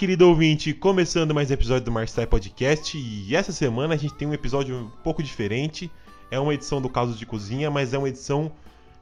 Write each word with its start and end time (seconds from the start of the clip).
Querido 0.00 0.26
ouvinte! 0.26 0.72
Começando 0.72 1.34
mais 1.34 1.50
um 1.50 1.52
episódio 1.52 1.84
do 1.84 1.92
Marcel 1.92 2.26
Podcast 2.26 2.96
e 2.96 3.36
essa 3.36 3.52
semana 3.52 3.92
a 3.92 3.96
gente 3.98 4.14
tem 4.14 4.26
um 4.26 4.32
episódio 4.32 4.74
um 4.74 4.88
pouco 5.04 5.22
diferente. 5.22 5.90
É 6.30 6.40
uma 6.40 6.54
edição 6.54 6.80
do 6.80 6.88
Casos 6.88 7.18
de 7.18 7.26
Cozinha, 7.26 7.70
mas 7.70 7.92
é 7.92 7.98
uma 7.98 8.08
edição 8.08 8.50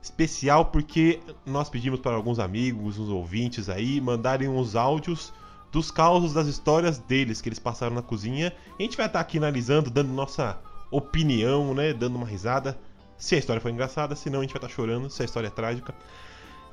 especial 0.03 0.65
porque 0.65 1.21
nós 1.47 1.71
pedimos 1.71 2.01
para 2.01 2.17
alguns 2.17 2.41
amigos, 2.41 2.99
uns 2.99 3.11
ouvintes 3.11 3.69
aí, 3.69 4.01
mandarem 4.01 4.49
uns 4.49 4.75
áudios 4.75 5.33
dos 5.71 5.89
causos, 5.89 6.33
das 6.33 6.49
histórias 6.49 6.99
deles 6.99 7.41
que 7.41 7.49
eles 7.49 7.61
passaram 7.61 7.95
na 7.95 8.03
cozinha. 8.03 8.53
E 8.77 8.83
a 8.83 8.85
gente 8.85 8.97
vai 8.97 9.07
estar 9.07 9.21
aqui 9.21 9.39
analisando, 9.39 9.91
dando 9.91 10.13
nossa 10.13 10.59
opinião, 10.91 11.75
né? 11.75 11.93
Dando 11.93 12.17
uma 12.17 12.27
risada. 12.27 12.77
Se 13.17 13.37
a 13.37 13.39
história 13.39 13.63
foi 13.63 13.71
engraçada, 13.71 14.17
se 14.17 14.29
não 14.29 14.41
a 14.41 14.43
gente 14.43 14.53
vai 14.53 14.59
estar 14.59 14.75
chorando, 14.75 15.09
se 15.09 15.23
a 15.23 15.25
história 15.25 15.47
é 15.47 15.51
trágica. 15.51 15.95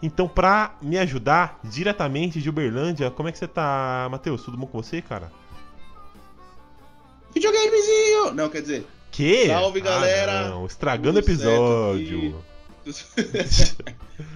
Então, 0.06 0.28
pra 0.28 0.76
me 0.82 1.00
ajudar 1.00 1.60
diretamente 1.64 2.40
de 2.40 2.48
Uberlândia, 2.48 3.10
como 3.10 3.28
é 3.28 3.32
que 3.32 3.40
você 3.40 3.48
tá, 3.48 4.08
Matheus? 4.12 4.44
Tudo 4.44 4.56
bom 4.56 4.68
com 4.68 4.80
você, 4.82 5.02
cara? 5.02 5.32
Videogamezinho! 7.34 8.32
Não, 8.34 8.48
quer 8.50 8.62
dizer. 8.62 8.86
Que? 9.12 9.48
Salve, 9.48 9.80
Ah, 9.80 9.84
galera! 9.84 10.50
não, 10.50 10.66
estragando 10.68 11.18
o 11.18 11.22
episódio. 11.22 12.36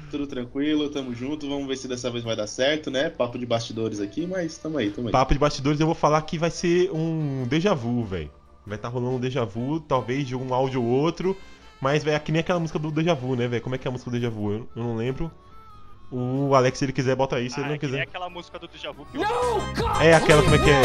Tudo 0.09 0.25
tranquilo, 0.25 0.89
tamo 0.89 1.13
junto. 1.13 1.47
Vamos 1.47 1.67
ver 1.67 1.77
se 1.77 1.87
dessa 1.87 2.09
vez 2.09 2.23
vai 2.23 2.35
dar 2.35 2.47
certo, 2.47 2.89
né? 2.89 3.07
Papo 3.09 3.37
de 3.37 3.45
bastidores 3.45 3.99
aqui, 3.99 4.25
mas 4.25 4.57
tamo 4.57 4.79
aí, 4.79 4.89
tamo 4.89 5.07
aí. 5.09 5.11
Papo 5.11 5.33
de 5.33 5.39
bastidores, 5.39 5.79
eu 5.79 5.85
vou 5.85 5.93
falar 5.95 6.19
que 6.23 6.37
vai 6.39 6.49
ser 6.49 6.89
um 6.91 7.45
déjà 7.47 7.75
vu, 7.75 8.03
velho. 8.03 8.31
Vai 8.65 8.75
estar 8.75 8.87
rolando 8.87 9.17
um 9.17 9.19
déjà 9.19 9.45
vu, 9.45 9.79
talvez 9.79 10.27
de 10.27 10.35
um 10.35 10.51
áudio 10.51 10.81
ou 10.81 10.89
outro. 10.89 11.37
Mas, 11.79 12.03
velho, 12.03 12.15
é 12.15 12.19
que 12.19 12.31
nem 12.31 12.39
aquela 12.39 12.59
música 12.59 12.79
do 12.79 12.89
déjà 12.91 13.13
vu, 13.13 13.35
né, 13.35 13.47
velho? 13.47 13.61
Como 13.61 13.75
é 13.75 13.77
que 13.77 13.87
é 13.87 13.89
a 13.89 13.91
música 13.91 14.09
do 14.09 14.15
déjà 14.15 14.29
vu? 14.31 14.51
Eu, 14.51 14.67
eu 14.75 14.83
não 14.83 14.95
lembro. 14.95 15.31
O 16.11 16.55
Alex, 16.55 16.77
se 16.79 16.85
ele 16.85 16.93
quiser, 16.93 17.15
bota 17.15 17.35
aí. 17.35 17.49
Se 17.49 17.57
ele 17.59 17.65
Ah, 17.65 17.67
não 17.69 17.75
é 17.75 17.77
quiser. 17.77 18.01
aquela 18.01 18.29
música 18.29 18.57
do 18.57 18.67
Deja 18.67 18.91
Vu 18.91 19.05
que 19.05 19.17
É 20.03 20.13
aquela, 20.13 20.41
como 20.41 20.55
é 20.55 20.57
que 20.57 20.69
é? 20.69 20.81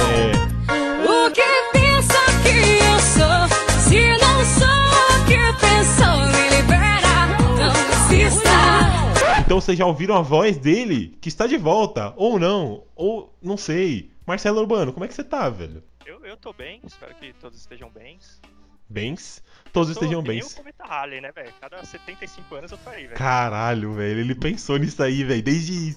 O 1.03 1.31
que 1.31 1.43
pensa 1.73 2.19
que 2.43 2.85
eu 2.85 2.99
sou? 3.01 3.49
Se 3.81 4.09
não 4.19 4.45
sou 4.45 4.69
o 4.69 5.25
que 5.27 5.39
pensou, 5.61 6.27
me 6.27 6.57
libera, 6.57 7.27
não 7.57 8.25
insista. 8.25 8.51
Então 9.41 9.61
vocês 9.61 9.79
já 9.79 9.87
ouviram 9.87 10.17
a 10.17 10.21
voz 10.23 10.59
dele, 10.59 11.17
que 11.21 11.29
está 11.29 11.47
de 11.47 11.57
volta, 11.57 12.13
ou 12.17 12.39
não, 12.39 12.85
ou 12.95 13.35
não 13.43 13.57
sei. 13.57 14.11
Marcelo 14.27 14.61
Urbano, 14.61 14.93
como 14.93 15.05
é 15.05 15.09
que 15.09 15.15
você 15.15 15.25
tá, 15.25 15.49
velho? 15.51 15.83
eu, 16.07 16.25
eu 16.25 16.37
tô 16.37 16.53
bem, 16.53 16.81
espero 16.85 17.15
que 17.15 17.33
todos 17.35 17.59
estejam 17.59 17.91
bem. 17.91 18.19
Bens? 18.89 19.43
Todos 19.75 19.93
Tô 19.93 20.01
estejam 20.01 20.23
bens. 20.23 20.53
o 20.53 20.57
Cometa 20.57 20.85
Halley, 20.85 21.21
né, 21.21 21.33
velho? 21.33 21.53
Cada 21.61 21.85
75 21.85 22.55
anos 22.55 22.71
eu 22.71 22.79
tô 22.79 22.91
aí, 22.91 23.07
velho. 23.09 23.19
Caralho, 23.19 23.93
velho, 23.93 24.21
ele 24.21 24.35
pensou 24.37 24.79
nisso 24.79 25.03
aí, 25.03 25.25
velho, 25.25 25.43
desde 25.43 25.97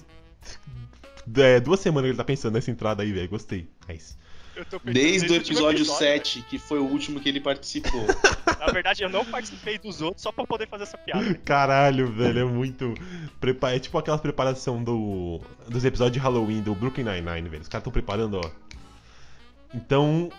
é, 1.36 1.60
duas 1.60 1.78
semanas 1.78 2.08
que 2.08 2.10
ele 2.10 2.18
tá 2.18 2.24
pensando 2.24 2.54
nessa 2.54 2.72
entrada 2.72 3.04
aí, 3.04 3.12
velho, 3.12 3.28
gostei. 3.28 3.68
É 3.86 3.94
isso. 3.94 4.18
Eu 4.56 4.80
Desde 4.82 5.30
o 5.30 5.36
episódio 5.36 5.84
velho. 5.84 5.96
7, 5.96 6.42
que 6.42 6.58
foi 6.58 6.80
o 6.80 6.86
último 6.86 7.20
que 7.20 7.28
ele 7.28 7.40
participou. 7.40 8.04
Na 8.58 8.66
verdade, 8.72 9.04
eu 9.04 9.08
não 9.08 9.24
participei 9.24 9.78
dos 9.78 10.02
outros 10.02 10.24
só 10.24 10.32
pra 10.32 10.44
poder 10.44 10.66
fazer 10.66 10.82
essa 10.82 10.98
piada. 10.98 11.32
Caralho, 11.44 12.10
velho, 12.10 12.40
é 12.40 12.44
muito. 12.44 12.94
Prepa... 13.38 13.70
É 13.70 13.78
tipo 13.78 13.96
aquela 13.96 14.18
preparação 14.18 14.82
do... 14.82 15.40
dos 15.68 15.84
episódios 15.84 16.14
de 16.14 16.18
Halloween 16.18 16.62
do 16.62 16.74
Brooklyn 16.74 17.04
Nine-Nine, 17.04 17.48
velho. 17.48 17.62
Os 17.62 17.68
caras 17.68 17.84
tão 17.84 17.92
preparando, 17.92 18.40
ó. 18.44 18.50
Então, 19.72 20.32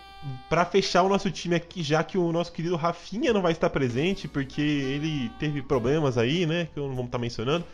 pra 0.49 0.65
fechar 0.65 1.03
o 1.03 1.09
nosso 1.09 1.29
time 1.31 1.55
aqui, 1.55 1.81
já 1.81 2.03
que 2.03 2.17
o 2.17 2.31
nosso 2.31 2.51
querido 2.51 2.75
Rafinha 2.75 3.33
não 3.33 3.41
vai 3.41 3.51
estar 3.51 3.69
presente, 3.69 4.27
porque 4.27 4.61
ele 4.61 5.29
teve 5.39 5.61
problemas 5.61 6.17
aí, 6.17 6.45
né? 6.45 6.67
Que 6.73 6.79
eu 6.79 6.87
não 6.87 6.95
vou 6.95 7.05
estar 7.05 7.17
mencionando. 7.17 7.65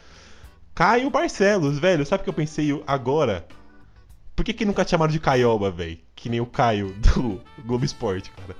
Caio 0.73 1.09
Barcelos, 1.09 1.79
velho. 1.79 2.05
Sabe 2.05 2.21
o 2.21 2.23
que 2.23 2.29
eu 2.29 2.33
pensei 2.33 2.83
agora? 2.85 3.45
Por 4.35 4.43
que, 4.43 4.53
que 4.53 4.65
nunca 4.65 4.83
te 4.83 4.91
chamaram 4.91 5.11
de 5.11 5.19
Caioba, 5.19 5.71
velho? 5.71 5.97
Que 6.13 6.29
nem 6.29 6.41
o 6.41 6.45
Caio 6.45 6.93
do 6.93 7.41
Globo 7.65 7.85
Esporte, 7.85 8.31
cara. 8.31 8.55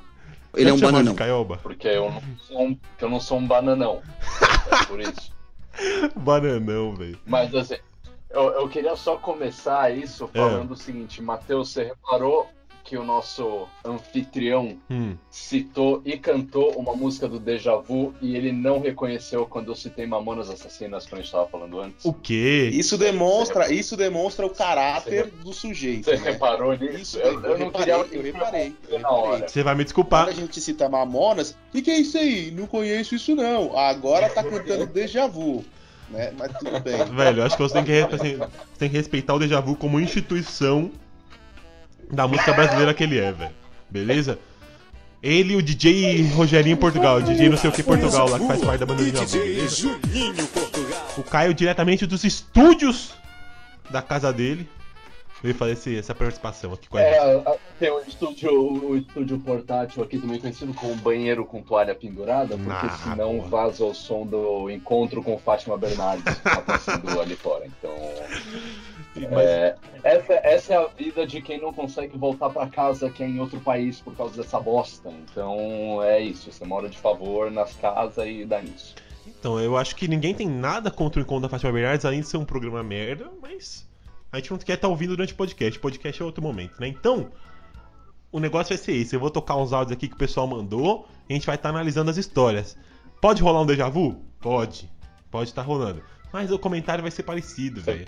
Ele 0.55 0.65
Já 0.65 0.69
é 0.69 0.73
um 0.73 0.79
bananão. 0.79 1.11
de 1.11 1.17
Caioba? 1.17 1.57
Porque 1.57 1.87
eu 1.87 2.09
não 2.09 2.21
sou 2.37 2.61
um, 2.61 2.79
eu 3.01 3.09
não 3.09 3.19
sou 3.19 3.37
um 3.37 3.45
bananão. 3.45 4.01
É 4.71 4.85
por 4.85 4.99
isso. 5.01 5.35
Bananão, 6.15 6.95
velho. 6.95 7.19
Mas 7.25 7.53
assim, 7.53 7.75
eu, 8.29 8.43
eu 8.51 8.69
queria 8.69 8.95
só 8.95 9.17
começar 9.17 9.93
isso 9.93 10.27
falando 10.29 10.71
o 10.71 10.77
seguinte, 10.77 11.21
Matheus, 11.21 11.71
você 11.71 11.83
reparou 11.83 12.49
que 12.85 12.95
o 12.95 13.03
nosso 13.03 13.67
anfitrião 13.83 14.77
Hum. 14.89 15.17
citou 15.29 16.01
e 16.05 16.17
cantou 16.17 16.71
uma 16.77 16.95
música 16.95 17.27
do 17.27 17.39
Deja 17.39 17.75
Vu 17.75 18.13
e 18.21 18.35
ele 18.35 18.51
não 18.51 18.79
reconheceu 18.79 19.47
quando 19.47 19.71
eu 19.71 19.75
citei 19.75 20.05
Mamonas 20.05 20.49
Assassinas 20.51 21.05
quando 21.07 21.19
a 21.19 21.23
gente 21.23 21.31
tava 21.31 21.47
falando 21.47 21.79
antes? 21.79 22.05
O 22.05 22.13
quê? 22.13 22.69
Isso 22.71 22.95
demonstra, 22.97 23.73
isso 23.73 23.97
demonstra 23.97 24.45
o 24.45 24.51
caráter 24.51 25.31
do 25.43 25.51
sujeito. 25.51 26.05
Você 26.05 26.17
né? 26.17 26.31
reparou 26.31 26.77
nisso? 26.77 26.95
Isso, 26.95 27.17
eu, 27.17 27.33
eu, 27.33 27.51
eu 27.51 27.57
não 27.57 27.65
reparei, 27.65 28.03
queria 28.03 28.17
eu 28.17 28.23
reparei, 28.23 28.75
eu 28.87 28.97
reparei. 28.97 29.47
Você 29.47 29.63
vai 29.63 29.73
me 29.73 29.79
Quando 29.79 29.85
desculpar. 29.85 30.27
a 30.27 30.31
gente 30.31 30.61
cita 30.61 30.87
Mamonas, 30.87 31.51
o 31.51 31.71
que, 31.71 31.81
que 31.81 31.91
é 31.91 31.97
isso 31.97 32.17
aí? 32.17 32.51
Não 32.51 32.67
conheço 32.67 33.15
isso 33.15 33.35
não. 33.35 33.75
Agora 33.77 34.29
tá 34.29 34.43
cantando 34.43 34.85
déjà 34.85 35.25
vu. 35.25 35.65
Né? 36.09 36.31
Mas 36.37 36.51
tudo 36.59 36.79
bem. 36.81 37.03
Velho, 37.03 37.43
acho 37.43 37.57
que 37.57 37.63
você 37.63 37.73
tem 37.73 37.83
que, 37.83 38.15
assim, 38.15 38.37
você 38.37 38.77
tem 38.77 38.89
que 38.89 38.95
respeitar 38.95 39.33
o 39.33 39.39
Deja 39.39 39.59
Vu 39.59 39.75
como 39.75 39.99
instituição 39.99 40.91
da 42.11 42.27
música 42.27 42.53
brasileira 42.53 42.93
que 42.93 43.03
ele 43.03 43.19
é, 43.19 43.31
velho. 43.31 43.51
Beleza? 43.89 44.39
Ele 45.23 45.53
e 45.53 45.55
o 45.55 45.61
DJ 45.61 46.27
Rogerinho 46.33 46.77
Portugal, 46.77 47.21
DJ 47.21 47.49
não 47.49 47.57
sei 47.57 47.69
o 47.69 47.73
que 47.73 47.81
Portugal 47.81 48.29
lá, 48.29 48.37
que 48.39 48.45
faz 48.47 48.61
parte 48.63 48.79
da 48.81 48.85
banda 48.85 49.01
Vu, 49.03 49.11
beleza? 49.11 49.99
O 51.17 51.23
Caio 51.23 51.53
diretamente 51.53 52.05
dos 52.05 52.23
estúdios 52.23 53.13
da 53.89 54.01
casa 54.01 54.31
dele 54.31 54.67
veio 55.41 55.55
fazer 55.55 55.73
esse- 55.73 55.97
essa 55.97 56.13
participação 56.15 56.73
aqui 56.73 56.87
com 56.89 56.97
a 56.97 57.01
É, 57.01 57.33
gente. 57.35 57.59
tem 57.79 57.91
o 57.91 57.99
estúdio, 58.01 58.51
o 58.51 58.97
estúdio 58.97 59.39
portátil 59.39 60.03
aqui 60.03 60.17
também 60.19 60.39
conhecido 60.39 60.73
como 60.73 60.95
banheiro 60.95 61.43
com 61.45 61.61
toalha 61.61 61.93
pendurada, 61.95 62.57
porque 62.57 62.85
Ah, 62.87 62.97
senão 63.03 63.37
porra. 63.37 63.49
vaza 63.49 63.83
o 63.85 63.93
som 63.93 64.25
do 64.25 64.69
encontro 64.69 65.21
com 65.23 65.37
Fátima 65.39 65.77
Bernardes 65.77 66.23
que 66.35 66.41
tá 66.41 66.61
passando 66.61 67.19
ali 67.21 67.35
fora. 67.35 67.65
Então, 67.67 67.91
é, 69.23 69.75
essa, 70.03 70.33
essa 70.33 70.73
é 70.73 70.77
a 70.77 70.87
vida 70.87 71.25
de 71.25 71.41
quem 71.41 71.59
não 71.59 71.73
consegue 71.73 72.17
voltar 72.17 72.49
pra 72.49 72.67
casa 72.67 73.09
que 73.09 73.23
é 73.23 73.27
em 73.27 73.39
outro 73.39 73.59
país 73.59 73.99
por 73.99 74.15
causa 74.15 74.41
dessa 74.41 74.59
bosta. 74.59 75.09
Então, 75.09 76.01
é 76.03 76.19
isso. 76.19 76.51
Você 76.51 76.65
mora 76.65 76.89
de 76.89 76.97
favor 76.97 77.49
nas 77.51 77.73
casas 77.75 78.27
e 78.27 78.45
dá 78.45 78.61
nisso. 78.61 78.95
Então, 79.27 79.59
eu 79.59 79.77
acho 79.77 79.95
que 79.95 80.07
ninguém 80.07 80.33
tem 80.33 80.47
nada 80.47 80.91
contra 80.91 81.19
o 81.19 81.23
encontro 81.23 81.43
da 81.43 81.49
Fátima 81.49 81.71
Bernardes, 81.71 82.05
além 82.05 82.21
de 82.21 82.27
ser 82.27 82.37
um 82.37 82.45
programa 82.45 82.83
merda, 82.83 83.31
mas 83.41 83.87
a 84.31 84.37
gente 84.37 84.51
não 84.51 84.57
quer 84.57 84.73
estar 84.73 84.87
ouvindo 84.87 85.11
durante 85.11 85.33
o 85.33 85.35
podcast. 85.35 85.79
Podcast 85.79 86.21
é 86.21 86.25
outro 86.25 86.43
momento, 86.43 86.79
né? 86.79 86.87
Então, 86.87 87.31
o 88.31 88.39
negócio 88.39 88.75
vai 88.75 88.77
ser 88.77 88.93
esse. 88.93 89.15
Eu 89.15 89.19
vou 89.19 89.29
tocar 89.29 89.55
uns 89.55 89.71
áudios 89.71 89.95
aqui 89.95 90.07
que 90.07 90.15
o 90.15 90.17
pessoal 90.17 90.45
mandou 90.45 91.07
e 91.29 91.33
a 91.33 91.35
gente 91.35 91.45
vai 91.45 91.55
estar 91.55 91.69
analisando 91.69 92.11
as 92.11 92.17
histórias. 92.17 92.77
Pode 93.21 93.41
rolar 93.41 93.61
um 93.61 93.65
déjà 93.65 93.87
vu? 93.87 94.21
Pode. 94.39 94.91
Pode 95.31 95.49
estar 95.49 95.61
rolando. 95.61 96.03
Mas 96.33 96.51
o 96.51 96.59
comentário 96.59 97.01
vai 97.01 97.11
ser 97.11 97.23
parecido, 97.23 97.81
velho. 97.81 98.07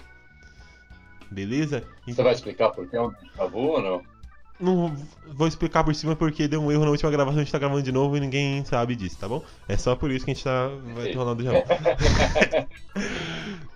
Beleza? 1.31 1.83
Você 2.05 2.23
vai 2.23 2.33
explicar 2.33 2.69
por 2.69 2.87
que 2.87 2.95
é 2.95 3.01
um 3.01 3.11
déjà 3.11 3.45
vu 3.45 3.59
ou 3.59 3.81
não? 3.81 4.01
Não 4.59 4.95
vou 5.27 5.47
explicar 5.47 5.83
por 5.83 5.93
cima 5.93 6.15
porque 6.15 6.47
deu 6.47 6.61
um 6.61 6.71
erro 6.71 6.83
na 6.83 6.89
última 6.89 7.11
gravação, 7.11 7.39
a 7.39 7.43
gente 7.43 7.51
tá 7.51 7.59
gravando 7.59 7.83
de 7.83 7.91
novo 7.91 8.17
e 8.17 8.19
ninguém 8.19 8.65
sabe 8.65 8.95
disso, 8.95 9.17
tá 9.19 9.27
bom? 9.27 9.43
É 9.67 9.77
só 9.77 9.95
por 9.95 10.09
isso 10.09 10.25
que 10.25 10.31
a 10.31 10.33
gente 10.33 10.43
tá. 10.43 10.67
Vai 10.95 11.11
ter 11.11 11.17
vu. 11.17 11.27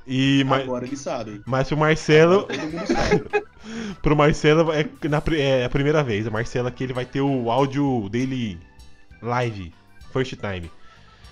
e, 0.08 0.44
mas, 0.46 0.64
Agora 0.64 0.86
eles 0.86 1.00
sabem. 1.00 1.40
mas 1.46 1.68
pro 1.68 1.78
Marcelo. 1.78 2.48
Sabe. 2.88 3.52
Pro 4.02 4.16
Marcelo 4.16 4.72
é, 4.74 4.90
na, 5.08 5.22
é 5.38 5.66
a 5.66 5.70
primeira 5.70 6.04
vez. 6.04 6.26
O 6.26 6.32
Marcelo 6.32 6.68
aqui 6.68 6.84
ele 6.84 6.94
vai 6.94 7.06
ter 7.06 7.22
o 7.22 7.52
áudio 7.52 8.10
dele 8.10 8.60
live, 9.22 9.72
first 10.12 10.34
time. 10.34 10.70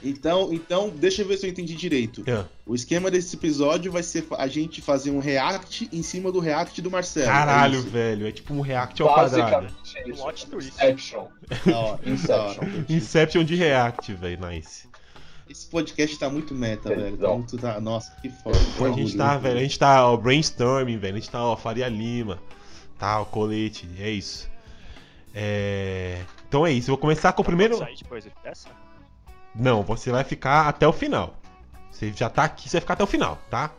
Então, 0.02 0.54
então, 0.54 0.90
deixa 0.90 1.22
eu 1.22 1.28
ver 1.28 1.38
se 1.38 1.46
eu 1.46 1.50
entendi 1.50 1.76
direito. 1.76 2.24
É. 2.26 2.46
O 2.66 2.74
esquema 2.74 3.12
desse 3.12 3.36
episódio 3.36 3.92
vai 3.92 4.02
ser 4.02 4.26
a 4.38 4.48
gente 4.48 4.82
fazer 4.82 5.12
um 5.12 5.20
react 5.20 5.90
em 5.92 6.02
cima 6.02 6.32
do 6.32 6.40
react 6.40 6.82
do 6.82 6.90
Marcelo. 6.90 7.28
Caralho, 7.28 7.80
É 7.80 7.82
velho. 7.82 8.28
É 8.28 8.32
tipo 8.32 8.54
um 8.54 8.62
react 8.62 9.02
ao 9.02 9.14
quadrado. 9.14 9.68
Isso. 9.84 10.22
Plot 10.22 10.48
twist. 10.48 10.72
Inception. 10.72 11.26
Da 11.66 11.72
da 11.72 11.80
hora. 11.80 12.00
Inception. 12.06 12.64
Inception 12.88 13.44
de 13.44 13.56
react, 13.56 14.14
velho. 14.14 14.48
Nice. 14.48 14.88
Esse 15.50 15.66
podcast 15.66 16.18
tá 16.18 16.30
muito 16.30 16.54
meta, 16.54 16.90
velho. 16.90 17.18
Tá 17.18 17.30
muito, 17.30 17.58
tá... 17.58 17.82
Nossa, 17.82 18.16
que 18.22 18.30
foda. 18.30 18.58
A 18.86 18.92
gente 18.92 19.18
tá, 19.18 19.38
velho. 19.38 19.58
A 19.58 19.62
gente 19.62 19.80
tá, 19.80 20.08
ó, 20.08 20.16
brainstorming, 20.16 20.98
velho. 20.98 21.16
A 21.16 21.20
gente 21.20 21.30
tá, 21.30 21.44
ó, 21.44 21.58
Faria 21.58 21.90
Lima. 21.90 22.40
Tá, 23.00 23.20
o 23.20 23.26
colete. 23.26 23.90
É 24.00 24.10
isso. 24.10 24.50
É. 25.34 26.22
Então 26.48 26.66
é 26.66 26.72
isso. 26.72 26.90
Eu 26.90 26.94
vou 26.94 27.02
começar 27.02 27.34
com 27.34 27.42
o 27.42 27.46
primeiro. 27.46 27.78
Sair 27.78 27.98
depois 27.98 28.26
dessa? 28.44 28.70
Não, 29.56 29.84
você 29.84 30.12
vai 30.12 30.24
ficar 30.24 30.68
até 30.68 30.88
o 30.88 30.94
final. 30.94 31.40
Você 31.92 32.14
já 32.14 32.30
tá 32.30 32.44
aqui, 32.44 32.70
você 32.70 32.78
vai 32.78 32.82
ficar 32.82 32.94
até 32.94 33.04
o 33.04 33.08
final, 33.08 33.38
tá? 33.50 33.72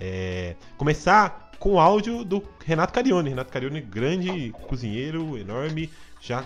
É, 0.00 0.54
Começar 0.76 1.50
com 1.58 1.74
o 1.74 1.80
áudio 1.80 2.24
do 2.24 2.42
Renato 2.64 2.92
Carione. 2.92 3.30
Renato 3.30 3.52
Carione, 3.52 3.80
grande 3.80 4.52
cozinheiro, 4.66 5.36
enorme, 5.36 5.90
já 6.20 6.44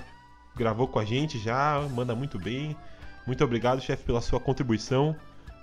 gravou 0.56 0.86
com 0.86 0.98
a 0.98 1.04
gente, 1.04 1.38
já 1.38 1.80
manda 1.94 2.14
muito 2.14 2.38
bem. 2.38 2.76
Muito 3.26 3.42
obrigado, 3.44 3.80
chefe, 3.80 4.04
pela 4.04 4.20
sua 4.20 4.40
contribuição. 4.40 5.14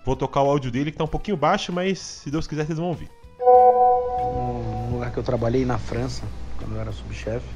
Vou 0.06 0.16
tocar 0.16 0.42
o 0.42 0.50
áudio 0.50 0.72
dele 0.72 0.92
que 0.92 0.98
tá 0.98 1.04
um 1.04 1.08
pouquinho 1.08 1.38
baixo, 1.38 1.74
mas 1.74 2.00
se 2.00 2.32
Deus 2.32 2.48
quiser 2.48 2.66
vocês 2.66 2.80
vão 2.80 2.88
ouvir. 2.88 3.10
O 3.42 4.90
lugar 4.94 5.12
que 5.12 5.20
eu 5.20 5.24
trabalhei 5.24 5.66
na 5.66 5.78
França, 5.78 6.26
quando 6.58 6.76
eu 6.76 6.82
era 6.82 6.92
subchefe. 6.92 7.48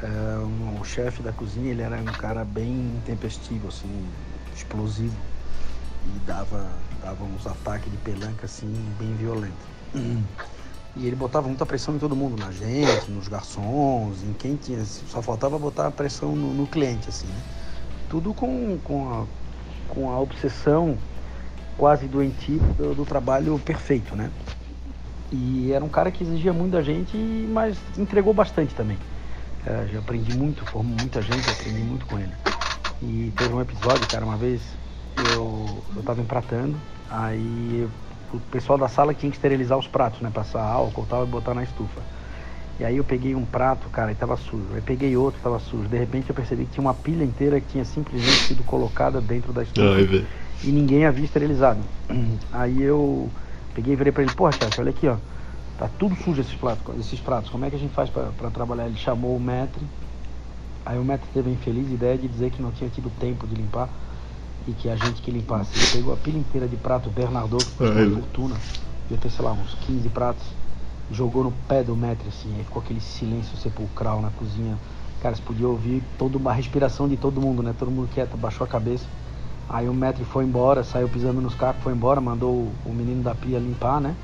É, 0.00 0.78
o 0.80 0.84
chefe 0.84 1.22
da 1.22 1.32
cozinha, 1.32 1.70
ele 1.70 1.82
era 1.82 1.96
um 1.96 2.04
cara 2.04 2.44
bem 2.44 2.70
intempestivo, 2.70 3.68
assim, 3.68 4.08
explosivo. 4.58 5.16
E 6.06 6.18
dava, 6.26 6.70
dava 7.02 7.24
uns 7.24 7.46
ataques 7.46 7.90
de 7.90 7.96
pelanca, 7.98 8.46
assim, 8.46 8.72
bem 8.98 9.14
violentos. 9.16 9.66
E 10.96 11.06
ele 11.06 11.16
botava 11.16 11.46
muita 11.46 11.64
pressão 11.64 11.94
em 11.94 11.98
todo 11.98 12.16
mundo, 12.16 12.36
na 12.36 12.50
gente, 12.50 13.10
nos 13.10 13.28
garçons, 13.28 14.22
em 14.22 14.32
quem 14.32 14.56
tinha. 14.56 14.84
Só 14.84 15.22
faltava 15.22 15.58
botar 15.58 15.90
pressão 15.90 16.34
no, 16.34 16.52
no 16.54 16.66
cliente, 16.66 17.08
assim, 17.08 17.26
né? 17.26 17.40
Tudo 18.08 18.32
com, 18.34 18.78
com, 18.78 19.12
a, 19.12 19.26
com 19.92 20.10
a 20.10 20.18
obsessão 20.18 20.96
quase 21.76 22.06
doentia 22.06 22.58
do, 22.76 22.94
do 22.94 23.04
trabalho 23.04 23.58
perfeito, 23.60 24.16
né? 24.16 24.30
E 25.30 25.72
era 25.72 25.84
um 25.84 25.88
cara 25.88 26.10
que 26.10 26.24
exigia 26.24 26.52
muito 26.52 26.72
da 26.72 26.82
gente, 26.82 27.16
mas 27.16 27.76
entregou 27.96 28.32
bastante 28.32 28.74
também. 28.74 28.98
É, 29.66 29.86
já 29.92 29.98
aprendi 29.98 30.36
muito, 30.36 30.64
formou 30.66 30.96
muita 30.98 31.20
gente, 31.20 31.48
aprendi 31.50 31.80
muito 31.80 32.06
com 32.06 32.18
ele. 32.18 32.32
E 33.00 33.32
teve 33.32 33.54
um 33.54 33.60
episódio, 33.60 34.06
cara, 34.08 34.24
uma 34.24 34.36
vez 34.36 34.76
eu, 35.34 35.84
eu 35.96 36.02
tava 36.02 36.20
empratando, 36.20 36.80
aí 37.08 37.88
o 38.32 38.40
pessoal 38.40 38.78
da 38.78 38.88
sala 38.88 39.14
tinha 39.14 39.30
que 39.30 39.36
esterilizar 39.36 39.78
os 39.78 39.86
pratos, 39.86 40.20
né? 40.20 40.30
Passar 40.30 40.62
álcool 40.62 41.04
e 41.04 41.06
tal 41.06 41.22
e 41.24 41.26
botar 41.26 41.54
na 41.54 41.62
estufa. 41.62 42.02
E 42.78 42.84
aí 42.84 42.96
eu 42.96 43.04
peguei 43.04 43.34
um 43.34 43.44
prato, 43.44 43.90
cara, 43.90 44.12
e 44.12 44.14
tava 44.14 44.36
sujo. 44.36 44.74
Aí 44.74 44.80
peguei 44.80 45.16
outro, 45.16 45.40
tava 45.42 45.58
sujo. 45.58 45.88
De 45.88 45.98
repente 45.98 46.28
eu 46.28 46.34
percebi 46.34 46.64
que 46.64 46.72
tinha 46.72 46.82
uma 46.82 46.94
pilha 46.94 47.24
inteira 47.24 47.60
que 47.60 47.66
tinha 47.66 47.84
simplesmente 47.84 48.46
sido 48.46 48.62
colocada 48.62 49.20
dentro 49.20 49.52
da 49.52 49.62
estufa 49.62 49.88
Ai, 49.96 50.26
e 50.62 50.70
ninguém 50.70 51.04
havia 51.04 51.24
esterilizado. 51.24 51.80
Aí 52.52 52.82
eu 52.82 53.32
peguei 53.74 53.94
e 53.94 53.96
virei 53.96 54.12
pra 54.12 54.22
ele, 54.22 54.32
porra, 54.32 54.52
chefe, 54.52 54.80
olha 54.80 54.90
aqui, 54.90 55.08
ó. 55.08 55.16
Tá 55.76 55.88
tudo 55.88 56.14
sujo 56.16 56.40
esses 56.40 56.54
pratos, 56.54 56.98
esses 56.98 57.20
pratos. 57.20 57.50
Como 57.50 57.64
é 57.64 57.70
que 57.70 57.76
a 57.76 57.78
gente 57.78 57.94
faz 57.94 58.10
pra, 58.10 58.32
pra 58.32 58.50
trabalhar? 58.50 58.86
Ele 58.86 58.96
chamou 58.96 59.36
o 59.36 59.40
maître. 59.40 59.84
Aí 60.88 60.98
o 60.98 61.04
maître 61.04 61.28
teve 61.34 61.50
a 61.50 61.52
infeliz 61.52 61.92
ideia 61.92 62.16
de 62.16 62.26
dizer 62.26 62.50
que 62.50 62.62
não 62.62 62.72
tinha 62.72 62.88
tido 62.88 63.10
tempo 63.20 63.46
de 63.46 63.54
limpar 63.54 63.90
e 64.66 64.72
que 64.72 64.88
a 64.88 64.96
gente 64.96 65.20
que 65.20 65.30
limpasse. 65.30 65.78
Ele 65.78 65.86
pegou 65.92 66.14
a 66.14 66.16
pilha 66.16 66.38
inteira 66.38 66.66
de 66.66 66.78
prato 66.78 67.10
Bernardo, 67.10 67.58
que 67.58 67.64
custou 67.72 67.88
Ai, 67.94 68.06
uma 68.06 68.20
fortuna. 68.20 68.56
Devia 69.02 69.18
ter, 69.18 69.28
sei 69.28 69.44
lá, 69.44 69.52
uns 69.52 69.74
15 69.86 70.08
pratos. 70.08 70.46
Jogou 71.12 71.44
no 71.44 71.52
pé 71.68 71.82
do 71.82 71.94
maître, 71.94 72.26
assim. 72.26 72.54
Aí 72.56 72.64
ficou 72.64 72.80
aquele 72.80 73.02
silêncio 73.02 73.54
sepulcral 73.58 74.22
na 74.22 74.30
cozinha. 74.30 74.78
Cara, 75.20 75.36
você 75.36 75.42
podia 75.42 75.68
ouvir 75.68 76.02
toda 76.16 76.38
uma 76.38 76.54
respiração 76.54 77.06
de 77.06 77.18
todo 77.18 77.38
mundo, 77.38 77.62
né? 77.62 77.74
Todo 77.78 77.90
mundo 77.90 78.08
quieto, 78.14 78.38
baixou 78.38 78.64
a 78.64 78.68
cabeça. 78.68 79.04
Aí 79.68 79.90
o 79.90 79.92
maître 79.92 80.24
foi 80.24 80.44
embora, 80.44 80.82
saiu 80.82 81.10
pisando 81.10 81.42
nos 81.42 81.54
cacos, 81.54 81.82
foi 81.82 81.92
embora, 81.92 82.18
mandou 82.18 82.72
o, 82.86 82.94
menino 82.94 83.22
da 83.22 83.34
pia 83.34 83.58
limpar, 83.58 84.00
né? 84.00 84.16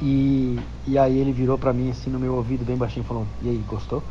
E, 0.00 0.56
e 0.86 0.96
aí 0.96 1.18
ele 1.18 1.32
virou 1.32 1.58
pra 1.58 1.72
mim 1.72 1.90
assim 1.90 2.10
no 2.10 2.20
meu 2.20 2.36
ouvido, 2.36 2.64
bem 2.64 2.76
baixinho, 2.76 3.04
falou, 3.04 3.26
e 3.42 3.48
aí, 3.48 3.64
gostou? 3.68 4.04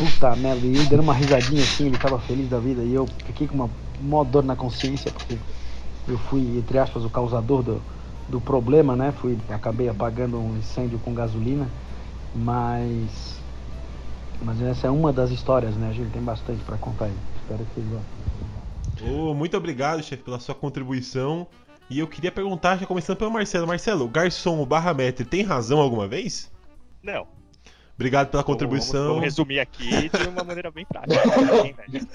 Puta 0.00 0.34
merda, 0.34 0.66
e 0.66 0.70
ele 0.70 0.86
dando 0.86 1.02
uma 1.02 1.12
risadinha 1.12 1.62
assim, 1.62 1.86
ele 1.86 1.98
tava 1.98 2.18
feliz 2.18 2.48
da 2.48 2.58
vida, 2.58 2.82
e 2.82 2.94
eu 2.94 3.06
fiquei 3.26 3.46
com 3.46 3.54
uma 3.54 3.70
mó 4.00 4.24
dor 4.24 4.42
na 4.42 4.56
consciência, 4.56 5.10
porque 5.10 5.36
eu 6.08 6.16
fui, 6.16 6.40
entre 6.56 6.78
aspas, 6.78 7.04
o 7.04 7.10
causador 7.10 7.62
do, 7.62 7.82
do 8.26 8.40
problema, 8.40 8.96
né? 8.96 9.12
Fui, 9.12 9.36
acabei 9.50 9.90
apagando 9.90 10.38
um 10.38 10.56
incêndio 10.56 10.98
com 11.00 11.12
gasolina, 11.12 11.68
mas. 12.34 13.38
Mas 14.42 14.62
essa 14.62 14.86
é 14.86 14.90
uma 14.90 15.12
das 15.12 15.30
histórias, 15.30 15.76
né? 15.76 15.90
A 15.90 15.92
gente 15.92 16.10
tem 16.10 16.22
bastante 16.22 16.64
pra 16.64 16.78
contar 16.78 17.04
aí. 17.04 17.14
Espero 17.36 17.62
que 17.66 17.74
vocês 17.74 17.86
gostem. 17.86 19.10
Ô, 19.12 19.34
muito 19.34 19.54
obrigado, 19.54 20.02
chefe, 20.02 20.22
pela 20.22 20.40
sua 20.40 20.54
contribuição. 20.54 21.46
E 21.90 21.98
eu 21.98 22.06
queria 22.06 22.32
perguntar, 22.32 22.78
já 22.78 22.86
começando 22.86 23.18
pelo 23.18 23.30
Marcelo. 23.30 23.66
Marcelo, 23.66 24.06
o 24.06 24.08
garçom 24.08 24.64
barra 24.64 24.94
maître 24.94 25.26
tem 25.26 25.42
razão 25.42 25.78
alguma 25.78 26.08
vez? 26.08 26.50
Não. 27.02 27.26
Obrigado 28.00 28.30
pela 28.30 28.42
Vamos, 28.42 28.54
contribuição. 28.54 29.08
vamos 29.08 29.24
resumir 29.24 29.60
aqui 29.60 30.08
de 30.08 30.28
uma 30.28 30.42
maneira 30.42 30.70
bem 30.70 30.86
prática. 30.86 31.20
Hein, 31.62 31.76
velho? 31.76 32.08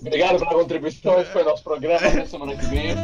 Obrigado 0.00 0.38
pela 0.38 0.50
contribuição. 0.54 1.20
Esse 1.20 1.32
foi 1.32 1.42
nosso 1.42 1.64
programa. 1.64 2.06
Até 2.06 2.24
semana 2.24 2.56
que 2.56 2.66
vem. 2.66 2.94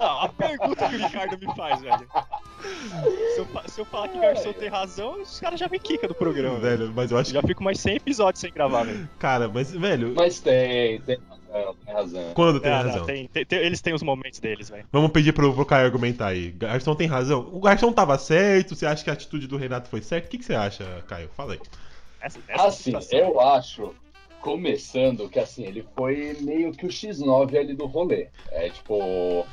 A 0.00 0.28
pergunta 0.28 0.88
que 0.88 0.96
o 0.96 0.98
Ricardo 0.98 1.38
me 1.38 1.54
faz, 1.54 1.80
velho. 1.80 2.06
Se 3.34 3.38
eu, 3.38 3.48
se 3.66 3.80
eu 3.80 3.84
falar 3.84 4.08
que 4.08 4.18
garçom 4.18 4.52
tem 4.52 4.68
razão, 4.68 5.22
os 5.22 5.40
caras 5.40 5.58
já 5.58 5.68
me 5.68 5.78
quicam 5.78 6.08
do 6.08 6.14
programa, 6.14 6.58
velho. 6.58 6.92
Mas 6.94 7.10
eu 7.10 7.18
acho 7.18 7.32
Já 7.32 7.42
fico 7.42 7.62
mais 7.62 7.78
100 7.80 7.96
episódios 7.96 8.40
sem 8.40 8.52
gravar, 8.52 8.84
velho. 8.84 9.08
Cara, 9.18 9.48
mas, 9.48 9.70
velho, 9.70 10.12
Mas 10.16 10.40
tem, 10.40 11.00
tem 11.02 11.18
razão, 11.52 11.74
tem 11.84 11.94
razão. 11.94 12.34
quando 12.34 12.60
tem 12.60 12.72
Ah, 12.72 12.82
não, 12.82 12.90
razão? 12.90 13.06
tem- 13.06 13.26
tem- 13.28 13.44
tem- 13.46 13.58
eles 13.60 13.80
têm 13.80 13.94
os 13.94 14.02
momentos 14.02 14.40
deles, 14.40 14.68
velho. 14.70 14.84
Vamos 14.92 15.10
pedir 15.10 15.32
pro, 15.32 15.52
pro 15.54 15.64
Caio 15.66 15.84
argumentar 15.86 16.28
aí. 16.28 16.50
Garçom 16.50 16.94
tem 16.94 17.06
razão. 17.06 17.48
O 17.52 17.60
garçom 17.60 17.92
tava 17.92 18.16
certo? 18.18 18.74
Você 18.74 18.86
acha 18.86 19.04
que 19.04 19.10
a 19.10 19.12
atitude 19.12 19.46
do 19.46 19.56
Renato 19.56 19.88
foi 19.88 20.02
certa? 20.02 20.26
O 20.26 20.30
que, 20.30 20.38
que 20.38 20.44
você 20.44 20.54
acha, 20.54 20.84
Caio? 21.06 21.28
Fala 21.36 21.52
aí. 21.54 21.60
Essa, 22.20 22.38
essa 22.48 22.66
Assim, 22.66 22.82
situação. 22.84 23.18
eu 23.18 23.40
acho, 23.40 23.94
começando, 24.40 25.28
que 25.28 25.38
assim, 25.38 25.64
ele 25.64 25.84
foi 25.96 26.36
meio 26.40 26.72
que 26.72 26.84
o 26.86 26.88
X9 26.88 27.56
ali 27.56 27.74
do 27.74 27.86
rolê. 27.86 28.28
É 28.50 28.68
tipo. 28.68 29.46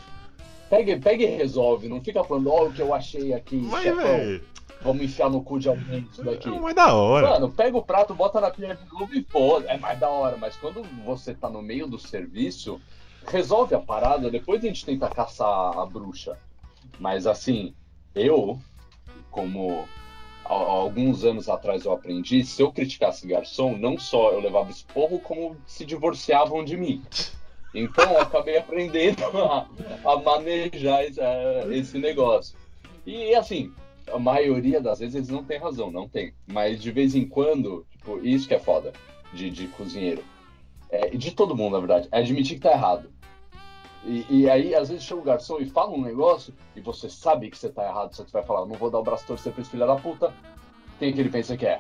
Pega, 0.70 1.00
pega 1.00 1.24
e 1.24 1.36
resolve, 1.36 1.88
não 1.90 2.00
fica 2.00 2.24
falando, 2.24 2.52
ó, 2.52 2.66
o 2.68 2.72
que 2.72 2.80
eu 2.80 2.94
achei 2.94 3.34
aqui, 3.34 3.56
Mas, 3.56 3.82
chefão, 3.82 4.04
velho, 4.04 4.44
vamos 4.82 5.04
enfiar 5.04 5.30
no 5.30 5.44
cu 5.44 5.60
de 5.60 5.70
alguém 5.70 6.08
isso 6.12 6.24
daqui. 6.24 6.50
é 6.50 6.60
mais 6.60 6.76
da 6.76 6.94
hora. 6.94 7.30
Mano, 7.32 7.52
pega 7.52 7.78
o 7.78 7.84
prato, 7.84 8.16
bota 8.16 8.40
na 8.40 8.52
pia 8.52 8.76
de 8.76 8.86
novo 8.92 9.14
e 9.14 9.22
pô, 9.22 9.62
é 9.62 9.78
mais 9.78 10.00
da 10.00 10.10
hora. 10.10 10.38
Mas 10.38 10.56
quando 10.56 10.84
você 11.06 11.34
tá 11.34 11.50
no 11.50 11.62
meio 11.62 11.88
do 11.88 11.98
serviço, 11.98 12.82
resolve 13.28 13.76
a 13.76 13.80
parada, 13.80 14.30
depois 14.30 14.64
a 14.64 14.68
gente 14.68 14.86
tenta 14.86 15.10
caçar 15.10 15.78
a 15.78 15.86
bruxa. 15.86 16.38
Mas 17.00 17.28
assim, 17.28 17.74
eu, 18.16 18.60
como 19.30 19.88
alguns 20.46 21.24
anos 21.24 21.48
atrás 21.48 21.86
eu 21.86 21.92
aprendi, 21.92 22.44
se 22.44 22.62
eu 22.62 22.72
criticasse 22.72 23.28
garçom, 23.28 23.78
não 23.78 24.00
só 24.00 24.32
eu 24.32 24.40
levava 24.40 24.72
esporro, 24.72 25.20
como 25.20 25.56
se 25.66 25.86
divorciavam 25.86 26.64
de 26.64 26.76
mim. 26.76 27.04
Então 27.74 28.12
eu 28.12 28.22
acabei 28.22 28.58
aprendendo 28.58 29.22
a, 29.38 29.68
a 30.06 30.18
manejar 30.18 31.04
esse, 31.06 31.22
eh, 31.22 31.68
esse 31.72 31.98
negócio. 32.00 32.58
E 33.06 33.36
assim, 33.36 33.72
a 34.14 34.20
maioria 34.20 34.82
das 34.82 35.00
vezes 35.00 35.16
eles 35.16 35.30
não 35.30 35.44
têm 35.44 35.60
razão, 35.60 35.92
não 35.92 36.08
tem. 36.08 36.34
Mas 36.48 36.82
de 36.82 36.92
vez 36.92 37.16
em 37.16 37.28
quando, 37.28 37.86
tipo, 37.92 38.20
isso 38.20 38.48
que 38.48 38.54
é 38.54 38.60
foda 38.60 38.94
de, 39.34 39.50
de 39.50 39.68
cozinheiro. 39.68 40.24
É, 40.90 41.10
de 41.10 41.32
todo 41.32 41.56
mundo, 41.56 41.74
na 41.74 41.80
verdade, 41.80 42.08
é 42.12 42.20
admitir 42.20 42.56
que 42.56 42.62
tá 42.62 42.72
errado. 42.72 43.12
E, 44.06 44.26
e 44.30 44.50
aí, 44.50 44.74
às 44.74 44.90
vezes, 44.90 45.04
chega 45.04 45.20
o 45.20 45.24
garçom 45.24 45.60
e 45.60 45.66
fala 45.70 45.92
um 45.92 46.02
negócio 46.02 46.54
e 46.76 46.82
você 46.82 47.10
sabe 47.10 47.50
que 47.50 47.58
você 47.58 47.70
tá 47.70 47.86
errado, 47.86 48.16
só 48.16 48.24
que 48.24 48.32
você 48.32 48.38
vai 48.38 48.46
falar, 48.46 48.66
não 48.66 48.76
vou 48.76 48.90
dar 48.90 49.00
o 49.00 49.04
braço 49.04 49.28
torcer 49.28 49.52
pra 49.52 49.62
esse 49.62 49.70
filho 49.70 49.86
da 49.86 49.96
puta. 49.96 50.34
Quem 50.98 51.14
que 51.14 51.20
ele 51.20 51.30
pensa 51.30 51.56
que 51.58 51.66
é? 51.66 51.80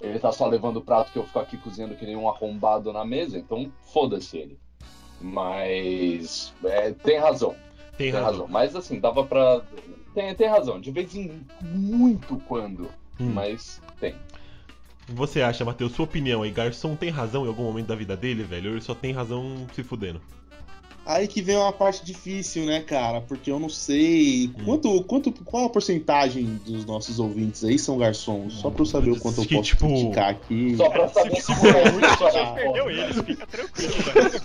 Ele 0.00 0.18
tá 0.18 0.32
só 0.32 0.46
levando 0.46 0.78
o 0.78 0.82
prato 0.82 1.12
que 1.12 1.18
eu 1.18 1.24
fico 1.24 1.38
aqui 1.38 1.56
cozinhando 1.56 1.94
que 1.94 2.04
nem 2.04 2.16
um 2.16 2.28
arrombado 2.28 2.92
na 2.92 3.04
mesa, 3.04 3.38
então 3.38 3.72
foda-se 3.92 4.36
ele. 4.36 4.58
Mas 5.20 6.52
é, 6.64 6.90
tem 6.92 7.18
razão. 7.18 7.54
Tem 7.96 8.10
Tem 8.10 8.12
razão. 8.12 8.30
razão. 8.30 8.48
Mas 8.48 8.76
assim, 8.76 9.00
dava 9.00 9.24
pra. 9.24 9.62
Tem, 10.14 10.34
tem 10.34 10.48
razão. 10.48 10.80
De 10.80 10.90
vez 10.90 11.14
em 11.14 11.40
muito 11.60 12.36
quando. 12.46 12.88
Hum. 13.18 13.32
Mas 13.32 13.82
tem. 13.98 14.14
Você 15.08 15.42
acha, 15.42 15.64
Matheus, 15.64 15.92
sua 15.92 16.06
opinião 16.06 16.42
aí, 16.42 16.50
garçom 16.50 16.96
tem 16.96 17.10
razão 17.10 17.44
em 17.44 17.48
algum 17.48 17.64
momento 17.64 17.88
da 17.88 17.94
vida 17.94 18.16
dele, 18.16 18.42
velho? 18.42 18.70
Ou 18.70 18.76
ele 18.76 18.84
só 18.84 18.94
tem 18.94 19.12
razão 19.12 19.66
se 19.74 19.82
fudendo? 19.82 20.20
Aí 21.06 21.28
que 21.28 21.42
vem 21.42 21.56
uma 21.56 21.72
parte 21.72 22.02
difícil, 22.04 22.64
né, 22.64 22.80
cara? 22.80 23.20
Porque 23.20 23.50
eu 23.50 23.58
não 23.60 23.68
sei 23.68 24.46
Hum. 24.58 24.64
quanto, 24.64 25.04
quanto, 25.04 25.32
qual 25.44 25.66
a 25.66 25.68
porcentagem 25.70 26.58
dos 26.64 26.86
nossos 26.86 27.18
ouvintes 27.18 27.62
aí 27.62 27.78
são 27.78 27.98
garçons. 27.98 28.54
Só 28.54 28.70
pra 28.70 28.82
eu 28.82 28.86
saber 28.86 29.10
o 29.10 29.20
quanto 29.20 29.42
eu 29.42 29.46
posso 29.48 29.62
tipo, 29.62 29.86
criticar 29.86 30.30
aqui. 30.30 30.76
Só 30.76 30.88
pra 30.88 31.08
Se, 31.08 31.14
saber 31.14 31.36
se 31.42 31.54
for 31.56 31.66
é. 31.76 31.92
muito, 31.92 32.08
você 32.08 32.30
já 32.30 32.46
perdeu 32.52 32.90
eles, 32.90 33.20
fica 33.20 33.46
tranquilo, 33.46 33.92
velho. 33.92 34.42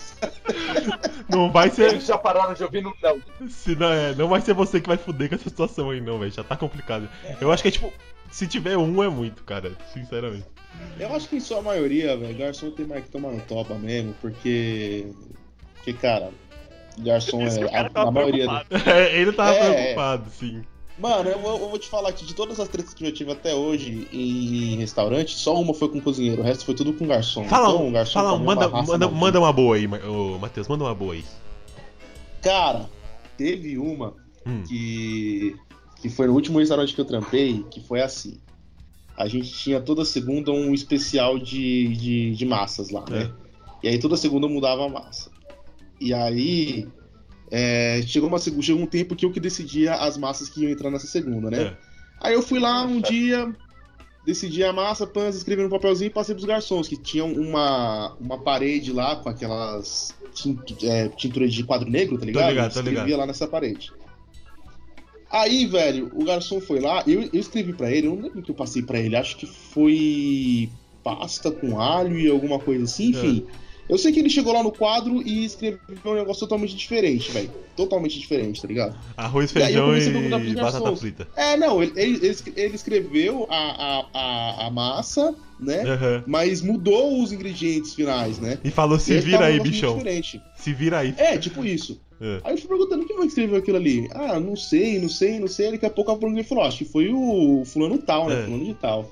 Não 1.30 1.52
vai 1.52 1.70
ser. 1.70 1.92
Eles 1.92 2.06
já 2.06 2.18
pararam 2.18 2.54
de 2.54 2.64
ouvir 2.64 2.82
no 2.84 2.94
não. 3.02 3.22
Se 3.50 3.76
não, 3.76 3.92
é, 3.92 4.14
não 4.16 4.28
vai 4.28 4.42
ser 4.42 4.54
você 4.54 4.82
que 4.82 4.88
vai 4.88 4.98
fuder 4.98 5.30
com 5.30 5.36
essa 5.36 5.50
situação 5.50 5.90
aí, 5.92 6.02
não, 6.02 6.20
velho. 6.20 6.32
Já 6.32 6.44
tá 6.44 6.58
complicado. 6.58 7.08
Eu 7.40 7.52
acho 7.52 7.62
que 7.64 7.70
é 7.70 7.72
tipo. 7.72 7.92
Se 8.32 8.46
tiver 8.48 8.78
um 8.78 9.02
é 9.04 9.10
muito, 9.10 9.44
cara. 9.44 9.72
Sinceramente. 9.94 10.46
Eu 11.00 11.14
acho 11.16 11.28
que 11.30 11.38
em 11.38 11.40
sua 11.40 11.62
maioria, 11.62 12.16
velho, 12.18 12.38
garçom 12.38 12.70
tem 12.72 12.86
mais 12.86 13.04
que 13.04 13.10
tomar 13.12 13.32
no 13.32 13.42
topa 13.42 13.76
mesmo, 13.76 14.14
porque. 14.22 15.08
Porque, 15.76 15.94
cara, 15.94 16.30
garçom 17.04 17.42
Esse 17.44 17.60
é. 17.62 17.78
A, 17.78 17.90
a 18.04 18.12
maioria. 18.12 18.46
preocupado. 18.46 18.90
É, 18.90 19.20
ele 19.20 19.32
tava 19.32 19.52
É, 19.52 19.74
preocupado, 19.74 20.30
sim. 20.32 20.62
Mano, 20.98 21.30
eu 21.30 21.40
vou, 21.40 21.52
eu 21.58 21.70
vou 21.70 21.80
te 21.80 21.88
falar 21.88 22.12
que 22.12 22.26
de 22.26 22.34
todas 22.34 22.60
as 22.60 22.68
tretas 22.68 22.94
que 22.94 23.04
eu 23.06 23.10
já 23.10 23.16
tive 23.16 23.32
até 23.32 23.56
hoje 23.56 24.06
em 24.12 24.76
restaurante, 24.76 25.34
só 25.34 25.56
uma 25.60 25.74
foi 25.74 25.88
com 25.88 26.02
cozinheiro, 26.02 26.42
o 26.42 26.44
resto 26.44 26.66
foi 26.66 26.76
tudo 26.76 26.92
com 26.92 27.08
garçom. 27.08 27.46
Fala, 27.46 27.70
então, 27.70 27.88
o 27.88 27.92
garçom 27.92 28.14
fala 28.20 28.36
é 28.36 28.40
manda, 28.40 28.68
uma 28.68 28.84
manda, 28.84 29.08
manda 29.08 29.40
uma 29.40 29.54
boa 29.54 29.78
aí, 29.78 29.88
ô, 29.88 30.38
Matheus, 30.38 30.68
manda 30.68 30.84
uma 30.84 30.94
boa 30.94 31.14
aí. 31.14 31.24
Cara, 32.42 32.90
teve 33.38 33.78
uma 33.78 34.14
Hum. 34.46 34.64
que, 34.68 35.56
que 36.02 36.10
foi 36.10 36.28
no 36.28 36.34
último 36.34 36.60
restaurante 36.60 36.94
que 36.96 37.00
eu 37.02 37.06
trampei, 37.06 37.64
que 37.70 37.82
foi 37.82 38.02
assim. 38.02 38.40
A 39.18 39.28
gente 39.28 39.52
tinha 39.52 39.82
toda 39.82 40.06
segunda 40.06 40.52
um 40.52 40.74
especial 40.74 41.38
de, 41.38 41.88
de, 41.96 42.36
de 42.36 42.46
massas 42.46 42.90
lá, 42.90 43.04
né? 43.10 43.32
E 43.84 43.88
aí 43.88 44.00
toda 44.00 44.16
segunda 44.18 44.48
eu 44.48 44.50
mudava 44.50 44.86
a 44.86 44.90
massa. 44.90 45.29
E 46.00 46.14
aí 46.14 46.88
é, 47.52 48.02
chegou, 48.06 48.30
uma, 48.30 48.40
chegou 48.40 48.82
um 48.82 48.86
tempo 48.86 49.16
que 49.16 49.26
eu 49.26 49.32
que 49.32 49.40
decidia 49.40 49.96
as 49.96 50.18
massas 50.18 50.50
que 50.50 50.62
iam 50.62 50.72
entrar 50.72 50.92
nessa 50.92 51.08
segunda, 51.08 51.50
né? 51.50 51.62
É. 51.64 51.78
Aí 52.22 52.34
eu 52.34 52.42
fui 52.42 52.60
lá 52.60 52.84
um 52.84 53.02
dia, 53.02 53.54
decidi 54.26 54.64
a 54.64 54.72
massa, 54.72 55.08
pães, 55.08 55.36
escrevi 55.36 55.64
no 55.64 55.70
papelzinho 55.70 56.08
e 56.08 56.14
passei 56.14 56.36
pros 56.36 56.46
garçons, 56.46 56.88
que 56.88 56.98
tinham 56.98 57.32
uma, 57.32 58.16
uma 58.20 58.38
parede 58.38 58.92
lá 58.92 59.16
com 59.16 59.30
aquelas 59.30 60.14
tintu, 60.34 60.76
é, 60.84 61.10
tinturas 61.10 61.54
de 61.54 61.64
quadro 61.64 61.90
negro, 61.90 62.18
tá 62.18 62.26
ligado? 62.26 62.50
ligado, 62.50 62.74
tô 62.74 62.80
Escrevia 62.80 63.04
ligado. 63.04 63.20
lá 63.20 63.26
nessa 63.26 63.48
parede. 63.48 63.92
Aí, 65.32 65.66
velho, 65.66 66.12
o 66.14 66.24
garçom 66.24 66.60
foi 66.60 66.80
lá, 66.80 67.04
eu, 67.08 67.22
eu 67.22 67.40
escrevi 67.40 67.74
pra 67.74 67.92
ele, 67.92 68.08
eu 68.08 68.16
não 68.16 68.24
lembro 68.24 68.40
o 68.40 68.44
que 68.44 68.52
eu 68.52 68.56
passei 68.56 68.82
pra 68.82 69.00
ele, 69.00 69.16
acho 69.16 69.38
que 69.38 69.46
foi 69.46 70.70
pasta 71.04 71.52
com 71.52 71.80
alho 71.80 72.18
e 72.18 72.28
alguma 72.28 72.60
coisa 72.60 72.84
assim, 72.84 73.10
enfim. 73.10 73.48
Eu 73.90 73.98
sei 73.98 74.12
que 74.12 74.20
ele 74.20 74.30
chegou 74.30 74.54
lá 74.54 74.62
no 74.62 74.72
quadro 74.72 75.20
e 75.26 75.44
escreveu 75.44 75.80
um 76.06 76.14
negócio 76.14 76.42
totalmente 76.42 76.76
diferente, 76.76 77.32
velho. 77.32 77.50
Totalmente 77.76 78.20
diferente, 78.20 78.62
tá 78.62 78.68
ligado? 78.68 78.96
Arroz, 79.18 79.50
E 79.50 79.54
feijão 79.54 79.98
e 79.98 80.12
pros 80.30 80.54
batata 80.54 80.96
frita. 80.96 81.28
É, 81.36 81.58
não, 81.58 81.82
ele, 81.82 81.94
ele, 81.96 82.16
ele 82.18 82.28
escre- 82.28 82.54
ele 82.56 82.76
escreveu 82.76 83.48
a, 83.50 83.56
a, 83.58 84.06
a, 84.14 84.68
a 84.68 84.70
massa, 84.70 85.34
né? 85.60 85.82
Aham. 85.82 86.24
Mas 86.28 86.62
mudou 86.62 87.22
os 87.24 87.32
ingredientes 87.32 87.96
finais, 87.96 88.38
né? 88.38 88.60
E 88.64 88.70
falou, 88.70 88.98
E 88.98 89.00
se 89.00 89.14
aí 89.14 89.20
vira 89.22 89.38
ficava 89.40 89.52
um 89.52 89.54
aí, 89.56 89.60
bichão. 89.60 89.98
Diferente. 89.98 90.42
Se 90.56 90.72
vira 90.74 91.00
aí. 91.00 91.16
É, 91.18 91.38
tipo 91.38 91.66
isso. 91.66 92.00
É. 92.22 92.42
Aí 92.44 92.54
eu 92.54 92.58
fui 92.58 92.68
perguntando 92.68 93.06
quem 93.06 93.16
foi 93.16 93.26
que 93.28 93.32
escreveu 93.32 93.56
aquilo 93.56 93.78
ali. 93.78 94.10
Ah, 94.12 94.38
não 94.42 94.54
sei, 94.54 95.00
não 95.00 95.08
sei, 95.08 95.40
não 95.40 95.48
sei. 95.48 95.72
Daqui 95.72 95.86
a 95.86 95.90
pouco 95.90 96.12
a 96.12 96.18
pergunta 96.18 96.44
falou, 96.44 96.66
acho 96.66 96.80
que 96.80 96.84
foi 96.84 97.08
o 97.14 97.64
fulano 97.66 97.98
tal, 97.98 98.28
né? 98.28 98.42
É. 98.42 98.44
Fulano 98.44 98.66
de 98.66 98.74
tal. 98.74 99.10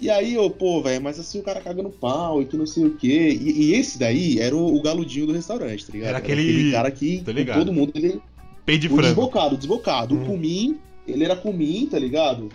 E 0.00 0.08
aí 0.08 0.34
eu, 0.34 0.48
pô, 0.48 0.80
velho, 0.82 1.02
mas 1.02 1.18
assim 1.18 1.40
o 1.40 1.42
cara 1.42 1.60
caga 1.60 1.82
no 1.82 1.90
pau 1.90 2.40
e 2.40 2.46
que 2.46 2.56
não 2.56 2.66
sei 2.66 2.84
o 2.84 2.90
quê. 2.96 3.30
E, 3.40 3.64
e 3.70 3.74
esse 3.74 3.98
daí 3.98 4.38
era 4.38 4.54
o, 4.56 4.76
o 4.76 4.80
galudinho 4.80 5.26
do 5.26 5.32
restaurante, 5.32 5.84
tá 5.86 5.92
ligado? 5.92 6.08
Era 6.10 6.18
aquele- 6.18 6.70
cara 6.70 6.90
que 6.90 7.18
Tô 7.18 7.24
com 7.24 7.30
ligado. 7.32 7.58
todo 7.58 7.72
mundo 7.72 7.92
ele 7.96 8.20
Peito 8.64 8.82
de 8.82 8.86
o 8.86 8.90
frango. 8.90 9.02
desbocado, 9.02 9.56
desbocado. 9.56 10.14
Hum. 10.14 10.22
O 10.22 10.26
Cumim, 10.26 10.78
ele 11.06 11.24
era 11.24 11.34
Cumim, 11.34 11.86
tá 11.90 11.98
ligado? 11.98 12.48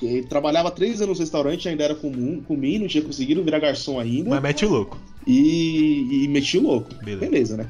Que 0.00 0.06
Ele 0.06 0.22
trabalhava 0.26 0.70
três 0.70 1.00
anos 1.00 1.18
no 1.18 1.22
restaurante, 1.22 1.68
ainda 1.68 1.84
era 1.84 1.94
comum, 1.94 2.40
Cumim, 2.46 2.78
não 2.78 2.88
tinha 2.88 3.02
conseguido 3.04 3.42
virar 3.44 3.58
garçom 3.60 3.98
ainda. 4.00 4.30
Mas 4.30 4.42
mete 4.42 4.64
o 4.64 4.68
louco. 4.70 4.98
E, 5.26 6.24
e 6.24 6.28
meti 6.28 6.56
o 6.58 6.62
louco. 6.62 6.94
Beleza. 7.04 7.20
Beleza. 7.30 7.56
né? 7.58 7.66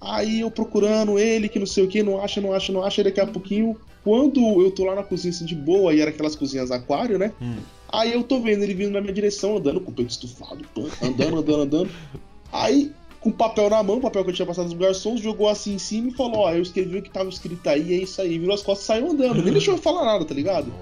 Aí 0.00 0.40
eu 0.40 0.50
procurando 0.50 1.18
ele, 1.18 1.48
que 1.48 1.58
não 1.58 1.66
sei 1.66 1.84
o 1.84 1.88
que, 1.88 2.02
não 2.02 2.22
acha, 2.22 2.40
não 2.40 2.52
acha, 2.52 2.72
não 2.72 2.82
acha. 2.82 3.00
E 3.00 3.04
daqui 3.04 3.20
a 3.20 3.26
pouquinho, 3.26 3.76
quando 4.02 4.40
eu 4.62 4.70
tô 4.70 4.84
lá 4.84 4.94
na 4.94 5.02
cozinha 5.02 5.30
assim 5.30 5.44
de 5.44 5.54
boa, 5.54 5.92
e 5.94 6.00
era 6.00 6.10
aquelas 6.10 6.34
cozinhas 6.34 6.70
aquário, 6.70 7.18
né? 7.18 7.32
Hum. 7.40 7.56
Aí 7.92 8.12
eu 8.12 8.22
tô 8.22 8.40
vendo 8.40 8.62
ele 8.62 8.74
vindo 8.74 8.92
na 8.92 9.00
minha 9.00 9.12
direção, 9.12 9.56
andando 9.56 9.80
com 9.80 9.90
o 9.90 9.94
peito 9.94 10.10
estufado, 10.10 10.64
andando, 11.02 11.38
andando, 11.38 11.60
andando. 11.62 11.90
Aí, 12.52 12.92
com 13.20 13.30
papel 13.30 13.68
na 13.70 13.82
mão, 13.82 14.00
papel 14.00 14.24
que 14.24 14.30
eu 14.30 14.34
tinha 14.34 14.46
passado 14.46 14.68
dos 14.68 14.78
garçons, 14.78 15.20
jogou 15.20 15.48
assim 15.48 15.74
em 15.74 15.78
cima 15.78 16.08
e 16.08 16.12
falou: 16.12 16.38
Ó, 16.40 16.52
eu 16.52 16.62
escrevi 16.62 16.98
o 16.98 17.02
que 17.02 17.10
tava 17.10 17.28
escrito 17.28 17.66
aí, 17.68 17.92
é 17.94 17.96
isso 18.02 18.20
aí. 18.22 18.38
Virou 18.38 18.54
as 18.54 18.62
costas 18.62 18.84
e 18.84 18.86
saiu 18.86 19.10
andando. 19.10 19.42
Nem 19.42 19.52
deixou 19.52 19.74
eu 19.74 19.78
falar 19.78 20.04
nada, 20.04 20.24
tá 20.24 20.34
ligado? 20.34 20.72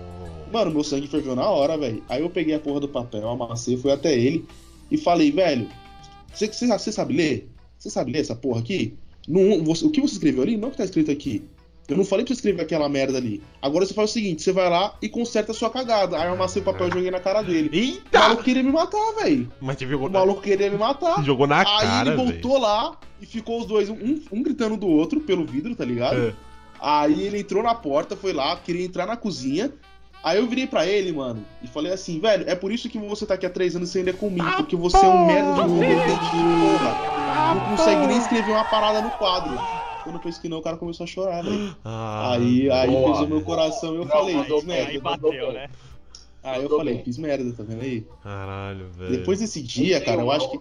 Mano, 0.52 0.70
meu 0.70 0.82
sangue 0.84 1.06
ferveu 1.08 1.34
na 1.36 1.48
hora, 1.48 1.76
velho. 1.76 2.02
Aí 2.08 2.22
eu 2.22 2.30
peguei 2.30 2.54
a 2.54 2.58
porra 2.60 2.80
do 2.80 2.88
papel, 2.88 3.28
amassei, 3.28 3.76
fui 3.76 3.90
até 3.92 4.18
ele 4.18 4.46
e 4.90 4.96
falei, 4.96 5.30
velho, 5.30 5.68
você, 6.32 6.46
sabe 6.92 7.14
ler? 7.14 7.48
Você 7.78 7.90
sabe 7.90 8.12
ler 8.12 8.20
essa 8.20 8.34
porra 8.34 8.60
aqui? 8.60 8.94
Não, 9.26 9.62
você- 9.62 9.84
o 9.84 9.90
que 9.90 10.00
você 10.00 10.14
escreveu 10.14 10.42
ali? 10.42 10.56
Não 10.56 10.64
é 10.64 10.68
o 10.68 10.70
que 10.70 10.78
tá 10.78 10.84
escrito 10.84 11.10
aqui. 11.10 11.42
Eu 11.88 11.96
não 11.96 12.04
falei 12.04 12.22
pra 12.22 12.34
você 12.34 12.38
escrever 12.40 12.60
aquela 12.62 12.86
merda 12.86 13.16
ali. 13.16 13.42
Agora 13.62 13.86
você 13.86 13.94
faz 13.94 14.10
o 14.10 14.12
seguinte, 14.12 14.42
você 14.42 14.52
vai 14.52 14.68
lá 14.68 14.94
e 15.00 15.08
conserta 15.08 15.52
a 15.52 15.54
sua 15.54 15.70
cagada. 15.70 16.18
Aí 16.18 16.26
eu 16.28 16.34
amassei 16.34 16.60
o 16.60 16.64
papel 16.64 16.88
e 16.88 16.90
joguei 16.92 17.10
na 17.10 17.18
cara 17.18 17.40
dele. 17.40 17.70
O 17.72 17.74
Eita! 17.74 18.18
maluco 18.18 18.42
queria 18.42 18.62
me 18.62 18.70
matar, 18.70 19.12
velho. 19.22 19.50
Mas 19.58 19.76
te 19.78 19.88
jogou 19.88 20.06
O 20.06 20.10
na, 20.10 20.18
maluco 20.18 20.42
queria 20.42 20.70
me 20.70 20.76
matar. 20.76 21.24
jogou 21.24 21.46
na 21.46 21.60
Aí 21.60 21.64
cara, 21.64 22.08
ele 22.10 22.16
velho. 22.16 22.30
voltou 22.32 22.58
lá 22.58 22.92
e 23.22 23.24
ficou 23.24 23.58
os 23.60 23.66
dois, 23.66 23.88
um, 23.88 24.20
um 24.30 24.42
gritando 24.42 24.76
do 24.76 24.86
outro 24.86 25.18
pelo 25.20 25.46
vidro, 25.46 25.74
tá 25.74 25.84
ligado? 25.84 26.18
É. 26.28 26.34
Aí 26.78 27.22
ele 27.22 27.40
entrou 27.40 27.62
na 27.62 27.74
porta, 27.74 28.14
foi 28.14 28.34
lá, 28.34 28.54
queria 28.56 28.84
entrar 28.84 29.06
na 29.06 29.16
cozinha. 29.16 29.72
Aí 30.22 30.36
eu 30.36 30.46
virei 30.46 30.66
pra 30.66 30.84
ele, 30.84 31.12
mano, 31.12 31.42
e 31.62 31.68
falei 31.68 31.92
assim, 31.92 32.20
velho, 32.20 32.44
é 32.48 32.54
por 32.54 32.70
isso 32.70 32.88
que 32.88 32.98
você 32.98 33.24
tá 33.24 33.34
aqui 33.34 33.46
há 33.46 33.50
três 33.50 33.74
anos 33.76 33.88
e 33.88 33.92
você 33.92 33.98
ainda 34.00 34.10
é 34.10 34.12
comigo, 34.12 34.46
porque 34.56 34.76
você 34.76 34.96
é 34.98 35.08
um 35.08 35.26
merda 35.26 35.54
de 35.54 35.60
um 35.70 35.78
porra. 35.78 37.54
Não 37.54 37.76
consegue 37.76 38.06
nem 38.08 38.18
escrever 38.18 38.50
uma 38.50 38.64
parada 38.64 39.00
no 39.00 39.10
quadro. 39.12 39.56
Quando 40.08 40.22
fez 40.22 40.38
que 40.38 40.48
não, 40.48 40.58
o 40.58 40.62
cara 40.62 40.76
começou 40.78 41.04
a 41.04 41.06
chorar, 41.06 41.42
velho. 41.42 41.76
Ah, 41.84 42.32
Aí, 42.32 42.70
aí 42.70 42.90
boa. 42.90 43.12
pesou 43.12 43.28
meu 43.28 43.42
coração 43.42 43.92
e 43.94 43.96
eu 43.98 44.04
Não, 44.04 44.10
falei, 44.10 44.42
fiz 44.44 44.64
merda. 44.64 44.90
Aí 44.90 45.00
bateu, 45.00 45.52
né? 45.52 45.68
Aí 46.42 46.62
eu 46.62 46.70
falei, 46.70 47.02
fiz 47.04 47.18
merda, 47.18 47.52
tá 47.52 47.62
vendo 47.62 47.82
aí? 47.82 48.06
Caralho, 48.22 48.86
velho. 48.96 49.10
Depois 49.10 49.38
desse 49.40 49.60
dia, 49.62 50.00
cara, 50.00 50.22
eu 50.22 50.30
acho 50.30 50.50
que. 50.50 50.60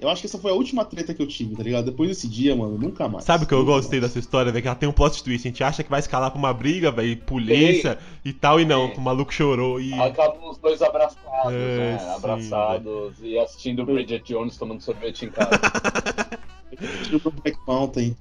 Eu 0.00 0.08
acho 0.08 0.22
que 0.22 0.26
essa 0.28 0.38
foi 0.38 0.50
a 0.50 0.54
última 0.54 0.82
treta 0.82 1.12
que 1.12 1.20
eu 1.20 1.26
tive, 1.26 1.54
tá 1.54 1.62
ligado? 1.62 1.84
Depois 1.84 2.08
desse 2.08 2.26
dia, 2.26 2.56
mano, 2.56 2.78
nunca 2.78 3.06
mais. 3.06 3.22
Sabe 3.22 3.44
o 3.44 3.46
que 3.46 3.52
eu 3.52 3.62
gostei 3.66 4.00
mais. 4.00 4.10
dessa 4.10 4.18
história, 4.18 4.50
velho? 4.50 4.62
Que 4.62 4.68
ela 4.68 4.74
tem 4.74 4.88
um 4.88 4.92
plot 4.92 5.22
twist. 5.22 5.46
A 5.46 5.50
gente 5.50 5.62
acha 5.62 5.84
que 5.84 5.90
vai 5.90 6.00
escalar 6.00 6.30
pra 6.30 6.38
uma 6.38 6.54
briga, 6.54 6.90
velho, 6.90 7.18
polícia 7.18 7.98
e 8.24 8.32
tal, 8.32 8.58
e 8.58 8.64
não. 8.64 8.88
Sim. 8.88 8.94
O 8.96 9.00
maluco 9.02 9.30
chorou 9.30 9.78
e. 9.78 9.92
Acabam 9.92 10.48
os 10.48 10.56
dois 10.56 10.80
abraçados, 10.80 11.52
É, 11.52 11.76
né? 11.78 11.98
sim, 11.98 12.14
abraçados 12.14 13.14
e 13.20 13.38
assistindo 13.38 13.84
Bridget 13.84 14.24
Jones 14.32 14.56
tomando 14.56 14.80
sorvete 14.80 15.26
em 15.26 15.30
casa. 15.30 15.50
Tiro 17.04 17.20
pro 17.20 17.30
Black 17.30 17.58
Mountain. 17.66 18.16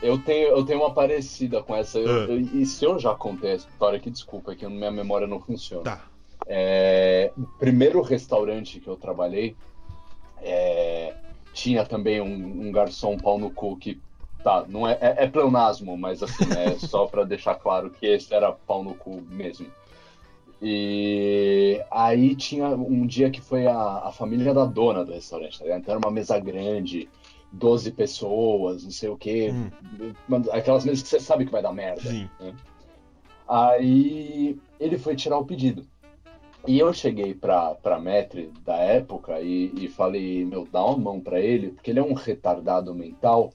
Eu, 0.00 0.18
tenho, 0.18 0.48
eu 0.48 0.64
tenho 0.64 0.80
uma 0.80 0.92
parecida 0.94 1.62
com 1.62 1.74
essa. 1.74 1.98
Eu- 1.98 2.10
Ah. 2.24 2.26
eu- 2.26 2.40
e 2.40 2.64
se 2.66 2.84
eu 2.84 2.98
já 2.98 3.14
contei 3.14 3.52
essa 3.52 3.68
história 3.68 3.98
aqui, 3.98 4.10
desculpa, 4.10 4.52
é 4.52 4.54
que 4.56 4.66
minha 4.66 4.90
memória 4.90 5.26
não 5.26 5.40
funciona. 5.40 5.82
Tá. 5.84 6.04
É, 6.46 7.32
o 7.36 7.42
primeiro 7.58 8.00
restaurante 8.00 8.80
que 8.80 8.88
eu 8.88 8.96
trabalhei 8.96 9.56
é, 10.40 11.14
tinha 11.52 11.84
também 11.84 12.20
um, 12.20 12.68
um 12.68 12.72
garçom 12.72 13.16
pau 13.16 13.38
no 13.38 13.50
cu 13.50 13.76
que. 13.76 14.00
Tá, 14.44 14.64
não 14.68 14.86
é, 14.86 14.92
é, 15.00 15.24
é 15.24 15.26
pleonasmo, 15.26 15.96
mas 15.98 16.22
assim, 16.22 16.44
é 16.56 16.78
só 16.78 17.06
pra 17.06 17.24
deixar 17.24 17.56
claro 17.56 17.90
que 17.90 18.06
esse 18.06 18.32
era 18.32 18.52
pau 18.52 18.84
no 18.84 18.94
cu 18.94 19.20
mesmo. 19.28 19.66
E 20.62 21.80
aí 21.90 22.34
tinha 22.34 22.68
um 22.68 23.06
dia 23.06 23.30
que 23.30 23.40
foi 23.40 23.66
a, 23.66 24.02
a 24.04 24.12
família 24.12 24.52
da 24.54 24.64
dona 24.64 25.04
do 25.04 25.12
restaurante, 25.12 25.58
tá 25.58 25.64
ligado? 25.64 25.80
Então 25.80 25.94
era 25.94 26.04
uma 26.06 26.12
mesa 26.12 26.38
grande, 26.38 27.08
12 27.52 27.92
pessoas, 27.92 28.84
não 28.84 28.90
sei 28.90 29.08
o 29.08 29.16
quê. 29.16 29.50
Hum. 29.52 30.42
Aquelas 30.52 30.84
mesas 30.84 31.02
que 31.02 31.08
você 31.08 31.20
sabe 31.20 31.46
que 31.46 31.52
vai 31.52 31.62
dar 31.62 31.72
merda. 31.72 32.02
Sim. 32.02 32.28
Aí 33.48 34.58
ele 34.78 34.98
foi 34.98 35.16
tirar 35.16 35.38
o 35.38 35.46
pedido. 35.46 35.86
E 36.66 36.78
eu 36.78 36.92
cheguei 36.92 37.34
pra, 37.34 37.74
pra 37.76 37.98
Metri 37.98 38.52
da 38.64 38.76
época 38.76 39.40
e, 39.40 39.72
e 39.76 39.88
falei, 39.88 40.44
meu, 40.44 40.68
dá 40.70 40.84
uma 40.84 40.98
mão 40.98 41.20
pra 41.20 41.40
ele, 41.40 41.70
porque 41.70 41.90
ele 41.90 42.00
é 42.00 42.02
um 42.02 42.12
retardado 42.12 42.94
mental. 42.94 43.52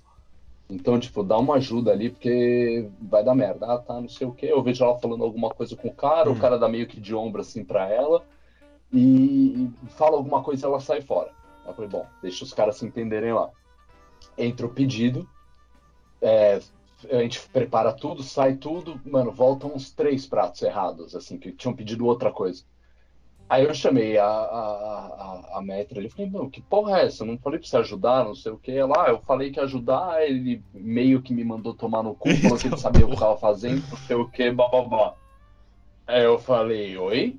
Então, 0.69 0.99
tipo, 0.99 1.21
dá 1.21 1.37
uma 1.37 1.55
ajuda 1.55 1.91
ali, 1.91 2.09
porque 2.09 2.89
vai 3.01 3.23
dar 3.23 3.35
merda. 3.35 3.67
Ah, 3.71 3.77
tá, 3.77 4.01
não 4.01 4.09
sei 4.09 4.25
o 4.25 4.31
quê. 4.31 4.47
Eu 4.49 4.63
vejo 4.63 4.83
ela 4.83 4.97
falando 4.97 5.23
alguma 5.23 5.49
coisa 5.49 5.75
com 5.75 5.89
o 5.89 5.93
cara, 5.93 6.29
Hum. 6.29 6.33
o 6.33 6.39
cara 6.39 6.57
dá 6.57 6.67
meio 6.67 6.87
que 6.87 6.99
de 6.99 7.13
ombro 7.13 7.41
assim 7.41 7.63
pra 7.63 7.87
ela 7.87 8.23
e, 8.91 9.69
e 9.83 9.89
fala 9.89 10.17
alguma 10.17 10.41
coisa 10.41 10.65
e 10.65 10.69
ela 10.69 10.79
sai 10.79 11.01
fora. 11.01 11.29
Eu 11.67 11.73
falei, 11.73 11.89
bom, 11.89 12.05
deixa 12.21 12.43
os 12.43 12.53
caras 12.53 12.77
se 12.77 12.85
entenderem 12.85 13.33
lá. 13.33 13.49
Entra 14.37 14.65
o 14.65 14.73
pedido, 14.73 15.27
é, 16.21 16.59
a 17.11 17.21
gente 17.21 17.41
prepara 17.49 17.91
tudo, 17.91 18.23
sai 18.23 18.55
tudo, 18.55 18.99
mano, 19.05 19.31
voltam 19.31 19.73
uns 19.73 19.91
três 19.91 20.25
pratos 20.25 20.61
errados, 20.61 21.15
assim, 21.15 21.37
que 21.37 21.51
tinham 21.51 21.75
pedido 21.75 22.05
outra 22.05 22.31
coisa. 22.31 22.63
Aí 23.49 23.65
eu 23.65 23.73
chamei 23.73 24.17
a, 24.17 24.25
a, 24.25 24.31
a, 24.31 25.57
a 25.59 25.61
Metra, 25.61 25.99
ele 25.99 26.09
falou, 26.09 26.31
não, 26.31 26.49
que 26.49 26.61
porra 26.61 26.99
é 26.99 27.05
essa? 27.05 27.23
Eu 27.23 27.27
não 27.27 27.37
falei 27.37 27.59
pra 27.59 27.67
você 27.67 27.77
ajudar, 27.77 28.23
não 28.23 28.33
sei 28.33 28.51
o 28.51 28.57
que. 28.57 28.81
Lá, 28.81 29.09
eu 29.09 29.19
falei 29.19 29.51
que 29.51 29.59
ajudar, 29.59 30.23
ele 30.23 30.63
meio 30.73 31.21
que 31.21 31.33
me 31.33 31.43
mandou 31.43 31.73
tomar 31.73 32.01
no 32.01 32.15
cu, 32.15 32.29
falou 32.37 32.57
que 32.57 32.67
ele 32.67 32.77
sabia 32.79 33.05
o 33.05 33.09
que 33.09 33.15
eu 33.15 33.19
tava 33.19 33.37
fazendo, 33.37 33.83
não 33.89 33.97
sei 33.97 34.15
o 34.15 34.29
que, 34.29 34.49
blá 34.49 34.69
blá 34.69 34.81
blá. 34.81 35.15
Aí 36.07 36.23
eu 36.23 36.39
falei, 36.39 36.97
oi? 36.97 37.37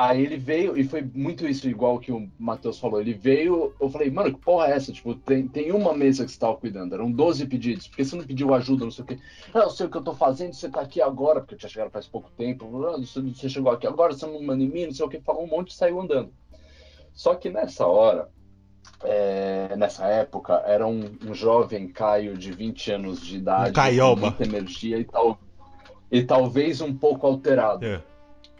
Aí 0.00 0.22
ele 0.22 0.38
veio, 0.38 0.78
e 0.78 0.82
foi 0.82 1.02
muito 1.02 1.46
isso, 1.46 1.68
igual 1.68 1.98
que 1.98 2.10
o 2.10 2.26
Matheus 2.38 2.78
falou. 2.78 3.02
Ele 3.02 3.12
veio, 3.12 3.74
eu 3.78 3.90
falei, 3.90 4.10
mano, 4.10 4.32
que 4.32 4.40
porra 4.40 4.68
é 4.68 4.70
essa? 4.70 4.90
Tipo, 4.90 5.14
tem, 5.14 5.46
tem 5.46 5.72
uma 5.72 5.92
mesa 5.92 6.24
que 6.24 6.32
você 6.32 6.38
tava 6.38 6.56
cuidando, 6.56 6.94
eram 6.94 7.12
12 7.12 7.44
pedidos, 7.44 7.86
por 7.86 7.96
que 7.96 8.04
você 8.06 8.16
não 8.16 8.24
pediu 8.24 8.54
ajuda, 8.54 8.84
não 8.84 8.90
sei 8.90 9.04
o 9.04 9.06
quê? 9.06 9.18
Ah, 9.52 9.58
eu 9.58 9.68
sei 9.68 9.84
o 9.84 9.90
que 9.90 9.98
eu 9.98 10.02
tô 10.02 10.14
fazendo, 10.14 10.54
você 10.54 10.70
tá 10.70 10.80
aqui 10.80 11.02
agora, 11.02 11.40
porque 11.40 11.52
eu 11.52 11.58
tinha 11.58 11.68
chegado 11.68 11.90
faz 11.90 12.06
pouco 12.06 12.30
tempo. 12.30 12.82
Ah, 12.86 12.96
Você, 12.96 13.20
você 13.20 13.46
chegou 13.50 13.70
aqui 13.70 13.86
agora, 13.86 14.14
você 14.14 14.24
não 14.24 14.42
manda 14.42 14.64
em 14.64 14.70
mim, 14.70 14.86
não 14.86 14.94
sei 14.94 15.04
o 15.04 15.08
que, 15.10 15.20
falou 15.20 15.44
um 15.44 15.48
monte 15.48 15.72
e 15.72 15.74
saiu 15.74 16.00
andando. 16.00 16.32
Só 17.12 17.34
que 17.34 17.50
nessa 17.50 17.86
hora, 17.86 18.30
é, 19.04 19.76
nessa 19.76 20.06
época, 20.06 20.62
era 20.64 20.86
um, 20.86 21.14
um 21.26 21.34
jovem 21.34 21.86
Caio 21.88 22.38
de 22.38 22.52
20 22.52 22.92
anos 22.92 23.20
de 23.20 23.36
idade, 23.36 23.72
Um 24.12 24.14
com 24.14 24.20
muita 24.22 24.44
energia 24.44 24.96
e, 24.96 25.04
tal, 25.04 25.38
e 26.10 26.22
talvez 26.22 26.80
um 26.80 26.96
pouco 26.96 27.26
alterado. 27.26 27.84
É. 27.84 28.09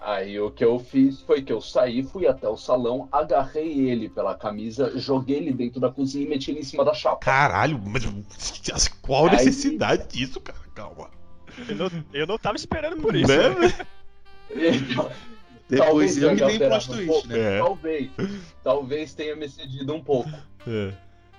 Aí 0.01 0.41
o 0.41 0.51
que 0.51 0.65
eu 0.65 0.79
fiz 0.79 1.21
foi 1.21 1.43
que 1.43 1.53
eu 1.53 1.61
saí, 1.61 2.03
fui 2.03 2.27
até 2.27 2.49
o 2.49 2.57
salão, 2.57 3.07
agarrei 3.13 3.91
ele 3.91 4.09
pela 4.09 4.35
camisa, 4.35 4.99
joguei 4.99 5.37
ele 5.37 5.53
dentro 5.53 5.79
da 5.79 5.91
cozinha 5.91 6.25
e 6.25 6.29
meti 6.29 6.51
ele 6.51 6.61
em 6.61 6.65
cima 6.65 6.83
da 6.85 6.95
chapa. 6.95 7.19
Caralho, 7.19 7.79
mas 7.79 8.89
qual 9.03 9.27
a 9.27 9.31
Aí- 9.33 9.37
necessidade 9.37 10.09
disso, 10.09 10.41
cara? 10.41 10.59
Calma. 10.75 11.11
Eu 11.69 11.77
não, 11.77 11.91
eu 12.15 12.27
não 12.27 12.39
tava 12.39 12.57
esperando 12.57 12.97
por 13.03 13.15
isso. 13.15 13.29
Né? 13.29 13.49
né? 14.57 14.71
Então, 14.73 15.11
Depois 15.69 16.17
eu 16.17 16.35
tenha 16.35 16.51
que 16.51 16.59
dei 16.59 16.69
plot 16.69 16.91
um 16.91 16.95
twist, 16.95 17.29
né? 17.29 17.39
É. 17.39 17.59
Talvez. 17.59 18.11
Talvez 18.65 19.15
tenha 19.15 19.37
me 19.37 19.49
cedido 19.49 19.95
um 19.95 20.03
pouco. 20.03 20.31
É. 20.67 20.93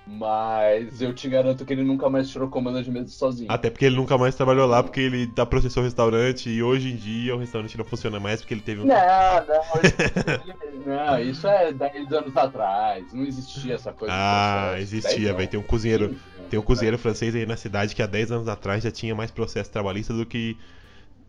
Mas 0.06 1.00
eu 1.00 1.14
te 1.14 1.28
garanto 1.28 1.64
que 1.64 1.72
ele 1.72 1.84
nunca 1.84 2.10
mais 2.10 2.28
tirou 2.28 2.48
comando 2.48 2.82
de 2.82 2.90
mesa 2.90 3.08
sozinho. 3.08 3.50
Até 3.50 3.70
porque 3.70 3.84
ele 3.84 3.96
nunca 3.96 4.18
mais 4.18 4.34
trabalhou 4.34 4.66
lá, 4.66 4.82
porque 4.82 5.00
ele 5.00 5.28
tá 5.28 5.46
processou 5.46 5.82
o 5.82 5.84
restaurante 5.84 6.50
e 6.50 6.62
hoje 6.62 6.92
em 6.92 6.96
dia 6.96 7.36
o 7.36 7.38
restaurante 7.38 7.78
não 7.78 7.84
funciona 7.84 8.18
mais 8.18 8.40
porque 8.40 8.54
ele 8.54 8.62
teve 8.62 8.80
um. 8.80 8.84
Não, 8.84 8.96
não, 10.84 10.96
não, 10.96 11.20
isso 11.20 11.46
é 11.46 11.72
10 11.72 12.12
anos 12.12 12.36
atrás. 12.36 13.12
Não 13.12 13.24
existia 13.24 13.74
essa 13.74 13.92
coisa. 13.92 14.12
Ah, 14.14 14.74
existia, 14.78 15.28
10 15.28 15.36
velho. 15.36 15.48
Tem 15.48 15.60
um 15.60 15.62
cozinheiro. 15.62 16.06
anos. 16.06 16.18
Tem 16.50 16.58
um 16.58 16.62
cozinheiro 16.62 16.98
francês 16.98 17.34
aí 17.34 17.46
na 17.46 17.56
cidade 17.56 17.94
que 17.94 18.02
há 18.02 18.06
10 18.06 18.32
anos 18.32 18.48
atrás 18.48 18.82
já 18.82 18.90
tinha 18.90 19.14
mais 19.14 19.30
processo 19.30 19.70
trabalhista 19.70 20.12
do 20.12 20.26
que. 20.26 20.58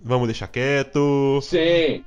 Vamos 0.03 0.27
deixar 0.27 0.48
quieto. 0.48 1.39
Sim. 1.41 2.03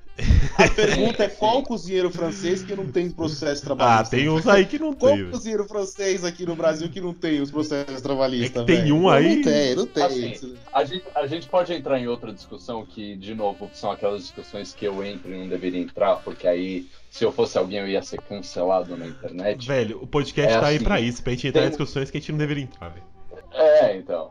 A 0.58 0.66
pergunta 0.74 1.24
é 1.24 1.28
qual 1.28 1.62
cozinheiro 1.62 2.10
francês 2.10 2.62
que 2.62 2.74
não 2.74 2.86
tem 2.90 3.10
processo 3.10 3.62
Ah, 3.62 3.66
trabalhista? 3.66 4.16
tem 4.16 4.28
uns 4.30 4.46
aí 4.48 4.64
que 4.64 4.78
não 4.78 4.94
Qual 4.94 5.12
tem. 5.12 5.20
velho. 5.20 5.30
cozinheiro 5.30 5.64
francês 5.68 6.24
aqui 6.24 6.46
no 6.46 6.56
Brasil 6.56 6.88
que 6.88 7.02
não 7.02 7.12
tem 7.12 7.40
os 7.42 7.50
processos 7.50 8.00
trabalhistas? 8.00 8.62
É 8.62 8.64
tem 8.64 8.90
um 8.92 9.10
aí- 9.10 9.36
Não 9.36 9.42
tem, 9.42 9.74
não 9.74 9.86
tem. 9.86 10.02
Assim, 10.02 10.56
A 10.72 10.84
gente, 10.84 11.04
a 11.14 11.26
gente 11.26 11.48
pode 11.48 11.72
entrar 11.74 11.98
em 12.00 12.06
outra 12.08 12.32
discussão 12.32 12.84
que, 12.86 13.14
de 13.16 13.34
novo, 13.34 13.68
são 13.74 13.90
aquelas 13.90 14.22
discussões 14.22 14.72
que 14.72 14.86
eu 14.86 15.04
entro 15.04 15.30
e 15.30 15.36
não 15.38 15.48
deveria 15.48 15.80
entrar, 15.82 16.16
porque 16.16 16.46
aí, 16.48 16.86
se 17.10 17.22
eu 17.22 17.30
fosse 17.30 17.58
alguém, 17.58 17.80
eu 17.80 17.88
ia 17.88 18.02
ser 18.02 18.18
cancelado 18.22 18.96
na 18.96 19.06
internet. 19.06 19.66
Velho, 19.68 19.98
o 20.02 20.06
podcast 20.06 20.54
É 20.54 20.60
tá 20.60 20.66
aí 20.68 20.76
assim, 20.76 20.84
pra 20.84 20.98
isso, 20.98 21.22
pra 21.22 21.32
gente 21.34 21.48
entrar 21.48 21.60
em 21.60 21.64
tem- 21.64 21.70
discussões 21.72 22.10
que 22.10 22.16
a 22.16 22.20
gente 22.20 22.32
não 22.32 22.38
deveria 22.38 22.64
entrar, 22.64 22.88
velho. 22.88 23.04
É, 23.52 23.96
então. 23.98 24.30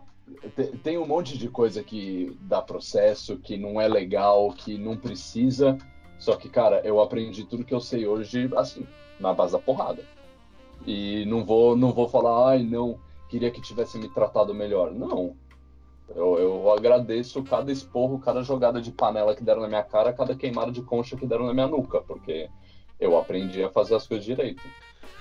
Tem, 0.84 0.98
um 0.98 1.08
monte 1.08 1.38
de 1.38 1.50
coisa 1.50 1.84
que 1.84 2.36
dá 2.42 2.62
processo, 2.62 3.38
que 3.38 3.58
não 3.58 3.80
é 3.80 3.88
legal, 3.88 4.52
que 4.52 4.78
não 4.78 4.98
precisa. 4.98 5.78
Só 6.18 6.36
que, 6.36 6.50
cara, 6.50 6.82
eu 6.84 7.02
aprendi 7.02 7.46
tudo 7.46 7.66
que 7.66 7.74
eu 7.74 7.80
sei 7.80 8.08
hoje, 8.08 8.50
assim, 8.56 8.86
na 9.20 9.34
base 9.34 9.54
da 9.54 9.60
porrada. 9.60 10.04
E 10.86 11.26
não 11.26 11.44
vou, 11.44 11.76
não 11.76 11.92
vou 11.92 12.08
falar, 12.08 12.50
ai, 12.50 12.64
não, 12.64 13.00
queria 13.30 13.52
que 13.52 13.62
tivesse 13.62 13.98
me 13.98 14.10
tratado 14.10 14.54
melhor. 14.54 14.92
Não. 14.92 15.36
Eu, 16.10 16.38
eu 16.38 16.72
agradeço 16.72 17.44
cada 17.44 17.72
esporro, 17.72 18.20
cada 18.20 18.44
jogada 18.44 18.80
de 18.80 18.92
panela 18.92 19.36
que 19.36 19.44
deram 19.44 19.62
na 19.62 19.68
minha 19.68 19.84
cara, 19.84 20.14
cada 20.14 20.36
queimada 20.36 20.72
de 20.72 20.82
concha 20.82 21.18
que 21.18 21.26
deram 21.26 21.48
na 21.48 21.54
minha 21.54 21.68
nuca, 21.68 22.02
porque 22.02 22.50
eu 23.00 23.18
aprendi 23.18 23.64
a 23.64 23.70
fazer 23.70 23.96
as 23.96 24.08
coisas 24.08 24.26
direito. 24.26 24.62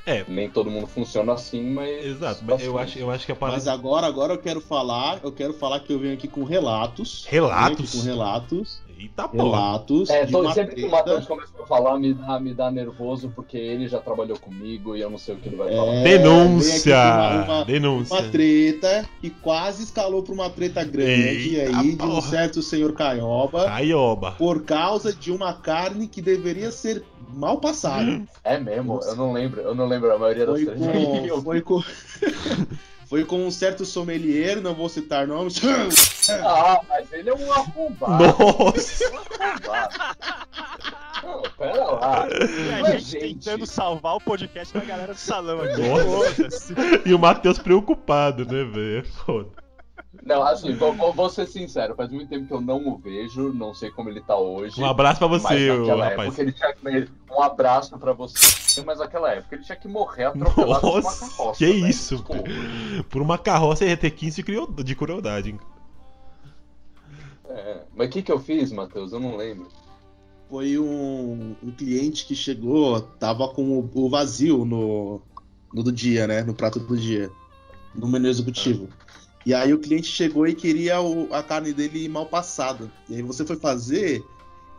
É. 0.07 0.25
Nem 0.29 0.51
todo 0.51 0.71
mundo 0.71 0.87
funciona 0.87 1.33
assim, 1.33 1.63
mas. 1.71 2.05
Exato, 2.05 2.45
mas 2.45 2.63
eu 2.63 2.79
acho, 2.79 2.99
eu 2.99 3.11
acho 3.11 3.25
que 3.25 3.33
a 3.33 3.37
parada. 3.37 3.57
Mas 3.57 3.69
agora, 3.69 4.07
agora 4.07 4.35
eu 4.35 4.39
quero 4.39 4.61
falar, 4.61 5.21
eu 5.23 5.33
quero 5.33 5.55
falar 5.55 5.81
que 5.81 5.93
eu 5.93 5.99
venho 5.99 6.15
aqui 6.15 6.29
com 6.29 6.45
relatos. 6.45 7.25
Relatos? 7.27 7.77
Venho 7.77 7.89
aqui 7.89 7.99
com 7.99 8.05
relatos. 8.05 8.81
Eita 9.05 9.29
porra. 9.29 9.45
Relatos 9.45 10.11
É, 10.11 10.25
de 10.25 10.33
tô- 10.33 10.41
uma 10.41 10.53
sempre 10.55 10.75
que 10.77 10.85
o. 10.85 10.91
Matheus 10.91 11.27
começa 11.27 11.53
a 11.63 11.67
falar, 11.67 11.99
me 11.99 12.15
dá, 12.15 12.41
me 12.41 12.55
dá 12.55 12.71
nervoso, 12.71 13.31
porque 13.35 13.57
ele 13.57 13.87
já 13.87 13.99
trabalhou 14.01 14.39
comigo 14.39 14.97
e 14.97 15.01
eu 15.01 15.11
não 15.11 15.19
sei 15.19 15.35
o 15.35 15.39
que 15.39 15.49
ele 15.49 15.57
vai 15.57 15.75
falar. 15.75 15.93
É, 15.95 16.03
Denúncia! 16.03 16.97
uma- 16.97 17.45
uma- 17.45 17.65
Denúncia. 17.65 18.19
Uma 18.19 18.29
treta 18.31 19.09
que 19.21 19.31
quase 19.31 19.83
escalou 19.85 20.23
pra 20.23 20.33
uma 20.35 20.51
treta 20.51 20.83
grande 20.85 21.57
Eita 21.57 21.79
aí 21.79 21.95
de 21.97 22.03
um 22.03 22.09
porra. 22.09 22.23
certo 22.23 22.63
senhor 22.63 22.93
Caioba 22.95 23.71
Aí, 23.71 23.93
oba. 23.93 24.33
por 24.33 24.63
causa 24.65 25.13
de 25.13 25.31
uma 25.31 25.53
carne 25.55 26.09
que 26.09 26.23
deveria 26.23 26.71
ser 26.71 27.05
mal 27.35 27.59
passada. 27.59 28.23
É 28.45 28.59
mesmo? 28.59 29.01
Eu 29.05 29.17
não 29.17 29.33
lembro, 29.33 29.61
eu 29.61 29.75
não 29.75 29.87
lembro 29.87 30.13
a 30.13 30.19
maioria 30.19 30.47
das 30.47 30.63
Foi 30.63 30.75
três. 30.75 31.31
com, 31.33 31.43
foi 31.43 31.61
com, 31.61 31.83
foi 33.15 33.25
com 33.25 33.47
um 33.47 33.51
certo 33.51 33.85
sommelier, 33.85 34.61
não 34.61 34.75
vou 34.75 34.89
citar 34.89 35.25
nomes. 35.25 35.61
Ah, 36.43 36.81
mas 36.89 37.13
ele 37.13 37.29
é 37.29 37.35
um 37.35 37.53
arrombado. 37.53 38.25
Nossa! 38.25 39.05
Um 39.13 39.17
arrombado. 39.19 39.95
Não, 41.23 41.43
pera 41.57 41.85
lá. 41.85 42.29
E 42.29 42.73
a 42.73 42.81
Mas, 42.81 43.05
gente, 43.05 43.35
tentando 43.35 43.67
salvar 43.67 44.17
o 44.17 44.21
podcast 44.21 44.73
da 44.75 44.85
galera 44.85 45.13
do 45.13 45.19
salão 45.19 45.61
aqui. 45.61 45.83
Nossa. 45.83 46.75
E 47.05 47.15
o 47.15 47.19
Matheus 47.19 47.59
preocupado, 47.59 48.47
né, 48.47 48.65
velho? 48.65 48.99
É 48.99 49.03
Foda. 49.05 49.64
Não, 50.25 50.43
assim, 50.43 50.73
vou, 50.75 50.93
vou- 50.95 51.13
vou 51.13 51.29
ser 51.29 51.47
sincero, 51.47 51.95
faz 51.95 52.11
muito 52.11 52.29
tempo 52.29 52.47
que 52.47 52.53
eu 52.55 52.61
não 52.61 52.89
o 52.89 52.97
vejo, 52.97 53.53
não 53.53 53.75
sei 53.75 53.91
como 53.91 54.09
ele 54.09 54.21
tá 54.23 54.37
hoje. 54.37 54.81
Um 54.81 54.87
abraço 54.87 55.19
pra 55.19 55.29
você, 55.29 55.69
rapaz. 55.71 56.39
ele 56.39 56.53
tinha 56.53 56.73
que... 56.75 57.09
Um 57.31 57.43
abraço 57.43 57.99
pra 57.99 58.13
você. 58.13 58.83
Mas 58.87 58.99
naquela 58.99 59.31
época 59.33 59.55
ele 59.57 59.65
tinha 59.65 59.77
que 59.77 59.87
morrer 59.89 60.25
atropelado 60.25 60.81
por 60.81 60.89
uma 60.91 61.01
Nossa, 61.03 61.29
carroça. 61.29 61.59
que 61.59 61.67
velho. 61.67 61.87
isso, 61.89 62.17
Desculpa. 62.17 62.43
Por 63.11 63.21
uma 63.23 63.37
carroça 63.39 63.85
ia 63.85 63.97
ter 63.97 64.11
15 64.11 64.43
de 64.85 64.95
crueldade, 64.97 65.51
hein? 65.51 65.61
É, 67.49 67.83
mas 67.95 68.09
o 68.09 68.11
que 68.11 68.23
que 68.23 68.33
eu 68.33 68.39
fiz, 68.41 68.73
Matheus? 68.73 69.13
Eu 69.13 69.21
não 69.21 69.37
lembro. 69.37 69.69
Foi 70.49 70.79
um, 70.79 71.55
um 71.63 71.71
cliente 71.71 72.27
que 72.27 72.35
chegou, 72.35 73.01
tava 73.01 73.49
com 73.49 73.63
o, 73.79 73.91
o 73.95 74.09
vazio 74.09 74.65
no, 74.65 75.21
no 75.73 75.83
do 75.83 75.93
dia, 75.93 76.27
né? 76.27 76.43
No 76.43 76.55
prato 76.55 76.79
do 76.81 76.97
dia. 76.97 77.31
No 77.95 78.09
menu 78.09 78.29
executivo. 78.29 78.89
E 79.47 79.53
aí 79.53 79.73
o 79.73 79.79
cliente 79.79 80.07
chegou 80.07 80.47
e 80.47 80.55
queria 80.55 81.01
o- 81.01 81.33
a 81.33 81.43
carne 81.43 81.73
dele 81.73 82.09
mal 82.09 82.27
passada. 82.27 82.91
E 83.09 83.17
aí 83.17 83.23
você 83.23 83.45
foi 83.45 83.57
fazer 83.57 84.25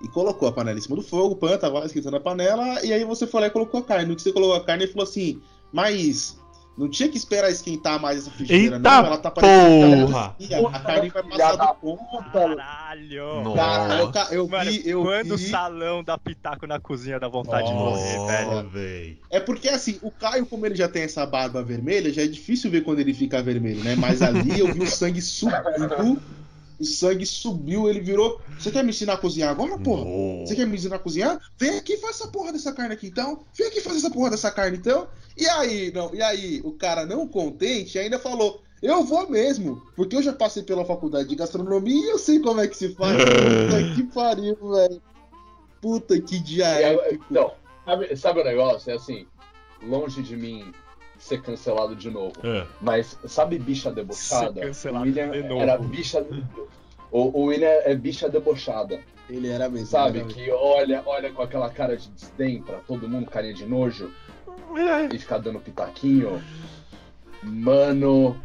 e 0.02 0.08
colocou 0.08 0.48
a 0.48 0.52
panela 0.52 0.78
em 0.78 0.82
cima 0.82 0.96
do 0.96 1.02
fogo, 1.02 1.38
o 1.40 1.58
tava 1.58 1.86
esquentando 1.86 2.18
a 2.18 2.20
panela, 2.20 2.84
e 2.84 2.92
aí 2.92 3.04
você 3.04 3.26
foi 3.28 3.42
lá 3.42 3.48
e 3.48 3.52
colocou 3.52 3.80
a 3.80 3.84
carne. 3.84 4.10
No 4.10 4.16
que 4.16 4.22
você 4.22 4.32
colocou 4.32 4.56
a 4.56 4.64
carne, 4.64 4.84
ele 4.84 4.92
falou 4.92 5.08
assim, 5.08 5.42
mas 5.72 6.38
não 6.78 6.90
tinha 6.90 7.08
que 7.10 7.18
esperar 7.18 7.50
esquentar 7.50 8.00
mais 8.02 8.20
essa 8.20 8.32
frigideira, 8.32 8.76
Eita 8.78 8.80
não. 8.80 9.06
Ela 9.06 9.18
tá 9.18 9.32
parecendo 9.32 10.06
porra! 10.08 10.36
que 10.38 10.54
ela- 10.54 10.70
a 10.70 10.80
carne 10.80 11.10
vai 11.10 11.24
passar 11.24 11.56
da 11.56 11.66
do 11.68 11.74
ponto. 11.76 12.32
Caralho. 12.32 13.44
Nossa. 13.44 14.12
Cara, 14.12 14.34
eu, 14.36 14.48
Mano, 14.48 14.72
vi, 14.72 14.82
eu 14.86 15.02
quando 15.04 15.32
o 15.34 15.38
vi. 15.38 15.50
salão 15.50 16.04
dá 16.04 16.18
pitaco 16.18 16.66
na 16.68 16.80
cozinha 16.80 17.20
dá 17.20 17.28
vontade 17.28 17.68
de 17.68 17.74
morrer, 17.74 18.26
velho. 18.28 18.52
Nossa, 18.52 18.64
velho. 18.70 19.18
É 19.30 19.40
porque 19.40 19.70
assim, 19.70 19.98
o 20.02 20.12
Caio, 20.12 20.46
como 20.46 20.66
ele 20.66 20.76
já 20.76 20.88
tem 20.88 21.04
essa 21.04 21.26
barba 21.26 21.64
vermelha, 21.64 22.12
já 22.14 22.24
é 22.24 22.28
difícil 22.28 22.70
ver 22.72 22.82
quando 22.82 23.00
ele 23.00 23.14
fica 23.14 23.42
vermelho, 23.42 23.84
né? 23.84 23.96
Mas 23.96 24.22
ali 24.22 24.60
eu 24.60 24.72
vi 24.74 24.82
o 24.82 24.88
sangue 24.88 25.22
subindo. 25.22 26.22
O 26.80 26.84
sangue 26.84 27.26
subiu, 27.26 27.90
ele 27.90 28.00
virou. 28.00 28.40
Você 28.60 28.72
quer 28.72 28.84
me 28.84 28.90
ensinar 28.90 29.14
a 29.14 29.18
cozinhar 29.18 29.50
agora, 29.50 29.78
porra? 29.78 30.04
Você 30.46 30.56
quer 30.56 30.68
me 30.68 30.76
ensinar 30.76 30.98
a 30.98 31.00
cozinhar? 31.00 31.40
Vem 31.58 31.78
aqui 31.78 31.94
e 31.94 31.98
faz 31.98 32.20
essa 32.20 32.28
porra 32.28 32.52
dessa 32.52 32.74
carne 32.74 32.94
aqui 32.94 33.08
então. 33.08 33.40
Vem 33.58 33.68
aqui 33.68 33.80
e 33.80 33.82
faz 33.82 33.98
essa 33.98 34.12
porra 34.12 34.30
dessa 34.30 34.52
carne 34.52 34.78
então. 34.78 35.08
E 35.38 35.48
aí, 35.48 35.92
não, 35.94 36.14
e 36.14 36.22
aí, 36.22 36.62
o 36.64 36.72
cara 36.72 37.06
não 37.06 37.28
contente 37.28 37.98
ainda 37.98 38.20
falou. 38.20 38.62
Eu 38.82 39.04
vou 39.04 39.30
mesmo, 39.30 39.82
porque 39.96 40.16
eu 40.16 40.22
já 40.22 40.34
passei 40.34 40.64
pela 40.64 40.86
faculdade 40.86 41.30
de 41.30 41.36
gastronomia 41.36 42.06
e 42.06 42.10
eu 42.10 42.20
sei 42.20 42.40
como 42.40 42.60
é 42.60 42.68
que 42.68 42.78
se 42.78 42.94
faz. 42.94 43.18
Puta 43.24 43.96
que 43.96 44.04
pariu, 44.04 44.56
velho. 44.56 45.02
Puta 45.82 46.20
que 46.20 46.40
dia 46.40 46.68
épico. 46.68 47.26
Então, 47.32 47.54
sabe, 47.86 48.16
sabe 48.16 48.42
o 48.42 48.44
negócio? 48.44 48.92
É 48.92 48.96
assim, 48.96 49.26
longe 49.82 50.22
de 50.22 50.36
mim 50.36 50.74
ser 51.26 51.42
cancelado 51.42 51.96
de 51.96 52.12
novo. 52.12 52.34
É. 52.44 52.66
Mas 52.80 53.18
sabe 53.26 53.58
bicha 53.58 53.92
debochada? 53.92 54.62
O 54.94 55.00
William 55.02 55.32
de 55.32 55.42
novo. 55.44 55.60
era 55.62 55.78
bicha. 55.78 56.26
O, 57.12 57.42
o 57.42 57.46
William 57.46 57.68
é 57.68 57.96
bicha 57.96 58.30
debochada, 58.30 59.00
Ele 59.30 59.48
era 59.50 59.68
mesmo. 59.68 59.88
sabe? 59.88 60.20
era 60.20 60.28
Que 60.28 60.52
olha, 60.52 61.02
olha 61.06 61.32
com 61.32 61.42
aquela 61.42 61.70
cara 61.70 61.98
de 61.98 62.08
desdém 62.10 62.62
pra 62.62 62.76
todo 62.80 63.10
mundo, 63.10 63.30
carinha 63.30 63.54
de 63.56 63.66
nojo, 63.66 64.12
É. 64.78 65.16
e 65.16 65.18
ficar 65.18 65.40
dando 65.40 65.60
pitaquinho. 65.60 66.42
Mano, 67.42 68.36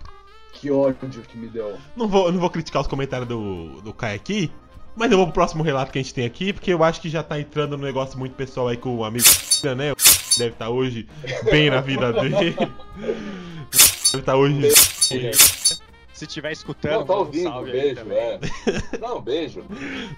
que 0.52 0.70
ódio 0.70 1.22
que 1.22 1.36
me 1.36 1.48
deu. 1.48 1.76
Não 1.96 2.08
vou, 2.08 2.32
não 2.32 2.40
vou 2.40 2.48
criticar 2.50 2.80
os 2.82 2.88
comentários 2.88 3.28
do, 3.28 3.80
do 3.82 3.92
Kai 3.92 4.14
aqui, 4.14 4.50
mas 4.96 5.10
eu 5.10 5.18
vou 5.18 5.26
pro 5.26 5.34
próximo 5.34 5.62
relato 5.62 5.92
que 5.92 5.98
a 5.98 6.02
gente 6.02 6.14
tem 6.14 6.24
aqui, 6.24 6.52
porque 6.52 6.72
eu 6.72 6.82
acho 6.82 7.00
que 7.00 7.08
já 7.10 7.22
tá 7.22 7.38
entrando 7.38 7.76
num 7.76 7.84
negócio 7.84 8.18
muito 8.18 8.34
pessoal 8.34 8.68
aí 8.68 8.76
com 8.76 8.96
o 8.96 9.04
amigo, 9.04 9.24
né? 9.76 9.92
Deve 10.40 10.52
estar 10.52 10.70
hoje 10.70 11.06
bem 11.50 11.70
na 11.70 11.80
vida 11.80 12.12
dele. 12.12 12.56
Deve 14.10 14.18
estar 14.18 14.36
hoje. 14.36 14.68
Se 16.12 16.26
tiver 16.26 16.52
escutando, 16.52 16.92
Não, 16.98 17.06
tá 17.06 17.14
um 17.14 17.18
ouvindo, 17.18 17.48
aí 17.58 17.64
beijo, 17.72 17.94
também. 17.96 18.18
é. 18.18 18.40
Não, 19.00 19.22
beijo. 19.22 19.64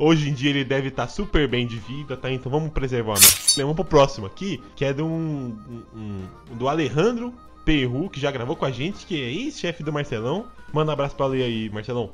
Hoje 0.01 0.29
em 0.31 0.35
dia 0.35 0.51
ele 0.51 0.65
deve 0.65 0.89
estar 0.89 1.07
super 1.07 1.47
bem 1.47 1.65
de 1.67 1.77
vida, 1.77 2.17
tá? 2.17 2.29
Então 2.31 2.51
vamos 2.51 2.71
preservar. 2.73 3.15
né? 3.15 3.27
Vamos 3.59 3.77
pro 3.77 3.85
próximo 3.85 4.27
aqui, 4.27 4.61
que 4.75 4.85
é 4.85 4.93
de 4.93 5.01
um, 5.03 5.07
um- 5.15 5.85
um- 5.95 6.57
do 6.57 6.69
Alejandro 6.69 7.33
Perru, 7.65 8.11
que 8.11 8.19
já 8.19 8.33
gravou 8.33 8.57
com 8.57 8.65
a 8.65 8.71
gente, 8.73 9.07
que 9.07 9.15
é 9.23 9.27
ex-chefe 9.29 9.85
do 9.85 9.93
Marcelão. 9.93 10.47
Manda 10.73 10.91
um 10.91 10.95
abraço 10.95 11.15
pra 11.15 11.27
ele 11.27 11.43
aí, 11.45 11.71
Marcelão. 11.71 12.11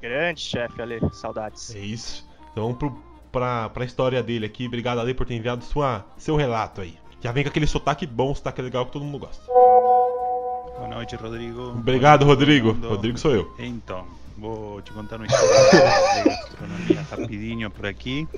Grande 0.00 0.40
chefe, 0.40 0.80
Ale, 0.80 1.00
saudades. 1.12 1.74
É 1.74 1.80
isso. 1.80 2.26
Então 2.52 2.64
vamos 2.64 2.78
pro, 2.78 2.90
pra, 3.30 3.68
pra 3.68 3.84
história 3.84 4.22
dele 4.22 4.46
aqui. 4.46 4.66
Obrigado, 4.66 4.98
Ale, 5.00 5.12
por 5.12 5.26
ter 5.26 5.34
enviado 5.34 5.62
sua, 5.62 6.06
seu 6.16 6.36
relato 6.36 6.80
aí. 6.80 6.94
Já 7.24 7.32
vem 7.32 7.42
com 7.42 7.48
aquele 7.48 7.66
sotaque 7.66 8.06
bom, 8.06 8.34
sotaque 8.34 8.60
legal 8.60 8.84
que 8.84 8.92
todo 8.92 9.02
mundo 9.02 9.20
gosta. 9.20 9.42
Boa 9.46 10.88
noite, 10.88 11.16
Rodrigo. 11.16 11.70
Obrigado, 11.70 12.22
Rodrigo. 12.26 12.72
Rodrigo 12.72 13.16
sou 13.16 13.30
eu. 13.30 13.50
Então, 13.58 14.04
vou 14.36 14.82
te 14.82 14.92
contar 14.92 15.16
uma 15.16 15.24
história 15.24 16.22
de 16.22 16.28
gastronomia 16.28 17.02
rapidinho 17.10 17.70
por 17.70 17.86
aqui. 17.86 18.28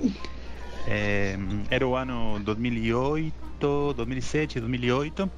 Eh, 0.87 1.37
era 1.69 1.85
o 1.85 1.97
ano 1.97 2.39
2008, 2.39 3.93
2007, 3.93 4.61
2008. 4.61 5.29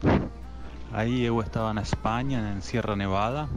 Aí 0.94 1.26
eu 1.26 1.42
estava 1.42 1.74
na 1.74 1.82
Espanha, 1.82 2.54
em 2.56 2.62
Sierra 2.62 2.96
Nevada, 2.96 3.50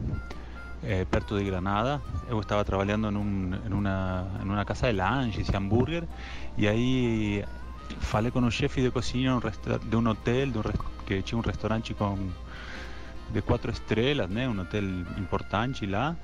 eh, 0.81 1.05
perto 1.05 1.37
de 1.37 1.45
Granada. 1.45 2.01
Eu 2.27 2.39
estava 2.39 2.65
trabalhando 2.65 3.11
em, 3.11 3.15
um, 3.15 3.51
em, 3.63 3.71
uma, 3.71 4.27
em 4.41 4.45
uma 4.45 4.65
casa 4.65 4.87
de 4.87 4.97
lanches 4.97 5.47
e 5.47 5.55
hambúrguer. 5.55 6.03
E 6.57 6.67
aí 6.67 7.45
falei 7.99 8.31
com 8.31 8.39
o 8.39 8.51
chefe 8.51 8.81
de 8.81 8.91
cozinha 8.91 9.39
de 9.89 9.95
um 9.95 10.01
um 10.01 10.09
hotel 10.09 10.51
de 10.51 10.57
um 10.57 10.63
que 11.05 11.21
tinha 11.21 11.37
um 11.37 11.41
restaurante 11.41 11.93
com 11.93 12.17
de 13.29 13.41
quatro 13.41 13.71
estrelas, 13.71 14.29
né? 14.29 14.47
Um 14.47 14.59
hotel 14.59 14.83
importante 15.17 15.85
lá. 15.85 16.15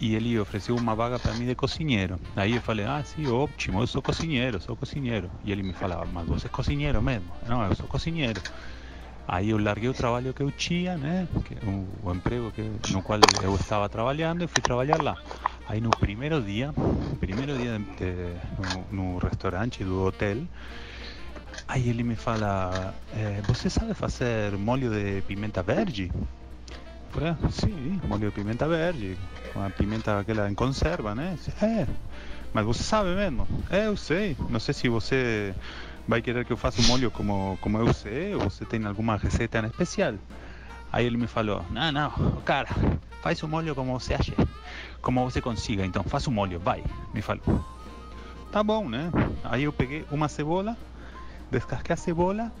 E 0.00 0.14
ele 0.16 0.38
ofereceu 0.40 0.76
uma 0.76 0.94
vaga 0.94 1.20
para 1.20 1.32
mim 1.32 1.46
de 1.46 1.54
cozinheiro. 1.54 2.18
Aí 2.34 2.54
eu 2.56 2.60
falei, 2.60 2.84
ah, 2.84 3.02
sim, 3.04 3.28
ótimo, 3.28 3.80
eu 3.80 3.86
sou 3.86 4.02
cozinheiro, 4.02 4.60
sou 4.60 4.76
cozinheiro. 4.76 5.30
E 5.44 5.52
ele 5.52 5.62
me 5.62 5.72
falava, 5.72 6.04
mas 6.04 6.26
você 6.26 6.48
é 6.48 6.50
cozinheiro 6.50 7.00
mesmo? 7.00 7.32
Não, 7.46 7.62
eu 7.64 7.74
sou 7.76 7.86
cozinheiro. 7.86 8.42
Aí 9.26 9.50
eu 9.50 9.58
larguei 9.58 9.88
o 9.88 9.94
trabalho 9.94 10.34
que 10.34 10.42
eu 10.42 10.50
tinha, 10.50 10.98
né? 10.98 11.26
O, 12.02 12.12
emprego 12.12 12.50
que, 12.52 12.62
no 12.92 13.02
qual 13.02 13.18
eu 13.20 13.56
estava 13.56 13.88
trabalhando 13.88 14.44
e 14.44 14.46
fui 14.46 14.60
trabalhar 14.60 15.00
lá. 15.00 15.16
Aí 15.66 15.80
no 15.80 15.94
primeiro 15.94 16.42
dia, 16.42 16.74
primeiro 17.20 17.56
dia 17.56 17.78
de- 17.78 18.36
no, 18.58 18.84
no 18.90 19.18
restaurante 19.18 19.82
do 19.82 20.02
hotel, 20.04 20.46
aí 21.66 21.88
ele 21.88 22.02
me 22.02 22.16
fala, 22.16 22.94
eh, 23.12 23.42
você 23.46 23.70
sabe 23.70 23.94
fazer 23.94 24.56
molho 24.56 24.90
de 24.90 25.22
pimenta 25.22 25.62
verde? 25.62 26.10
Eu 26.14 27.10
Falei, 27.10 27.30
ah, 27.30 27.50
sim, 27.50 28.00
molho 28.04 28.28
de 28.28 28.34
pimenta 28.34 28.68
verde, 28.68 29.16
com 29.52 29.62
a 29.62 29.70
pimenta 29.70 30.20
aquela 30.20 30.50
em 30.50 30.54
conserva, 30.54 31.14
né? 31.14 31.38
É, 31.62 31.86
mas 32.52 32.64
você 32.64 32.82
sabe 32.82 33.14
mesmo? 33.14 33.46
É, 33.70 33.86
eu 33.86 33.96
sei. 33.96 34.36
Não 34.48 34.60
sei 34.60 34.74
se 34.74 34.88
você 34.88 35.54
vai 36.06 36.20
querer 36.20 36.44
que 36.44 36.52
eu 36.52 36.56
faça 36.56 36.80
o 36.80 36.84
molho 36.84 37.10
como, 37.10 37.58
como 37.60 37.78
eu 37.78 37.92
sei 37.92 38.34
ou 38.34 38.42
você 38.42 38.64
tem 38.64 38.84
alguma 38.84 39.16
receita 39.16 39.58
em 39.58 39.66
especial. 39.66 40.14
Aí 40.92 41.06
ele 41.06 41.16
me 41.16 41.26
falou, 41.26 41.64
não, 41.70 41.90
não, 41.90 42.10
cara, 42.44 42.68
faz 43.20 43.42
o 43.42 43.48
molho 43.48 43.74
como 43.74 43.98
você 43.98 44.14
acha, 44.14 44.32
como 45.02 45.28
você 45.28 45.40
consiga, 45.40 45.84
então 45.84 46.04
faz 46.04 46.26
o 46.28 46.30
molho, 46.30 46.60
vai, 46.60 46.84
me 47.12 47.20
falou. 47.20 47.42
Tá 48.52 48.62
bom, 48.62 48.88
né? 48.88 49.10
Aí 49.42 49.64
eu 49.64 49.72
peguei 49.72 50.04
uma 50.12 50.28
cebola, 50.28 50.76
descasquei 51.50 51.94
a 51.94 51.96
cebola, 51.96 52.52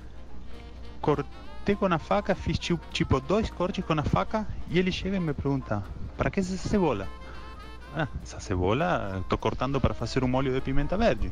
cortei 1.00 1.76
com 1.76 1.86
a 1.86 1.98
faca, 1.98 2.34
fiz 2.34 2.58
tipo, 2.58 3.20
dois 3.20 3.50
cortes 3.50 3.84
com 3.84 3.92
a 3.92 4.02
faca 4.02 4.46
e 4.68 4.78
ele 4.78 4.92
chega 4.92 5.16
e 5.16 5.20
me 5.20 5.34
pergunta, 5.34 5.82
para 6.16 6.30
que 6.30 6.40
essa 6.40 6.56
cebola? 6.56 7.08
Ah, 7.96 8.08
essa 8.22 8.40
cebola 8.40 9.18
estou 9.20 9.38
cortando 9.38 9.80
para 9.80 9.94
fazer 9.94 10.24
um 10.24 10.28
molho 10.28 10.52
de 10.52 10.60
pimenta 10.60 10.96
verde. 10.96 11.30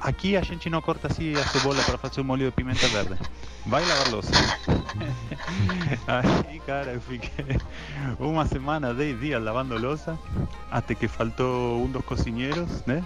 Aqui 0.00 0.36
a 0.36 0.42
gente 0.42 0.68
não 0.68 0.82
corta 0.82 1.06
assim 1.06 1.32
a 1.34 1.46
cebola 1.46 1.80
para 1.84 1.96
fazer 1.96 2.20
um 2.20 2.24
molho 2.24 2.46
de 2.46 2.50
pimenta 2.50 2.88
verde. 2.88 3.16
Vai 3.64 3.84
lavar 3.86 4.10
louça. 4.10 4.32
Aí, 6.08 6.58
cara, 6.66 6.94
eu 6.94 7.00
fiquei 7.00 7.56
uma 8.18 8.44
semana, 8.44 8.92
dez 8.92 9.18
dias 9.20 9.40
lavando 9.40 9.78
louça, 9.78 10.18
até 10.68 10.96
que 10.96 11.06
faltou 11.06 11.84
um 11.84 11.86
dos 11.86 12.04
cozinheiros, 12.04 12.84
né? 12.84 13.04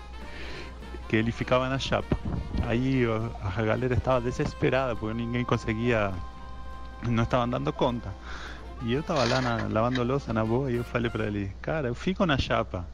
Que 1.09 1.16
ele 1.16 1.33
ficava 1.33 1.69
na 1.69 1.79
chapa. 1.79 2.16
Aí 2.66 3.05
a 3.42 3.62
galera 3.62 3.95
estava 3.95 4.21
desesperada 4.21 4.97
porque 4.97 5.14
ninguém 5.14 5.45
conseguia, 5.45 6.12
não 7.07 7.23
estavam 7.23 7.49
dando 7.49 7.73
conta. 7.73 8.12
E 8.83 8.92
eu 8.92 9.01
estava 9.01 9.25
lá 9.25 9.40
na, 9.40 9.69
lavando 9.69 10.03
louça 10.03 10.33
na 10.33 10.45
boa 10.45 10.71
e 10.71 10.77
eu 10.77 10.85
falei 10.85 11.11
para 11.11 11.27
ele, 11.27 11.53
cara, 11.62 11.88
eu 11.88 11.95
fico 11.95 12.27
na 12.27 12.37
chapa. 12.37 12.85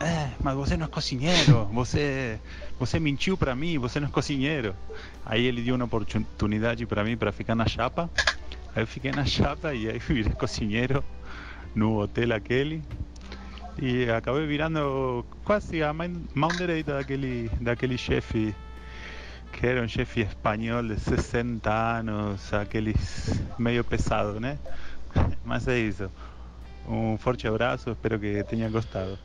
É, 0.00 0.30
mas 0.42 0.54
você 0.54 0.76
não 0.76 0.86
é 0.86 0.88
cozinheiro, 0.88 1.64
você, 1.72 2.38
você 2.78 3.00
mentiu 3.00 3.36
para 3.36 3.54
mim, 3.54 3.78
você 3.78 3.98
não 3.98 4.08
é 4.08 4.10
cozinheiro. 4.10 4.74
Aí 5.26 5.44
ele 5.44 5.60
deu 5.60 5.74
uma 5.74 5.84
oportunidade 5.84 6.86
para 6.86 7.02
mim 7.02 7.16
para 7.16 7.32
ficar 7.32 7.54
na 7.54 7.66
chapa. 7.66 8.08
Aí 8.74 8.82
eu 8.82 8.86
fiquei 8.86 9.12
na 9.12 9.24
chapa 9.24 9.74
e 9.74 9.88
aí 9.88 9.98
virei 9.98 10.32
cozinheiro 10.32 11.04
no 11.74 12.00
hotel 12.00 12.32
aquele. 12.32 12.82
E 13.80 14.10
acabei 14.10 14.46
virando 14.46 15.24
quase 15.44 15.82
a 15.82 15.92
mão 15.92 16.50
direita 16.56 16.94
daquele, 16.94 17.48
daquele 17.60 17.96
chefe, 17.96 18.54
que 19.52 19.66
era 19.66 19.82
um 19.82 19.88
chefe 19.88 20.22
espanhol 20.22 20.82
de 20.82 20.98
60 20.98 21.70
anos, 21.70 22.52
aqueles 22.52 23.40
meio 23.56 23.84
pesado, 23.84 24.40
né? 24.40 24.58
Mas 25.44 25.68
é 25.68 25.78
isso. 25.78 26.10
Um 26.88 27.16
forte 27.18 27.46
abraço, 27.46 27.90
espero 27.90 28.18
que 28.18 28.42
tenha 28.44 28.68
gostado. 28.68 29.16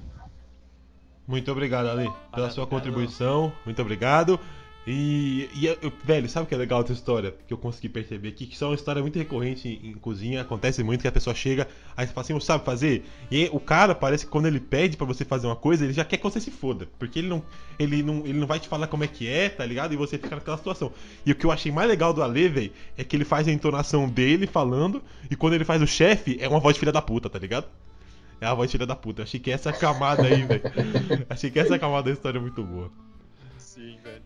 Muito 1.26 1.52
obrigado, 1.52 1.88
Ale, 1.88 2.12
pela 2.34 2.50
sua 2.50 2.68
contribuição. 2.68 3.52
Muito 3.66 3.82
obrigado. 3.82 4.40
E, 4.86 5.50
e 5.56 5.66
eu- 5.66 5.94
velho, 6.04 6.28
sabe 6.28 6.44
o 6.44 6.48
que 6.48 6.54
é 6.54 6.58
legal 6.58 6.82
dessa 6.82 6.92
história? 6.94 7.34
Que 7.48 7.54
eu 7.54 7.58
consegui 7.58 7.88
perceber 7.88 8.28
aqui, 8.30 8.46
que 8.46 8.54
isso 8.54 8.66
é 8.66 8.68
uma 8.68 8.76
história 8.76 9.02
muito 9.02 9.18
recorrente 9.18 9.66
em, 9.68 9.92
em 9.92 9.94
cozinha. 9.94 10.42
Acontece 10.42 10.84
muito 10.84 11.02
que 11.02 11.08
a 11.08 11.12
pessoa 11.12 11.34
chega, 11.34 11.70
aí 11.96 12.06
você 12.06 12.12
fala 12.12 12.26
assim, 12.26 12.34
não 12.34 12.42
sabe 12.42 12.66
fazer? 12.66 13.06
E 13.32 13.50
o 13.54 13.62
cara 13.62 13.96
parece 13.96 14.26
que 14.26 14.32
quando 14.32 14.46
ele 14.48 14.60
pede 14.60 14.98
pra 14.98 15.06
você 15.08 15.24
fazer 15.24 15.48
uma 15.48 15.56
coisa, 15.56 15.86
ele 15.86 15.94
já 15.94 16.04
quer 16.04 16.18
que 16.18 16.24
você 16.24 16.42
se 16.42 16.52
foda. 16.52 16.86
Porque 17.00 17.20
ele 17.20 17.30
não, 17.30 17.42
ele 17.80 18.04
não, 18.04 18.26
ele 18.26 18.38
não 18.38 18.46
vai 18.48 18.60
te 18.60 18.68
falar 18.68 18.88
como 18.88 19.06
é 19.06 19.08
que 19.08 19.26
é, 19.26 19.48
tá 19.48 19.66
ligado? 19.66 19.94
E 19.94 19.98
você 19.98 20.18
fica 20.18 20.36
naquela 20.36 20.58
situação. 20.58 20.92
E 21.26 21.32
o 21.32 21.36
que 21.36 21.46
eu 21.46 21.52
achei 21.52 21.72
mais 21.72 21.88
legal 21.88 22.14
do 22.14 22.22
Ale, 22.22 22.50
velho, 22.50 22.72
é 22.98 23.06
que 23.06 23.16
ele 23.16 23.24
faz 23.26 23.48
a 23.48 23.52
entonação 23.54 24.10
dele 24.10 24.46
falando, 24.48 25.02
e 25.32 25.36
quando 25.36 25.54
ele 25.54 25.64
faz 25.64 25.82
o 25.82 25.88
chefe, 25.88 26.38
é 26.42 26.48
uma 26.50 26.60
voz 26.60 26.74
de 26.76 26.80
filha 26.82 26.92
da 26.92 27.02
puta, 27.02 27.30
tá 27.30 27.40
ligado? 27.40 27.68
É 28.42 28.46
a 28.46 28.54
voz 28.54 28.70
de 28.70 28.74
filha 28.74 28.86
da 28.86 28.98
puta. 28.98 29.24
Achei 29.24 29.40
que 29.40 29.50
essa 29.50 29.72
camada 29.72 30.24
aí, 30.28 30.44
velho. 30.44 30.62
Achei 31.30 31.50
que 31.50 31.58
essa 31.58 31.80
camada 31.80 32.04
da 32.04 32.12
história 32.12 32.38
é 32.38 32.42
muito 32.42 32.62
boa. 32.62 32.92
Sim, 33.58 33.98
velho. 34.04 34.22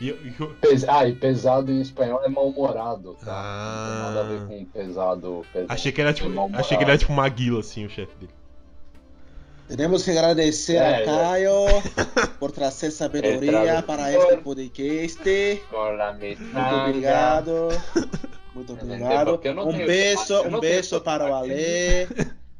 E, 0.00 0.08
eu- 0.08 0.18
eu- 0.38 0.54
Pes- 0.60 0.88
Ah, 0.88 1.06
e 1.06 1.14
pesado 1.14 1.70
em 1.70 1.80
espanhol 1.80 2.22
é 2.24 2.28
mal-humorado, 2.28 3.16
tá? 3.22 3.26
Ah. 3.30 3.86
Não 3.86 3.94
tem 3.94 4.14
nada 4.14 4.20
a 4.20 4.22
ver 4.24 4.46
com 4.46 4.64
pesado. 4.66 5.46
pesado. 5.52 5.72
achei 5.72 5.92
que 5.92 6.00
era 6.00 6.12
tipo, 6.12 6.28
É 6.30 6.56
achei 6.58 6.76
que 6.78 6.82
ele 6.84 6.90
era 6.90 6.98
tipo 6.98 7.12
uma 7.12 7.28
guila, 7.28 7.60
assim, 7.60 7.84
o 7.84 7.90
chefe 7.90 8.14
dele. 8.18 8.32
Tenemos 9.68 10.02
que 10.02 10.10
agradecer 10.10 10.74
É, 10.76 10.80
a 10.80 11.00
é. 11.00 11.04
Caio 11.04 11.52
por 12.40 12.50
trazer 12.50 12.90
sabedoria 12.90 13.82
para 13.86 14.12
este 14.12 14.36
podcast. 14.38 15.20
Muito 15.22 16.74
obrigado. 16.88 17.68
Muito 18.54 18.72
obrigado. 18.72 19.40
Um 19.64 19.86
beijo, 19.86 20.42
um 20.48 20.58
beijo 20.58 21.00
para 21.02 21.30
o. 21.30 21.34
Ale. 21.34 22.08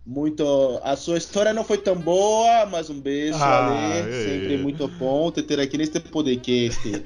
Muito. 0.06 0.80
A 0.84 0.94
sua 0.96 1.18
história 1.18 1.52
não 1.52 1.64
foi 1.64 1.78
tão 1.78 1.96
boa, 1.96 2.64
mas 2.66 2.88
um 2.90 3.00
beijo, 3.00 3.38
Ah, 3.40 3.66
Ale. 3.66 3.98
é, 4.08 4.24
Sempre 4.24 4.54
é. 4.54 4.58
muito 4.58 4.86
bom 4.86 5.30
te 5.32 5.42
ter 5.42 5.58
aqui 5.60 5.76
neste 5.78 5.98
podcast. 6.00 7.04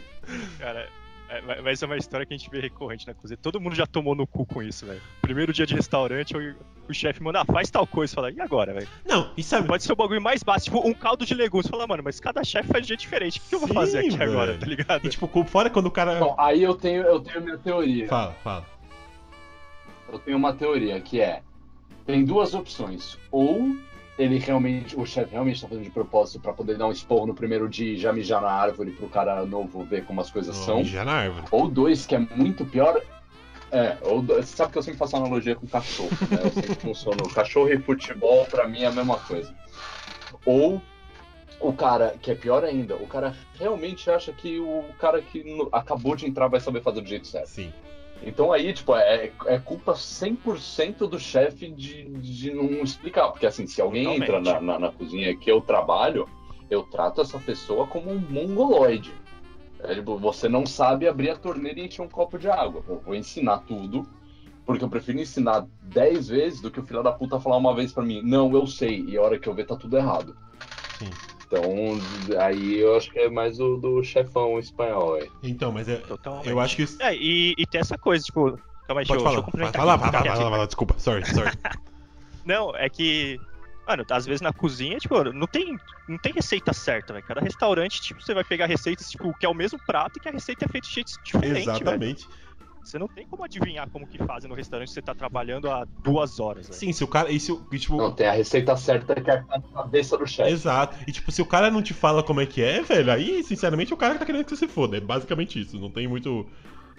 Cara, 0.58 0.88
é, 1.28 1.40
vai- 1.40 1.62
vai 1.62 1.76
ser 1.76 1.86
uma 1.86 1.96
história 1.96 2.24
que 2.26 2.34
a 2.34 2.36
gente 2.36 2.50
vê 2.50 2.60
recorrente 2.60 3.06
na 3.06 3.14
cozinha. 3.14 3.36
Todo 3.40 3.60
mundo 3.60 3.74
já 3.74 3.86
tomou 3.86 4.14
no 4.14 4.26
cu 4.26 4.44
com 4.46 4.62
isso, 4.62 4.84
velho. 4.86 5.00
Primeiro 5.22 5.52
dia 5.52 5.66
de 5.66 5.74
restaurante, 5.74 6.36
o, 6.36 6.54
o 6.88 6.92
chefe 6.94 7.22
manda, 7.22 7.40
ah, 7.40 7.44
faz 7.44 7.70
tal 7.70 7.86
coisa. 7.86 8.14
Fala, 8.14 8.30
e 8.30 8.40
agora, 8.40 8.74
velho? 8.74 8.88
Não, 9.06 9.30
e 9.36 9.42
sabe. 9.42 9.66
Pode 9.66 9.82
ser 9.82 9.92
o 9.92 9.96
bagulho 9.96 10.20
mais 10.20 10.42
básico, 10.42 10.76
tipo 10.76 10.88
um 10.88 10.92
caldo 10.94 11.24
de 11.24 11.34
legumes. 11.34 11.66
Fala, 11.66 11.86
mano, 11.86 12.02
mas 12.02 12.20
cada 12.20 12.44
chefe 12.44 12.68
faz 12.68 12.82
de 12.82 12.88
jeito 12.88 13.00
diferente. 13.00 13.38
O 13.38 13.42
que, 13.42 13.48
que 13.48 13.54
eu 13.54 13.58
vou 13.60 13.68
Sim, 13.68 13.74
fazer 13.74 13.98
aqui 14.00 14.16
velho. 14.16 14.30
agora, 14.32 14.58
tá 14.58 14.66
ligado? 14.66 15.06
E 15.06 15.08
tipo, 15.08 15.44
fora 15.44 15.70
quando 15.70 15.86
o 15.86 15.90
cara. 15.90 16.18
Bom, 16.20 16.34
aí 16.38 16.62
eu 16.62 16.74
tenho, 16.74 17.02
eu 17.02 17.20
tenho 17.20 17.40
minha 17.42 17.58
teoria. 17.58 18.06
Fala, 18.06 18.32
fala. 18.44 18.66
Eu 20.12 20.18
tenho 20.18 20.36
uma 20.36 20.52
teoria 20.52 21.00
que 21.00 21.20
é: 21.20 21.42
tem 22.06 22.24
duas 22.24 22.54
opções. 22.54 23.18
Ou 23.30 23.74
ele 24.18 24.38
realmente, 24.38 24.98
o 24.98 25.04
chefe 25.04 25.32
realmente 25.32 25.60
tá 25.60 25.68
fazendo 25.68 25.84
de 25.84 25.90
propósito 25.90 26.40
pra 26.40 26.52
poder 26.52 26.76
dar 26.76 26.86
um 26.86 26.92
esporro 26.92 27.26
no 27.26 27.34
primeiro 27.34 27.68
dia 27.68 27.92
e 27.94 27.98
já 27.98 28.12
mijar 28.12 28.40
na 28.40 28.50
árvore 28.50 28.92
pro 28.92 29.08
cara 29.08 29.44
novo 29.44 29.82
ver 29.84 30.04
como 30.04 30.20
as 30.20 30.30
coisas 30.30 30.56
são. 30.56 30.84
Já 30.84 31.04
na 31.04 31.12
árvore. 31.12 31.46
Ou 31.50 31.68
dois, 31.68 32.06
que 32.06 32.14
é 32.14 32.18
muito 32.18 32.64
pior. 32.64 33.00
É, 33.72 33.96
ou 34.02 34.22
do- 34.22 34.34
você 34.34 34.54
sabe 34.56 34.70
que 34.72 34.78
eu 34.78 34.82
sempre 34.82 34.98
faço 34.98 35.16
analogia 35.16 35.56
com 35.56 35.66
cachorro, 35.66 36.10
né? 36.30 36.38
Eu 36.44 36.50
sempre 36.50 36.74
funciono. 36.80 37.28
Cachorro 37.34 37.68
e 37.72 37.78
futebol, 37.78 38.44
pra 38.46 38.68
mim, 38.68 38.82
é 38.82 38.86
a 38.86 38.92
mesma 38.92 39.18
coisa. 39.18 39.52
Ou 40.46 40.80
o 41.60 41.72
cara, 41.72 42.14
que 42.20 42.30
é 42.30 42.34
pior 42.36 42.62
ainda, 42.64 42.94
o 42.96 43.06
cara 43.08 43.34
realmente 43.58 44.08
acha 44.10 44.32
que 44.32 44.60
o 44.60 44.84
cara 44.98 45.20
que 45.22 45.44
acabou 45.72 46.14
de 46.14 46.26
entrar 46.26 46.46
vai 46.46 46.60
saber 46.60 46.82
fazer 46.82 47.00
do 47.00 47.08
jeito 47.08 47.26
certo. 47.26 47.48
Sim. 47.48 47.72
Então 48.26 48.52
aí, 48.52 48.72
tipo, 48.72 48.94
é, 48.96 49.30
é 49.46 49.58
culpa 49.58 49.92
100% 49.92 51.08
do 51.08 51.18
chefe 51.18 51.70
de, 51.70 52.04
de 52.04 52.52
não 52.52 52.82
explicar. 52.82 53.28
Porque 53.28 53.46
assim, 53.46 53.66
se 53.66 53.80
alguém 53.80 54.16
entra 54.16 54.40
na, 54.40 54.60
na, 54.60 54.78
na 54.78 54.92
cozinha 54.92 55.36
que 55.36 55.50
eu 55.50 55.60
trabalho, 55.60 56.28
eu 56.70 56.82
trato 56.82 57.20
essa 57.20 57.38
pessoa 57.38 57.86
como 57.86 58.10
um 58.10 58.18
mongoloide. 58.18 59.12
É, 59.80 59.94
tipo, 59.94 60.16
você 60.16 60.48
não 60.48 60.64
sabe 60.64 61.06
abrir 61.06 61.30
a 61.30 61.36
torneira 61.36 61.78
e 61.80 61.86
encher 61.86 62.02
um 62.02 62.08
copo 62.08 62.38
de 62.38 62.48
água. 62.48 62.82
Eu 62.88 63.00
vou 63.04 63.14
ensinar 63.14 63.58
tudo, 63.58 64.06
porque 64.64 64.82
eu 64.82 64.88
prefiro 64.88 65.20
ensinar 65.20 65.66
10 65.82 66.28
vezes 66.28 66.60
do 66.60 66.70
que 66.70 66.80
o 66.80 66.84
filho 66.84 67.02
da 67.02 67.12
puta 67.12 67.38
falar 67.38 67.58
uma 67.58 67.74
vez 67.74 67.92
pra 67.92 68.02
mim, 68.02 68.22
não, 68.22 68.50
eu 68.54 68.66
sei, 68.66 69.04
e 69.06 69.16
a 69.18 69.22
hora 69.22 69.38
que 69.38 69.46
eu 69.46 69.54
ver 69.54 69.66
tá 69.66 69.76
tudo 69.76 69.96
errado. 69.96 70.34
Sim. 70.98 71.10
Então, 71.58 72.40
aí 72.40 72.76
eu 72.80 72.96
acho 72.96 73.10
que 73.10 73.18
é 73.18 73.28
mais 73.30 73.60
o 73.60 73.76
do 73.76 74.02
chefão 74.02 74.58
espanhol 74.58 75.14
aí. 75.14 75.30
Então, 75.42 75.70
mas 75.72 75.88
é. 75.88 75.96
Totalmente. 75.98 76.48
Eu 76.48 76.60
acho 76.60 76.76
que. 76.76 76.82
isso- 76.82 77.02
É, 77.02 77.14
e, 77.14 77.54
e 77.56 77.66
tem 77.66 77.80
essa 77.80 77.96
coisa, 77.98 78.24
tipo. 78.24 78.58
Calma 78.86 79.00
aí, 79.00 79.06
deixa, 79.06 79.14
Pode 79.14 79.20
eu- 79.20 79.24
falar. 79.24 79.34
deixa 79.34 79.38
eu 79.38 79.42
Fala, 79.42 79.42
complementar 79.44 79.80
fala, 79.80 79.94
aqui, 79.94 80.28
fala, 80.38 80.50
fala, 80.50 80.66
desculpa, 80.66 80.94
sorry, 80.98 81.26
sorry. 81.26 81.50
Não, 82.44 82.74
é 82.76 82.88
que. 82.88 83.40
Mano, 83.86 84.04
às 84.10 84.24
vezes 84.24 84.40
na 84.40 84.50
cozinha, 84.52 84.96
tipo, 84.96 85.22
não 85.24 85.46
tem, 85.46 85.78
não 86.08 86.16
tem 86.16 86.32
receita 86.32 86.72
certa, 86.72 87.12
velho. 87.12 87.24
Cada 87.26 87.40
restaurante, 87.42 88.00
tipo, 88.00 88.22
você 88.22 88.32
vai 88.32 88.42
pegar 88.42 88.64
receitas, 88.64 89.10
tipo, 89.10 89.34
que 89.38 89.44
é 89.44 89.48
o 89.48 89.52
mesmo 89.54 89.78
prato 89.86 90.16
e 90.16 90.20
que 90.20 90.28
a 90.28 90.32
receita 90.32 90.64
é 90.64 90.68
feita 90.68 90.86
de 90.88 90.94
jeito 90.94 91.12
diferente. 91.22 91.58
Exatamente. 91.60 92.28
Você 92.84 92.98
não 92.98 93.08
tem 93.08 93.26
como 93.26 93.42
adivinhar 93.42 93.88
como 93.90 94.06
que 94.06 94.18
fazem 94.18 94.48
no 94.48 94.54
restaurante 94.54 94.88
se 94.88 94.94
você 94.94 95.02
tá 95.02 95.14
trabalhando 95.14 95.70
há 95.70 95.86
duas 96.02 96.38
horas. 96.38 96.68
Sim, 96.70 96.92
se 96.92 97.02
o 97.02 97.08
cara. 97.08 97.30
E 97.32 97.40
se, 97.40 97.50
o- 97.50 97.66
e, 97.72 97.78
tipo, 97.78 97.96
Não, 97.96 98.12
tem 98.12 98.26
a 98.26 98.32
receita 98.32 98.76
certa 98.76 99.14
que 99.18 99.30
é 99.30 99.42
a 99.48 99.60
cabeça 99.74 100.18
do 100.18 100.26
chefe. 100.26 100.50
Exato. 100.50 100.96
E 101.08 101.10
tipo, 101.12 101.32
se 101.32 101.40
o 101.40 101.46
cara 101.46 101.70
não 101.70 101.82
te 101.82 101.94
fala 101.94 102.22
como 102.22 102.42
é 102.42 102.46
que 102.46 102.62
é, 102.62 102.82
velho, 102.82 103.10
aí, 103.10 103.42
sinceramente, 103.42 103.94
o 103.94 103.96
cara 103.96 104.16
tá 104.18 104.26
querendo 104.26 104.44
que 104.44 104.50
você 104.50 104.56
se 104.56 104.68
foda. 104.68 104.98
É 104.98 105.00
basicamente 105.00 105.58
isso. 105.60 105.78
Não 105.80 105.90
tem 105.90 106.06
muito 106.06 106.46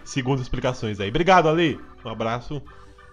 segundas 0.04 0.41
explicações 0.41 1.00
aí. 1.00 1.10
Obrigado, 1.10 1.48
Ale. 1.48 1.80
Um 2.04 2.10
abraço. 2.10 2.62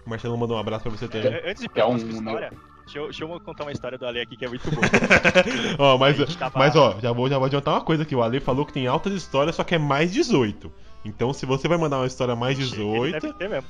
O 0.05 0.09
Marcelo 0.09 0.35
mandou 0.37 0.57
um 0.57 0.59
abraço 0.59 0.81
pra 0.83 0.91
você 0.91 1.07
também. 1.07 1.31
É, 1.31 1.49
Antes 1.51 1.61
de 1.61 1.69
Que 1.69 1.79
é 1.79 1.83
pegar 1.83 1.87
um- 1.87 1.95
essa 1.95 2.07
história, 2.07 2.51
deixa 2.85 2.97
eu, 2.99 3.03
deixa 3.05 3.23
eu 3.23 3.39
contar 3.39 3.63
uma 3.65 3.71
história 3.71 3.97
do 3.97 4.05
Ale 4.07 4.19
aqui 4.19 4.35
que 4.35 4.45
é 4.45 4.49
muito 4.49 4.69
boa. 4.71 4.81
ó, 5.77 5.97
mas, 5.97 6.17
tava- 6.35 6.59
mas 6.59 6.75
ó, 6.75 6.99
já 6.99 7.11
vou, 7.11 7.29
já 7.29 7.37
vou 7.37 7.45
adiantar 7.45 7.75
uma 7.75 7.81
coisa 7.81 8.03
aqui. 8.03 8.15
O 8.15 8.21
Ale 8.23 8.39
falou 8.39 8.65
que 8.65 8.73
tem 8.73 8.87
altas 8.87 9.13
histórias, 9.13 9.55
só 9.55 9.63
que 9.63 9.75
é 9.75 9.77
mais 9.77 10.11
18. 10.11 10.71
Então, 11.05 11.33
se 11.33 11.45
você 11.45 11.67
vai 11.67 11.77
mandar 11.77 11.97
uma 11.97 12.07
história 12.07 12.35
mais 12.35 12.57
Ele 12.57 12.69
18. 12.69 13.19
deve 13.19 13.33
ter 13.33 13.49
mesmo. 13.49 13.67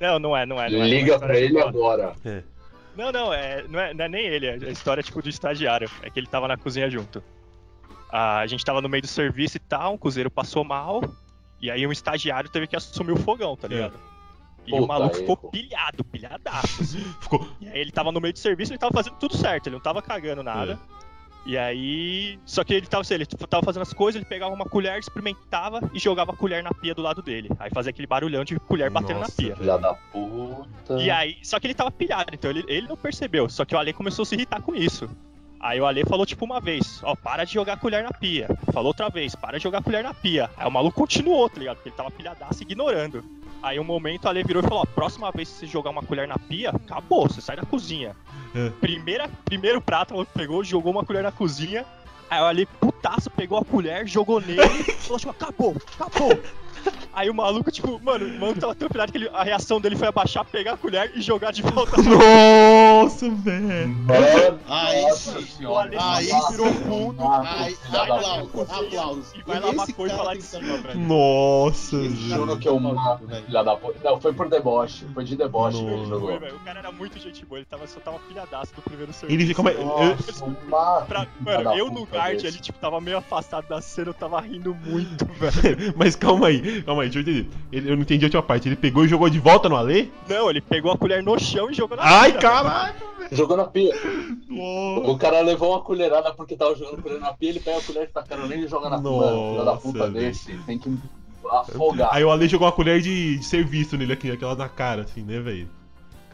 Não, 0.00 0.18
não 0.18 0.36
é, 0.36 0.46
não 0.46 0.60
é. 0.60 0.70
Não 0.70 0.82
é 0.82 0.88
Liga 0.88 1.16
Não 1.18 1.24
é 1.24 1.26
pra 1.26 1.36
ele 1.38 1.46
história 1.46 1.68
agora. 1.68 2.12
É. 2.24 2.42
Não, 2.96 3.10
não, 3.12 3.32
é, 3.32 3.64
não, 3.68 3.80
é, 3.80 3.92
não 3.94 4.04
é 4.04 4.08
nem 4.08 4.24
ele, 4.26 4.46
é 4.46 4.52
a 4.54 4.70
história 4.70 5.02
tipo 5.02 5.20
do 5.20 5.28
estagiário. 5.28 5.90
É 6.02 6.10
que 6.10 6.18
ele 6.18 6.26
tava 6.26 6.46
na 6.48 6.56
cozinha 6.56 6.88
junto. 6.88 7.22
Ah, 8.10 8.38
a 8.38 8.46
gente 8.46 8.64
tava 8.64 8.80
no 8.80 8.88
meio 8.88 9.02
do 9.02 9.08
serviço 9.08 9.56
e 9.56 9.60
tal, 9.60 9.94
um 9.94 9.98
cozinheiro 9.98 10.30
passou 10.30 10.62
mal, 10.62 11.02
e 11.60 11.70
aí 11.70 11.84
um 11.86 11.90
estagiário 11.90 12.48
teve 12.48 12.68
que 12.68 12.76
assumir 12.76 13.10
o 13.12 13.16
fogão, 13.16 13.56
tá 13.56 13.66
ligado? 13.66 13.98
E 14.64 14.72
o 14.72 14.76
Puta 14.76 14.86
maluco 14.86 15.16
ficou 15.16 15.36
erro. 15.42 15.50
pilhado, 15.50 16.04
pilhadaço. 16.04 16.80
assim. 16.82 17.00
Ficou. 17.20 17.48
E 17.60 17.68
aí 17.68 17.80
ele 17.80 17.90
tava 17.90 18.12
no 18.12 18.20
meio 18.20 18.32
do 18.32 18.38
serviço 18.38 18.72
e 18.72 18.74
ele 18.74 18.78
tava 18.78 18.92
fazendo 18.94 19.16
tudo 19.16 19.36
certo, 19.36 19.66
ele 19.66 19.74
não 19.76 19.82
tava 19.82 20.00
cagando 20.00 20.42
nada. 20.44 20.78
E 21.46 21.58
aí. 21.58 22.38
Só 22.44 22.64
que 22.64 22.74
ele 22.74 22.86
tava, 22.86 23.02
assim, 23.02 23.14
ele 23.14 23.26
tava 23.26 23.62
fazendo 23.62 23.82
as 23.82 23.92
coisas, 23.92 24.20
ele 24.20 24.28
pegava 24.28 24.54
uma 24.54 24.64
colher, 24.64 24.98
experimentava 24.98 25.80
e 25.92 25.98
jogava 25.98 26.32
a 26.32 26.36
colher 26.36 26.62
na 26.62 26.72
pia 26.72 26.94
do 26.94 27.02
lado 27.02 27.22
dele. 27.22 27.50
Aí 27.58 27.70
fazia 27.70 27.90
aquele 27.90 28.06
barulhão 28.06 28.44
de 28.44 28.58
colher 28.60 28.90
batendo 28.90 29.20
Nossa, 29.20 29.30
na 29.30 29.36
pia. 29.36 29.56
Filha 29.56 29.78
da 29.78 29.94
puta. 29.94 30.98
E 31.00 31.10
aí, 31.10 31.36
só 31.42 31.60
que 31.60 31.66
ele 31.66 31.74
tava 31.74 31.90
pilhado, 31.90 32.30
então 32.32 32.50
ele, 32.50 32.64
ele 32.66 32.88
não 32.88 32.96
percebeu. 32.96 33.48
Só 33.48 33.64
que 33.64 33.74
o 33.74 33.78
Ale 33.78 33.92
começou 33.92 34.22
a 34.22 34.26
se 34.26 34.34
irritar 34.34 34.62
com 34.62 34.74
isso. 34.74 35.08
Aí 35.60 35.80
o 35.80 35.86
Ale 35.86 36.04
falou, 36.04 36.26
tipo, 36.26 36.44
uma 36.44 36.60
vez, 36.60 37.00
ó, 37.02 37.16
para 37.16 37.44
de 37.44 37.54
jogar 37.54 37.72
a 37.72 37.76
colher 37.78 38.04
na 38.04 38.12
pia. 38.12 38.48
Falou 38.70 38.88
outra 38.88 39.08
vez, 39.08 39.34
para 39.34 39.56
de 39.56 39.62
jogar 39.62 39.78
a 39.78 39.82
colher 39.82 40.02
na 40.02 40.12
pia. 40.12 40.50
Aí 40.58 40.66
o 40.66 40.70
maluco 40.70 41.00
continuou, 41.00 41.48
tá 41.48 41.58
ligado? 41.58 41.76
Porque 41.76 41.88
ele 41.88 41.96
tava 41.96 42.10
pilhadaço, 42.10 42.62
ignorando. 42.62 43.24
Aí 43.64 43.80
um 43.80 43.84
momento 43.84 44.26
o 44.26 44.28
Ale 44.28 44.44
virou 44.44 44.62
e 44.62 44.68
falou, 44.68 44.82
ó, 44.82 44.84
próxima 44.84 45.32
vez 45.32 45.48
que 45.48 45.54
você 45.60 45.66
jogar 45.66 45.88
uma 45.88 46.02
colher 46.02 46.28
na 46.28 46.38
pia, 46.38 46.68
acabou, 46.68 47.26
você 47.26 47.40
sai 47.40 47.56
da 47.56 47.64
cozinha. 47.64 48.14
É. 48.54 48.68
Primeira, 48.78 49.26
primeiro 49.42 49.80
prato, 49.80 50.10
o 50.10 50.16
maluco 50.18 50.32
pegou, 50.34 50.62
jogou 50.62 50.92
uma 50.92 51.02
colher 51.02 51.22
na 51.22 51.32
cozinha. 51.32 51.86
Aí 52.28 52.42
o 52.42 52.44
Ale, 52.44 52.66
putaço, 52.66 53.30
pegou 53.30 53.56
a 53.56 53.64
colher, 53.64 54.06
jogou 54.06 54.38
nele 54.38 54.84
falou, 55.00 55.18
tipo, 55.18 55.30
acabou, 55.30 55.76
acabou. 55.98 56.38
Aí 57.12 57.30
o 57.30 57.34
maluco, 57.34 57.70
tipo, 57.70 58.00
mano, 58.02 58.26
o 58.26 58.40
maluco 58.40 58.60
tava 58.60 58.74
tão 58.74 58.88
pilhado 58.88 59.12
que 59.12 59.18
ele- 59.18 59.30
a 59.32 59.44
reação 59.44 59.80
dele 59.80 59.94
foi 59.96 60.08
abaixar, 60.08 60.44
pegar 60.44 60.72
a 60.72 60.76
colher 60.76 61.12
e 61.14 61.20
jogar 61.22 61.52
de 61.52 61.62
volta. 61.62 61.96
Nossa, 62.02 63.30
velho. 63.30 63.96
Aí 64.68 65.02
nossa 65.02 65.40
sim. 65.40 65.46
senhora. 65.46 65.90
Aí 65.96 66.28
nossa, 66.28 66.50
virou 66.50 66.72
fundo, 66.74 67.12
nossa, 67.22 67.54
Aí, 67.64 67.76
aplausos, 67.92 68.70
aplausos. 68.70 69.32
E 69.34 69.42
vai 69.42 69.60
lavar 69.60 69.74
Esse 69.84 69.92
a 69.92 69.94
cor 69.94 70.06
e 70.06 70.10
cara 70.10 70.22
falar 70.22 70.34
de 70.34 70.42
cima, 70.42 70.76
velho. 70.78 71.00
Nossa, 71.00 72.08
Juro 72.10 72.56
que 72.58 72.68
eu 72.68 72.80
mato, 72.80 73.26
filha 73.46 73.62
da 73.62 73.76
puta. 73.76 73.98
Não, 74.02 74.20
foi 74.20 74.32
por 74.32 74.48
deboche. 74.48 75.06
Foi 75.14 75.24
de 75.24 75.36
deboche 75.36 75.78
que 75.78 75.84
ele 75.84 75.96
Nossa. 75.96 76.08
jogou. 76.08 76.28
Foi, 76.30 76.38
velho. 76.38 76.56
O 76.56 76.60
cara 76.60 76.78
era 76.80 76.90
muito 76.92 77.18
gente 77.18 77.44
boa, 77.46 77.58
ele 77.58 77.66
tava, 77.66 77.86
só 77.86 78.00
tava 78.00 78.18
pilhadaço 78.28 78.74
do 78.74 78.82
primeiro 78.82 79.12
serviço. 79.12 79.40
Ele 79.42 79.54
como 79.54 79.68
é. 79.68 79.74
eu- 79.74 79.84
Nossa, 79.84 80.46
mata, 80.68 81.06
Pra- 81.06 81.26
mano, 81.40 81.74
eu 81.78 81.90
no 81.90 82.04
guard 82.04 82.44
ali, 82.44 82.58
tipo, 82.60 82.78
tava 82.78 83.00
meio 83.00 83.18
afastado 83.18 83.68
da 83.68 83.80
cena, 83.80 84.08
eu 84.10 84.14
tava 84.14 84.40
rindo 84.40 84.74
muito, 84.74 85.24
velho. 85.38 85.94
Mas 85.96 86.16
calma 86.16 86.48
aí, 86.48 86.73
calma 86.82 87.02
aí, 87.02 87.08
deixa 87.10 87.18
eu 87.28 87.32
entender. 87.34 87.50
Ele- 87.72 87.90
eu 87.90 87.96
não 87.96 88.02
entendi 88.02 88.24
a 88.24 88.26
última 88.26 88.42
parte. 88.42 88.68
Ele 88.68 88.76
pegou 88.76 89.04
e 89.04 89.08
jogou 89.08 89.28
de 89.28 89.38
volta 89.38 89.68
no 89.68 89.76
Ale? 89.76 90.12
Não, 90.28 90.50
ele 90.50 90.60
pegou 90.60 90.90
a 90.92 90.96
colher 90.98 91.22
no 91.22 91.38
chão 91.38 91.70
e 91.70 91.74
jogou 91.74 91.96
na 91.96 92.02
Ai, 92.04 92.32
pia, 92.32 92.40
caralho! 92.40 92.94
Jogou 93.32 93.56
na 93.56 93.64
pia. 93.64 93.94
Nossa. 94.48 95.10
O 95.10 95.18
cara 95.18 95.40
levou 95.40 95.70
uma 95.70 95.80
colherada 95.80 96.32
porque 96.34 96.56
tava 96.56 96.74
jogando 96.76 97.02
colher 97.02 97.20
na 97.20 97.32
pia, 97.32 97.50
ele 97.50 97.60
pega 97.60 97.78
a 97.78 97.82
colher 97.82 98.06
que 98.06 98.12
tá 98.12 98.22
caro 98.22 98.46
nele 98.46 98.64
e 98.64 98.68
joga 98.68 98.90
na 98.90 98.98
pia. 99.00 99.10
Mano, 99.10 99.50
filha 99.52 99.58
da 99.58 99.64
Nossa, 99.64 99.80
puta 99.82 99.98
velho. 100.10 100.12
desse. 100.12 100.56
Tem 100.66 100.78
que 100.78 100.96
afogar. 101.50 102.08
Aí 102.12 102.22
o 102.24 102.30
Ale 102.30 102.46
jogou 102.48 102.66
uma 102.66 102.72
colher 102.72 103.00
de, 103.00 103.38
de 103.38 103.44
serviço 103.44 103.96
nele 103.96 104.12
aqui, 104.12 104.30
aquela 104.30 104.54
na 104.54 104.68
cara, 104.68 105.02
assim, 105.02 105.22
né, 105.22 105.40
velho? 105.40 105.68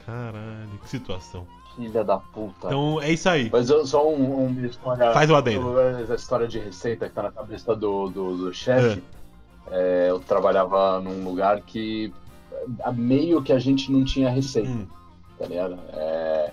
Caralho, 0.05 0.69
que 0.83 0.89
situação. 0.89 1.47
Filha 1.77 2.03
da 2.03 2.19
puta. 2.19 2.67
Então 2.67 3.01
é 3.01 3.13
isso 3.13 3.29
aí. 3.29 3.49
Mas 3.51 3.71
eu, 3.71 3.87
só 3.87 4.07
um, 4.09 4.47
uma 4.47 4.67
história. 4.67 5.13
Faz 5.13 5.31
o 5.31 5.37
adendo. 5.37 5.73
A 5.79 6.15
história 6.15 6.49
de 6.49 6.59
receita 6.59 7.09
que 7.09 7.15
tá 7.15 7.23
na 7.23 7.31
cabeça 7.31 7.75
do, 7.77 8.09
do, 8.09 8.37
do 8.37 8.53
chefe. 8.53 8.99
É, 8.99 9.20
eu 10.09 10.21
trabalhava 10.21 11.01
num 11.01 11.25
lugar 11.25 11.61
que 11.63 12.13
é, 12.85 12.93
meio 12.93 13.43
que 13.43 13.53
a 13.53 13.59
gente 13.59 13.91
não 13.91 14.05
tinha 14.05 14.29
receita, 14.29 14.69
Hum, 14.69 14.87
tá 15.39 15.47
ligado? 15.47 15.79
É, 15.93 16.53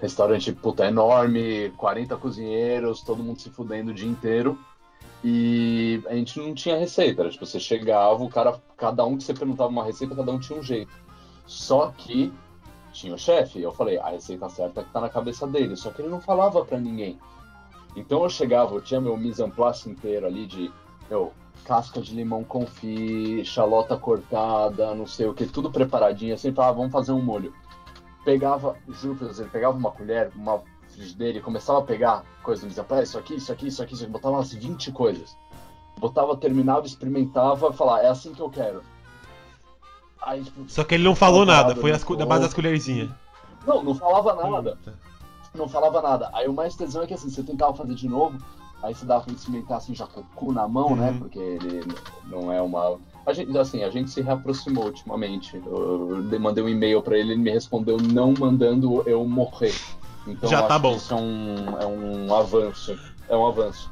restaurante, 0.00 0.52
puta, 0.52 0.86
enorme, 0.86 1.70
40 1.76 2.16
cozinheiros, 2.16 3.02
todo 3.02 3.22
mundo 3.22 3.40
se 3.40 3.50
fudendo 3.50 3.90
o 3.90 3.94
dia 3.94 4.08
inteiro. 4.08 4.58
E 5.22 6.02
a 6.06 6.14
gente 6.14 6.38
não 6.38 6.54
tinha 6.54 6.78
receita, 6.78 7.22
era 7.22 7.30
tipo, 7.30 7.44
você 7.44 7.60
chegava, 7.60 8.22
o 8.22 8.28
cara, 8.30 8.58
cada 8.76 9.04
um 9.04 9.18
que 9.18 9.24
você 9.24 9.34
perguntava 9.34 9.68
uma 9.68 9.84
receita, 9.84 10.16
cada 10.16 10.32
um 10.32 10.38
tinha 10.38 10.58
um 10.58 10.62
jeito. 10.62 10.92
Só 11.46 11.92
que 11.96 12.32
tinha 12.92 13.14
o 13.14 13.18
chefe, 13.18 13.60
eu 13.60 13.70
falei, 13.70 13.98
a 13.98 14.08
receita 14.08 14.48
certa 14.48 14.82
que 14.82 14.90
tá 14.90 15.00
na 15.00 15.10
cabeça 15.10 15.46
dele, 15.46 15.76
só 15.76 15.90
que 15.90 16.00
ele 16.00 16.08
não 16.08 16.20
falava 16.20 16.64
pra 16.64 16.78
ninguém. 16.78 17.18
Então 17.94 18.22
eu 18.22 18.30
chegava, 18.30 18.74
eu 18.74 18.80
tinha 18.80 19.00
meu 19.00 19.16
mise 19.16 19.42
en 19.42 19.50
place 19.50 19.90
inteiro 19.90 20.26
ali 20.26 20.46
de, 20.46 20.72
meu, 21.10 21.32
casca 21.64 22.00
de 22.00 22.14
limão 22.14 22.42
confit, 22.44 23.44
xalota 23.44 23.96
cortada, 23.96 24.94
não 24.94 25.06
sei 25.06 25.26
o 25.26 25.34
que, 25.34 25.46
tudo 25.46 25.70
preparadinho, 25.70 26.34
assim, 26.34 26.52
falava, 26.52 26.78
vamos 26.78 26.92
fazer 26.92 27.12
um 27.12 27.22
molho. 27.22 27.54
Pegava, 28.24 28.76
juro 28.88 29.16
pra 29.16 29.28
você, 29.28 29.44
pegava 29.44 29.76
uma 29.76 29.90
colher, 29.90 30.30
uma 30.34 30.62
frigideira 30.88 31.38
e 31.38 31.42
começava 31.42 31.78
a 31.78 31.82
pegar 31.82 32.24
coisas 32.42 32.76
en 32.76 32.82
place, 32.84 33.04
isso 33.04 33.18
aqui, 33.18 33.36
isso 33.36 33.52
aqui, 33.52 33.66
isso 33.68 33.82
aqui, 33.82 33.94
isso 33.94 34.04
aqui, 34.04 34.12
botava 34.12 34.36
umas 34.36 34.52
20 34.52 34.92
coisas. 34.92 35.36
Botava, 35.98 36.36
terminava, 36.36 36.86
experimentava, 36.86 37.72
falava, 37.72 38.02
é 38.02 38.08
assim 38.08 38.32
que 38.32 38.40
eu 38.40 38.50
quero. 38.50 38.82
Aí, 40.22 40.44
tipo, 40.44 40.64
Só 40.68 40.84
que 40.84 40.94
ele 40.94 41.04
não 41.04 41.14
falou 41.14 41.46
nada, 41.46 41.68
nada, 41.68 41.80
foi 41.80 41.92
as, 41.92 42.02
falou. 42.02 42.26
base 42.26 42.42
das 42.42 42.54
colherzinhas. 42.54 43.10
não, 43.66 43.82
não 43.82 43.94
falava 43.94 44.34
nada. 44.34 44.76
Puta. 44.76 44.94
não 45.54 45.68
falava 45.68 46.02
nada. 46.02 46.30
Aí 46.32 46.46
o 46.46 46.52
mais 46.52 46.76
tesão 46.76 47.02
é 47.02 47.06
que 47.06 47.14
assim, 47.14 47.30
você 47.30 47.42
tentava 47.42 47.74
fazer 47.74 47.94
de 47.94 48.08
novo, 48.08 48.38
aí 48.82 48.94
você 48.94 49.04
dava 49.04 49.22
pra 49.22 49.30
ele 49.30 49.38
experimentar 49.38 49.78
assim, 49.78 49.94
já 49.94 50.06
com 50.06 50.20
o 50.20 50.24
cu 50.34 50.52
na 50.52 50.66
mão, 50.66 50.96
né? 50.96 51.10
Uhum. 51.10 51.18
Porque 51.18 51.38
ele 51.38 51.82
não 52.26 52.52
é 52.52 52.60
uma. 52.60 52.98
A 53.26 53.32
gente, 53.32 53.56
assim, 53.56 53.84
a 53.84 53.90
gente 53.90 54.10
se 54.10 54.20
reaproximou 54.20 54.84
ultimamente. 54.86 55.60
Eu 55.66 56.24
mandei 56.40 56.64
um 56.64 56.68
e-mail 56.68 57.02
pra 57.02 57.18
ele, 57.18 57.32
ele 57.32 57.42
me 57.42 57.50
respondeu 57.50 57.98
não 57.98 58.34
mandando 58.38 59.02
eu 59.06 59.24
morrer. 59.26 59.74
Então 60.26 60.48
Já 60.48 60.62
tá 60.62 60.78
bom. 60.78 60.96
Isso 60.96 61.12
é 61.12 61.16
um, 61.16 61.80
é 61.80 61.86
um 61.86 62.34
avanço. 62.34 62.98
É 63.28 63.36
um 63.36 63.46
avanço. 63.46 63.90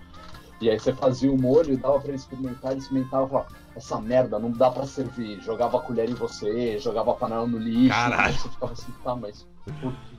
E 0.61 0.69
aí 0.69 0.79
você 0.79 0.93
fazia 0.93 1.31
o 1.31 1.41
molho, 1.41 1.79
dava 1.79 2.01
pra 2.01 2.09
ele 2.09 2.17
experimentar, 2.17 2.73
ele 2.73 2.81
experimentava 2.81 3.27
e 3.27 3.29
falava, 3.29 3.49
essa 3.77 4.01
merda 4.01 4.39
não 4.41 4.51
dá 4.51 4.71
pra 4.71 4.87
servir. 4.87 5.41
Jogava 5.41 5.79
a 5.79 5.81
colher 5.81 6.11
em 6.11 6.15
você, 6.15 6.79
jogava 6.79 7.13
a 7.13 7.15
panela 7.15 7.47
no 7.47 7.59
lixo. 7.59 7.91
Caralho. 7.91 8.35
Você 8.35 8.49
ficava 8.49 8.73
assim, 8.73 8.93
tá, 9.05 9.15
mas 9.15 9.47
por 9.81 9.93
quê? 9.93 10.17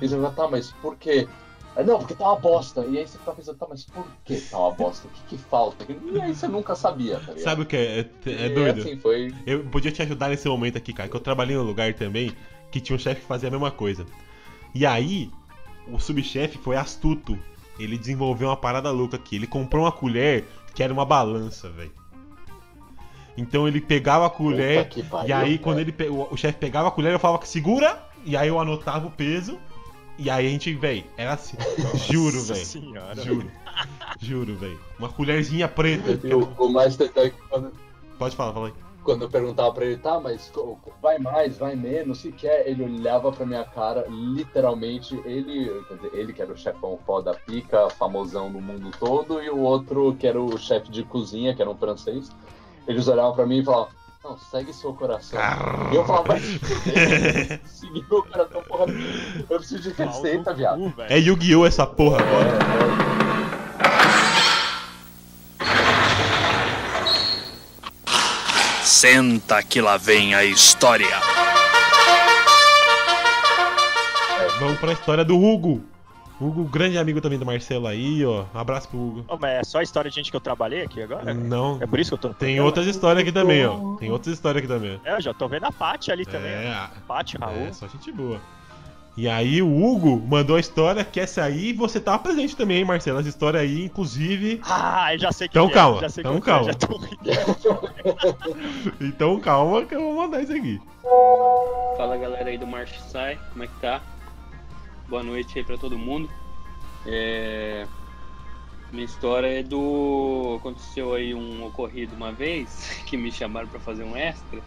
E 0.00 0.08
você 0.08 0.16
fala, 0.16 0.30
tá, 0.30 0.48
mas 0.48 0.72
por 0.80 0.96
quê? 0.96 1.28
Aí, 1.74 1.84
não, 1.86 1.98
porque 1.98 2.14
tá 2.14 2.24
uma 2.24 2.38
bosta. 2.38 2.84
E 2.84 2.98
aí 2.98 3.06
você 3.06 3.18
fica 3.18 3.32
pensando, 3.32 3.56
tá, 3.56 3.66
mas 3.68 3.84
por 3.84 4.06
que 4.24 4.40
tá 4.40 4.58
uma 4.58 4.72
bosta? 4.72 5.08
O 5.08 5.10
que, 5.10 5.36
que 5.36 5.38
falta? 5.38 5.86
E 5.88 6.20
aí 6.20 6.34
você 6.34 6.46
nunca 6.46 6.74
sabia, 6.74 7.14
tá 7.14 7.32
ligado? 7.32 7.38
Sabe 7.38 7.62
o 7.62 7.66
que 7.66 7.76
é? 7.76 8.00
É, 8.26 8.46
é 8.46 8.48
doido. 8.50 8.80
assim, 8.80 8.98
foi. 8.98 9.34
Eu 9.46 9.64
podia 9.64 9.90
te 9.90 10.02
ajudar 10.02 10.28
nesse 10.28 10.46
momento 10.48 10.76
aqui, 10.76 10.92
cara, 10.92 11.08
que 11.08 11.16
eu 11.16 11.20
trabalhei 11.20 11.56
num 11.56 11.62
lugar 11.62 11.94
também 11.94 12.32
que 12.70 12.80
tinha 12.80 12.96
um 12.96 12.98
chefe 12.98 13.22
que 13.22 13.26
fazia 13.26 13.48
a 13.48 13.52
mesma 13.52 13.70
coisa. 13.70 14.04
E 14.74 14.84
aí, 14.84 15.30
o 15.88 15.98
subchefe 15.98 16.58
foi 16.58 16.76
astuto. 16.76 17.38
Ele 17.78 17.96
desenvolveu 17.96 18.48
uma 18.48 18.56
parada 18.56 18.90
louca 18.90 19.16
aqui. 19.16 19.36
Ele 19.36 19.46
comprou 19.46 19.84
uma 19.84 19.92
colher 19.92 20.44
que 20.74 20.82
era 20.82 20.92
uma 20.92 21.04
balança, 21.04 21.70
velho. 21.70 21.92
Então 23.36 23.66
ele 23.66 23.80
pegava 23.80 24.26
a 24.26 24.30
colher. 24.30 24.88
Pariu, 25.10 25.28
E 25.28 25.32
aí, 25.32 25.58
quando 25.58 25.78
ele 25.78 25.94
o, 26.08 26.34
o 26.34 26.36
chefe 26.36 26.58
pegava 26.58 26.88
a 26.88 26.90
colher, 26.90 27.12
eu 27.12 27.18
falava 27.18 27.40
que 27.40 27.48
segura. 27.48 27.98
E 28.24 28.36
aí 28.36 28.48
eu 28.48 28.60
anotava 28.60 29.06
o 29.06 29.10
peso. 29.10 29.58
E 30.22 30.30
aí 30.30 30.46
a 30.46 30.50
gente, 30.50 30.72
velho, 30.74 31.04
era 31.16 31.32
assim. 31.32 31.56
Juro, 32.10 32.36
Nossa 32.36 32.54
velho. 32.54 32.66
senhora. 32.66 33.20
Juro. 33.22 33.50
Juro, 34.20 34.54
velho. 34.56 34.78
Uma 34.98 35.08
colherzinha 35.08 35.66
preta. 35.66 36.18
E 36.24 36.32
o, 36.32 36.44
o 36.58 36.68
mais 36.68 36.96
tesão 36.96 37.24
é 37.24 37.32
Pode 38.18 38.36
falar, 38.36 38.52
fala 38.52 38.68
aí. 38.68 38.74
quando 39.02 39.22
eu 39.22 39.28
perguntava 39.28 39.72
pra 39.72 39.84
ele, 39.84 39.96
tá, 39.96 40.20
mas 40.20 40.52
vai 41.02 41.18
mais, 41.18 41.58
vai 41.58 41.74
menos, 41.74 42.18
se 42.20 42.30
quer, 42.30 42.68
ele 42.68 42.84
olhava 42.84 43.32
pra 43.32 43.44
minha 43.44 43.64
cara, 43.64 44.06
literalmente, 44.08 45.20
ele, 45.24 45.82
quer 45.88 45.94
dizer, 45.96 46.10
ele 46.14 46.32
que 46.32 46.40
era 46.40 46.52
o 46.52 46.56
chefão 46.56 46.96
foda 47.04 47.34
pica, 47.34 47.90
famosão 47.90 48.48
no 48.48 48.60
mundo 48.60 48.92
todo, 49.00 49.42
e 49.42 49.50
o 49.50 49.58
outro 49.58 50.14
que 50.14 50.26
era 50.26 50.40
o 50.40 50.56
chefe 50.56 50.88
de 50.88 51.02
cozinha, 51.02 51.52
que 51.52 51.60
era 51.60 51.70
um 51.70 51.76
francês, 51.76 52.30
eles 52.86 53.08
olhavam 53.08 53.34
pra 53.34 53.44
mim 53.46 53.58
e 53.58 53.64
falavam, 53.64 53.88
não, 54.24 54.38
segue 54.38 54.72
seu 54.72 54.94
coração. 54.94 55.38
E 55.90 55.96
eu 55.96 56.04
falava, 56.04 56.28
vai 56.28 56.40
se 56.40 56.58
fuder, 56.58 57.60
seguir 57.64 58.06
meu 58.08 58.22
coração, 58.22 58.62
porra, 58.62 58.86
eu 59.50 59.58
preciso 59.58 59.82
de 59.82 59.90
receita, 59.90 60.54
viado. 60.54 60.94
É 61.08 61.18
Yu-Gi-Oh! 61.18 61.66
essa 61.66 61.86
porra 61.86 62.18
agora. 62.20 62.48
É, 62.48 63.88
é. 68.78 68.84
Senta 68.84 69.62
que 69.62 69.80
lá 69.80 69.96
vem 69.96 70.34
a 70.34 70.44
história. 70.44 71.18
Vamos 74.60 74.78
pra 74.78 74.92
história 74.92 75.24
do 75.24 75.36
Hugo. 75.36 75.91
Hugo, 76.46 76.64
grande 76.64 76.98
amigo 76.98 77.20
também 77.20 77.38
do 77.38 77.46
Marcelo 77.46 77.86
aí, 77.86 78.24
ó. 78.24 78.44
Um 78.54 78.58
abraço 78.58 78.88
pro 78.88 78.98
Hugo. 78.98 79.24
Ô, 79.28 79.36
mas 79.38 79.50
é 79.52 79.64
só 79.64 79.78
a 79.78 79.82
história 79.82 80.10
de 80.10 80.16
gente 80.16 80.30
que 80.30 80.36
eu 80.36 80.40
trabalhei 80.40 80.82
aqui 80.82 81.02
agora? 81.02 81.32
Não. 81.32 81.78
É 81.80 81.86
por 81.86 82.00
isso 82.00 82.10
que 82.10 82.14
eu 82.26 82.30
tô 82.30 82.34
Tem 82.34 82.60
outras 82.60 82.86
histórias 82.86 83.22
aqui 83.22 83.32
também, 83.32 83.64
ó. 83.66 83.96
Tem 83.96 84.10
outras 84.10 84.34
histórias 84.34 84.64
aqui 84.64 84.72
também. 84.72 85.00
É, 85.04 85.14
eu 85.14 85.20
já 85.20 85.32
tô 85.34 85.48
vendo 85.48 85.64
a 85.64 85.72
Paty 85.72 86.10
ali 86.10 86.24
também. 86.26 86.50
É, 86.50 86.88
ó. 86.96 87.00
Paty, 87.06 87.36
Raul. 87.36 87.56
é, 87.56 87.72
só 87.72 87.86
gente 87.88 88.10
boa. 88.12 88.40
E 89.14 89.28
aí 89.28 89.60
o 89.60 89.68
Hugo 89.68 90.22
mandou 90.26 90.56
a 90.56 90.60
história, 90.60 91.04
quer 91.04 91.26
sair 91.26 91.68
e 91.68 91.72
você 91.74 92.00
tava 92.00 92.18
presente 92.20 92.56
também, 92.56 92.78
hein, 92.78 92.84
Marcelo? 92.84 93.20
Essa 93.20 93.28
história 93.28 93.60
aí, 93.60 93.84
inclusive. 93.84 94.58
Ah, 94.64 95.12
eu 95.12 95.18
já 95.18 95.30
sei 95.30 95.48
que 95.48 95.52
Então 95.52 95.68
é, 95.68 95.72
calma, 95.72 96.00
já 96.00 96.08
sei 96.08 96.22
então 96.22 96.40
calma. 96.40 96.64
que 96.64 96.70
é, 96.70 96.72
já 96.72 96.78
tô 96.78 96.96
rindo. 96.96 97.20
Então 99.00 99.38
calma 99.38 99.84
que 99.84 99.94
eu 99.94 100.00
vou 100.00 100.16
mandar 100.16 100.40
isso 100.40 100.54
aqui. 100.54 100.80
Fala 101.98 102.16
galera 102.16 102.48
aí 102.48 102.56
do 102.56 102.66
March 102.66 102.98
Sai, 103.00 103.38
como 103.52 103.64
é 103.64 103.66
que 103.66 103.74
tá? 103.82 104.00
Boa 105.12 105.22
noite 105.22 105.58
aí 105.58 105.62
pra 105.62 105.76
todo 105.76 105.98
mundo. 105.98 106.26
É, 107.04 107.86
Minha 108.90 109.04
história 109.04 109.46
é 109.46 109.62
do. 109.62 110.56
Aconteceu 110.58 111.12
aí 111.12 111.34
um 111.34 111.66
ocorrido 111.66 112.16
uma 112.16 112.32
vez 112.32 112.88
que 113.04 113.18
me 113.18 113.30
chamaram 113.30 113.68
pra 113.68 113.78
fazer 113.78 114.04
um 114.04 114.16
extra. 114.16 114.62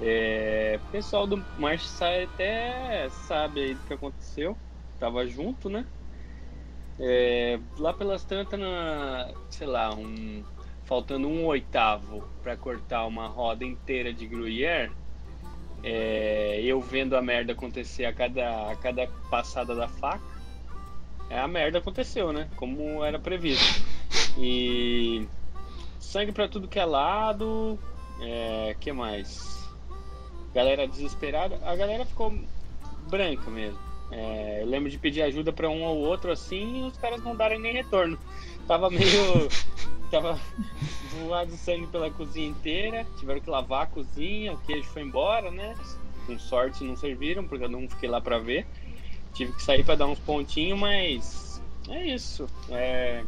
É, 0.00 0.80
O 0.82 0.90
pessoal 0.90 1.26
do 1.26 1.44
March 1.58 1.84
Sai 1.88 2.22
até 2.24 3.10
sabe 3.10 3.60
aí 3.60 3.74
do 3.74 3.84
que 3.84 3.92
aconteceu. 3.92 4.56
Tava 4.98 5.26
junto, 5.26 5.68
né? 5.68 5.84
É, 6.98 7.58
Lá 7.78 7.92
pelas 7.92 8.24
tantas, 8.24 8.58
na, 8.58 9.30
sei 9.50 9.66
lá, 9.66 9.94
um, 9.94 10.42
faltando 10.84 11.28
um 11.28 11.44
oitavo 11.44 12.26
pra 12.42 12.56
cortar 12.56 13.06
uma 13.06 13.28
roda 13.28 13.62
inteira 13.62 14.10
de 14.10 14.26
Gruyère. 14.26 14.90
É, 15.82 16.60
eu 16.62 16.80
vendo 16.80 17.16
a 17.16 17.22
merda 17.22 17.52
acontecer 17.52 18.04
a 18.04 18.12
cada, 18.12 18.70
a 18.70 18.76
cada 18.76 19.06
passada 19.30 19.74
da 19.74 19.88
faca, 19.88 20.22
é, 21.30 21.38
a 21.38 21.46
merda 21.46 21.78
aconteceu, 21.78 22.32
né? 22.32 22.48
Como 22.56 23.04
era 23.04 23.18
previsto. 23.18 23.82
E 24.36 25.26
sangue 25.98 26.32
pra 26.32 26.48
tudo 26.48 26.68
que 26.68 26.78
é 26.78 26.84
lado. 26.84 27.78
É, 28.20 28.76
que 28.80 28.92
mais? 28.92 29.68
Galera 30.52 30.88
desesperada. 30.88 31.58
A 31.62 31.76
galera 31.76 32.04
ficou 32.04 32.34
branca 33.08 33.48
mesmo. 33.50 33.78
É, 34.10 34.62
eu 34.62 34.66
lembro 34.66 34.90
de 34.90 34.98
pedir 34.98 35.22
ajuda 35.22 35.52
pra 35.52 35.70
um 35.70 35.84
ou 35.84 35.98
outro 35.98 36.32
assim 36.32 36.80
e 36.80 36.88
os 36.88 36.98
caras 36.98 37.22
não 37.22 37.36
darem 37.36 37.60
nem 37.60 37.72
retorno. 37.72 38.18
Tava 38.66 38.90
meio. 38.90 39.48
Tava 40.10 40.38
voado 41.20 41.56
sangue 41.56 41.86
pela 41.86 42.10
cozinha 42.10 42.48
inteira. 42.48 43.06
Tiveram 43.18 43.40
que 43.40 43.50
lavar 43.50 43.84
a 43.84 43.86
cozinha, 43.86 44.52
o 44.52 44.58
queijo 44.58 44.88
foi 44.88 45.02
embora, 45.02 45.50
né? 45.50 45.74
Com 46.26 46.38
sorte 46.38 46.84
não 46.84 46.96
serviram, 46.96 47.46
porque 47.46 47.64
eu 47.64 47.68
não 47.68 47.88
fiquei 47.88 48.08
lá 48.08 48.20
pra 48.20 48.38
ver. 48.38 48.66
Tive 49.32 49.52
que 49.52 49.62
sair 49.62 49.84
pra 49.84 49.94
dar 49.94 50.06
uns 50.06 50.18
pontinhos, 50.18 50.78
mas 50.78 51.62
é 51.88 52.04
isso. 52.06 52.46
É... 52.68 53.24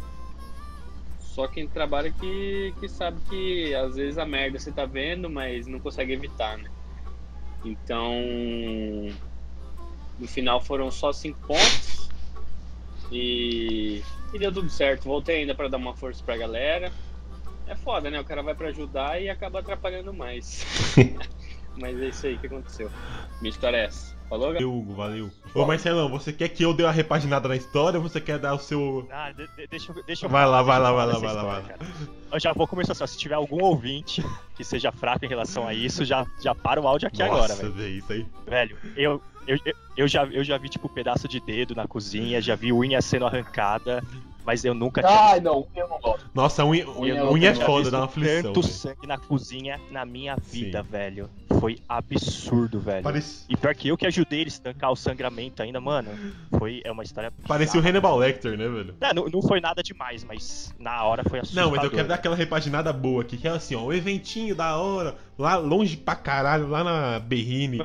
Só 1.19 1.47
quem 1.49 1.67
trabalha 1.67 2.13
que, 2.13 2.75
que 2.79 2.89
sabe 2.89 3.19
que 3.31 3.75
às 3.75 3.95
vezes 3.95 4.19
a 4.19 4.27
merda 4.27 4.59
você 4.59 4.71
tá 4.71 4.85
vendo, 4.85 5.31
mas 5.31 5.67
não 5.67 5.81
consegue 5.81 6.13
evitar, 6.13 6.59
né? 6.59 6.71
Então, 7.65 8.13
no 10.19 10.29
final 10.29 10.61
foram 10.61 10.91
só 10.91 11.13
cinco 11.13 11.39
pontos 11.47 12.11
e, 13.11 14.03
e 14.33 14.39
deu 14.39 14.53
tudo 14.53 14.69
certo. 14.71 15.05
Voltei 15.05 15.41
ainda 15.41 15.55
pra 15.55 15.69
dar 15.69 15.77
uma 15.77 15.95
força 15.95 16.23
pra 16.25 16.37
galera. 16.37 16.91
É 17.67 17.75
foda, 17.77 18.11
né? 18.11 18.21
O 18.21 18.25
cara 18.25 18.43
vai 18.43 18.55
pra 18.55 18.69
ajudar 18.69 19.21
e 19.21 19.29
acaba 19.31 19.61
atrapalhando 19.61 20.13
mais. 20.13 20.65
Mas 21.77 21.99
é 22.03 22.09
isso 22.09 22.27
aí 22.27 22.37
que 22.37 22.47
aconteceu. 22.47 22.91
Minha 23.41 23.51
história 23.51 23.77
é 23.79 23.85
essa. 23.87 24.15
Falou, 24.29 24.47
galera? 24.49 24.65
Valeu, 24.65 24.79
Hugo, 24.79 24.95
valeu. 24.95 25.31
Ô 25.55 25.65
Marcelão, 25.67 26.09
você 26.11 26.33
quer 26.33 26.49
que 26.49 26.63
eu 26.63 26.75
dê 26.75 26.83
uma 26.83 26.93
repaginada 26.93 27.49
na 27.49 27.57
história 27.57 27.99
ou 27.99 28.03
você 28.03 28.21
quer 28.21 28.39
dar 28.39 28.55
o 28.55 28.59
seu. 28.59 29.09
Ah, 29.11 29.31
de- 29.33 29.47
de- 29.57 29.67
deixa, 29.69 29.93
eu- 29.93 30.03
deixa 30.05 30.27
eu 30.27 30.31
Vai 30.31 30.45
lá, 30.47 30.63
vai 30.63 30.79
lá, 30.79 30.93
vai 30.93 31.07
lá, 31.07 31.13
vai 31.19 31.35
lá, 31.35 31.41
história, 31.41 31.69
cara. 31.79 31.91
Eu 32.31 32.41
já 32.41 32.53
vou 32.53 32.67
começar 32.67 32.95
só. 32.95 33.07
Se 33.07 33.17
tiver 33.19 33.35
algum 33.35 33.63
ouvinte 33.63 34.23
que 34.55 34.65
seja 34.65 34.91
fraco 34.93 35.25
em 35.25 35.29
relação 35.29 35.67
a 35.67 35.73
isso, 35.75 36.05
já, 36.05 36.27
já 36.43 36.55
para 36.55 36.81
o 36.81 36.87
áudio 36.89 37.09
aqui 37.09 37.23
agora, 37.23 37.49
Nossa, 37.49 37.63
velho. 37.63 37.73
velho, 37.75 37.97
isso 37.99 38.13
aí. 38.13 38.27
Velho, 38.47 38.79
eu, 38.97 39.23
eu, 39.47 39.57
eu, 39.65 39.75
eu 39.97 40.09
já, 40.09 40.25
eu 40.25 40.45
já 40.45 40.57
vi, 40.59 40.69
tipo, 40.69 40.89
pedaço 40.89 41.29
de 41.29 41.41
dedo 41.41 41.75
na 41.75 41.87
cozinha, 41.87 42.41
já 42.41 42.55
vi 42.55 42.73
unha 42.73 43.01
sendo 43.01 43.27
arrancada, 43.27 44.03
mas 44.45 44.65
eu 44.65 44.75
nunca 44.75 45.03
tinha 45.03 45.21
Ai, 45.33 45.41
não, 45.41 45.67
eu 45.75 45.89
não 45.89 45.99
gosto. 46.01 46.31
Nossa, 46.35 46.65
unha, 46.65 46.89
Unha 46.89 47.15
unha, 47.15 47.31
unha 47.31 47.49
é 47.51 47.55
foda, 47.55 47.91
dá 47.91 47.99
uma 47.99 48.05
aflição. 48.07 48.53
tanto 48.53 48.63
sangue 48.63 49.07
na 49.07 49.19
cozinha 49.19 49.81
na 49.91 50.05
minha 50.05 50.37
vida, 50.37 50.83
Sim. 50.83 50.89
velho. 50.91 51.31
Foi 51.63 51.79
absurdo, 51.89 52.81
velho. 52.81 53.05
Parece- 53.05 53.45
E 53.49 53.57
pior 53.57 53.73
que 53.73 53.87
eu 53.87 53.97
que 53.97 54.05
ajudei 54.05 54.41
eles 54.41 54.55
a 54.55 54.57
estancar 54.57 54.91
o 54.91 54.97
sangramento 54.97 55.63
ainda, 55.63 55.81
mano. 55.81 56.11
Foi 56.59 56.83
é 56.85 56.91
uma 56.91 57.05
história. 57.05 57.33
Parecia 57.47 57.79
o. 57.81 57.85
Hannibal 57.87 58.17
Lecter, 58.17 58.59
né, 58.59 58.67
velho? 58.69 58.97
Não, 59.15 59.29
não 59.29 59.41
foi 59.41 59.61
nada 59.61 59.81
demais, 59.81 60.25
mas 60.25 60.75
na 60.77 61.05
hora 61.05 61.23
foi 61.23 61.39
assustador. 61.39 61.71
Não, 61.71 61.77
mas 61.77 61.85
eu 61.85 61.91
quero 61.93 62.09
dar 62.09 62.17
aquela 62.17 62.35
repaginada 62.35 62.93
boa 62.93 63.23
aqui, 63.23 63.37
que 63.37 63.47
é 63.47 63.53
assim, 63.53 63.77
ó, 63.77 63.85
um 63.85 63.93
eventinho 63.93 64.57
da 64.57 64.77
hora, 64.77 65.17
lá 65.39 65.55
longe 65.57 65.97
pra 65.97 66.17
caralho, 66.17 66.67
lá 66.67 66.83
na 66.83 67.21
Berrine. 67.21 67.79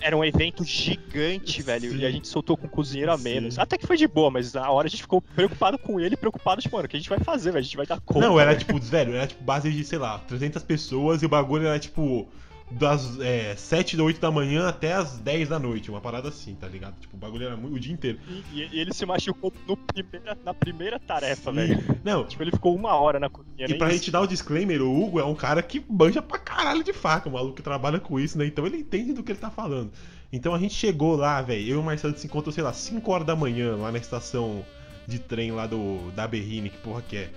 Era, 0.00 0.16
um 0.16 0.24
evento 0.24 0.62
gigante, 0.64 1.60
velho, 1.60 1.90
Sim. 1.90 1.98
e 1.98 2.06
a 2.06 2.10
gente 2.12 2.28
soltou 2.28 2.56
com 2.56 2.68
o 2.68 2.70
cozinheiro 2.70 3.10
a 3.10 3.18
Sim. 3.18 3.24
menos. 3.24 3.58
Até 3.58 3.76
que 3.76 3.84
foi 3.84 3.96
de 3.96 4.06
boa, 4.06 4.30
mas 4.30 4.52
na 4.52 4.70
hora 4.70 4.86
a 4.86 4.90
gente 4.90 5.02
ficou 5.02 5.20
preocupado 5.20 5.76
com 5.76 5.98
ele, 5.98 6.16
preocupado, 6.16 6.62
tipo, 6.62 6.76
mano, 6.76 6.86
o 6.86 6.88
que 6.88 6.96
a 6.96 7.00
gente 7.00 7.08
vai 7.08 7.18
fazer, 7.18 7.50
velho? 7.50 7.58
A 7.58 7.62
gente 7.62 7.76
vai 7.76 7.86
dar 7.86 7.98
conta. 8.00 8.20
Não, 8.28 8.38
era 8.38 8.52
velho. 8.52 8.60
tipo, 8.64 8.78
velho, 8.78 9.14
era 9.16 9.26
tipo 9.26 9.42
base 9.42 9.72
de, 9.72 9.82
sei 9.82 9.98
lá, 9.98 10.20
300 10.20 10.62
pessoas 10.62 11.20
e 11.20 11.26
o 11.26 11.28
bagulho 11.28 11.66
era 11.66 11.80
tipo 11.80 12.28
das 12.70 13.20
é, 13.20 13.54
7 13.56 14.00
ou 14.00 14.06
8 14.06 14.20
da 14.20 14.30
manhã 14.30 14.66
até 14.68 14.94
as 14.94 15.18
10 15.18 15.48
da 15.50 15.58
noite, 15.58 15.90
uma 15.90 16.00
parada 16.00 16.28
assim, 16.28 16.54
tá 16.54 16.66
ligado? 16.66 16.98
Tipo, 16.98 17.16
o 17.16 17.18
bagulho 17.20 17.46
era 17.46 17.56
muito, 17.56 17.76
o 17.76 17.78
dia 17.78 17.92
inteiro. 17.92 18.18
E, 18.52 18.68
e 18.72 18.80
ele 18.80 18.92
se 18.92 19.04
machucou 19.06 19.52
primeira- 19.92 20.36
na 20.44 20.54
primeira 20.54 20.98
tarefa, 20.98 21.50
Sim. 21.50 21.56
velho. 21.56 22.00
Não, 22.02 22.24
Tipo, 22.26 22.42
ele 22.42 22.50
ficou 22.50 22.74
uma 22.74 22.94
hora 22.94 23.20
na 23.20 23.28
cozinha. 23.28 23.66
e 23.68 23.74
pra 23.74 23.88
isso. 23.88 23.98
gente 23.98 24.10
dar 24.10 24.22
o 24.22 24.26
disclaimer, 24.26 24.80
o 24.82 25.02
Hugo 25.04 25.20
é 25.20 25.24
um 25.24 25.34
cara 25.34 25.62
que 25.62 25.84
manja 25.88 26.20
pra 26.22 26.38
caralho 26.38 26.82
de 26.82 26.92
faca, 26.92 27.28
o 27.28 27.32
maluco 27.32 27.54
que 27.56 27.62
trabalha 27.62 28.00
com 28.00 28.18
isso, 28.18 28.38
né? 28.38 28.46
Então 28.46 28.66
ele 28.66 28.78
entende 28.78 29.12
do 29.12 29.22
que 29.22 29.30
ele 29.32 29.38
tá 29.38 29.50
falando. 29.50 29.92
Então 30.32 30.52
a 30.54 30.58
gente 30.58 30.74
chegou 30.74 31.14
lá, 31.16 31.40
velho, 31.42 31.62
eu 31.68 31.76
e 31.76 31.78
o 31.78 31.82
Marcelo 31.82 32.16
se 32.16 32.26
encontrou, 32.26 32.52
sei 32.52 32.64
lá, 32.64 32.72
5 32.72 33.12
horas 33.12 33.26
da 33.26 33.36
manhã, 33.36 33.76
lá 33.76 33.92
na 33.92 33.98
estação 33.98 34.64
de 35.06 35.18
trem 35.18 35.52
lá 35.52 35.66
do 35.66 36.10
da 36.12 36.26
Berrine, 36.26 36.70
que 36.70 36.78
porra 36.78 37.02
que 37.02 37.16
é. 37.18 37.30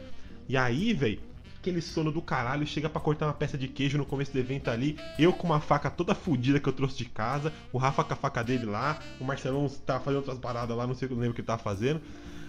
E 0.50 0.56
aí, 0.58 0.94
velho, 0.94 1.20
aquele 1.60 1.82
sono 1.82 2.12
do 2.12 2.22
caralho, 2.22 2.66
chega 2.66 2.90
pra 2.90 3.02
cortar 3.02 3.26
uma 3.28 3.34
peça 3.34 3.58
de 3.58 3.68
queijo 3.68 3.98
no 3.98 4.06
começo 4.06 4.32
do 4.32 4.40
evento 4.40 4.70
ali, 4.70 4.98
eu 5.20 5.34
com 5.34 5.48
uma 5.48 5.60
faca 5.60 5.90
toda 5.90 6.16
fodida 6.16 6.60
que 6.60 6.68
eu 6.70 6.74
trouxe 6.74 6.98
de 6.98 7.06
casa, 7.06 7.52
o 7.74 7.78
Rafa 7.78 8.04
com 8.04 8.14
a 8.14 8.16
faca 8.16 8.44
dele 8.44 8.66
lá, 8.66 9.00
o 9.20 9.24
Marcelão 9.24 9.68
tava 9.86 10.04
fazendo 10.04 10.18
outras 10.20 10.38
paradas 10.38 10.76
lá, 10.78 10.86
não 10.88 10.96
sei, 10.96 11.08
não 11.10 11.18
lembro 11.18 11.32
o 11.32 11.34
que 11.34 11.42
ele 11.42 11.48
tava 11.48 11.62
fazendo. 11.62 12.02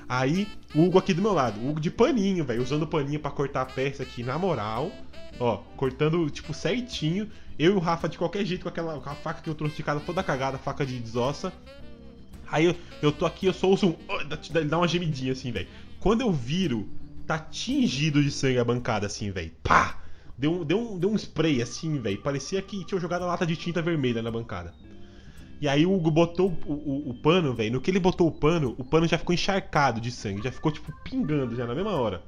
Aí, 0.08 0.48
o 0.74 0.84
Hugo 0.84 0.98
aqui 0.98 1.12
do 1.12 1.20
meu 1.20 1.32
lado, 1.34 1.60
o 1.60 1.68
Hugo 1.68 1.80
de 1.80 1.90
paninho, 1.90 2.44
velho, 2.44 2.62
usando 2.62 2.86
paninho 2.86 3.20
pra 3.20 3.30
cortar 3.30 3.62
a 3.62 3.66
peça 3.66 4.02
aqui, 4.02 4.22
na 4.22 4.38
moral, 4.38 4.90
ó, 5.38 5.58
cortando, 5.76 6.30
tipo, 6.30 6.54
certinho. 6.54 7.28
Eu 7.58 7.72
e 7.72 7.74
o 7.74 7.78
Rafa 7.78 8.08
de 8.08 8.16
qualquer 8.16 8.44
jeito, 8.46 8.62
com 8.62 8.68
aquela 8.70 8.98
com 9.00 9.14
faca 9.16 9.42
que 9.42 9.50
eu 9.50 9.54
trouxe 9.54 9.76
de 9.76 9.82
casa 9.82 10.00
toda 10.00 10.22
cagada, 10.22 10.56
faca 10.56 10.86
de 10.86 10.98
desossa. 10.98 11.52
Aí 12.50 12.64
eu, 12.64 12.76
eu 13.02 13.12
tô 13.12 13.26
aqui, 13.26 13.46
eu 13.46 13.54
uso 13.64 13.88
um. 13.88 13.96
dá- 14.26 14.38
Dá 14.62 14.78
uma 14.78 14.88
gemidinha 14.88 15.32
assim, 15.32 15.52
velho. 15.52 15.68
Quando 16.00 16.22
eu 16.22 16.32
viro, 16.32 16.88
tá 17.28 17.38
tingido 17.38 18.22
de 18.22 18.30
sangue 18.30 18.58
a 18.58 18.64
bancada, 18.64 19.06
assim, 19.06 19.30
velho. 19.30 19.52
Pá! 19.62 19.98
Deu, 20.36 20.64
deu, 20.64 20.78
um, 20.78 20.98
deu 20.98 21.10
um 21.10 21.16
spray 21.16 21.60
assim, 21.62 21.98
velho. 22.00 22.20
Parecia 22.22 22.62
que 22.62 22.84
tinha 22.84 23.00
jogado 23.00 23.22
a 23.22 23.26
lata 23.26 23.44
de 23.46 23.54
tinta 23.56 23.82
vermelha 23.82 24.22
na 24.22 24.30
bancada. 24.30 24.72
E 25.60 25.66
aí 25.68 25.84
o 25.84 25.92
Hugo 25.92 26.10
botou 26.10 26.56
o, 26.64 26.72
o- 26.72 27.10
o 27.10 27.14
pano, 27.14 27.52
velho. 27.52 27.72
No 27.72 27.80
que 27.80 27.90
ele 27.90 27.98
botou 27.98 28.28
o 28.28 28.32
pano, 28.32 28.74
o 28.78 28.84
pano 28.84 29.06
já 29.08 29.18
ficou 29.18 29.34
encharcado 29.34 30.00
de 30.00 30.10
sangue. 30.12 30.42
Já 30.42 30.52
ficou, 30.52 30.70
tipo, 30.72 30.92
pingando 31.02 31.54
já 31.56 31.66
na 31.66 31.74
mesma 31.74 31.90
hora. 31.92 32.22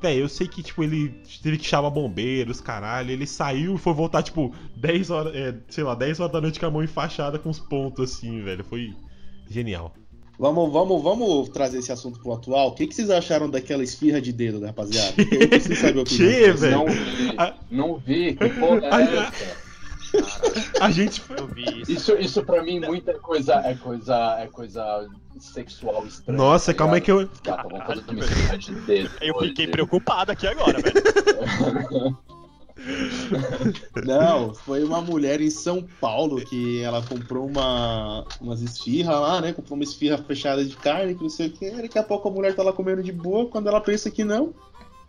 Velho, 0.00 0.20
eu 0.22 0.28
sei 0.28 0.48
que, 0.48 0.62
tipo, 0.62 0.82
ele 0.82 1.10
teve 1.42 1.58
que 1.58 1.64
chamar 1.66 1.90
bombeiros, 1.90 2.60
caralho. 2.60 3.10
Ele 3.10 3.26
saiu 3.26 3.74
e 3.76 3.78
foi 3.78 3.92
voltar, 3.92 4.22
tipo, 4.22 4.52
10 4.76 5.10
horas, 5.10 5.34
é, 5.36 5.54
sei 5.68 5.84
lá, 5.84 5.94
10 5.94 6.18
horas 6.18 6.32
da 6.32 6.40
noite 6.40 6.58
com 6.58 6.66
a 6.66 6.70
mão 6.70 6.82
enfaixada 6.82 7.38
com 7.38 7.50
os 7.50 7.60
pontos, 7.60 8.10
assim, 8.10 8.42
velho. 8.42 8.64
Foi 8.64 8.92
genial. 9.48 9.94
Vamos, 10.38 10.72
vamos, 10.72 11.02
vamos 11.02 11.48
trazer 11.50 11.78
esse 11.78 11.92
assunto 11.92 12.18
pro 12.18 12.32
atual. 12.32 12.68
O 12.68 12.72
que, 12.74 12.86
que 12.86 12.94
vocês 12.94 13.10
acharam 13.10 13.48
daquela 13.48 13.84
esfirra 13.84 14.20
de 14.20 14.32
dedo, 14.32 14.58
né, 14.58 14.68
rapaziada? 14.68 15.14
Eu 15.18 15.48
preciso 15.48 15.80
saber. 15.80 16.04
Tchê, 16.04 16.16
de 16.16 16.52
vocês. 16.52 16.60
velho. 16.60 16.76
Não 16.78 16.86
vi, 16.86 17.34
A- 17.38 17.54
não 17.70 17.96
vi. 17.98 18.34
Que 18.34 18.48
porra 18.48 18.80
é 18.86 19.16
essa? 19.18 19.62
A 20.80 20.90
gente 20.90 21.20
foi. 21.20 21.38
Eu 21.38 21.46
vi 21.46 21.62
isso. 21.82 21.92
Isso, 21.92 22.12
isso 22.18 22.44
pra 22.44 22.62
mim 22.62 22.80
muita 22.80 23.14
coisa 23.14 23.54
é 23.64 23.74
coisa 23.74 24.36
é 24.40 24.46
coisa 24.46 25.08
sexual 25.38 26.04
estranha. 26.06 26.36
Nossa, 26.36 26.72
tá 26.72 26.78
calma 26.78 26.96
aí 26.96 27.00
que 27.00 27.10
eu. 27.12 27.28
Cara, 27.42 27.62
vamos 27.62 27.86
fazer 27.86 28.02
uma 28.10 28.20
esfirra 28.20 28.58
de 28.58 28.74
dedo. 28.74 29.10
Eu 29.20 29.38
fiquei 29.38 29.66
preocupado 29.68 30.32
aqui 30.32 30.46
agora, 30.46 30.78
velho. 30.80 32.18
Não, 34.04 34.54
foi 34.54 34.82
uma 34.82 35.00
mulher 35.00 35.40
em 35.40 35.50
São 35.50 35.86
Paulo 36.00 36.40
que 36.44 36.80
ela 36.82 37.02
comprou 37.02 37.46
uma, 37.46 38.26
umas 38.40 38.62
esfirras 38.62 39.20
lá, 39.20 39.40
né? 39.40 39.52
Comprou 39.52 39.76
uma 39.76 39.84
esfirra 39.84 40.18
fechada 40.18 40.64
de 40.64 40.76
carne, 40.76 41.14
que 41.14 41.22
não 41.22 41.30
sei 41.30 41.48
o 41.48 41.52
que. 41.52 41.70
Daqui 41.70 41.98
a 41.98 42.02
pouco 42.02 42.28
a 42.28 42.32
mulher 42.32 42.54
tá 42.54 42.62
lá 42.62 42.72
comendo 42.72 43.02
de 43.02 43.12
boa. 43.12 43.48
Quando 43.48 43.68
ela 43.68 43.80
pensa 43.80 44.10
que 44.10 44.24
não, 44.24 44.54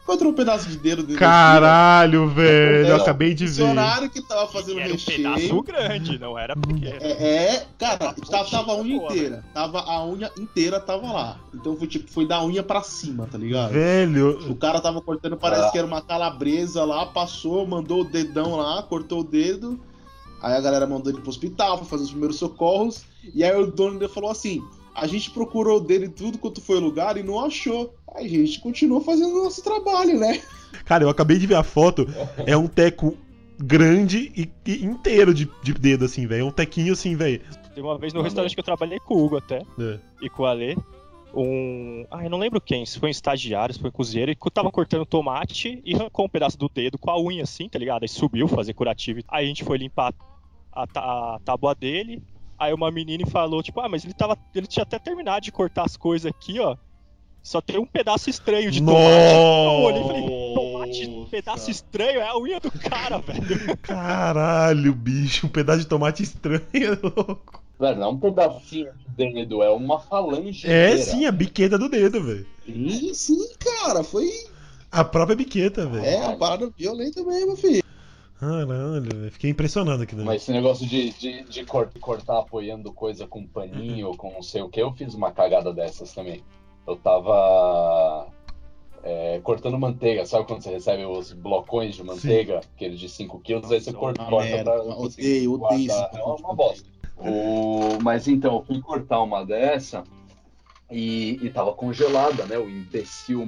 encontrou 0.04 0.32
um 0.32 0.36
pedaço 0.36 0.70
de 0.70 0.78
dedo 0.78 1.04
dele. 1.04 1.18
Caralho, 1.18 2.28
velho. 2.30 2.88
Eu 2.88 2.96
acabei 2.98 3.34
de 3.34 3.46
O 3.46 3.48
ver. 3.48 3.54
funcionário 3.54 4.10
que 4.10 4.22
tava 4.22 4.48
fazendo 4.52 4.80
Era 4.80 4.90
um 4.90 4.92
recheio. 4.94 5.18
pedaço 5.34 5.64
grande, 5.64 6.20
não 6.20 6.38
era 6.38 6.56
pequeno. 6.56 6.98
É, 7.02 7.12
é, 7.56 7.66
cara, 7.80 7.98
tava, 8.14 8.46
tava 8.50 8.72
a 8.74 8.76
unha 8.82 8.98
boa, 9.00 9.12
inteira. 9.12 9.44
Tava 9.54 9.80
a 9.82 10.06
unha 10.06 10.32
inteira, 10.38 10.80
tava 10.80 11.12
lá. 11.12 11.40
Então 11.54 11.76
foi 11.76 11.88
tipo, 11.88 12.12
foi 12.12 12.28
da 12.28 12.44
unha 12.44 12.62
pra 12.64 12.84
cima, 12.84 13.28
tá 13.32 13.38
ligado? 13.38 13.72
Velho. 13.72 14.52
O 14.52 14.56
cara 14.56 14.80
tava 14.82 15.02
cortando, 15.02 15.38
parece 15.38 15.64
Ah. 15.68 15.72
que 15.72 15.78
era 15.78 15.88
uma 15.88 16.02
calabresa 16.02 16.84
lá, 16.84 17.06
passou, 17.06 17.66
mandou 17.66 18.02
o 18.02 18.04
dedão 18.04 18.56
lá, 18.58 18.84
cortou 18.84 19.22
o 19.22 19.24
dedo. 19.24 19.80
Aí 20.42 20.54
a 20.56 20.60
galera 20.62 20.86
mandou 20.86 21.12
ele 21.12 21.22
pro 21.22 21.30
hospital 21.30 21.78
pra 21.78 21.86
fazer 21.86 22.04
os 22.04 22.10
primeiros 22.12 22.38
socorros. 22.38 23.06
E 23.34 23.44
aí 23.44 23.56
o 23.56 23.66
dono 23.72 23.98
dele 23.98 24.12
falou 24.12 24.30
assim: 24.30 24.62
a 24.96 25.08
gente 25.08 25.32
procurou 25.32 25.80
dele 25.80 26.08
tudo 26.10 26.38
quanto 26.38 26.62
foi 26.62 26.80
lugar 26.80 27.18
e 27.18 27.24
não 27.24 27.40
achou. 27.44 27.94
Aí 28.16 28.26
a 28.28 28.46
gente 28.46 28.60
continuou 28.60 29.02
fazendo 29.02 29.34
o 29.40 29.44
nosso 29.44 29.64
trabalho, 29.64 30.20
né? 30.20 30.42
Cara, 30.86 31.04
eu 31.04 31.10
acabei 31.10 31.38
de 31.38 31.48
ver 31.48 31.56
a 31.56 31.64
foto. 31.64 32.06
É 32.46 32.56
um 32.56 32.68
teco 32.68 33.18
grande 33.58 34.32
e, 34.36 34.52
e 34.70 34.84
inteiro 34.86 35.34
de, 35.34 35.50
de 35.64 35.74
dedo, 35.74 36.06
assim, 36.06 36.28
velho. 36.28 36.42
É 36.42 36.46
um 36.46 36.52
tequinho 36.52 36.94
assim, 36.94 37.16
velho. 37.16 37.42
Tem 37.74 37.84
uma 37.84 37.98
vez 37.98 38.14
no 38.14 38.22
restaurante 38.22 38.54
que 38.54 38.60
eu 38.60 38.64
trabalhei 38.64 39.00
com 39.00 39.16
o 39.16 39.26
Hugo 39.26 39.38
até, 39.38 39.62
É. 39.80 40.00
e 40.22 40.30
com 40.30 40.44
o 40.44 40.46
Ale, 40.46 40.78
um. 41.34 42.06
Ah, 42.12 42.24
eu 42.24 42.30
não 42.30 42.38
lembro 42.38 42.62
quem, 42.62 42.86
se 42.86 43.00
foi 43.00 43.10
um 43.10 43.12
estagiário, 43.12 43.74
se 43.74 43.80
foi 43.82 43.90
um 43.90 43.94
cozinheiro, 43.94 44.32
e 44.32 44.38
tava 44.52 44.72
cortando 44.72 45.06
tomate 45.06 45.82
e 45.84 45.96
arrancou 45.96 46.26
um 46.26 46.30
pedaço 46.30 46.58
do 46.58 46.70
dedo 46.70 46.98
com 46.98 47.10
a 47.10 47.20
unha 47.20 47.44
assim, 47.44 47.68
tá 47.68 47.80
ligado? 47.80 48.04
Aí 48.04 48.10
subiu 48.10 48.48
fazer 48.48 48.74
curativo. 48.74 49.22
Aí 49.28 49.46
a 49.46 49.48
gente 49.48 49.64
foi 49.64 49.78
limpar 49.78 50.14
a, 50.72 50.86
ta- 50.86 51.02
a 51.36 51.40
tábua 51.44 51.74
dele. 51.74 52.22
Aí 52.64 52.74
uma 52.74 52.90
menina 52.92 53.26
falou, 53.28 53.62
tipo, 53.62 53.80
ah, 53.82 53.90
mas 53.90 54.04
ele 54.06 54.14
tava. 54.14 54.38
Ele 54.56 54.68
tinha 54.68 54.84
até 54.84 54.98
terminado 55.00 55.42
de 55.42 55.52
cortar 55.52 55.84
as 55.86 55.98
coisas 55.98 56.32
aqui, 56.32 56.60
ó. 56.60 56.76
Só 57.42 57.60
tem 57.60 57.78
um 57.78 57.86
pedaço 57.86 58.30
estranho 58.30 58.72
de 58.72 58.80
tomate. 58.82 59.36
Eu 59.36 59.82
olhei 59.84 60.02
e 60.02 60.06
falei, 60.08 60.54
tomate, 60.56 61.08
um 61.10 61.26
pedaço 61.26 61.70
estranho 61.70 62.22
é 62.22 62.28
a 62.30 62.38
unha 62.38 62.60
do 62.60 62.72
cara, 62.72 63.18
velho. 63.26 63.78
Caralho, 63.82 64.94
bicho. 64.94 65.46
Um 65.48 65.50
pedaço 65.50 65.80
de 65.80 65.88
tomate 65.88 66.24
estranho, 66.24 66.64
é 66.74 66.98
louco. 67.04 67.62
Velho, 67.78 68.00
não 68.00 68.08
é 68.08 68.10
um 68.12 68.18
pedacinho 68.20 68.92
de 69.18 69.34
dedo, 69.34 69.62
é 69.62 69.70
uma 69.70 70.00
falange 70.00 70.66
É 70.66 70.92
inteira. 70.94 70.98
sim, 71.04 71.26
a 71.26 71.32
biqueta 71.34 71.78
do 71.78 71.90
dedo, 71.90 72.24
velho. 72.24 72.48
Sim, 72.66 73.14
sim, 73.14 73.50
cara. 73.60 74.04
Foi. 74.06 74.30
A 74.90 75.04
própria 75.04 75.36
biqueta, 75.36 75.86
velho. 75.86 76.06
É 76.06 76.20
uma 76.20 76.38
parada 76.38 76.72
violenta 76.78 77.22
mesmo, 77.24 77.58
filho. 77.58 77.84
Caralho. 78.44 79.32
Fiquei 79.32 79.50
impressionado 79.50 80.04
aqui, 80.04 80.16
né? 80.16 80.24
Mas 80.24 80.42
esse 80.42 80.52
negócio 80.52 80.86
de, 80.86 81.12
de, 81.12 81.44
de 81.44 81.66
cor- 81.66 81.90
cortar 82.00 82.40
apoiando 82.40 82.92
coisa 82.92 83.26
com 83.26 83.46
paninho 83.48 84.08
ou 84.08 84.18
com 84.18 84.32
não 84.32 84.42
sei 84.42 84.62
o 84.62 84.70
que, 84.70 84.82
eu 84.82 84.92
fiz 84.94 85.14
uma 85.14 85.32
cagada 85.32 85.74
dessas 85.74 86.14
também. 86.14 86.44
Eu 86.86 86.98
tava 86.98 88.28
é, 89.04 89.40
cortando 89.44 89.78
manteiga, 89.80 90.26
sabe 90.26 90.46
quando 90.46 90.62
você 90.62 90.72
recebe 90.72 91.06
os 91.06 91.32
blocões 91.32 91.96
de 91.96 92.04
manteiga, 92.04 92.60
aqueles 92.76 93.00
de 93.00 93.08
5 93.10 93.40
quilos, 93.40 93.72
aí 93.72 93.80
você 93.80 93.94
corta, 93.94 94.26
corta 94.26 94.64
pra 94.64 94.82
odeio, 94.82 95.00
odeio 95.00 95.58
guardar. 95.58 95.82
esse 95.82 96.18
É 96.18 96.24
uma, 96.24 96.36
uma 96.36 96.56
bosta. 96.56 96.90
O... 97.18 98.00
Mas 98.02 98.28
então, 98.28 98.56
eu 98.58 98.64
fui 98.66 98.82
cortar 98.82 99.22
uma 99.22 99.46
dessa 99.46 100.04
e, 100.92 101.40
e 101.42 101.50
tava 101.50 101.74
congelada, 101.74 102.46
né? 102.46 102.58
O 102.58 102.70
imbecil 102.70 103.46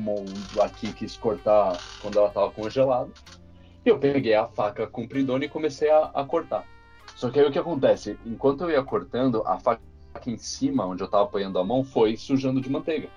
aqui 0.60 0.94
quis 0.94 1.18
cortar 1.18 1.78
quando 2.02 2.20
ela 2.20 2.30
tava 2.30 2.52
congelada. 2.52 3.10
E 3.86 3.90
eu 3.90 4.00
peguei 4.00 4.34
a 4.34 4.48
faca 4.48 4.88
compridona 4.88 5.46
e 5.46 5.50
comecei 5.50 5.92
a, 5.92 6.10
a 6.14 6.26
cortar. 6.26 6.66
Só 7.16 7.30
que 7.30 7.40
aí 7.40 7.46
o 7.46 7.52
que 7.52 7.60
acontece? 7.60 8.18
Enquanto 8.26 8.64
eu 8.64 8.72
ia 8.72 8.84
cortando, 8.84 9.44
a 9.46 9.60
faca 9.60 9.82
em 10.26 10.38
cima, 10.38 10.86
onde 10.86 11.04
eu 11.04 11.08
tava 11.08 11.26
apoiando 11.26 11.60
a 11.60 11.64
mão, 11.64 11.84
foi 11.84 12.18
sujando 12.18 12.60
de 12.60 12.70
manteiga. 12.70 13.10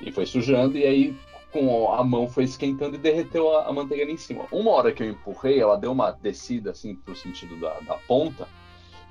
E 0.00 0.12
foi 0.12 0.24
sujando, 0.24 0.78
e 0.78 0.84
aí 0.84 1.16
com 1.52 1.92
a 1.92 2.04
mão 2.04 2.28
foi 2.28 2.44
esquentando 2.44 2.94
e 2.94 2.98
derreteu 2.98 3.56
a, 3.56 3.66
a 3.66 3.72
manteiga 3.72 4.04
ali 4.04 4.12
em 4.12 4.16
cima. 4.16 4.44
Uma 4.52 4.70
hora 4.70 4.92
que 4.92 5.02
eu 5.02 5.10
empurrei, 5.10 5.58
ela 5.58 5.76
deu 5.76 5.90
uma 5.90 6.12
descida 6.12 6.70
assim 6.70 6.94
pro 6.94 7.16
sentido 7.16 7.58
da, 7.58 7.80
da 7.80 7.94
ponta, 8.06 8.46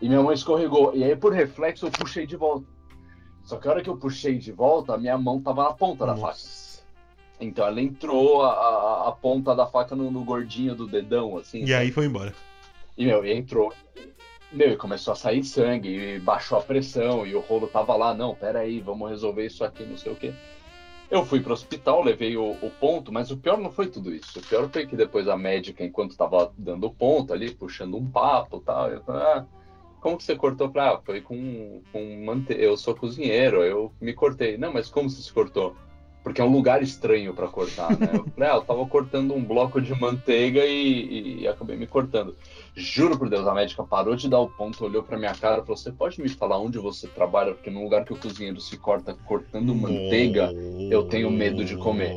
e 0.01 0.07
minha 0.07 0.21
mão 0.21 0.31
escorregou. 0.31 0.95
E 0.95 1.03
aí, 1.03 1.15
por 1.15 1.33
reflexo, 1.33 1.87
eu 1.87 1.91
puxei 1.91 2.25
de 2.25 2.37
volta. 2.37 2.65
Só 3.43 3.57
que 3.57 3.67
a 3.67 3.71
hora 3.71 3.83
que 3.83 3.89
eu 3.89 3.97
puxei 3.97 4.37
de 4.37 4.51
volta, 4.51 4.93
a 4.93 4.97
minha 4.97 5.17
mão 5.17 5.41
tava 5.41 5.63
na 5.63 5.73
ponta 5.73 6.05
da 6.05 6.15
faca. 6.15 6.64
Então 7.39 7.65
ela 7.65 7.81
entrou 7.81 8.41
a, 8.43 8.51
a, 8.51 9.09
a 9.09 9.11
ponta 9.11 9.55
da 9.55 9.65
faca 9.65 9.95
no, 9.95 10.09
no 10.09 10.23
gordinho 10.23 10.75
do 10.75 10.87
dedão, 10.87 11.37
assim. 11.37 11.63
E 11.63 11.73
aí 11.73 11.91
foi 11.91 12.05
embora. 12.05 12.33
E, 12.97 13.05
meu, 13.05 13.25
e 13.25 13.33
entrou. 13.33 13.73
Meu, 14.51 14.71
e 14.71 14.77
começou 14.77 15.11
a 15.11 15.15
sair 15.17 15.43
sangue, 15.43 15.89
e 15.89 16.19
baixou 16.19 16.57
a 16.57 16.61
pressão, 16.61 17.25
e 17.27 17.35
o 17.35 17.41
rolo 17.41 17.67
tava 17.67 17.95
lá, 17.95 18.13
não, 18.13 18.33
peraí, 18.33 18.79
vamos 18.79 19.09
resolver 19.09 19.45
isso 19.45 19.65
aqui, 19.65 19.83
não 19.83 19.97
sei 19.97 20.13
o 20.13 20.15
quê. 20.15 20.33
Eu 21.09 21.25
fui 21.25 21.39
pro 21.39 21.53
hospital, 21.53 22.03
levei 22.03 22.37
o, 22.37 22.51
o 22.51 22.71
ponto, 22.79 23.11
mas 23.11 23.29
o 23.31 23.37
pior 23.37 23.57
não 23.57 23.71
foi 23.71 23.87
tudo 23.87 24.13
isso. 24.13 24.39
O 24.39 24.41
pior 24.41 24.69
foi 24.69 24.87
que 24.87 24.95
depois 24.95 25.27
a 25.27 25.37
médica, 25.37 25.83
enquanto 25.83 26.15
tava 26.15 26.51
dando 26.57 26.87
o 26.87 26.93
ponto 26.93 27.33
ali, 27.33 27.53
puxando 27.53 27.97
um 27.97 28.09
papo 28.09 28.57
e 28.57 28.61
tal, 28.61 28.89
eu 28.89 29.03
falei, 29.03 29.21
ah, 29.21 29.45
como 29.99 30.17
que 30.17 30.23
você 30.23 30.35
cortou? 30.35 30.71
Falei, 30.71 30.93
ah, 30.93 31.01
foi 31.03 31.21
com, 31.21 31.81
com 31.91 32.45
eu 32.49 32.77
sou 32.77 32.95
cozinheiro, 32.95 33.63
eu 33.63 33.91
me 33.99 34.13
cortei. 34.13 34.57
Não, 34.57 34.73
mas 34.73 34.89
como 34.89 35.09
você 35.09 35.21
se 35.21 35.31
cortou? 35.31 35.75
Porque 36.25 36.41
é 36.41 36.43
um 36.43 36.51
lugar 36.51 36.81
estranho 36.81 37.35
pra 37.35 37.47
cortar, 37.47 37.91
né? 37.99 38.09
Eu 38.11 38.25
falei, 38.33 38.49
ah, 38.49 38.55
eu 38.55 38.61
tava 38.63 38.83
cortando 38.87 39.35
um 39.35 39.43
bloco 39.45 39.79
de 39.79 39.93
manteiga 39.93 40.65
e, 40.65 41.41
e 41.41 41.47
acabei 41.47 41.77
me 41.77 41.85
cortando. 41.85 42.35
Juro 42.75 43.15
por 43.15 43.29
Deus, 43.29 43.45
a 43.47 43.53
médica 43.53 43.83
parou 43.83 44.15
de 44.15 44.27
dar 44.27 44.39
o 44.39 44.49
ponto, 44.49 44.83
olhou 44.83 45.03
pra 45.03 45.19
minha 45.19 45.35
cara 45.35 45.59
e 45.59 45.61
falou: 45.61 45.77
Você 45.77 45.91
pode 45.91 46.19
me 46.19 46.27
falar 46.27 46.57
onde 46.57 46.79
você 46.79 47.07
trabalha? 47.07 47.53
Porque 47.53 47.69
no 47.69 47.83
lugar 47.83 48.03
que 48.05 48.11
o 48.11 48.17
cozinheiro 48.17 48.59
se 48.59 48.75
corta 48.75 49.15
cortando 49.27 49.75
manteiga, 49.75 50.51
eu 50.89 51.03
tenho 51.03 51.29
medo 51.29 51.63
de 51.63 51.77
comer. 51.77 52.11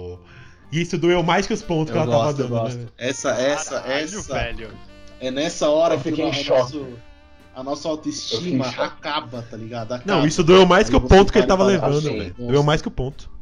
E 0.72 0.80
isso 0.80 0.96
doeu 0.96 1.22
mais 1.22 1.46
que 1.46 1.52
os 1.52 1.60
pontos 1.60 1.92
que 1.92 1.98
Eu 1.98 2.02
ela 2.02 2.10
tava 2.10 2.24
gosto, 2.24 2.40
eu 2.40 2.48
dando, 2.48 2.60
gosto. 2.62 2.78
né? 2.78 2.86
Essa, 2.96 3.30
essa, 3.32 3.80
Caralho, 3.82 4.04
essa. 4.04 4.34
velho. 4.34 4.70
É 5.20 5.30
nessa 5.30 5.68
hora 5.68 5.96
Eu 5.96 5.98
que 5.98 6.08
fiquei 6.08 6.24
em 6.24 6.32
choque. 6.32 6.58
nosso, 6.76 6.86
a 7.54 7.62
nossa 7.62 7.86
autoestima 7.90 8.68
acaba, 8.68 9.42
tá 9.42 9.56
ligado? 9.56 9.92
Acaba. 9.92 10.10
Não, 10.20 10.26
isso 10.26 10.42
doeu 10.42 10.64
mais 10.64 10.88
que 10.88 10.96
o 10.96 11.00
ponto 11.02 11.30
que 11.30 11.38
ele 11.38 11.46
para 11.46 11.56
tava 11.58 11.64
levando, 11.68 11.98
assim, 11.98 12.18
velho. 12.18 12.34
Doeu 12.38 12.62
mais 12.62 12.80
que 12.80 12.88
o 12.88 12.90
ponto. 12.90 13.36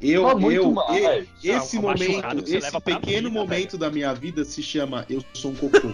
Eu, 0.00 0.28
Ah, 0.28 0.34
muito 0.34 0.54
eu, 0.56 0.70
mais. 0.72 1.26
e- 1.42 1.48
esse 1.50 1.76
Ah, 1.76 1.80
uma 1.80 1.92
momento, 1.92 2.44
esse 2.54 2.80
pequeno 2.80 3.28
vida, 3.28 3.30
momento 3.30 3.78
da 3.78 3.90
minha 3.90 4.12
vida 4.12 4.44
se 4.44 4.62
chama 4.62 5.06
Eu 5.08 5.24
sou 5.32 5.52
um 5.52 5.54
cocô. 5.54 5.88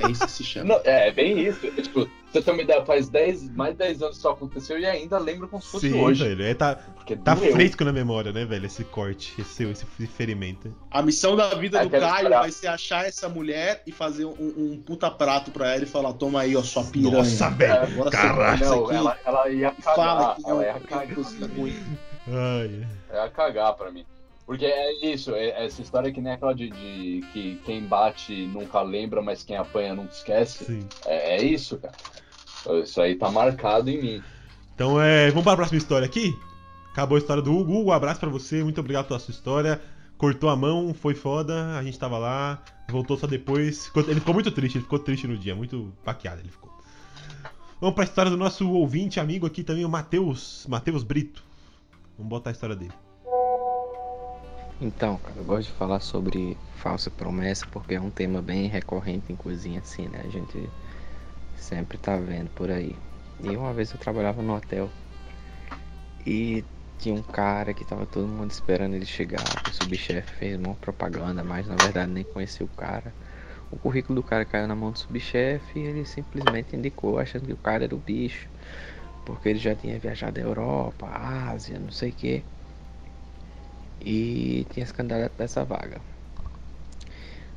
é 0.00 0.10
isso 0.10 0.24
que 0.24 0.32
se 0.32 0.44
chama. 0.44 0.66
Não, 0.66 0.80
é, 0.84 1.08
é 1.08 1.12
bem 1.12 1.38
isso. 1.38 1.66
É, 1.66 1.82
tipo, 1.82 2.08
você 2.32 2.40
tem 2.40 2.54
uma 2.54 2.62
ideia, 2.62 2.84
faz 2.86 3.08
10, 3.10 3.50
mais 3.54 3.72
de 3.72 3.78
10 3.78 4.00
anos 4.02 4.14
que 4.14 4.18
isso 4.20 4.28
aconteceu 4.28 4.78
e 4.78 4.86
ainda 4.86 5.18
lembro 5.18 5.46
como 5.46 5.62
se 5.62 5.68
fosse 5.70 5.90
Sim, 5.90 6.00
hoje. 6.00 6.24
velho. 6.24 6.42
É, 6.42 6.54
tá 6.54 6.74
Porque 6.76 7.16
tá 7.16 7.34
doeu. 7.34 7.52
fresco 7.52 7.84
na 7.84 7.92
memória, 7.92 8.32
né, 8.32 8.46
velho? 8.46 8.64
Esse 8.64 8.82
corte, 8.84 9.34
esse, 9.38 9.50
seu- 9.54 9.70
esse 9.70 9.84
ferimento. 10.06 10.74
A 10.90 11.02
missão 11.02 11.36
da 11.36 11.54
vida 11.54 11.80
É 11.80 11.84
do 11.84 11.90
Caio 11.90 12.30
vai 12.30 12.50
ser 12.50 12.68
achar 12.68 13.06
essa 13.06 13.28
mulher 13.28 13.82
e 13.86 13.92
fazer 13.92 14.24
um, 14.24 14.30
um 14.56 14.82
puta 14.84 15.10
prato 15.10 15.50
pra 15.50 15.74
ela 15.74 15.82
e 15.82 15.86
falar: 15.86 16.14
Toma 16.14 16.40
aí, 16.40 16.56
ó, 16.56 16.62
sua 16.62 16.84
piranha. 16.84 17.18
Nossa, 17.18 17.50
velho. 17.50 17.82
Agora 17.82 18.10
Caralho. 18.10 18.36
faz 18.36 18.60
isso 18.62 18.70
Não, 18.70 18.90
ela, 18.92 19.18
ela 19.24 19.48
ia 19.50 19.74
e 19.78 19.82
fala 19.82 19.96
cagar. 19.96 20.36
que 20.36 20.46
é 20.46 20.50
Ela 20.50 20.64
ia 20.64 20.80
cagar. 20.80 21.16
Ai, 22.30 22.86
É 23.10 23.20
a 23.20 23.28
cagar 23.28 23.74
pra 23.74 23.90
mim. 23.90 24.04
Porque 24.46 24.64
é 24.64 25.12
isso, 25.12 25.34
é- 25.34 25.64
essa 25.66 25.82
história 25.82 26.08
é 26.08 26.12
que 26.12 26.20
nem 26.20 26.32
aquela 26.32 26.54
de, 26.54 26.70
de 26.70 27.22
que 27.32 27.60
quem 27.66 27.82
bate 27.84 28.46
nunca 28.46 28.80
lembra, 28.80 29.20
mas 29.20 29.42
quem 29.42 29.56
apanha 29.56 29.94
nunca 29.94 30.12
esquece. 30.12 30.86
É, 31.04 31.36
é 31.36 31.42
isso, 31.42 31.78
cara. 31.78 31.94
Isso 32.82 33.00
aí 33.00 33.14
tá 33.14 33.30
marcado 33.30 33.90
em 33.90 34.00
mim. 34.00 34.22
Então, 34.74 35.00
é, 35.00 35.28
vamos 35.28 35.44
para 35.44 35.52
a 35.52 35.56
próxima 35.56 35.78
história 35.78 36.06
aqui? 36.06 36.34
Acabou 36.92 37.16
a 37.16 37.18
história 37.18 37.42
do 37.42 37.52
Hugo. 37.52 37.80
Hugo, 37.80 37.90
um 37.90 37.92
abraço 37.92 38.20
pra 38.20 38.28
você. 38.28 38.62
Muito 38.64 38.80
obrigado 38.80 39.06
pela 39.06 39.18
sua 39.20 39.32
história. 39.32 39.80
Cortou 40.16 40.48
a 40.50 40.56
mão, 40.56 40.92
foi 40.94 41.14
foda. 41.14 41.76
A 41.76 41.82
gente 41.84 41.98
tava 41.98 42.16
lá. 42.18 42.62
Voltou 42.90 43.16
só 43.18 43.26
depois. 43.26 43.90
Ele 44.08 44.18
ficou 44.20 44.34
muito 44.34 44.50
triste. 44.50 44.76
Ele 44.78 44.84
ficou 44.84 44.98
triste 44.98 45.26
no 45.26 45.36
dia. 45.36 45.54
Muito 45.54 45.92
baqueado 46.04 46.40
ele 46.40 46.48
ficou. 46.48 46.70
Vamos 47.80 47.94
pra 47.94 48.04
história 48.04 48.30
do 48.30 48.36
nosso 48.36 48.68
ouvinte, 48.72 49.20
amigo 49.20 49.46
aqui 49.46 49.62
também, 49.62 49.84
o 49.84 49.88
Matheus. 49.88 50.66
Matheus 50.68 51.04
Brito. 51.04 51.44
Vamos 52.18 52.30
botar 52.30 52.50
a 52.50 52.52
história 52.52 52.74
dele. 52.74 52.92
Então, 54.80 55.16
cara, 55.18 55.38
eu 55.38 55.44
gosto 55.44 55.68
de 55.68 55.74
falar 55.74 56.00
sobre 56.00 56.56
falsa 56.74 57.10
promessa 57.10 57.64
porque 57.70 57.94
é 57.94 58.00
um 58.00 58.10
tema 58.10 58.42
bem 58.42 58.66
recorrente 58.66 59.32
em 59.32 59.36
cozinha, 59.36 59.80
assim, 59.80 60.08
né? 60.08 60.22
A 60.24 60.28
gente 60.28 60.68
sempre 61.56 61.96
tá 61.96 62.16
vendo 62.16 62.50
por 62.50 62.70
aí. 62.70 62.96
E 63.40 63.56
uma 63.56 63.72
vez 63.72 63.92
eu 63.92 63.98
trabalhava 63.98 64.42
no 64.42 64.54
hotel 64.54 64.90
e 66.26 66.64
tinha 66.98 67.14
um 67.14 67.22
cara 67.22 67.72
que 67.72 67.84
tava 67.84 68.04
todo 68.04 68.26
mundo 68.26 68.50
esperando 68.50 68.94
ele 68.94 69.06
chegar. 69.06 69.60
O 69.66 69.70
subchefe 69.70 70.32
fez 70.34 70.58
uma 70.58 70.74
propaganda, 70.74 71.44
mas 71.44 71.68
na 71.68 71.76
verdade 71.76 72.10
nem 72.10 72.24
conhecia 72.24 72.66
o 72.66 72.68
cara. 72.68 73.14
O 73.70 73.76
currículo 73.76 74.20
do 74.20 74.26
cara 74.26 74.44
caiu 74.44 74.66
na 74.66 74.74
mão 74.74 74.90
do 74.90 74.98
subchefe 74.98 75.78
e 75.78 75.82
ele 75.82 76.04
simplesmente 76.04 76.74
indicou, 76.74 77.18
achando 77.18 77.46
que 77.46 77.52
o 77.52 77.56
cara 77.56 77.84
era 77.84 77.94
o 77.94 77.98
bicho. 77.98 78.48
Porque 79.28 79.50
ele 79.50 79.58
já 79.58 79.76
tinha 79.76 79.98
viajado 79.98 80.40
à 80.40 80.42
Europa, 80.42 81.06
Ásia, 81.06 81.78
não 81.78 81.92
sei 81.92 82.10
o 82.10 82.12
que 82.12 82.44
e 84.00 84.66
tinha 84.70 84.86
se 84.86 84.94
candidato 84.94 85.36
dessa 85.36 85.64
vaga. 85.64 86.00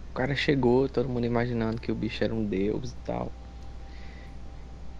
O 0.09 0.13
cara 0.13 0.35
chegou, 0.35 0.89
todo 0.89 1.07
mundo 1.07 1.25
imaginando 1.25 1.79
que 1.79 1.91
o 1.91 1.95
bicho 1.95 2.23
era 2.23 2.33
um 2.33 2.45
deus 2.45 2.91
e 2.91 2.95
tal. 2.95 3.31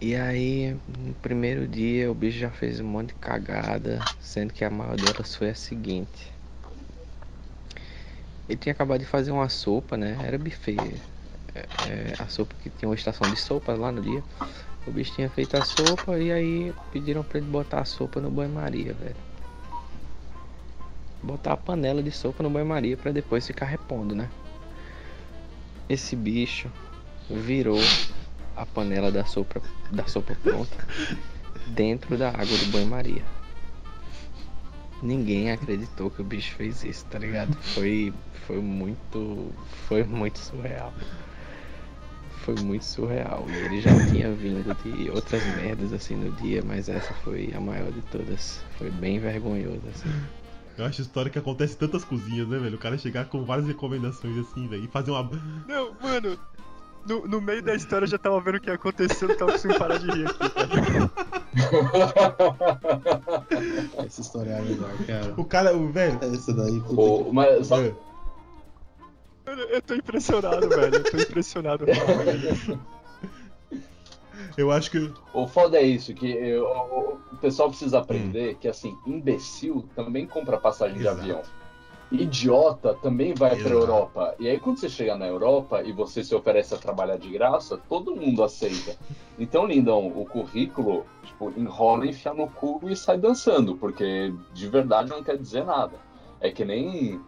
E 0.00 0.16
aí, 0.16 0.76
no 0.88 1.14
primeiro 1.16 1.68
dia, 1.68 2.10
o 2.10 2.14
bicho 2.14 2.38
já 2.38 2.50
fez 2.50 2.80
um 2.80 2.86
monte 2.86 3.08
de 3.08 3.14
cagada, 3.16 4.08
sendo 4.18 4.52
que 4.52 4.64
a 4.64 4.70
maior 4.70 4.96
delas 4.96 5.36
foi 5.36 5.50
a 5.50 5.54
seguinte. 5.54 6.32
Ele 8.48 8.58
tinha 8.58 8.72
acabado 8.72 9.00
de 9.00 9.06
fazer 9.06 9.30
uma 9.30 9.48
sopa, 9.48 9.96
né? 9.96 10.18
Era 10.26 10.38
buffet. 10.38 11.00
É, 11.54 11.60
é, 11.60 12.16
a 12.18 12.26
sopa 12.26 12.56
que 12.60 12.70
tinha 12.70 12.88
uma 12.88 12.94
estação 12.94 13.28
de 13.28 13.36
sopa 13.36 13.74
lá 13.74 13.92
no 13.92 14.00
dia. 14.00 14.24
O 14.86 14.90
bicho 14.90 15.12
tinha 15.14 15.30
feito 15.30 15.56
a 15.56 15.64
sopa 15.64 16.18
e 16.18 16.32
aí 16.32 16.74
pediram 16.90 17.22
pra 17.22 17.38
ele 17.38 17.46
botar 17.46 17.80
a 17.80 17.84
sopa 17.84 18.20
no 18.20 18.30
banho-maria, 18.30 18.92
velho. 18.94 19.16
Botar 21.22 21.52
a 21.52 21.56
panela 21.56 22.02
de 22.02 22.10
sopa 22.10 22.42
no 22.42 22.50
banho-maria 22.50 22.96
pra 22.96 23.12
depois 23.12 23.46
ficar 23.46 23.66
repondo, 23.66 24.14
né? 24.14 24.28
Esse 25.88 26.16
bicho 26.16 26.70
virou 27.30 27.78
a 28.56 28.66
panela 28.66 29.10
da 29.12 29.24
sopa, 29.24 29.62
da 29.90 30.06
sopa 30.06 30.36
pronta 30.42 30.76
dentro 31.68 32.18
da 32.18 32.30
água 32.30 32.44
do 32.58 32.72
banho-maria. 32.72 33.22
Ninguém 35.00 35.50
acreditou 35.50 36.10
que 36.10 36.22
o 36.22 36.24
bicho 36.24 36.54
fez 36.54 36.84
isso, 36.84 37.04
tá 37.06 37.18
ligado? 37.18 37.56
Foi, 37.56 38.12
foi 38.46 38.60
muito, 38.60 39.52
foi 39.88 40.04
muito 40.04 40.38
surreal. 40.38 40.92
Foi 42.44 42.54
muito 42.56 42.84
surreal. 42.84 43.44
E 43.48 43.56
ele 43.66 43.80
já 43.80 43.90
tinha 44.10 44.32
vindo 44.32 44.62
de 44.82 45.10
outras 45.10 45.42
merdas 45.56 45.92
assim 45.92 46.16
no 46.16 46.30
dia, 46.32 46.62
mas 46.66 46.88
essa 46.88 47.14
foi 47.24 47.52
a 47.54 47.60
maior 47.60 47.90
de 47.92 48.02
todas. 48.02 48.60
Foi 48.78 48.90
bem 48.90 49.18
vergonhoso 49.20 49.80
assim. 49.94 50.10
Eu 50.76 50.84
acho 50.86 51.02
história 51.02 51.30
que 51.30 51.38
acontece 51.38 51.74
em 51.74 51.78
tantas 51.78 52.02
cozinhas, 52.04 52.48
né, 52.48 52.58
velho? 52.58 52.76
O 52.76 52.78
cara 52.78 52.96
chegar 52.98 53.26
com 53.26 53.44
várias 53.44 53.66
recomendações 53.66 54.36
assim, 54.38 54.66
velho, 54.66 54.84
e 54.84 54.88
fazer 54.88 55.10
uma. 55.10 55.30
Não, 55.68 55.92
mano, 56.02 56.36
no, 57.06 57.28
no 57.28 57.40
meio 57.40 57.62
da 57.62 57.74
história 57.74 58.04
eu 58.06 58.08
já 58.10 58.18
tava 58.18 58.40
vendo 58.40 58.56
o 58.56 58.60
que 58.60 58.70
ia 58.70 58.74
acontecer, 58.74 59.24
eu 59.26 59.36
tava 59.36 59.52
conseguindo 59.52 59.78
parar 59.78 59.98
de 59.98 60.06
rir 60.10 60.26
aqui. 60.26 60.44
Essa 64.06 64.20
história 64.20 64.50
é 64.50 64.62
melhor, 64.62 64.90
cara. 65.06 65.34
O 65.36 65.44
cara, 65.44 65.76
o 65.76 65.92
velho. 65.92 66.18
Essa 66.22 66.52
daí, 66.54 66.80
puta 66.80 67.00
O- 67.00 67.32
mas 67.32 67.66
só- 67.66 67.76
Mano, 69.46 69.62
eu 69.62 69.82
tô 69.82 69.94
impressionado, 69.94 70.68
velho. 70.68 70.96
Eu 70.96 71.10
tô 71.10 71.16
impressionado. 71.18 71.86
Eu 74.56 74.70
acho 74.70 74.90
que. 74.90 75.12
O 75.32 75.46
foda 75.46 75.78
é 75.78 75.82
isso, 75.82 76.14
que 76.14 76.30
eu- 76.30 76.64
o, 77.32 77.36
pessoal 77.36 77.68
precisa 77.68 77.98
aprender 77.98 78.56
que, 78.56 78.68
assim, 78.68 78.96
imbecil 79.06 79.84
também 79.96 80.26
compra 80.26 80.58
passagem 80.58 80.98
Exato. 80.98 81.16
de 81.16 81.22
avião. 81.22 81.42
Idiota 82.10 82.94
também 82.94 83.32
vai 83.34 83.50
pra 83.50 83.58
Exato. 83.60 83.74
Europa. 83.74 84.34
E 84.38 84.48
aí, 84.48 84.60
quando 84.60 84.78
você 84.78 84.88
chega 84.88 85.16
na 85.16 85.26
Europa 85.26 85.82
e 85.82 85.92
você 85.92 86.22
se 86.22 86.34
oferece 86.34 86.74
a 86.74 86.78
trabalhar 86.78 87.16
de 87.16 87.30
graça, 87.30 87.80
todo 87.88 88.14
mundo 88.14 88.44
aceita. 88.44 88.94
Então, 89.38 89.66
lindão, 89.66 90.06
o 90.08 90.26
currículo, 90.26 91.06
tipo, 91.24 91.50
enrola, 91.56 92.06
enfia 92.06 92.34
no 92.34 92.48
cu 92.48 92.80
e 92.84 92.94
sai 92.94 93.16
dançando, 93.16 93.76
porque 93.76 94.32
de 94.52 94.68
verdade 94.68 95.08
não 95.08 95.22
quer 95.22 95.38
dizer 95.38 95.64
nada. 95.64 95.96
É 96.38 96.50
que 96.50 96.64
nem 96.64 97.18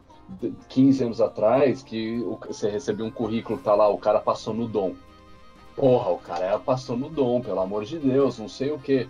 15 0.69 1.05
anos 1.05 1.21
atrás 1.21 1.83
que 1.83 2.19
você 2.47 2.71
recebeu 2.71 3.07
um 3.07 3.11
currículo, 3.11 3.59
tá 3.59 3.75
lá, 3.75 3.89
o 3.89 3.99
cara 3.99 4.21
passou 4.21 4.55
no 4.55 4.67
dom. 4.67 4.95
Porra, 5.77 6.11
o 6.11 6.19
cara 6.19 6.59
passou 6.59 6.97
no 6.97 7.09
dom, 7.09 7.41
pelo 7.41 7.61
amor 7.61 7.85
de 7.85 7.99
Deus, 7.99 8.39
não 8.39 8.49
sei 8.49 8.71
o 8.71 8.79
que. 8.79 9.09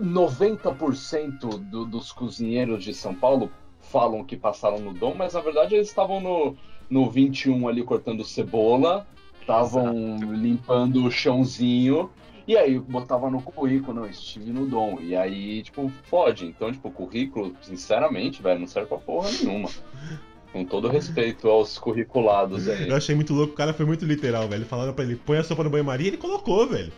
90% 0.00 1.58
do, 1.58 1.84
dos 1.84 2.12
cozinheiros 2.12 2.82
de 2.82 2.94
São 2.94 3.14
Paulo 3.14 3.50
falam 3.80 4.24
que 4.24 4.36
passaram 4.36 4.78
no 4.78 4.94
dom, 4.94 5.14
mas 5.14 5.34
na 5.34 5.40
verdade 5.40 5.74
eles 5.74 5.88
estavam 5.88 6.20
no, 6.20 6.56
no 6.88 7.10
21 7.10 7.68
ali 7.68 7.82
cortando 7.82 8.24
cebola, 8.24 9.06
estavam 9.40 10.16
limpando 10.18 11.04
o 11.04 11.10
chãozinho, 11.10 12.10
e 12.52 12.56
aí 12.56 12.78
botava 12.78 13.30
no 13.30 13.40
currículo, 13.40 13.94
não, 13.94 14.06
estive 14.06 14.50
no 14.52 14.66
dom. 14.66 14.98
E 15.00 15.16
aí, 15.16 15.62
tipo, 15.62 15.90
fode. 16.04 16.44
Então, 16.44 16.70
tipo, 16.70 16.88
o 16.88 16.92
currículo, 16.92 17.56
sinceramente, 17.62 18.42
velho, 18.42 18.60
não 18.60 18.66
serve 18.66 18.88
pra 18.88 18.98
porra 18.98 19.30
nenhuma. 19.30 19.70
Com 20.52 20.64
todo 20.66 20.88
respeito 20.88 21.48
aos 21.48 21.78
curriculados 21.78 22.68
aí. 22.68 22.88
Eu 22.88 22.96
achei 22.96 23.14
muito 23.14 23.32
louco, 23.32 23.54
o 23.54 23.56
cara 23.56 23.72
foi 23.72 23.86
muito 23.86 24.04
literal, 24.04 24.46
velho. 24.48 24.66
Falaram 24.66 24.92
pra 24.92 25.02
ele, 25.02 25.16
põe 25.16 25.38
a 25.38 25.42
sopa 25.44 25.64
no 25.64 25.70
banho-maria 25.70 26.06
e 26.06 26.10
ele 26.10 26.18
colocou, 26.18 26.66
velho. 26.66 26.92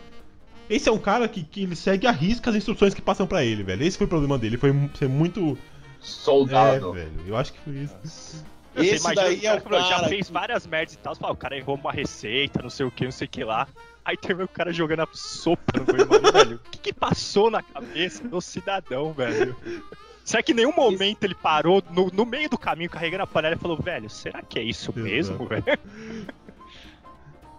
Esse 0.69 0.89
é 0.89 0.91
um 0.91 0.97
cara 0.97 1.25
que, 1.27 1.41
que 1.43 1.63
ele 1.63 1.75
segue 1.75 2.05
a 2.05 2.11
risca 2.11 2.49
as 2.49 2.55
instruções 2.57 2.93
que 2.93 3.01
passam 3.01 3.25
pra 3.25 3.45
ele, 3.45 3.63
velho. 3.63 3.81
Esse 3.83 3.97
foi 3.97 4.07
o 4.07 4.09
problema 4.09 4.37
dele, 4.37 4.57
foi 4.57 4.73
ser 4.95 5.07
muito. 5.07 5.57
É, 5.57 5.85
Soldado. 6.01 6.91
velho. 6.91 7.11
Eu 7.25 7.37
acho 7.37 7.53
que 7.53 7.59
foi 7.59 7.73
isso. 7.75 8.45
Esse 8.75 9.15
daí 9.15 9.45
é 9.45 9.53
o 9.53 9.57
que 9.57 9.63
falou, 9.63 9.79
já 9.79 9.95
cara 9.95 10.09
fez 10.09 10.29
várias 10.29 10.67
merdas 10.67 10.95
e 10.95 10.97
tal. 10.97 11.15
Você 11.15 11.21
fala, 11.21 11.33
o 11.33 11.37
cara 11.37 11.57
errou 11.57 11.75
uma 11.75 11.93
receita, 11.93 12.61
não 12.61 12.69
sei 12.69 12.85
o 12.85 12.91
que, 12.91 13.05
não 13.05 13.11
sei 13.11 13.25
o 13.25 13.29
que 13.29 13.43
lá. 13.43 13.69
Aí 14.05 14.15
termina 14.15 14.45
o 14.45 14.47
cara 14.47 14.71
jogando 14.71 14.99
a 15.01 15.07
sopa 15.11 15.79
no 15.79 15.83
banho, 15.85 16.31
velho. 16.31 16.55
O 16.57 16.69
que, 16.69 16.77
que 16.77 16.93
passou 16.93 17.49
na 17.49 17.63
cabeça 17.63 18.23
do 18.27 18.39
cidadão, 18.39 19.11
velho? 19.13 19.55
Será 20.23 20.43
que 20.43 20.51
em 20.51 20.55
nenhum 20.55 20.73
momento 20.75 21.23
ele 21.23 21.33
parou 21.35 21.83
no, 21.91 22.07
no 22.13 22.23
meio 22.25 22.47
do 22.49 22.57
caminho 22.57 22.89
carregando 22.89 23.23
a 23.23 23.27
panela 23.27 23.55
e 23.55 23.59
falou, 23.59 23.77
velho, 23.77 24.07
será 24.09 24.41
que 24.43 24.59
é 24.59 24.63
isso 24.63 24.93
mesmo, 24.95 25.45
velho? 25.47 25.63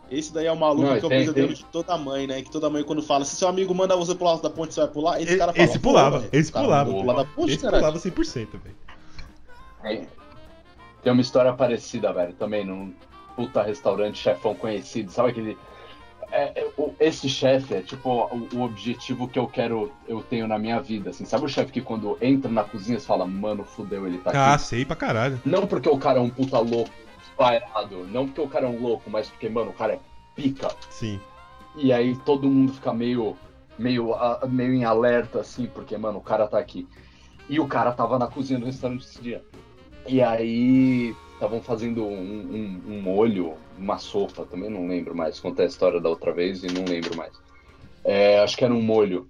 Esse 0.08 0.32
daí 0.32 0.46
é 0.46 0.52
o 0.52 0.56
maluco 0.56 0.82
Não, 0.88 0.98
que 1.00 1.04
é 1.04 1.06
o 1.06 1.08
tem- 1.08 1.18
pesadelo 1.20 1.46
tem- 1.48 1.56
de 1.56 1.64
toda 1.64 1.98
mãe, 1.98 2.26
né? 2.28 2.40
Que 2.42 2.50
toda 2.50 2.70
mãe 2.70 2.84
quando 2.84 3.02
fala, 3.02 3.24
se 3.24 3.34
seu 3.34 3.48
amigo 3.48 3.74
manda 3.74 3.96
você 3.96 4.14
pular 4.14 4.36
da 4.40 4.48
ponte, 4.48 4.72
você 4.72 4.80
vai 4.82 4.88
pular? 4.88 5.20
Esse 5.20 5.34
E- 5.34 5.38
cara 5.38 5.52
fala, 5.52 5.64
esse 5.64 5.78
pulava, 5.80 6.20
"Pô, 6.20 6.28
esse 6.32 6.52
cara, 6.52 6.64
pulava. 6.64 6.90
pular 6.92 7.14
da 7.16 7.24
ponte, 7.24 7.52
Esse 7.52 7.62
caralho." 7.62 7.80
pulava 7.82 7.98
100%, 7.98 8.50
velho. 8.62 8.76
Tem- 9.82 10.08
Tem 11.02 11.12
uma 11.12 11.22
história 11.22 11.52
parecida, 11.52 12.12
velho, 12.12 12.32
também 12.34 12.64
num 12.64 12.92
puta 13.36 13.62
restaurante 13.62 14.18
chefão 14.18 14.54
conhecido. 14.56 15.10
Sabe 15.12 15.30
aquele. 15.30 15.56
É, 16.30 16.60
é, 16.60 16.70
esse 17.00 17.28
chefe 17.28 17.74
é 17.74 17.80
tipo 17.82 18.08
o, 18.08 18.48
o 18.54 18.62
objetivo 18.62 19.28
que 19.28 19.38
eu 19.38 19.46
quero, 19.46 19.92
eu 20.08 20.22
tenho 20.22 20.46
na 20.46 20.58
minha 20.58 20.80
vida. 20.80 21.10
Assim. 21.10 21.24
Sabe 21.24 21.44
o 21.44 21.48
chefe 21.48 21.72
que 21.72 21.80
quando 21.80 22.16
entra 22.20 22.50
na 22.50 22.64
cozinha 22.64 22.98
você 22.98 23.06
fala, 23.06 23.26
mano, 23.26 23.64
fudeu, 23.64 24.06
ele 24.06 24.18
tá 24.18 24.30
Ah, 24.34 24.54
aqui. 24.54 24.62
sei 24.64 24.84
pra 24.84 24.96
caralho. 24.96 25.40
Não 25.44 25.66
porque 25.66 25.88
o 25.88 25.98
cara 25.98 26.18
é 26.18 26.22
um 26.22 26.30
puta 26.30 26.58
louco, 26.58 26.90
pairado, 27.36 28.06
não 28.08 28.26
porque 28.26 28.40
o 28.40 28.48
cara 28.48 28.66
é 28.66 28.68
um 28.68 28.80
louco, 28.80 29.10
mas 29.10 29.28
porque, 29.28 29.48
mano, 29.48 29.70
o 29.70 29.74
cara 29.74 29.94
é 29.94 29.98
pica. 30.34 30.68
Sim. 30.90 31.20
E 31.74 31.92
aí 31.92 32.16
todo 32.24 32.48
mundo 32.48 32.72
fica 32.72 32.92
meio, 32.92 33.36
meio, 33.78 34.14
ah, 34.14 34.46
meio 34.48 34.72
em 34.72 34.84
alerta, 34.84 35.40
assim, 35.40 35.66
porque, 35.66 35.96
mano, 35.98 36.18
o 36.18 36.22
cara 36.22 36.46
tá 36.48 36.58
aqui. 36.58 36.88
E 37.48 37.60
o 37.60 37.66
cara 37.68 37.92
tava 37.92 38.18
na 38.18 38.26
cozinha 38.26 38.58
do 38.58 38.66
restaurante 38.66 39.02
esse 39.04 39.20
dia. 39.20 39.44
E 40.08 40.22
aí 40.22 41.14
estavam 41.36 41.62
fazendo 41.62 42.04
um, 42.04 42.10
um, 42.10 42.82
um 42.88 43.02
molho, 43.02 43.54
uma 43.78 43.98
sopa, 43.98 44.44
também 44.46 44.70
não 44.70 44.88
lembro 44.88 45.14
mais. 45.14 45.38
Contei 45.38 45.66
a 45.66 45.68
história 45.68 46.00
da 46.00 46.08
outra 46.08 46.32
vez 46.32 46.64
e 46.64 46.66
não 46.66 46.84
lembro 46.84 47.16
mais. 47.16 47.32
É, 48.04 48.40
acho 48.40 48.56
que 48.56 48.64
era 48.64 48.74
um 48.74 48.82
molho. 48.82 49.28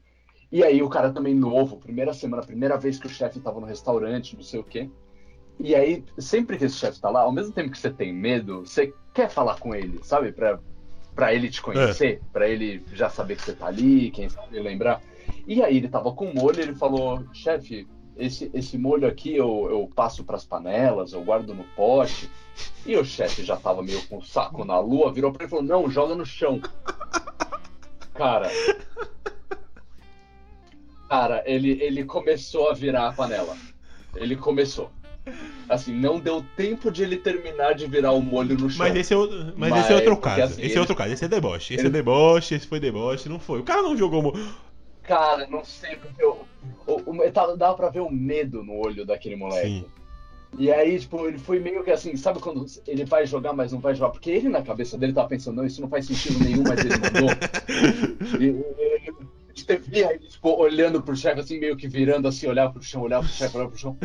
E 0.51 0.63
aí 0.63 0.83
o 0.83 0.89
cara 0.89 1.11
também 1.11 1.35
novo, 1.35 1.79
primeira 1.79 2.15
semana, 2.15 2.43
primeira 2.43 2.77
vez 2.77 2.99
que 2.99 3.07
o 3.07 3.11
chefe 3.11 3.41
tava 3.41 3.61
no 3.61 3.67
restaurante, 3.67 4.37
não 4.37 4.43
sei 4.43 4.61
o 4.61 4.65
quê. 4.65 4.89
E 5.59 5.75
aí, 5.75 6.05
sempre 6.19 6.57
que 6.57 6.65
esse 6.65 6.77
chefe 6.77 7.01
tá 7.01 7.11
lá, 7.11 7.23
ao 7.23 7.33
mesmo 7.33 7.53
tempo 7.53 7.71
que 7.71 7.79
você 7.79 7.91
tem 7.91 8.13
medo, 8.13 8.61
você 8.61 8.93
quer 9.13 9.29
falar 9.29 9.59
com 9.59 9.75
ele, 9.75 9.99
sabe? 10.03 10.31
Pra, 10.31 10.61
pra 11.15 11.35
ele 11.35 11.49
te 11.49 11.61
conhecer, 11.63 12.21
pra 12.33 12.49
ele 12.49 12.85
já 12.93 13.09
saber 13.09 13.37
que 13.37 13.43
você 13.43 13.55
tá 13.55 13.67
ali, 13.67 14.11
quem 14.11 14.29
sabe 14.29 14.61
lembrar. 14.61 15.03
E 15.47 15.63
aí 15.63 15.79
ele 15.79 15.89
tava 15.89 16.13
com 16.13 16.33
molho 16.33 16.61
e 16.61 16.63
ele 16.63 16.75
falou, 16.75 17.25
chefe, 17.33 17.89
esse, 18.17 18.51
esse 18.55 18.79
molho 18.79 19.07
aqui 19.07 19.35
eu, 19.37 19.69
eu 19.71 19.91
passo 19.95 20.25
pras 20.25 20.45
panelas, 20.45 21.13
eu 21.13 21.23
guardo 21.23 21.55
no 21.55 21.65
pote. 21.77 22.31
E 22.87 22.97
o 22.97 23.05
chefe 23.05 23.45
já 23.45 23.57
tava 23.57 23.83
meio 23.83 24.01
com 24.07 24.19
o 24.19 24.25
saco 24.25 24.65
na 24.65 24.79
lua, 24.79 25.13
virou 25.13 25.31
pra 25.33 25.43
ele 25.45 25.49
e 25.49 25.51
falou, 25.51 25.65
não, 25.65 25.91
joga 25.91 26.15
no 26.15 26.25
chão. 26.25 26.61
Cara. 28.15 28.51
Cara, 31.09 31.43
ele, 31.47 31.79
ele 31.83 32.05
começou 32.05 32.71
a 32.71 32.75
virar 32.75 33.09
a 33.09 33.13
panela. 33.13 33.57
Ele 34.15 34.35
começou. 34.35 34.91
Assim, 35.69 35.93
não 35.93 36.19
deu 36.21 36.45
tempo 36.57 36.91
de 36.91 37.03
ele 37.03 37.17
terminar 37.17 37.75
de 37.75 37.87
virar 37.87 38.13
o 38.13 38.23
molho 38.23 38.57
no 38.57 38.71
chão. 38.71 38.79
Mas 38.79 38.95
esse 38.97 39.13
é 39.13 39.17
outro, 39.17 39.53
mas 39.57 39.71
Mas, 39.71 39.85
esse 39.85 39.93
é 39.93 39.97
outro 39.97 40.17
caso. 40.17 40.43
assim, 40.43 40.53
esse 40.55 40.63
ele- 40.71 40.77
é 40.77 40.81
outro 40.81 40.95
caso. 40.97 41.13
Esse 41.13 41.25
é 41.25 41.29
deboche. 41.29 41.75
Esse 41.75 41.81
ele- 41.83 41.89
é 41.89 41.91
deboche, 41.91 42.55
esse 42.55 42.67
foi 42.67 42.81
deboche, 42.81 43.29
não 43.29 43.39
foi. 43.39 43.61
O 43.61 43.65
cara 43.65 43.83
não 43.83 43.97
jogou. 43.97 44.33
Cara, 45.07 45.47
não 45.49 45.65
sei, 45.65 45.97
porque 45.97 46.23
eu, 46.23 46.45
o, 46.87 47.11
o, 47.11 47.33
tava- 47.33 47.57
dava 47.57 47.77
pra 47.77 47.89
ver 47.91 48.01
o 48.01 48.11
medo 48.11 48.65
no 48.65 48.75
olho 48.75 49.07
daquele 49.07 49.37
moleque. 49.37 49.67
Sim. 49.81 49.85
E 50.59 50.73
aí, 50.73 50.99
tipo, 50.99 51.27
ele 51.27 51.39
foi 51.39 51.59
meio 51.61 51.85
que 51.85 51.91
assim, 51.91 52.17
sabe 52.17 52.41
quando 52.41 52.65
ele 52.87 53.05
vai 53.05 53.27
jogar, 53.27 53.53
mas 53.53 53.73
não 53.73 53.79
vai 53.79 53.95
jogar? 53.95 54.11
Porque 54.11 54.31
ele 54.31 54.49
na 54.49 54.63
cabeça 54.63 54.97
dele 54.97 55.13
tava 55.13 55.29
pensando, 55.29 55.57
não, 55.57 55.67
isso 55.67 55.81
não 55.81 55.89
faz 55.89 56.07
sentido 56.07 56.43
nenhum, 56.43 56.63
mas 56.63 56.79
ele 56.79 56.95
mandou. 56.99 57.29
e, 58.41 58.47
e, 58.47 59.97
e, 59.97 59.99
e 60.01 60.05
aí, 60.05 60.19
tipo, 60.19 60.51
olhando 60.57 61.03
pro 61.03 61.15
chefe, 61.17 61.41
assim, 61.41 61.59
meio 61.59 61.77
que 61.77 61.87
virando 61.87 62.27
assim, 62.27 62.47
olhar 62.47 62.73
pro 62.73 62.83
chão, 62.83 63.03
olhar 63.03 63.21
pro 63.21 63.29
chefe, 63.29 63.57
olhar 63.57 63.69
pro 63.69 63.79
chão. 63.79 63.99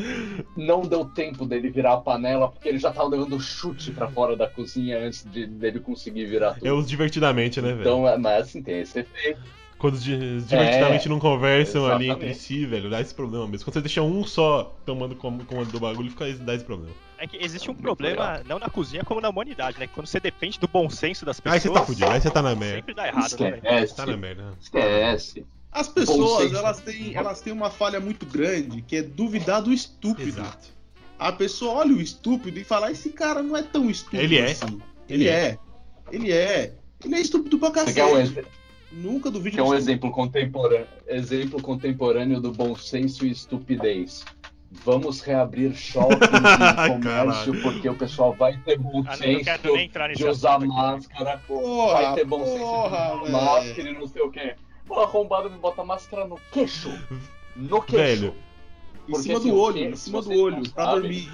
Não 0.57 0.81
deu 0.81 1.05
tempo 1.05 1.45
dele 1.45 1.69
virar 1.69 1.93
a 1.93 2.01
panela, 2.01 2.49
porque 2.49 2.67
ele 2.67 2.79
já 2.79 2.91
tava 2.91 3.07
levando 3.09 3.39
chute 3.39 3.91
pra 3.91 4.09
fora 4.09 4.35
da 4.35 4.47
cozinha 4.47 4.99
antes 4.99 5.23
de, 5.23 5.47
dele 5.47 5.79
conseguir 5.79 6.25
virar 6.25 6.55
tudo. 6.55 6.67
É 6.67 6.73
os 6.73 6.87
divertidamente, 6.87 7.61
né, 7.61 7.69
velho? 7.69 7.81
Então, 7.81 8.07
é- 8.07 8.17
mas 8.17 8.47
assim, 8.47 8.61
tem 8.61 8.81
esse 8.81 8.99
efeito. 8.99 9.60
Quando 9.81 9.97
divertidamente 9.97 11.07
É, 11.07 11.09
não 11.09 11.19
conversam 11.19 11.85
ali 11.87 12.05
exatamente. 12.05 12.31
entre 12.31 12.39
si, 12.39 12.65
velho, 12.67 12.87
dá 12.89 13.01
esse 13.01 13.13
problema 13.15 13.47
mesmo. 13.47 13.65
Quando 13.65 13.73
você 13.73 13.81
deixa 13.81 14.01
um 14.03 14.23
só 14.23 14.75
tomando 14.85 15.15
com- 15.15 15.39
comando 15.39 15.71
do 15.71 15.79
bagulho, 15.79 16.09
fica, 16.11 16.31
dá 16.35 16.53
esse 16.53 16.63
problema. 16.63 16.93
É 17.17 17.25
que 17.25 17.37
existe 17.43 17.69
um 17.71 17.73
problema, 17.73 18.41
não 18.47 18.59
na 18.59 18.69
cozinha, 18.69 19.03
como 19.03 19.19
na 19.19 19.29
humanidade, 19.29 19.79
né? 19.79 19.87
Que 19.87 19.93
quando 19.93 20.05
você 20.05 20.19
depende 20.19 20.59
do 20.59 20.67
bom 20.67 20.87
senso 20.89 21.25
das 21.25 21.39
pessoas. 21.39 21.53
Aí 21.55 21.59
você 21.59 21.73
tá 21.79 21.83
fudido, 21.85 22.09
aí 22.11 22.21
você 22.21 22.29
tá 22.29 22.41
na 22.43 22.55
merda. 22.55 22.75
Sempre 22.75 22.93
dá 22.93 23.07
errado, 23.07 23.39
né? 23.39 23.57
Esquece. 23.57 23.95
Tá 23.95 24.05
na 24.05 24.17
merda. 24.17 24.53
Esquece. 24.61 25.45
As 25.71 25.87
pessoas, 25.87 26.53
elas 26.53 26.79
têm, 26.81 27.15
elas 27.15 27.41
têm 27.41 27.51
uma 27.53 27.69
falha 27.71 27.99
muito 27.99 28.25
grande, 28.25 28.81
que 28.83 28.97
é 28.97 29.01
duvidar 29.01 29.61
do 29.63 29.73
estúpido. 29.73 30.29
Exato. 30.29 30.67
a 31.17 31.31
pessoa 31.31 31.73
olha 31.79 31.93
o 31.95 32.01
estúpido 32.01 32.59
e 32.59 32.63
fala: 32.63 32.91
esse 32.91 33.09
cara 33.09 33.41
não 33.41 33.55
é 33.57 33.63
tão 33.63 33.89
estúpido 33.89 34.21
Ele 34.23 34.37
é. 34.37 34.51
assim. 34.51 34.79
Ele 35.09 35.23
Ele 35.23 35.27
é. 35.27 35.57
Ele 36.11 36.31
é. 36.31 36.73
Ele 37.03 37.15
é 37.15 37.19
estúpido 37.19 37.57
pra 37.57 37.69
Você 37.69 37.73
cacete. 37.75 37.93
quer 37.95 38.05
um, 38.05 38.17
ex- 38.19 38.33
Nunca 38.91 39.31
duvide 39.31 39.55
quer 39.55 39.61
um 39.63 39.65
disso. 39.65 39.75
exemplo 39.77 40.11
contemporâneo, 40.11 40.87
exemplo 41.07 41.61
contemporâneo 41.61 42.41
do 42.41 42.51
bom 42.51 42.75
senso 42.75 43.25
e 43.25 43.31
estupidez? 43.31 44.25
Vamos 44.85 45.19
reabrir 45.21 45.73
shoppings 45.75 46.21
e 46.29 46.87
comércio 46.87 47.61
porque 47.61 47.89
o 47.89 47.95
pessoal 47.95 48.33
vai 48.33 48.57
ter 48.59 48.77
bom 48.77 49.03
Ah, 49.05 49.17
não, 49.17 49.33
não 49.33 49.43
quero 49.43 49.73
nem 49.75 49.89
senso 49.89 50.13
de 50.15 50.25
usar 50.27 50.55
aqui. 50.57 50.67
máscara, 50.67 51.41
Porra, 51.47 51.93
vai 51.93 52.15
ter 52.15 52.25
bom 52.25 52.45
senso 52.45 52.53
de 52.57 52.59
porra, 52.59 53.23
usar 53.23 53.41
máscara 53.41 53.89
e 53.89 53.93
não 53.93 54.07
sei 54.07 54.21
o 54.21 54.31
quê. 54.31 54.55
Pô, 54.87 54.99
arrombado 55.01 55.49
me 55.49 55.57
bota 55.57 55.83
máscara 55.83 56.25
no 56.27 56.37
queixo. 56.51 56.89
No 57.55 57.81
queixo. 57.81 58.21
Velho, 58.21 58.35
Em 59.09 59.15
cima 59.15 59.39
assim, 59.39 59.49
do 59.49 59.55
o 59.55 59.59
olho, 59.59 59.73
que- 59.75 59.83
em 59.85 59.95
cima 59.95 60.21
do 60.21 60.31
olho, 60.31 60.69
pra 60.73 60.85
dormir. 60.95 61.29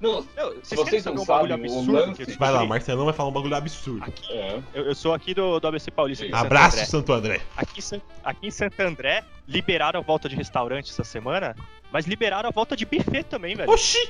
Não, 0.00 0.24
Não, 0.36 0.52
se 0.62 0.74
vocês, 0.74 1.02
vocês 1.02 1.04
não 1.04 1.22
um 1.22 1.26
bagulho 1.26 1.54
absurdo? 1.54 1.92
lance- 1.92 2.24
que 2.24 2.30
eu 2.32 2.38
vai 2.38 2.50
lá, 2.50 2.62
o? 2.62 2.66
Marcelão 2.68 3.04
vai 3.04 3.14
falar 3.14 3.28
um 3.28 3.32
bagulho 3.32 3.54
absurdo. 3.54 4.02
Aqui, 4.04 4.32
eu, 4.72 4.84
eu 4.86 4.94
sou 4.94 5.12
aqui 5.12 5.34
do, 5.34 5.60
do 5.60 5.68
ABC 5.68 5.90
Paulista. 5.90 6.24
aqui 6.24 6.32
em 6.32 6.36
Santo 6.36 6.46
Abraço, 6.46 6.76
André. 6.76 6.86
Santo 6.86 7.12
André. 7.12 7.40
Aqui, 7.56 7.80
aqui 8.24 8.46
em 8.46 8.50
Santo 8.50 8.80
André, 8.80 9.24
liberaram 9.46 10.00
a 10.00 10.02
volta 10.02 10.28
de 10.28 10.36
restaurante 10.36 10.90
essa 10.90 11.04
semana, 11.04 11.54
mas 11.92 12.06
liberaram 12.06 12.48
a 12.48 12.52
volta 12.52 12.74
de 12.76 12.86
buffet 12.86 13.24
também, 13.24 13.54
velho. 13.54 13.70
Oxi! 13.70 14.08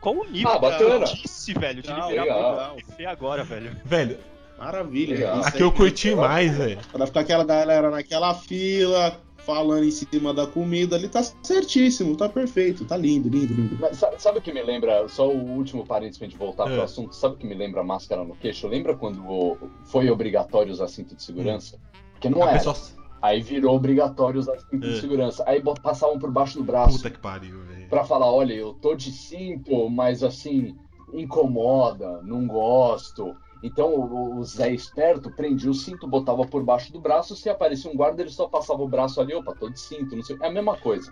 Qual 0.00 0.14
o 0.16 0.24
nível 0.24 0.52
Ah, 0.52 0.58
bacana. 0.58 1.04
disse, 1.06 1.52
velho, 1.52 1.82
de 1.82 1.88
liberar 1.88 2.06
legal. 2.08 2.76
buffet 2.76 3.04
agora, 3.06 3.44
velho. 3.44 3.76
Velho, 3.84 4.18
Maravilha. 4.58 5.14
Legal. 5.14 5.40
Aqui 5.44 5.60
eu 5.60 5.70
curti 5.70 6.14
mais, 6.14 6.56
velho. 6.56 6.78
Pra 6.90 7.06
ficar 7.06 7.20
aquela 7.20 7.44
galera 7.44 7.90
naquela 7.90 8.34
fila, 8.34 9.20
falando 9.48 9.82
em 9.84 9.90
cima 9.90 10.34
da 10.34 10.46
comida 10.46 10.94
ali, 10.96 11.08
tá 11.08 11.22
certíssimo, 11.42 12.14
tá 12.14 12.28
perfeito, 12.28 12.84
tá 12.84 12.98
lindo, 12.98 13.30
lindo, 13.30 13.54
lindo. 13.54 13.78
Mas 13.80 13.96
sa- 13.96 14.12
sabe 14.18 14.40
o 14.40 14.42
que 14.42 14.52
me 14.52 14.62
lembra? 14.62 15.08
Só 15.08 15.26
o 15.26 15.52
último 15.56 15.86
parênteses 15.86 16.18
pra 16.18 16.28
gente 16.28 16.36
voltar 16.38 16.68
É. 16.70 16.74
pro 16.74 16.82
assunto. 16.82 17.14
Sabe 17.16 17.34
o 17.34 17.38
que 17.38 17.46
me 17.46 17.54
lembra 17.54 17.80
a 17.80 17.84
máscara 17.84 18.22
no 18.24 18.36
queixo? 18.36 18.68
Lembra 18.68 18.94
quando 18.94 19.56
foi 19.86 20.10
obrigatório 20.10 20.70
usar 20.70 20.86
cinto 20.88 21.16
de 21.16 21.22
segurança? 21.22 21.78
Porque 22.12 22.28
não 22.28 22.42
era. 22.42 22.52
pessoa. 22.58 22.76
Aí 23.22 23.40
virou 23.40 23.74
obrigatório 23.74 24.38
usar 24.38 24.58
cinto 24.70 24.86
É. 24.86 24.90
de 24.92 25.00
segurança. 25.00 25.42
Aí 25.46 25.62
passavam 25.82 26.18
por 26.18 26.30
baixo 26.30 26.58
do 26.58 26.64
braço 26.64 26.98
Puta 26.98 27.08
que 27.10 27.18
pariu, 27.18 27.58
velho. 27.64 27.88
pra 27.88 28.04
falar: 28.04 28.30
olha, 28.30 28.52
eu 28.52 28.74
tô 28.74 28.94
de 28.94 29.10
cinto, 29.10 29.88
mas 29.88 30.22
assim, 30.22 30.76
incomoda, 31.14 32.20
não 32.22 32.46
gosto. 32.46 33.34
Então 33.62 33.92
o, 33.94 34.38
o 34.38 34.44
Zé 34.44 34.70
Esperto 34.72 35.30
prendia 35.30 35.70
o 35.70 35.74
cinto, 35.74 36.06
botava 36.06 36.46
por 36.46 36.62
baixo 36.62 36.92
do 36.92 37.00
braço. 37.00 37.34
Se 37.34 37.48
aparecia 37.48 37.90
um 37.90 37.96
guarda, 37.96 38.22
ele 38.22 38.30
só 38.30 38.46
passava 38.48 38.82
o 38.82 38.88
braço 38.88 39.20
ali, 39.20 39.34
opa, 39.34 39.54
tô 39.54 39.68
de 39.68 39.80
cinto, 39.80 40.14
não 40.14 40.22
sei. 40.22 40.36
É 40.40 40.46
a 40.46 40.52
mesma 40.52 40.76
coisa. 40.76 41.10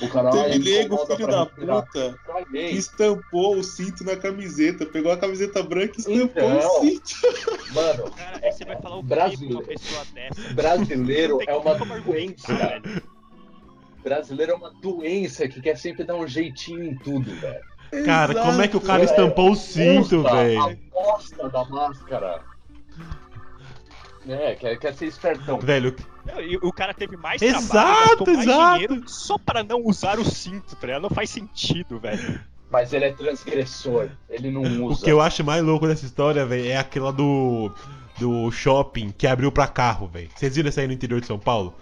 O 0.00 0.08
cara 0.08 0.30
Teve 0.30 0.44
"Ah, 0.54 0.58
nego, 0.58 0.94
incomoda 0.94 1.16
filho 1.16 1.28
da 1.28 1.42
respirar." 1.44 1.82
puta, 1.86 2.12
que 2.24 2.32
Caguei. 2.32 2.70
estampou 2.70 3.56
o 3.58 3.62
cinto 3.64 4.04
na 4.04 4.16
camiseta, 4.16 4.86
pegou 4.86 5.10
a 5.12 5.16
camiseta 5.16 5.62
branca 5.62 5.94
e 5.96 6.00
estampou 6.00 6.22
Então. 6.24 6.58
o 6.58 6.80
cinto. 6.80 7.10
Mano, 7.74 8.10
Cara, 8.12 8.40
aí 8.42 8.52
você 8.52 8.64
vai 8.64 8.80
falar 8.80 8.96
o 8.96 9.02
quê 9.02 9.08
Brasil. 9.08 9.48
pra 9.48 9.58
uma 9.58 9.62
pessoa 9.64 10.04
dessa? 10.14 10.54
brasileiro 10.54 11.38
é 11.46 11.54
uma 11.54 11.70
argumentar, 11.72 12.00
doença. 12.02 12.54
velho. 12.56 13.02
Brasileiro 14.02 14.52
é 14.52 14.54
uma 14.54 14.70
doença 14.70 15.46
que 15.48 15.60
quer 15.60 15.76
sempre 15.76 16.04
dar 16.04 16.14
um 16.16 16.26
jeitinho 16.26 16.84
em 16.84 16.96
tudo, 16.96 17.34
velho. 17.34 17.69
Cara, 18.04 18.32
Exato. 18.32 18.46
como 18.46 18.62
é 18.62 18.68
que 18.68 18.76
o 18.76 18.80
cara 18.80 19.02
É, 19.02 19.04
estampou 19.04 19.50
o 19.50 19.56
cinto, 19.56 20.22
velho? 20.22 20.62
A 20.62 20.74
bosta 20.92 21.48
da 21.48 21.64
máscara. 21.64 22.40
É, 24.28 24.54
quer, 24.54 24.76
quer 24.78 24.94
ser 24.94 25.06
espertão. 25.06 25.58
Velho, 25.58 25.96
e 26.40 26.56
o 26.58 26.72
cara 26.72 26.92
teve 26.92 27.16
mais 27.16 27.40
Exato, 27.40 27.68
trabalho, 28.24 28.36
mais 28.36 28.46
exato. 28.46 28.72
dinheiro 28.74 29.02
só 29.08 29.38
pra 29.38 29.64
não 29.64 29.82
usar 29.84 30.18
o 30.18 30.24
cinto, 30.24 30.76
tá 30.76 30.86
ligado? 30.86 31.02
Não 31.02 31.10
faz 31.10 31.30
sentido, 31.30 31.98
velho. 31.98 32.40
Mas 32.70 32.92
ele 32.92 33.06
é 33.06 33.12
transgressor. 33.12 34.08
Ele 34.28 34.50
não 34.50 34.62
o 34.62 34.84
usa. 34.90 35.04
que 35.04 35.10
eu 35.10 35.20
acho 35.20 35.42
mais 35.42 35.62
louco 35.64 35.86
dessa 35.88 36.04
história, 36.04 36.44
velho, 36.46 36.68
é 36.68 36.76
aquela 36.76 37.12
do. 37.12 37.72
Do 38.18 38.50
shopping 38.50 39.10
que 39.16 39.26
abriu 39.26 39.50
pra 39.50 39.66
carro, 39.66 40.06
velho. 40.06 40.28
Vocês 40.36 40.54
viram 40.54 40.68
isso 40.68 40.78
aí 40.78 40.86
no 40.86 40.92
interior 40.92 41.22
de 41.22 41.26
São 41.26 41.38
Paulo? 41.38 41.74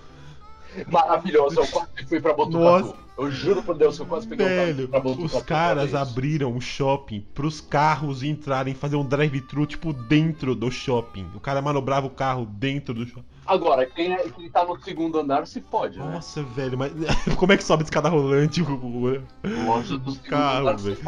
Maravilhoso. 0.87 1.59
Eu 1.61 1.67
quase 1.67 1.89
fui 2.09 2.21
pra 2.21 2.33
Botucatu. 2.33 2.61
Nossa. 2.87 2.95
Eu 3.19 3.31
juro 3.33 3.63
por 3.65 3.77
Deus 3.77 3.97
que 3.97 4.03
eu 4.03 4.07
quase 4.07 4.29
peguei 4.29 4.47
um 4.47 4.49
Velho, 4.49 4.89
carro 4.89 4.89
pra 4.89 5.01
Botucatu. 5.01 5.37
os 5.39 5.43
caras 5.43 5.95
abriram 5.95 6.57
o 6.57 6.61
shopping 6.61 7.27
pros 7.35 7.61
carros 7.61 8.23
entrarem, 8.23 8.75
fazer 8.75 8.95
um 8.97 9.05
drive-thru, 9.05 9.67
tipo, 9.67 9.93
dentro 9.93 10.55
do 10.55 10.71
shopping. 10.71 11.27
O 11.35 11.41
cara 11.41 11.61
manobrava 11.61 12.07
o 12.07 12.11
carro 12.11 12.47
dentro 12.47 12.95
do 12.95 13.05
shopping. 13.05 13.27
Agora, 13.45 13.85
quem, 13.87 14.13
é, 14.13 14.29
quem 14.29 14.49
tá 14.51 14.65
no 14.65 14.79
segundo 14.81 15.19
andar 15.19 15.47
se 15.47 15.61
pode, 15.61 15.99
né? 15.99 16.05
Nossa, 16.05 16.43
velho, 16.43 16.79
mas 16.79 16.93
como 17.37 17.53
é 17.53 17.57
que 17.57 17.65
sobe 17.65 17.83
de 17.83 17.89
escada 17.89 18.09
rolante? 18.09 18.63
o- 18.63 19.23
Longe 19.67 19.99
do 19.99 20.13
segundo 20.13 20.29
Carro, 20.29 20.77
velho. 20.79 20.99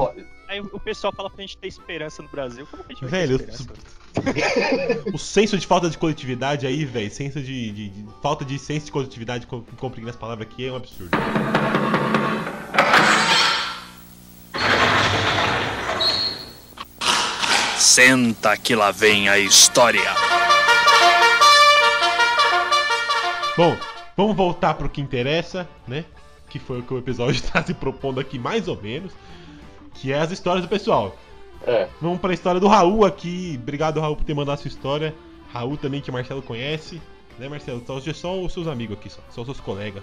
Aí 0.50 0.60
o 0.60 0.80
pessoal 0.80 1.12
fala 1.12 1.30
pra 1.30 1.42
gente 1.42 1.56
ter 1.56 1.68
esperança 1.68 2.20
no 2.24 2.28
Brasil. 2.28 2.66
Como 2.68 2.82
que 2.82 2.90
a 2.92 2.94
gente 2.96 3.00
vai 3.08 3.20
Velho, 3.20 3.38
ter 3.38 3.50
esperança? 3.50 5.04
o 5.14 5.16
senso 5.18 5.56
de 5.56 5.64
falta 5.64 5.88
de 5.88 5.96
coletividade 5.96 6.66
aí, 6.66 6.84
velho, 6.84 7.08
senso 7.08 7.40
de, 7.40 7.70
de- 7.70 7.88
de- 7.90 8.06
falta 8.20 8.44
de 8.44 8.58
senso 8.58 8.86
de 8.86 8.90
coletividade, 8.92 9.46
com- 9.46 9.62
compreendendo 9.76 10.10
as 10.10 10.16
palavras 10.16 10.48
aqui, 10.48 10.66
é 10.66 10.72
um 10.72 10.76
absurdo. 10.76 11.10
Senta 17.78 18.56
que 18.56 18.74
lá 18.74 18.90
vem 18.90 19.28
a 19.28 19.38
história. 19.38 20.12
Bom, 23.56 23.76
vamos 24.16 24.36
voltar 24.36 24.74
pro 24.74 24.88
que 24.88 25.00
interessa, 25.00 25.68
né? 25.86 26.04
Que 26.48 26.58
foi 26.58 26.80
o 26.80 26.82
que 26.82 26.94
o 26.94 26.98
episódio 26.98 27.34
está 27.36 27.62
se 27.64 27.74
propondo 27.74 28.20
aqui, 28.20 28.38
mais 28.38 28.68
ou 28.68 28.80
menos. 28.80 29.12
Que 30.00 30.12
é 30.12 30.18
as 30.18 30.30
histórias 30.30 30.64
do 30.64 30.68
pessoal. 30.68 31.14
É. 31.66 31.86
Vamos 32.00 32.20
pra 32.20 32.32
história 32.32 32.58
do 32.58 32.66
Raul 32.66 33.04
aqui. 33.04 33.58
Obrigado, 33.62 34.00
Raul, 34.00 34.16
por 34.16 34.24
ter 34.24 34.34
mandado 34.34 34.54
a 34.54 34.62
sua 34.62 34.68
história. 34.68 35.14
Raul 35.52 35.76
também, 35.76 36.00
que 36.00 36.08
o 36.08 36.12
Marcelo 36.12 36.40
conhece. 36.40 37.00
Né, 37.38 37.48
Marcelo? 37.48 37.82
Só, 37.86 38.00
só 38.00 38.40
os 38.40 38.52
seus 38.52 38.66
amigos 38.66 38.96
aqui, 38.96 39.10
só, 39.10 39.20
só 39.30 39.42
os 39.42 39.46
seus 39.46 39.60
colegas. 39.60 40.02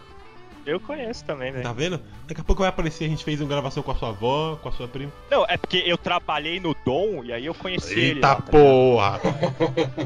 Eu 0.67 0.79
conheço 0.79 1.23
também, 1.23 1.51
velho. 1.51 1.63
Tá 1.63 1.71
vendo? 1.71 1.99
Daqui 2.27 2.41
a 2.41 2.43
pouco 2.43 2.61
vai 2.61 2.69
aparecer, 2.69 3.05
a 3.05 3.07
gente 3.07 3.23
fez 3.23 3.39
uma 3.39 3.47
gravação 3.47 3.81
com 3.81 3.91
a 3.91 3.95
sua 3.95 4.09
avó, 4.09 4.59
com 4.61 4.67
a 4.67 4.71
sua 4.71 4.87
prima. 4.87 5.11
Não, 5.31 5.45
é 5.47 5.57
porque 5.57 5.81
eu 5.85 5.97
trabalhei 5.97 6.59
no 6.59 6.75
Dom 6.85 7.23
e 7.23 7.31
aí 7.31 7.45
eu 7.45 7.53
conheci 7.55 7.93
ele. 7.93 8.05
Eita 8.15 8.35
tá 8.35 8.41
porra! 8.41 9.19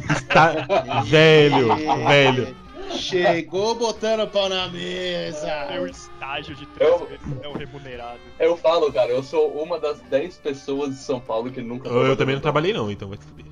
Está... 0.10 0.52
velho, 1.04 1.76
velho. 2.08 2.56
Chegou 2.98 3.76
botando 3.76 4.30
pau 4.30 4.50
na 4.50 4.68
mesa. 4.68 5.68
Meu 5.72 5.88
estágio 5.88 6.56
de 6.56 6.66
transmissão 6.68 7.54
remunerado. 7.54 8.20
Eu 8.39 8.58
falo, 8.58 8.92
cara, 8.92 9.10
eu 9.10 9.24
sou 9.24 9.50
uma 9.52 9.80
das 9.80 10.00
10 10.02 10.38
pessoas 10.38 10.89
de 10.89 11.02
São 11.02 11.20
Paulo 11.20 11.52
que 11.52 11.62
nunca. 11.62 11.89
Eu, 11.89 12.06
eu 12.08 12.18
também 12.18 12.36
não 12.36 12.42
trabalhei 12.42 12.74
não, 12.74 12.92
então 12.92 13.10
vai 13.10 13.18
se 13.18 13.26
fuder. 13.26 13.52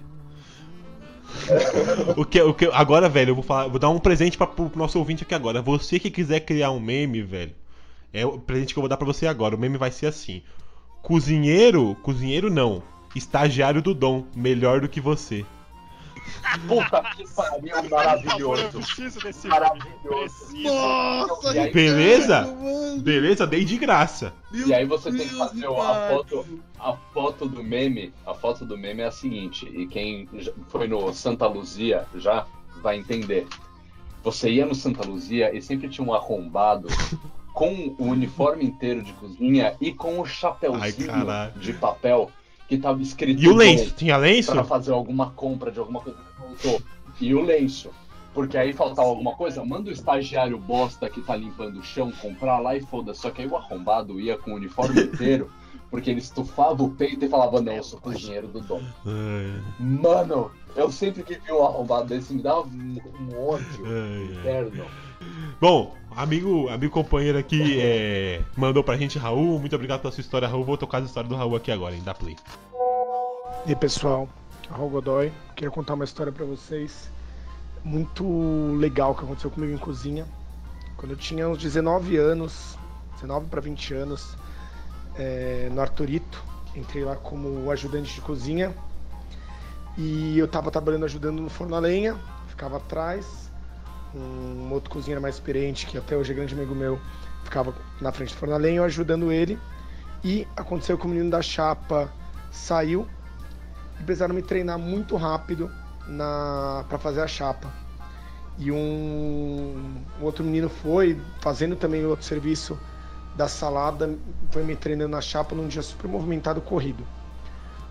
o 2.18 2.26
que, 2.26 2.42
o 2.42 2.54
que, 2.54 2.66
agora, 2.74 3.08
velho, 3.08 3.32
eu 3.32 3.36
vou 3.36 3.44
falar, 3.44 3.68
vou 3.68 3.80
dar 3.80 3.90
um 3.90 4.00
presente 4.00 4.38
pra, 4.38 4.48
pro 4.48 4.72
nosso 4.76 4.98
ouvinte 4.98 5.24
aqui 5.24 5.34
agora. 5.34 5.62
Você 5.62 6.00
que 6.00 6.10
quiser 6.10 6.42
criar 6.42 6.72
um 6.72 6.80
meme, 6.80 7.22
velho, 7.22 7.54
é 8.14 8.26
o 8.26 8.40
presente 8.40 8.74
que 8.74 8.80
eu 8.80 8.82
vou 8.82 8.90
dar 8.90 8.98
pra 8.98 9.06
você 9.06 9.28
agora. 9.28 9.56
O 9.56 9.60
meme 9.60 9.78
vai 9.78 9.92
ser 9.92 10.08
assim: 10.08 10.42
Cozinheiro, 11.02 11.96
cozinheiro 12.02 12.50
não, 12.50 12.84
estagiário 13.16 13.82
do 13.82 13.94
Dom, 13.94 14.26
melhor 14.36 14.82
do 14.82 14.90
que 14.90 15.00
você. 15.00 15.46
Puta 16.68 17.02
que 17.16 17.28
pariu, 17.34 17.76
Eu 17.76 17.90
maravilhoso. 17.90 18.70
preciso 18.80 19.20
desse 19.20 19.48
Maravilhoso. 19.48 20.54
Nossa, 20.64 21.54
E 21.56 21.60
aí- 21.60 21.72
Beleza? 21.72 22.48
Beleza? 23.00 23.48
Dei 23.48 23.64
de 23.66 23.78
graça. 23.78 24.34
Meu 24.52 24.68
E 24.68 24.74
aí 24.74 24.86
você 24.86 25.12
tem 25.12 25.20
que 25.22 25.26
Deus, 25.36 25.38
fazer 25.38 25.66
a 25.68 26.10
foto, 26.10 26.46
a 26.80 26.94
foto 27.14 27.48
do 27.48 27.64
meme. 27.64 28.14
A 28.26 28.34
foto 28.34 28.66
do 28.66 28.78
meme 28.78 29.02
é 29.02 29.06
a 29.08 29.12
seguinte, 29.12 29.66
e 29.74 29.86
quem 29.88 30.28
foi 30.70 30.88
no 30.88 31.14
Santa 31.14 31.48
Luzia 31.48 32.06
já 32.16 32.46
vai 32.82 32.98
entender. 32.98 33.48
Você 34.24 34.50
ia 34.50 34.66
no 34.66 34.76
Santa 34.76 35.08
Luzia 35.08 35.56
e 35.56 35.62
sempre 35.62 35.88
tinha 35.90 36.06
um 36.06 36.14
arrombado 36.14 36.88
com 37.54 37.96
o 37.98 38.06
uniforme 38.06 38.64
inteiro 38.66 39.02
de 39.02 39.12
cozinha 39.14 39.76
e 39.82 39.94
com 39.94 40.20
o 40.20 40.24
Ai, 40.24 40.30
chapéuzinho 40.30 41.08
caralho. 41.08 41.54
de 41.60 41.74
papel 41.74 42.32
que 42.70 42.78
tava 42.78 43.02
escrito 43.02 43.42
E 43.42 43.50
o 43.50 43.56
lenço? 43.56 43.92
Tinha 43.96 44.16
lenço? 44.16 44.52
pra 44.52 44.64
fazer 44.64 44.92
alguma 44.94 45.32
compra 45.32 45.72
de 45.72 45.80
alguma 45.80 46.00
coisa 46.00 46.20
que 46.20 46.42
faltou. 46.64 46.82
E 47.20 47.34
o 47.34 47.42
lenço. 47.42 47.90
Porque 48.32 48.56
aí 48.58 48.72
faltava 48.74 49.08
alguma 49.10 49.34
coisa, 49.36 49.66
manda 49.66 49.90
o 49.90 49.94
estagiário 49.94 50.58
bosta 50.58 51.10
que 51.10 51.20
tá 51.20 51.36
limpando 51.36 51.80
o 51.80 51.84
chão 51.84 52.12
comprar 52.22 52.60
lá 52.60 52.76
e 52.76 52.82
foda. 52.82 53.14
Só 53.16 53.32
que 53.32 53.42
aí 53.42 53.48
o 53.48 53.58
arrombado 53.58 54.20
ia 54.20 54.38
com 54.38 54.52
o 54.52 54.56
uniforme 54.56 55.02
inteiro, 55.12 55.50
porque 55.90 56.12
ele 56.12 56.20
estufava 56.20 56.84
o 56.84 56.92
peito 56.92 57.26
e 57.26 57.28
falava, 57.28 57.60
não, 57.60 57.74
eu 57.74 57.84
sou 57.84 58.00
cozinheiro 58.00 58.48
do 58.48 58.62
Dom. 58.62 58.82
Ai, 59.06 59.62
Mano, 59.80 60.52
eu 60.76 60.92
sempre 60.92 61.24
que 61.24 61.34
vi 61.40 61.52
um 61.52 61.66
arrombado 61.66 62.06
desse 62.08 62.32
me 62.32 62.44
dava 62.44 62.62
um, 62.68 62.98
um 63.20 63.48
ódio 63.50 63.84
ai, 63.86 63.92
ai. 63.92 64.40
interno. 64.40 64.86
Bom, 65.60 65.96
amigo, 66.16 66.70
amigo 66.70 66.92
companheiro 66.92 67.38
aqui 67.38 67.80
é, 67.80 68.42
mandou 68.56 68.84
pra 68.84 68.98
gente, 68.98 69.18
Raul. 69.18 69.60
Muito 69.60 69.76
obrigado 69.76 70.02
pela 70.02 70.12
sua 70.12 70.22
história, 70.22 70.48
Raul. 70.48 70.64
Vou 70.64 70.78
tocar 70.78 71.00
a 71.00 71.02
história 71.02 71.30
do 71.30 71.36
Raul 71.36 71.56
aqui 71.56 71.72
agora, 71.72 71.96
hein? 71.96 72.02
Dá 72.04 72.14
play. 72.14 72.36
E 73.66 73.70
aí, 73.70 73.76
pessoal, 73.76 74.28
Raul 74.70 74.90
Godoy, 74.90 75.32
queria 75.56 75.72
contar 75.72 75.94
uma 75.94 76.06
história 76.06 76.32
pra 76.32 76.46
vocês 76.46 77.10
muito 77.84 78.24
legal 78.78 79.16
que 79.16 79.24
aconteceu 79.24 79.50
comigo 79.50 79.74
em 79.74 79.78
cozinha. 79.78 80.26
Quando 80.98 81.12
eu 81.12 81.18
tinha 81.18 81.48
uns 81.48 81.58
19 81.58 82.18
anos, 82.18 82.78
19 83.14 83.48
para 83.48 83.62
20 83.62 83.94
anos, 83.94 84.36
é, 85.16 85.70
no 85.72 85.82
Arturito. 85.82 86.44
Entrei 86.76 87.04
lá 87.04 87.16
como 87.16 87.70
ajudante 87.72 88.14
de 88.14 88.22
cozinha. 88.22 88.74
E 89.98 90.38
eu 90.38 90.48
tava 90.48 90.72
trabalhando 90.72 91.06
ajudando 91.06 91.42
no 91.42 91.50
forno 91.50 91.76
a 91.76 91.80
lenha, 91.80 92.16
ficava 92.48 92.78
atrás. 92.78 93.49
Um 94.14 94.72
outro 94.72 94.90
cozinheiro 94.90 95.22
mais 95.22 95.36
experiente, 95.36 95.86
que 95.86 95.98
até 95.98 96.18
hoje 96.18 96.32
é 96.32 96.36
grande 96.36 96.54
amigo 96.56 96.74
meu, 96.74 97.00
ficava 97.44 97.74
na 98.02 98.12
frente 98.12 98.34
do 98.34 98.38
forno 98.38 98.56
a 98.56 98.58
lenha, 98.58 98.78
eu 98.78 98.84
ajudando 98.84 99.32
ele. 99.32 99.60
E 100.24 100.48
aconteceu 100.56 100.98
que 100.98 101.06
o 101.06 101.10
menino 101.10 101.30
da 101.30 101.42
chapa 101.42 102.12
saiu 102.52 103.08
e 104.00 104.04
precisaram 104.04 104.34
me 104.34 104.42
treinar 104.42 104.78
muito 104.78 105.16
rápido 105.16 105.72
na 106.08 106.86
para 106.90 106.98
fazer 106.98 107.22
a 107.22 107.28
chapa. 107.28 107.72
E 108.58 108.72
um, 108.72 110.04
um 110.20 110.24
outro 110.24 110.44
menino 110.44 110.68
foi 110.68 111.20
fazendo 111.40 111.76
também 111.76 112.06
outro 112.06 112.26
serviço 112.26 112.78
da 113.36 113.48
salada, 113.48 114.18
foi 114.52 114.64
me 114.64 114.76
treinando 114.76 115.12
na 115.12 115.22
chapa 115.22 115.56
num 115.56 115.68
dia 115.68 115.82
super 115.82 116.10
movimentado 116.10 116.60
corrido. 116.60 117.06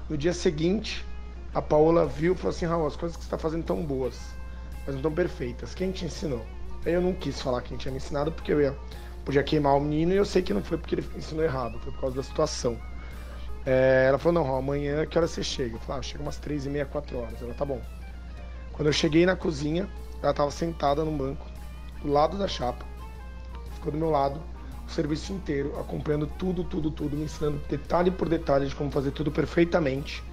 No 0.08 0.16
dia 0.16 0.34
seguinte, 0.34 1.06
a 1.54 1.62
Paola 1.62 2.04
viu 2.04 2.34
e 2.34 2.36
falou 2.36 2.50
assim: 2.50 2.66
Raul, 2.66 2.86
as 2.86 2.96
coisas 2.96 3.16
que 3.16 3.22
você 3.22 3.26
está 3.26 3.38
fazendo 3.38 3.64
tão 3.64 3.82
boas, 3.82 4.18
mas 4.89 4.95
não 4.95 5.01
estão 5.01 5.12
perfeitas. 5.12 5.74
Quem 5.74 5.93
te 5.93 6.07
ensinou? 6.07 6.43
Eu 6.86 7.03
não 7.03 7.12
quis 7.12 7.43
falar 7.43 7.61
quem 7.61 7.76
tinha 7.76 7.93
me 7.93 7.99
ensinado 7.99 8.32
porque 8.32 8.51
eu 8.51 8.59
ia, 8.62 8.74
podia 9.22 9.43
queimar 9.43 9.76
o 9.76 9.80
menino 9.80 10.12
e 10.12 10.16
eu 10.16 10.24
sei 10.24 10.41
que 10.41 10.55
não 10.55 10.62
foi 10.62 10.78
porque 10.78 10.95
ele 10.95 11.07
ensinou 11.14 11.45
errado, 11.45 11.78
foi 11.80 11.93
por 11.93 12.01
causa 12.01 12.16
da 12.16 12.22
situação. 12.22 12.80
É, 13.66 14.07
ela 14.09 14.16
falou: 14.18 14.43
Não, 14.43 14.57
amanhã 14.57 15.05
que 15.05 15.18
hora 15.18 15.28
você 15.28 15.43
chega? 15.43 15.76
Eu 15.76 15.80
falei: 15.80 16.01
ah, 16.01 16.03
Chega 16.03 16.22
umas 16.22 16.39
três 16.39 16.64
e 16.64 16.70
meia, 16.70 16.86
quatro 16.86 17.18
horas. 17.18 17.43
Ela 17.43 17.53
tá 17.53 17.66
bom. 17.66 17.82
Quando 18.72 18.86
eu 18.86 18.93
cheguei 18.93 19.26
na 19.26 19.36
cozinha, 19.36 19.86
ela 20.22 20.30
estava 20.30 20.51
sentada 20.51 21.05
num 21.05 21.18
banco, 21.18 21.45
do 22.01 22.11
lado 22.11 22.39
da 22.39 22.49
chapa, 22.49 22.86
ficou 23.74 23.93
do 23.93 23.99
meu 23.99 24.09
lado 24.09 24.41
o 24.86 24.91
serviço 24.91 25.34
inteiro, 25.34 25.78
acompanhando 25.78 26.26
tudo, 26.39 26.64
tudo, 26.64 26.91
tudo, 26.91 27.14
me 27.14 27.24
ensinando 27.24 27.61
detalhe 27.68 28.11
por 28.11 28.26
detalhe 28.26 28.66
de 28.66 28.74
como 28.74 28.91
fazer 28.91 29.11
tudo 29.11 29.30
perfeitamente. 29.30 30.24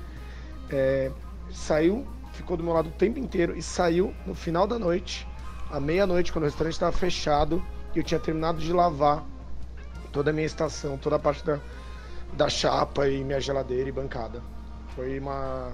É, 0.69 1.11
saiu, 1.51 2.07
ficou 2.35 2.57
do 2.57 2.63
meu 2.63 2.73
lado 2.73 2.89
o 2.89 2.91
tempo 2.91 3.19
inteiro 3.19 3.57
e 3.57 3.61
saiu 3.61 4.13
no 4.25 4.35
final 4.35 4.67
da 4.67 4.77
noite, 4.77 5.27
à 5.71 5.79
meia-noite, 5.79 6.31
quando 6.31 6.43
o 6.43 6.47
restaurante 6.47 6.73
estava 6.73 6.91
fechado 6.91 7.63
e 7.95 7.99
eu 7.99 8.03
tinha 8.03 8.19
terminado 8.19 8.59
de 8.59 8.71
lavar 8.71 9.23
toda 10.11 10.29
a 10.29 10.33
minha 10.33 10.45
estação, 10.45 10.97
toda 10.97 11.15
a 11.15 11.19
parte 11.19 11.45
da, 11.45 11.59
da 12.33 12.49
chapa 12.49 13.07
e 13.07 13.23
minha 13.23 13.39
geladeira 13.39 13.89
e 13.89 13.91
bancada. 13.91 14.41
Foi 14.95 15.19
uma, 15.19 15.73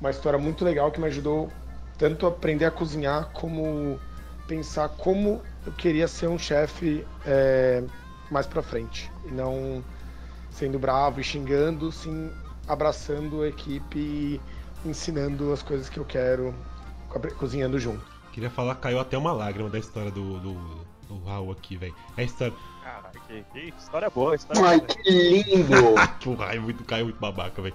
uma 0.00 0.10
história 0.10 0.38
muito 0.38 0.64
legal 0.64 0.90
que 0.90 1.00
me 1.00 1.06
ajudou 1.06 1.50
tanto 1.96 2.26
a 2.26 2.28
aprender 2.28 2.64
a 2.64 2.70
cozinhar 2.70 3.30
como 3.32 3.98
pensar 4.46 4.88
como 4.90 5.42
eu 5.66 5.72
queria 5.72 6.06
ser 6.06 6.28
um 6.28 6.38
chefe 6.38 7.06
é, 7.24 7.82
mais 8.30 8.46
pra 8.46 8.62
frente. 8.62 9.10
E 9.24 9.32
não 9.32 9.84
sendo 10.50 10.78
bravo 10.78 11.20
e 11.20 11.24
xingando, 11.24 11.90
sim 11.90 12.30
abraçando 12.66 13.42
a 13.42 13.48
equipe 13.48 13.98
e 13.98 14.40
ensinando 14.86 15.52
as 15.52 15.62
coisas 15.62 15.88
que 15.88 15.98
eu 15.98 16.04
quero, 16.04 16.54
co- 17.08 17.20
cozinhando 17.36 17.78
junto. 17.78 18.04
Queria 18.32 18.50
falar, 18.50 18.74
caiu 18.76 19.00
até 19.00 19.16
uma 19.16 19.32
lágrima 19.32 19.68
da 19.70 19.78
história 19.78 20.10
do, 20.10 20.38
do, 20.38 20.54
do 21.08 21.24
Raul 21.24 21.52
aqui, 21.52 21.76
velho. 21.76 21.94
É 22.16 22.22
a 22.22 22.24
história. 22.24 22.52
Caralho, 22.84 23.20
que, 23.26 23.44
que 23.52 23.74
história 23.78 24.08
boa, 24.10 24.34
história 24.36 24.62
Ai, 24.64 24.78
boa. 24.80 24.86
que 24.88 25.10
lindo! 25.10 25.74
Porra, 26.22 26.54
é 26.54 26.58
muito, 26.58 26.84
caiu 26.84 27.06
muito 27.06 27.18
babaca, 27.18 27.60
velho. 27.62 27.74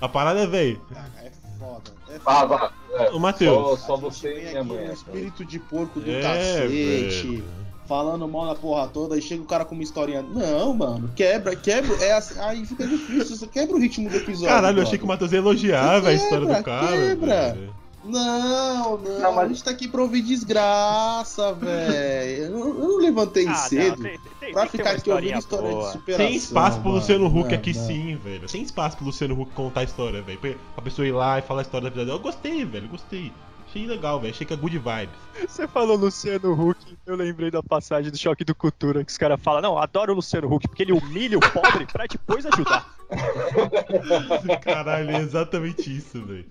A 0.00 0.08
parada 0.08 0.40
é, 0.40 0.46
velho. 0.46 0.80
É 1.22 1.30
foda. 1.58 1.90
É 2.08 2.18
foda. 2.18 2.46
vá. 2.46 2.72
É, 2.92 3.10
Ô, 3.10 3.18
Matheus. 3.18 3.80
Só, 3.80 3.86
só 3.86 3.96
você 3.96 4.32
e 4.34 4.44
minha 4.48 4.60
aqui 4.60 4.68
mãe. 4.68 4.78
um 4.78 4.84
essa. 4.84 4.92
espírito 4.92 5.44
de 5.44 5.58
porco 5.58 5.98
do 6.00 6.10
É, 6.10 6.20
cacete. 6.22 7.26
velho. 7.26 7.44
Falando 7.86 8.26
mal 8.26 8.46
na 8.46 8.54
porra 8.54 8.88
toda, 8.88 9.14
aí 9.14 9.22
chega 9.22 9.42
o 9.42 9.46
cara 9.46 9.64
com 9.64 9.74
uma 9.74 9.82
historinha. 9.84 10.22
Não, 10.22 10.74
mano, 10.74 11.10
quebra, 11.14 11.54
quebra. 11.54 11.94
É 12.02 12.12
assim, 12.12 12.38
aí 12.40 12.64
fica 12.66 12.86
difícil, 12.86 13.36
você 13.36 13.46
quebra 13.46 13.76
o 13.76 13.78
ritmo 13.78 14.08
do 14.10 14.16
episódio. 14.16 14.48
Caralho, 14.48 14.78
eu 14.78 14.82
achei 14.82 14.98
que 14.98 15.04
o 15.04 15.08
Matheus 15.08 15.30
ia 15.32 15.38
elogiar, 15.38 16.04
a 16.04 16.12
história 16.12 16.46
do 16.46 16.62
cara. 16.64 16.86
quebra. 16.88 17.52
velho. 17.52 17.76
Não, 18.04 18.98
não, 18.98 19.18
Não, 19.18 19.32
mas- 19.34 19.44
a 19.44 19.48
gente 19.48 19.64
tá 19.64 19.72
aqui 19.72 19.88
pra 19.88 20.00
ouvir 20.00 20.22
desgraça, 20.22 21.52
velho. 21.52 22.44
Eu, 22.44 22.50
não- 22.50 22.68
eu 22.68 22.88
não 22.88 22.98
levantei 22.98 23.48
Ah, 23.48 23.54
cedo 23.54 23.96
não, 23.96 24.02
tem, 24.04 24.20
tem, 24.40 24.52
pra 24.52 24.66
ficar 24.66 24.90
aqui 24.92 25.10
ouvindo 25.10 25.38
história 25.38 25.70
boa. 25.70 25.86
de 25.86 25.92
superação. 25.92 26.26
Tem 26.26 26.36
espaço 26.36 26.80
pro. 26.80 26.90
Luciano 26.92 27.26
Huck 27.26 27.48
Não, 27.50 27.54
aqui 27.58 27.72
não. 27.76 27.86
sim, 27.86 28.16
velho. 28.22 28.48
Tem 28.48 28.62
espaço 28.62 28.96
pro 28.96 29.06
Luciano 29.06 29.40
Huck 29.40 29.50
contar 29.54 29.80
a 29.80 29.84
história, 29.84 30.22
velho. 30.22 30.38
Pra 30.38 30.50
pra 30.76 30.84
pessoa 30.84 31.06
ir 31.06 31.12
lá 31.12 31.38
e 31.38 31.42
falar 31.42 31.60
a 31.60 31.62
história 31.62 31.84
da 31.84 31.90
vida 31.90 32.04
dela. 32.06 32.18
Eu 32.18 32.22
gostei, 32.22 32.64
velho, 32.64 32.88
gostei. 32.88 33.32
Achei 33.76 33.86
legal, 33.86 34.18
velho. 34.18 34.32
Achei 34.32 34.46
que 34.46 34.54
é 34.54 34.56
good 34.56 34.78
vibes. 34.78 35.14
Você 35.46 35.68
falou 35.68 35.96
Luciano 35.98 36.52
Huck, 36.52 36.96
eu 37.06 37.14
lembrei 37.14 37.50
da 37.50 37.62
passagem 37.62 38.10
do 38.10 38.16
Choque 38.16 38.42
do 38.42 38.54
Cultura, 38.54 39.04
que 39.04 39.10
os 39.12 39.18
caras 39.18 39.38
falam, 39.40 39.60
não, 39.60 39.76
adoro 39.78 40.12
o 40.12 40.16
Luciano 40.16 40.50
Huck, 40.52 40.66
porque 40.66 40.82
ele 40.82 40.92
humilha 40.92 41.36
o 41.36 41.40
pobre 41.52 41.84
pra 41.86 42.06
depois 42.06 42.46
ajudar. 42.46 42.96
Caralho, 44.62 45.10
é 45.10 45.20
exatamente 45.20 45.94
isso, 45.94 46.22
velho. 46.24 46.46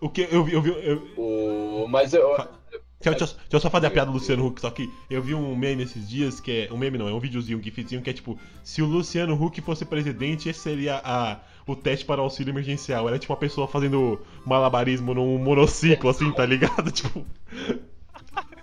O 0.00 0.08
que 0.08 0.26
eu 0.30 0.42
vi, 0.44 0.54
eu 0.54 0.62
vi. 0.62 0.70
Eu, 0.70 1.06
O... 1.18 1.86
Mas 1.88 2.14
eu. 2.14 2.28
Deixa, 2.34 3.18
deixa 3.18 3.24
eu- 3.24 3.26
deixa 3.28 3.36
eu 3.52 3.60
só 3.60 3.68
fazer 3.68 3.88
a 3.88 3.90
piada 3.90 4.10
do 4.10 4.14
Luciano 4.14 4.46
Huck, 4.46 4.60
só 4.60 4.70
que 4.70 4.88
eu 5.10 5.20
vi 5.22 5.34
um 5.34 5.54
meme 5.56 5.82
esses 5.82 6.08
dias 6.08 6.40
que 6.40 6.66
é. 6.68 6.72
Um 6.72 6.78
meme 6.78 6.96
não, 6.96 7.08
é 7.08 7.12
um 7.12 7.20
videozinho, 7.20 7.58
um 7.58 7.62
gifzinho 7.62 8.00
que 8.00 8.08
é 8.08 8.12
tipo: 8.12 8.38
se 8.64 8.80
o 8.80 8.86
Luciano 8.86 9.34
Huck 9.34 9.60
fosse 9.60 9.84
presidente, 9.84 10.48
esse 10.48 10.60
seria 10.60 11.00
a, 11.04 11.40
o 11.66 11.76
teste 11.76 12.04
para 12.04 12.20
o 12.20 12.24
auxílio 12.24 12.50
emergencial. 12.52 13.08
Era 13.08 13.18
tipo 13.18 13.32
uma 13.32 13.38
pessoa 13.38 13.66
fazendo 13.68 14.20
malabarismo 14.44 15.14
num 15.14 15.38
monociclo, 15.38 16.10
assim, 16.10 16.30
tá 16.32 16.44
ligado? 16.46 16.90
Tipo. 16.92 17.24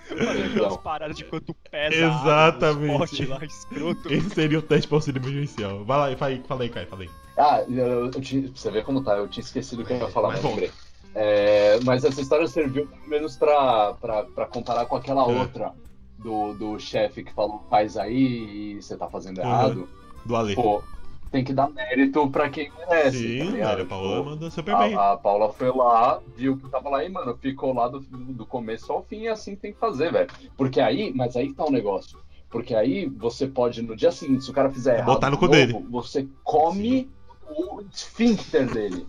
Fazendo 0.10 0.54
Então. 0.56 0.66
umas 0.66 0.78
paradas 0.78 1.16
de 1.18 1.24
quanto 1.26 1.54
pesa 1.70 1.96
Exatamente. 1.96 3.26
lá, 3.26 3.46
escroto. 3.46 4.12
Esse 4.12 4.30
seria 4.32 4.60
o 4.60 4.62
teste 4.62 4.88
para 4.88 4.96
o 4.96 4.98
auxílio 4.98 5.22
emergencial. 5.22 5.86
Vai 5.86 5.98
lá, 6.12 6.18
fala 6.18 6.32
aí, 6.32 6.44
fala 6.48 6.64
aí, 6.64 6.70
Kai, 6.70 6.86
fala 6.88 7.04
aí. 7.04 7.10
Ah, 7.38 7.64
eu, 7.70 8.06
eu 8.06 8.12
tinha, 8.22 8.50
você 8.54 8.70
vê 8.72 8.82
como 8.82 9.04
tá, 9.04 9.16
eu 9.18 9.28
tinha 9.28 9.44
esquecido 9.44 9.82
o 9.84 9.86
que 9.86 9.94
eu 9.94 9.98
ia 9.98 10.08
falar, 10.10 10.30
Mas 10.30 10.44
lembrei. 10.44 10.72
É, 11.16 11.80
mas 11.84 12.04
essa 12.04 12.22
história 12.22 12.48
serviu 12.48 12.86
pelo 12.88 13.08
menos 13.08 13.36
pra, 13.38 13.94
pra, 13.94 14.24
pra 14.24 14.46
comparar 14.46 14.86
com 14.88 14.96
aquela 14.96 15.22
É. 15.24 15.40
outra 15.40 15.74
do, 16.18 16.54
do 16.54 16.80
chefe 16.80 17.24
que 17.24 17.34
falou 17.34 17.64
faz 17.70 17.96
aí 17.98 18.76
e 18.78 18.82
você 18.82 18.98
tá 18.98 19.08
fazendo 19.10 19.40
errado. 19.40 19.88
Do 20.26 20.36
Ale. 20.36 20.54
Pô, 20.56 20.84
tem 21.32 21.44
que 21.44 21.54
dar 21.54 21.70
mérito 21.70 22.30
pra 22.30 22.50
quem 22.50 22.72
merece. 22.78 23.18
Sim, 23.18 23.38
tá 23.40 23.44
velho, 23.46 23.54
ligado? 23.56 23.82
a 23.82 23.86
Paola 23.86 24.18
Tipo, 24.18 24.30
mandou 24.30 24.52
super 24.52 24.78
bem. 24.78 24.96
a, 24.96 25.18
Paula 25.18 25.54
foi 25.54 25.72
lá, 25.72 26.20
viu 26.36 26.58
que 26.58 26.68
tava 26.70 26.90
lá 26.90 27.04
e, 27.04 27.10
mano, 27.10 27.38
ficou 27.38 27.74
lá 27.74 27.88
do, 27.88 28.00
do 28.00 28.46
começo 28.46 28.92
ao 28.92 29.04
fim 29.04 29.22
e 29.22 29.28
assim 29.28 29.56
tem 29.56 29.74
que 29.74 29.80
fazer, 29.80 30.12
velho. 30.12 30.30
Porque 30.58 30.80
aí, 30.82 31.14
mas 31.16 31.36
aí 31.36 31.54
tá 31.54 31.66
o 31.66 31.72
negócio. 31.72 32.18
Porque 32.50 32.74
aí 32.74 33.06
você 33.08 33.48
pode, 33.48 33.82
no 33.82 33.96
dia 33.96 34.12
seguinte, 34.12 34.44
se 34.44 34.50
o 34.50 34.54
cara 34.54 34.70
fizer 34.72 34.96
errado, 34.98 35.14
Botar 35.14 35.30
no 35.30 35.38
cu 35.38 35.48
dele. 35.48 35.74
novo, 35.74 35.88
você 35.90 36.28
come 36.44 37.10
o 37.48 37.82
esfíncter 37.92 38.72
dele. 38.72 39.08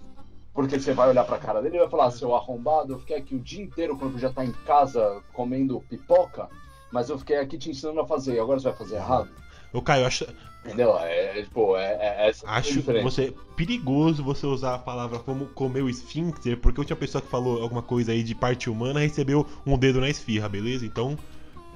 Porque 0.53 0.79
você 0.79 0.93
vai 0.93 1.09
olhar 1.09 1.25
pra 1.25 1.39
cara 1.39 1.63
dele 1.63 1.77
e 1.77 1.81
vai 1.81 1.89
falar, 1.89 2.11
seu 2.11 2.35
arrombado, 2.35 2.93
eu 2.93 2.99
fiquei 2.99 3.17
aqui 3.17 3.35
o 3.35 3.39
dia 3.41 3.63
inteiro 3.63 3.97
quando 3.97 4.19
já 4.19 4.31
tá 4.31 4.45
em 4.45 4.53
casa 4.67 5.23
comendo 5.33 5.81
pipoca, 5.89 6.49
mas 6.93 7.09
eu 7.09 7.17
fiquei 7.19 7.37
aqui 7.37 7.57
te 7.57 7.71
ensinando 7.71 8.01
a 8.01 8.07
fazer, 8.07 8.35
e 8.35 8.41
agora 8.41 8.59
você 8.59 8.69
vai 8.69 8.77
fazer 8.77 8.97
errado? 8.97 9.31
Ô, 9.73 9.81
Caio, 9.83 10.03
eu 10.03 10.07
acho, 10.07 10.27
Entendeu? 10.65 10.99
É, 10.99 11.39
é, 11.39 11.43
tipo, 11.43 11.77
é, 11.77 11.93
é, 11.93 12.29
é 12.29 12.33
acho 12.45 12.73
diferença. 12.75 13.03
você 13.03 13.35
perigoso 13.57 14.23
você 14.23 14.47
usar 14.47 14.75
a 14.75 14.79
palavra 14.79 15.19
como 15.19 15.47
comer 15.47 15.83
o 15.83 15.89
esfíncter, 15.89 16.59
porque 16.59 16.81
a 16.81 16.83
última 16.83 16.97
pessoa 16.97 17.23
que 17.23 17.29
falou 17.29 17.63
alguma 17.63 17.83
coisa 17.83 18.13
aí 18.13 18.23
de 18.23 18.35
parte 18.35 18.69
humana 18.69 19.01
recebeu 19.01 19.47
um 19.67 19.79
dedo 19.79 20.01
na 20.01 20.09
esfirra, 20.11 20.49
beleza? 20.49 20.85
Então, 20.85 21.19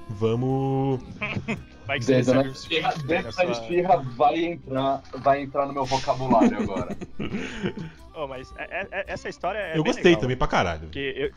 vamos. 0.09 1.01
Vai 1.87 1.99
que 1.99 2.05
você 2.05 2.15
Dedo 2.15 2.33
na 2.33 2.41
esfirra, 2.47 2.93
dedo 3.05 3.27
na 3.37 3.43
esfirra 3.45 3.97
vai 4.17 4.43
entrar, 4.43 5.03
vai 5.17 5.41
entrar 5.43 5.67
no 5.67 5.73
meu 5.73 5.85
vocabulário 5.85 6.57
agora. 6.57 6.97
Oh, 8.17 8.27
mas 8.27 8.53
é- 8.57 8.87
é- 8.91 9.05
essa 9.09 9.27
história 9.27 9.59
é 9.59 9.77
eu 9.77 9.83
bem 9.83 9.91
gostei 9.91 10.05
legal, 10.05 10.21
também 10.21 10.37
pra 10.37 10.47
caralho. 10.47 10.83
Porque 10.83 11.13
eu, 11.17 11.31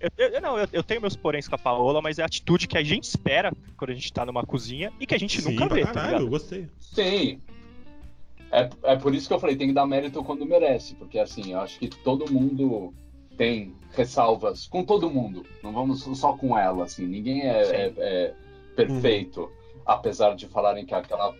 eu, 0.00 0.28
eu- 0.28 0.40
não, 0.40 0.58
eu, 0.58 0.68
eu 0.72 0.82
tenho 0.82 1.00
meus 1.00 1.14
poréns 1.16 1.46
com 1.46 1.54
a 1.54 1.58
Paola, 1.58 2.00
mas 2.00 2.18
é 2.18 2.22
a 2.22 2.26
atitude 2.26 2.66
que 2.66 2.78
a 2.78 2.82
gente 2.82 3.04
espera 3.04 3.52
quando 3.76 3.90
a 3.90 3.94
gente 3.94 4.12
tá 4.12 4.24
numa 4.24 4.44
cozinha 4.44 4.92
e 4.98 5.06
que 5.06 5.14
a 5.14 5.18
gente 5.18 5.40
Sim, 5.40 5.52
nunca 5.52 5.74
vê, 5.74 5.82
tá 5.82 5.92
caralho, 5.92 6.12
eu 6.14 6.18
ligado? 6.18 6.30
gostei. 6.30 6.68
Sim. 6.78 7.40
É, 8.52 8.68
é 8.82 8.96
por 8.96 9.14
isso 9.14 9.28
que 9.28 9.34
eu 9.34 9.38
falei, 9.38 9.54
tem 9.56 9.68
que 9.68 9.74
dar 9.74 9.86
mérito 9.86 10.24
quando 10.24 10.44
merece, 10.44 10.94
porque 10.96 11.18
assim, 11.18 11.52
eu 11.52 11.60
acho 11.60 11.78
que 11.78 11.88
todo 11.88 12.30
mundo 12.32 12.92
tem 13.36 13.74
ressalvas 13.92 14.66
com 14.66 14.84
todo 14.84 15.08
mundo, 15.08 15.44
não 15.62 15.72
vamos 15.72 16.02
só 16.18 16.32
com 16.36 16.58
ela, 16.58 16.84
assim, 16.84 17.06
ninguém 17.06 17.42
é, 17.42 17.62
é- 17.62 17.92
é 17.98 18.34
perfeito, 18.74 19.50
apesar 19.86 20.34
de 20.34 20.48
falarem 20.48 20.84
que 20.84 20.94
aquela 20.94 21.32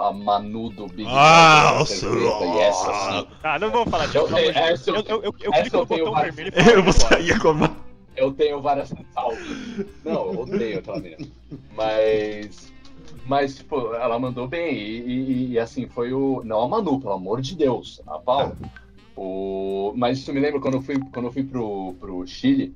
a 0.00 0.12
Manu 0.12 0.70
do 0.70 0.86
Big 0.86 1.08
Ah, 1.08 1.60
Brother 1.60 1.78
nossa, 1.78 1.94
é 1.94 2.10
perfeita, 2.10 2.44
e 2.46 2.58
essa 2.58 2.92
sim. 2.94 3.28
Ah, 3.42 3.58
não 3.58 3.70
vamos 3.70 3.90
falar 3.90 4.06
disso. 4.06 4.18
Eu 4.18 4.26
eu- 4.28 4.34
Eu, 4.34 4.94
eu, 4.96 5.22
eu, 5.22 5.22
eu 5.22 5.32
eu 5.42 5.50
no 5.64 5.70
tenho 5.70 5.86
botão 5.86 6.12
várias- 6.12 6.34
vermelho 6.34 6.56
e 6.56 6.60
falo 6.64 6.76
Eu 6.76 6.82
vou 6.82 6.92
agora. 6.94 7.08
sair 7.08 7.38
com 7.40 7.48
a. 7.48 7.52
Eu 7.52 7.87
tenho 8.34 8.60
várias 8.60 8.90
ressalvas. 8.90 9.58
Não, 10.04 10.26
eu 10.26 10.38
odeio 10.40 10.78
aquela 10.80 11.00
menina. 11.00 11.26
Mas. 11.74 12.72
Mas, 13.26 13.56
tipo, 13.56 13.94
ela 13.94 14.18
mandou 14.18 14.48
bem. 14.48 14.74
E, 14.74 15.00
e- 15.06 15.48
e, 15.52 15.58
assim, 15.58 15.86
foi 15.88 16.12
o. 16.12 16.42
Não 16.44 16.60
a 16.62 16.68
Manu, 16.68 17.00
pelo 17.00 17.12
amor 17.14 17.40
de 17.40 17.54
Deus. 17.56 18.00
A 18.06 18.18
Paula. 18.18 18.56
O... 19.16 19.92
Mas 19.96 20.18
isso 20.18 20.32
me 20.32 20.40
lembra 20.40 20.60
quando 20.60 20.74
eu 20.74 20.82
fui, 20.82 20.98
quando 21.12 21.26
eu 21.26 21.32
fui 21.32 21.44
pro, 21.44 21.94
pro 22.00 22.26
Chile. 22.26 22.74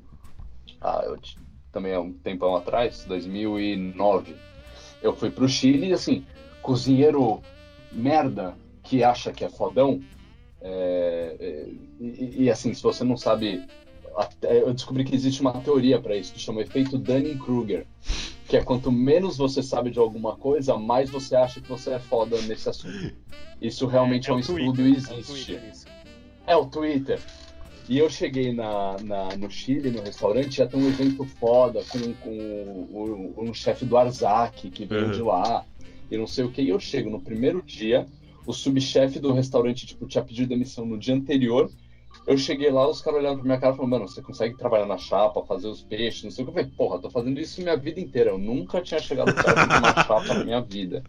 Ah, 0.81 1.03
eu 1.05 1.19
também 1.71 1.95
há 1.95 2.01
um 2.01 2.13
tempão 2.13 2.57
atrás, 2.57 3.05
2009. 3.07 4.37
Eu 5.01 5.15
fui 5.15 5.31
pro 5.31 5.49
Chile 5.49 5.89
e, 5.89 5.93
assim, 5.93 6.25
cozinheiro 6.63 7.43
merda 7.93 8.57
que 8.83 9.03
acha 9.05 9.33
que 9.33 9.45
é 9.45 9.49
fodão. 9.49 10.01
é, 10.61 11.37
é, 11.41 11.69
e, 12.01 12.45
e, 12.45 12.51
assim, 12.51 12.75
se 12.75 12.83
você 12.83 13.05
não 13.05 13.17
sabe, 13.17 13.63
eu 14.43 14.73
descobri 14.73 15.05
que 15.05 15.15
existe 15.15 15.41
uma 15.41 15.53
teoria 15.61 16.01
para 16.01 16.17
isso 16.17 16.33
que 16.33 16.41
chama 16.41 16.61
efeito 16.63 16.99
Dunning-Kruger, 16.99 17.87
que 18.49 18.57
é 18.57 18.63
quanto 18.63 18.91
menos 18.93 19.37
você 19.37 19.63
sabe 19.63 19.91
de 19.91 19.99
alguma 19.99 20.37
coisa, 20.37 20.77
mais 20.77 21.09
você 21.11 21.35
acha 21.37 21.61
que 21.61 21.69
você 21.69 21.93
é 21.95 21.99
foda 21.99 22.41
nesse 22.43 22.69
assunto. 22.69 23.13
Isso 23.61 23.87
realmente 23.87 24.29
é, 24.31 24.33
um 24.35 24.39
estudo 24.39 24.87
e 24.87 24.93
existe. 24.97 25.59
É 26.47 26.57
o 26.57 26.67
Twitter. 26.67 27.21
E 27.89 27.99
eu 27.99 28.09
cheguei 28.09 28.53
na, 28.53 28.97
na- 29.01 29.37
no 29.37 29.51
Chile, 29.51 29.91
no 29.91 30.03
restaurante, 30.03 30.59
ia 30.59 30.67
ter 30.67 30.77
um 30.77 30.87
evento 30.89 31.25
foda 31.25 31.83
com, 31.89 31.99
com 32.15 32.31
o- 32.31 33.35
o- 33.37 33.45
um 33.45 33.53
chefe 33.55 33.85
do 33.85 33.97
Arzak, 33.97 34.71
que 34.71 34.85
veio 34.85 35.07
Uhum. 35.07 35.11
de 35.13 35.23
lá, 35.23 35.65
e 36.11 36.17
não 36.17 36.27
sei 36.27 36.45
o 36.45 36.51
que. 36.51 36.63
E 36.63 36.69
eu 36.69 36.79
chego 36.79 37.11
no 37.11 37.21
primeiro 37.21 37.63
dia, 37.63 38.07
o 38.47 38.53
subchefe 38.53 39.19
do 39.19 39.33
restaurante, 39.33 39.87
tipo, 39.87 40.07
tinha 40.07 40.23
pedido 40.25 40.49
demissão 40.49 40.85
no 40.85 40.99
dia 40.99 41.15
anterior. 41.15 41.71
Eu 42.27 42.39
cheguei 42.39 42.71
lá, 42.71 42.89
os 42.89 43.03
caras 43.03 43.19
olhando 43.21 43.37
pra 43.39 43.45
minha 43.45 43.59
cara 43.61 43.73
e 43.75 43.77
falaram, 43.77 43.91
mano, 43.91 44.09
você 44.09 44.23
consegue 44.23 44.57
trabalhar 44.57 44.87
na 44.87 44.97
chapa, 44.97 45.45
fazer 45.45 45.67
os 45.69 45.83
peixes, 45.83 46.23
não 46.25 46.31
sei 46.31 46.45
o 46.45 46.47
que. 46.47 46.51
Eu 46.51 46.55
falei, 46.55 46.71
porra, 46.77 47.01
tô 47.01 47.11
fazendo 47.11 47.41
isso 47.41 47.61
minha 47.61 47.77
vida 47.77 48.01
inteira. 48.01 48.31
Eu 48.31 48.39
nunca 48.39 48.81
tinha 48.81 49.01
chegado 49.01 49.33
perto 49.33 49.69
de 49.69 49.77
uma 49.77 49.95
chapa 50.07 50.35
na 50.35 50.45
minha 50.45 50.61
vida. 50.61 51.05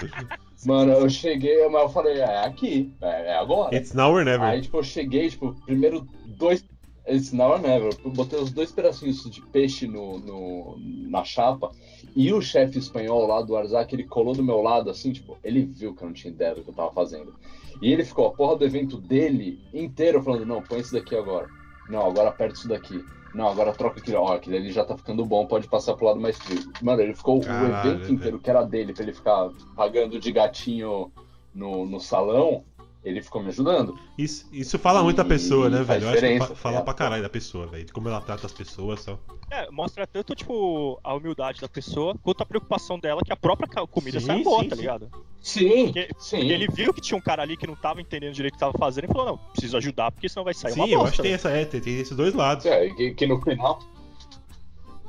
Mano, 0.66 0.92
eu 0.92 1.10
cheguei, 1.10 1.68
mas 1.68 1.82
eu 1.82 1.88
falei, 1.88 2.18
é 2.20 2.44
aqui, 2.44 2.94
é, 3.00 3.06
é 3.30 3.34
agora. 3.36 3.76
It's 3.76 3.92
now 3.92 4.12
or 4.12 4.24
never. 4.24 4.46
Aí, 4.46 4.60
tipo, 4.60 4.78
eu 4.78 4.82
cheguei, 4.82 5.28
tipo, 5.28 5.54
primeiro 5.64 6.08
dois. 6.38 6.64
It's 7.08 7.32
now 7.32 7.50
or 7.50 7.60
never. 7.60 7.96
Eu 8.04 8.10
botei 8.12 8.38
os 8.38 8.52
dois 8.52 8.70
pedacinhos 8.70 9.24
de 9.24 9.40
peixe 9.42 9.88
no, 9.88 10.20
no- 10.20 10.76
na 11.10 11.24
chapa. 11.24 11.72
E 12.14 12.32
o 12.32 12.40
chefe 12.40 12.78
espanhol 12.78 13.26
lá 13.26 13.42
do 13.42 13.56
Arzak, 13.56 13.92
ele 13.92 14.04
colou 14.04 14.34
do 14.34 14.42
meu 14.44 14.62
lado, 14.62 14.88
assim, 14.88 15.12
tipo, 15.12 15.36
ele 15.42 15.64
viu 15.64 15.94
que 15.96 16.02
eu 16.04 16.06
não 16.06 16.14
tinha 16.14 16.32
ideia 16.32 16.54
do 16.54 16.62
que 16.62 16.70
eu 16.70 16.74
tava 16.74 16.92
fazendo. 16.92 17.34
E 17.82 17.92
ele 17.92 18.04
ficou 18.04 18.28
a 18.28 18.30
porra 18.30 18.56
do 18.56 18.64
evento 18.64 18.96
dele 18.96 19.60
inteiro 19.74 20.22
falando: 20.22 20.46
não, 20.46 20.62
põe 20.62 20.80
isso 20.80 20.92
daqui 20.92 21.16
agora. 21.16 21.48
Não, 21.90 22.06
agora 22.06 22.28
aperta 22.28 22.54
isso 22.54 22.68
daqui. 22.68 23.04
Não, 23.34 23.48
agora 23.48 23.72
troca 23.72 23.98
aquilo. 23.98 24.18
Ó, 24.18 24.34
aquilo 24.34 24.56
ali 24.56 24.70
já 24.70 24.84
tá 24.84 24.96
ficando 24.96 25.24
bom, 25.24 25.46
pode 25.46 25.66
passar 25.66 25.94
pro 25.94 26.06
lado 26.06 26.20
mais 26.20 26.38
frio. 26.38 26.70
Mano, 26.80 27.02
ele 27.02 27.14
ficou 27.14 27.40
Caralho, 27.40 27.72
o 27.72 27.92
evento 27.92 28.12
inteiro, 28.12 28.38
que 28.38 28.48
era 28.48 28.62
dele, 28.62 28.92
pra 28.92 29.02
ele 29.02 29.12
ficar 29.12 29.50
pagando 29.74 30.20
de 30.20 30.30
gatinho 30.30 31.10
no, 31.52 31.84
no 31.84 31.98
salão, 31.98 32.64
ele 33.04 33.20
ficou 33.22 33.42
me 33.42 33.48
ajudando. 33.48 33.98
Isso, 34.16 34.48
isso 34.52 34.78
fala 34.78 35.02
muito 35.02 35.16
da 35.16 35.24
pessoa, 35.24 35.68
né, 35.68 35.80
E 35.80 35.84
velho? 35.84 36.04
Eu 36.04 36.08
acho 36.10 36.20
que 36.20 36.38
fa- 36.38 36.54
fala 36.54 36.78
é. 36.78 36.82
pra 36.82 36.94
caralho 36.94 37.22
da 37.22 37.28
pessoa, 37.28 37.66
velho. 37.66 37.84
De 37.84 37.92
como 37.92 38.08
ela 38.08 38.20
trata 38.20 38.46
as 38.46 38.52
pessoas 38.52 39.00
só. 39.00 39.18
É, 39.50 39.70
mostra 39.70 40.06
tanto, 40.06 40.34
tipo, 40.34 40.98
a 41.04 41.14
humildade 41.14 41.60
da 41.60 41.68
pessoa, 41.68 42.14
quanto 42.22 42.42
a 42.42 42.46
preocupação 42.46 42.98
dela 42.98 43.20
que 43.24 43.32
a 43.32 43.36
própria 43.36 43.68
comida 43.86 44.18
Sim, 44.20 44.26
sai 44.26 44.42
boa, 44.42 44.62
sim, 44.62 44.68
tá 44.68 44.76
sim. 44.76 44.80
ligado? 44.82 45.10
Sim, 45.40 45.84
Porque, 45.86 46.08
sim. 46.18 46.36
porque 46.38 46.52
ele 46.52 46.68
viu 46.68 46.94
que 46.94 47.00
tinha 47.00 47.18
um 47.18 47.20
cara 47.20 47.42
ali 47.42 47.56
que 47.56 47.66
não 47.66 47.74
tava 47.74 48.00
entendendo 48.00 48.32
direito 48.32 48.54
o 48.54 48.56
que 48.56 48.60
tava 48.60 48.78
fazendo 48.78 49.04
e 49.04 49.08
falou, 49.08 49.26
não, 49.26 49.38
preciso 49.38 49.76
ajudar, 49.76 50.12
porque 50.12 50.28
senão 50.28 50.44
vai 50.44 50.54
sair 50.54 50.72
uma 50.74 50.84
Sim, 50.86 50.92
eu 50.92 50.98
bosta. 51.00 51.08
acho 51.10 51.16
que 51.16 51.22
tem, 51.22 51.30
velho. 51.32 51.34
essa, 51.34 51.50
é, 51.50 51.64
tem, 51.64 51.80
tem 51.80 51.98
esses 51.98 52.16
dois 52.16 52.32
lados. 52.32 52.64
É, 52.64 52.88
que, 52.90 53.12
que 53.14 53.26
no 53.26 53.40
final. 53.42 53.80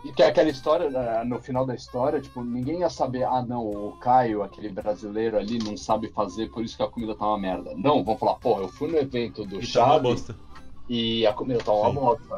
E 0.04 0.12
que 0.12 0.22
é 0.22 0.28
aquela 0.28 0.50
história, 0.50 0.90
né, 0.90 1.24
no 1.24 1.40
final 1.42 1.66
da 1.66 1.74
história, 1.74 2.20
tipo, 2.20 2.44
ninguém 2.44 2.80
ia 2.80 2.90
saber, 2.90 3.24
ah 3.24 3.42
não, 3.42 3.70
o 3.70 3.94
Caio, 3.94 4.44
aquele 4.44 4.68
brasileiro 4.68 5.38
ali, 5.38 5.58
não 5.60 5.78
sabe 5.78 6.10
fazer, 6.10 6.50
por 6.50 6.64
isso 6.64 6.76
que 6.76 6.84
a 6.84 6.88
comida 6.88 7.16
tá 7.16 7.26
uma 7.26 7.38
merda. 7.38 7.74
Não, 7.76 8.04
vão 8.04 8.18
falar, 8.18 8.36
porra, 8.36 8.64
eu 8.64 8.68
fui 8.68 8.92
no 8.92 8.98
evento 8.98 9.46
do 9.46 9.64
E 9.64 9.72
tá 9.72 10.02
e 10.90 11.26
a 11.26 11.32
comida 11.32 11.64
tá 11.64 11.72
uma 11.72 11.90
Sim. 11.90 11.96
bosta. 11.96 12.38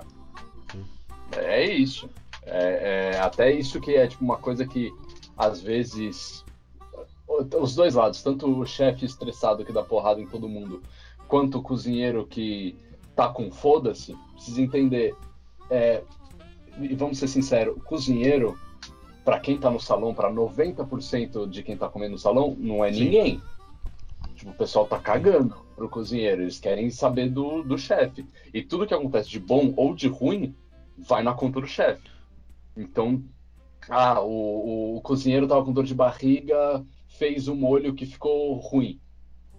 É 1.38 1.66
isso. 1.66 2.07
É, 2.43 3.13
é 3.16 3.20
até 3.20 3.51
isso 3.51 3.82
que 3.82 3.95
é 3.95 4.07
tipo 4.07 4.24
uma 4.24 4.38
coisa 4.38 4.68
que 4.68 4.93
às 5.36 5.59
vezes 5.59 6.45
os 7.28 7.76
dois 7.76 7.95
lados, 7.95 8.22
tanto 8.22 8.47
o 8.47 8.66
chefe 8.66 9.05
estressado 9.05 9.66
que 9.66 9.74
dá 9.74 9.84
porrada 9.84 10.22
em 10.22 10.28
todo 10.28 10.47
mundo, 10.47 10.82
quanto 11.28 11.57
o 11.57 11.61
cozinheiro 11.61 12.28
que 12.28 12.78
tá 13.16 13.30
com 13.30 13.51
foda-se, 13.51 14.16
precisa 14.34 14.61
entender. 14.61 15.16
É, 15.70 16.03
e 16.80 16.95
vamos 16.95 17.17
ser 17.17 17.28
sinceros, 17.28 17.76
o 17.78 17.82
cozinheiro, 17.82 18.57
pra 19.23 19.39
quem 19.39 19.57
tá 19.57 19.69
no 19.71 19.80
salão, 19.80 20.13
pra 20.13 20.32
90% 20.32 21.47
de 21.47 21.63
quem 21.63 21.78
tá 21.78 21.89
comendo 21.89 22.13
no 22.13 22.19
salão, 22.19 22.55
não 22.57 22.84
é 22.84 22.91
Sim. 22.91 23.05
ninguém. 23.05 23.41
Tipo, 24.36 24.51
o 24.51 24.55
pessoal 24.55 24.86
tá 24.86 24.99
cagando 24.99 25.55
pro 25.76 25.89
cozinheiro, 25.89 26.41
eles 26.41 26.59
querem 26.59 26.89
saber 26.89 27.30
do, 27.30 27.63
do 27.63 27.78
chefe. 27.78 28.28
E 28.53 28.61
tudo 28.61 28.86
que 28.86 28.93
acontece 28.93 29.30
de 29.30 29.39
bom 29.39 29.73
ou 29.78 29.95
de 29.95 30.07
ruim 30.07 30.55
vai 30.97 31.23
na 31.23 31.34
conta 31.34 31.61
do 31.61 31.67
chefe. 31.67 32.09
Então, 32.76 33.23
ah, 33.89 34.21
o, 34.21 34.97
o 34.97 35.01
cozinheiro 35.01 35.47
tava 35.47 35.63
com 35.63 35.71
dor 35.71 35.86
de 35.86 35.95
barriga, 35.95 36.86
fez 37.07 37.47
um 37.47 37.55
molho 37.55 37.93
que 37.93 38.05
ficou 38.05 38.53
ruim. 38.55 38.99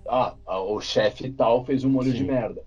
Ah, 0.08 0.36
o 0.46 0.80
chefe 0.80 1.30
tal 1.32 1.64
fez 1.64 1.84
um 1.84 1.90
molho 1.90 2.10
Sim. 2.10 2.18
de 2.18 2.24
merda. 2.24 2.62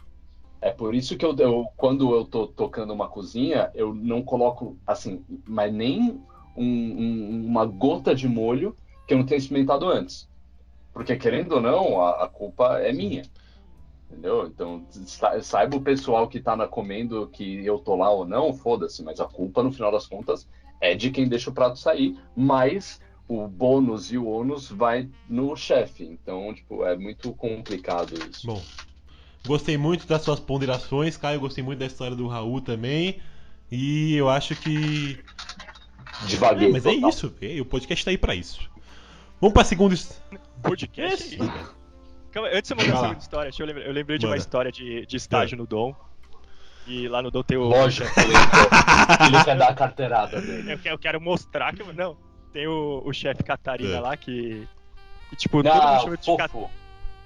É 0.61 0.71
por 0.71 0.93
isso 0.93 1.17
que 1.17 1.25
eu, 1.25 1.35
eu- 1.37 1.67
quando 1.77 2.13
eu 2.13 2.25
tô 2.25 2.47
tocando 2.47 2.91
uma 2.93 3.07
cozinha, 3.07 3.71
eu 3.73 3.93
não 3.93 4.21
coloco, 4.23 4.77
assim, 4.85 5.25
mas 5.47 5.73
nem 5.73 6.21
um- 6.55 6.63
um- 6.63 7.45
uma 7.45 7.65
gota 7.65 8.13
de 8.13 8.27
molho 8.27 8.77
que 9.07 9.13
eu 9.13 9.17
não 9.17 9.25
tenha 9.25 9.37
experimentado 9.37 9.87
antes. 9.87 10.27
Porque, 10.91 11.15
querendo 11.15 11.53
ou 11.53 11.61
não, 11.61 12.01
a, 12.01 12.25
a 12.25 12.27
culpa 12.27 12.79
é 12.79 12.91
minha. 12.91 13.23
Entendeu? 14.09 14.47
Então, 14.47 14.85
sa- 14.89 15.39
saiba 15.41 15.77
o 15.77 15.81
pessoal 15.81 16.27
que 16.27 16.39
tá 16.39 16.55
na 16.55 16.67
comendo 16.67 17.27
que 17.29 17.63
eu 17.63 17.77
tô 17.79 17.95
lá 17.95 18.09
ou 18.11 18.25
não, 18.25 18.53
foda-se, 18.53 19.03
mas 19.03 19.19
a 19.19 19.25
culpa, 19.25 19.61
no 19.63 19.71
final 19.71 19.91
das 19.91 20.07
contas, 20.07 20.47
é 20.81 20.95
de 20.95 21.11
quem 21.11 21.27
deixa 21.29 21.49
o 21.49 21.53
prato 21.53 21.77
sair, 21.77 22.19
mas 22.35 22.99
o 23.27 23.47
bônus 23.47 24.11
e 24.11 24.17
o 24.17 24.27
ônus 24.27 24.69
vai 24.69 25.07
no 25.29 25.55
chefe. 25.55 26.03
Então, 26.05 26.53
tipo, 26.53 26.83
é 26.83 26.97
muito 26.97 27.31
complicado 27.35 28.15
isso. 28.29 28.47
Bom, 28.47 28.61
gostei 29.45 29.77
muito 29.77 30.05
das 30.07 30.21
suas 30.21 30.39
ponderações, 30.39 31.17
Caio. 31.17 31.39
Gostei 31.39 31.63
muito 31.63 31.79
da 31.79 31.85
história 31.85 32.15
do 32.15 32.27
Raul 32.27 32.61
também. 32.61 33.19
E 33.71 34.15
eu 34.15 34.29
acho 34.29 34.55
que. 34.55 35.19
Devaguei. 36.27 36.69
É, 36.69 36.71
mas 36.71 36.85
é 36.85 36.93
total. 36.93 37.09
isso, 37.09 37.33
é, 37.41 37.61
o 37.61 37.65
podcast 37.65 38.03
tá 38.05 38.11
aí 38.11 38.17
pra 38.17 38.35
isso. 38.35 38.59
Vamos 39.39 39.53
pra 39.53 39.63
segunda. 39.63 39.95
Podcast 40.61 41.35
é 41.35 41.37
isso. 41.37 41.53
Calma, 42.31 42.49
antes 42.53 42.67
de 42.69 42.73
eu 42.73 42.77
mandar 42.77 42.93
a 42.93 43.01
segunda 43.01 43.19
história, 43.19 43.51
eu 43.57 43.67
eu 43.67 43.91
lembrei 43.93 44.17
de 44.17 44.25
uma 44.25 44.37
história 44.37 44.71
de, 44.71 45.05
de 45.05 45.17
estágio 45.17 45.57
no 45.57 45.65
Dom. 45.65 45.95
E 46.87 47.07
lá 47.07 47.21
no 47.21 47.31
Dom 47.31 47.43
tem 47.43 47.57
o. 47.57 47.63
Lógico 47.63 48.07
que 48.13 48.19
ele 48.21 49.43
quer, 49.45 49.57
dar 49.57 49.69
a 49.69 49.73
carteirada 49.73 50.41
dele. 50.41 50.73
Eu 50.73 50.79
quero, 50.79 50.95
eu 50.95 50.99
quero 50.99 51.21
mostrar 51.21 51.73
que. 51.73 51.83
Não, 51.93 52.17
tem 52.51 52.67
o, 52.67 53.01
o 53.05 53.13
chefe 53.13 53.43
Catarina 53.43 53.95
É. 53.97 53.99
lá 53.99 54.17
que. 54.17 54.67
que, 55.29 55.35
tipo, 55.35 55.63
todo 55.63 55.71
mundo 55.73 55.83
Ah, 55.83 55.99
chama 55.99 56.17
de 56.17 56.35
Catarina. 56.37 56.69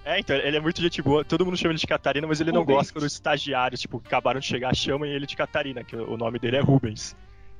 É, 0.05 0.19
então, 0.19 0.35
ele 0.35 0.57
é 0.57 0.59
muito 0.59 0.81
gente 0.81 1.01
boa, 1.01 1.23
todo 1.23 1.45
mundo 1.45 1.55
chama 1.57 1.71
ele 1.71 1.79
de 1.79 1.87
Catarina, 1.87 2.27
mas 2.27 2.41
ele 2.41 2.51
não 2.51 2.59
Rubens. 2.61 2.75
gosta 2.77 2.93
quando 2.93 3.05
os 3.05 3.13
estagiários, 3.13 3.79
tipo, 3.79 4.01
acabaram 4.05 4.39
de 4.39 4.45
chegar, 4.45 4.75
chamam 4.75 5.05
ele 5.07 5.25
de 5.25 5.35
Catarina, 5.35 5.83
que 5.83 5.95
o 5.95 6.17
nome 6.17 6.39
dele 6.39 6.57
é 6.57 6.59
Rubens. 6.59 7.15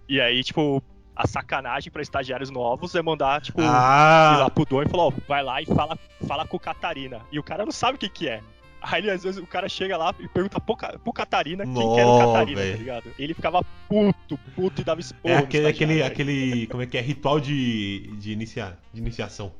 E 0.10 0.20
aí, 0.20 0.44
tipo, 0.44 0.84
a 1.16 1.26
sacanagem 1.26 1.90
pra 1.92 2.02
estagiários 2.02 2.50
novos 2.50 2.96
é 2.96 3.02
mandar, 3.02 3.40
tipo, 3.42 3.62
ir 3.62 3.66
lá 3.66 4.46
Ah! 4.46 4.50
pro 4.50 4.66
Dom 4.66 4.84
e 4.84 4.90
falar, 4.90 5.04
ó, 5.06 5.14
vai 5.26 5.42
lá 5.42 5.62
e 5.62 5.66
fala, 5.66 5.98
fala 6.28 6.46
com 6.46 6.58
o 6.58 6.60
Catarina. 6.60 7.22
E 7.32 7.40
o 7.40 7.44
cara 7.44 7.64
não 7.64 7.72
sabe 7.72 7.96
o 7.96 8.00
que 8.00 8.10
que 8.10 8.28
é. 8.28 8.42
Aí, 8.82 9.10
às 9.10 9.24
vezes, 9.24 9.42
o 9.42 9.48
cara 9.48 9.70
chega 9.70 9.96
lá 9.96 10.14
e 10.20 10.28
pergunta 10.28 10.60
pro, 10.60 10.76
pro 10.76 11.14
Catarina 11.14 11.64
quem 11.64 11.74
que 11.74 12.00
era 12.02 12.10
o 12.10 12.20
Catarina, 12.20 12.60
velho. 12.60 12.72
tá 12.74 12.78
ligado? 12.80 13.04
Ele 13.18 13.34
ficava 13.34 13.64
puto, 13.88 14.38
puto 14.54 14.82
e 14.82 14.84
dava 14.84 15.00
esporro 15.00 15.34
É 15.34 15.38
aquele, 15.38 15.68
aquele, 15.68 16.04
aquele. 16.04 16.68
Como 16.68 16.84
é 16.84 16.86
que 16.86 16.98
é? 16.98 17.02
Ritual 17.02 17.40
de, 17.40 18.08
de, 18.18 18.34
inicia, 18.34 18.78
de 18.92 19.00
iniciação 19.00 19.54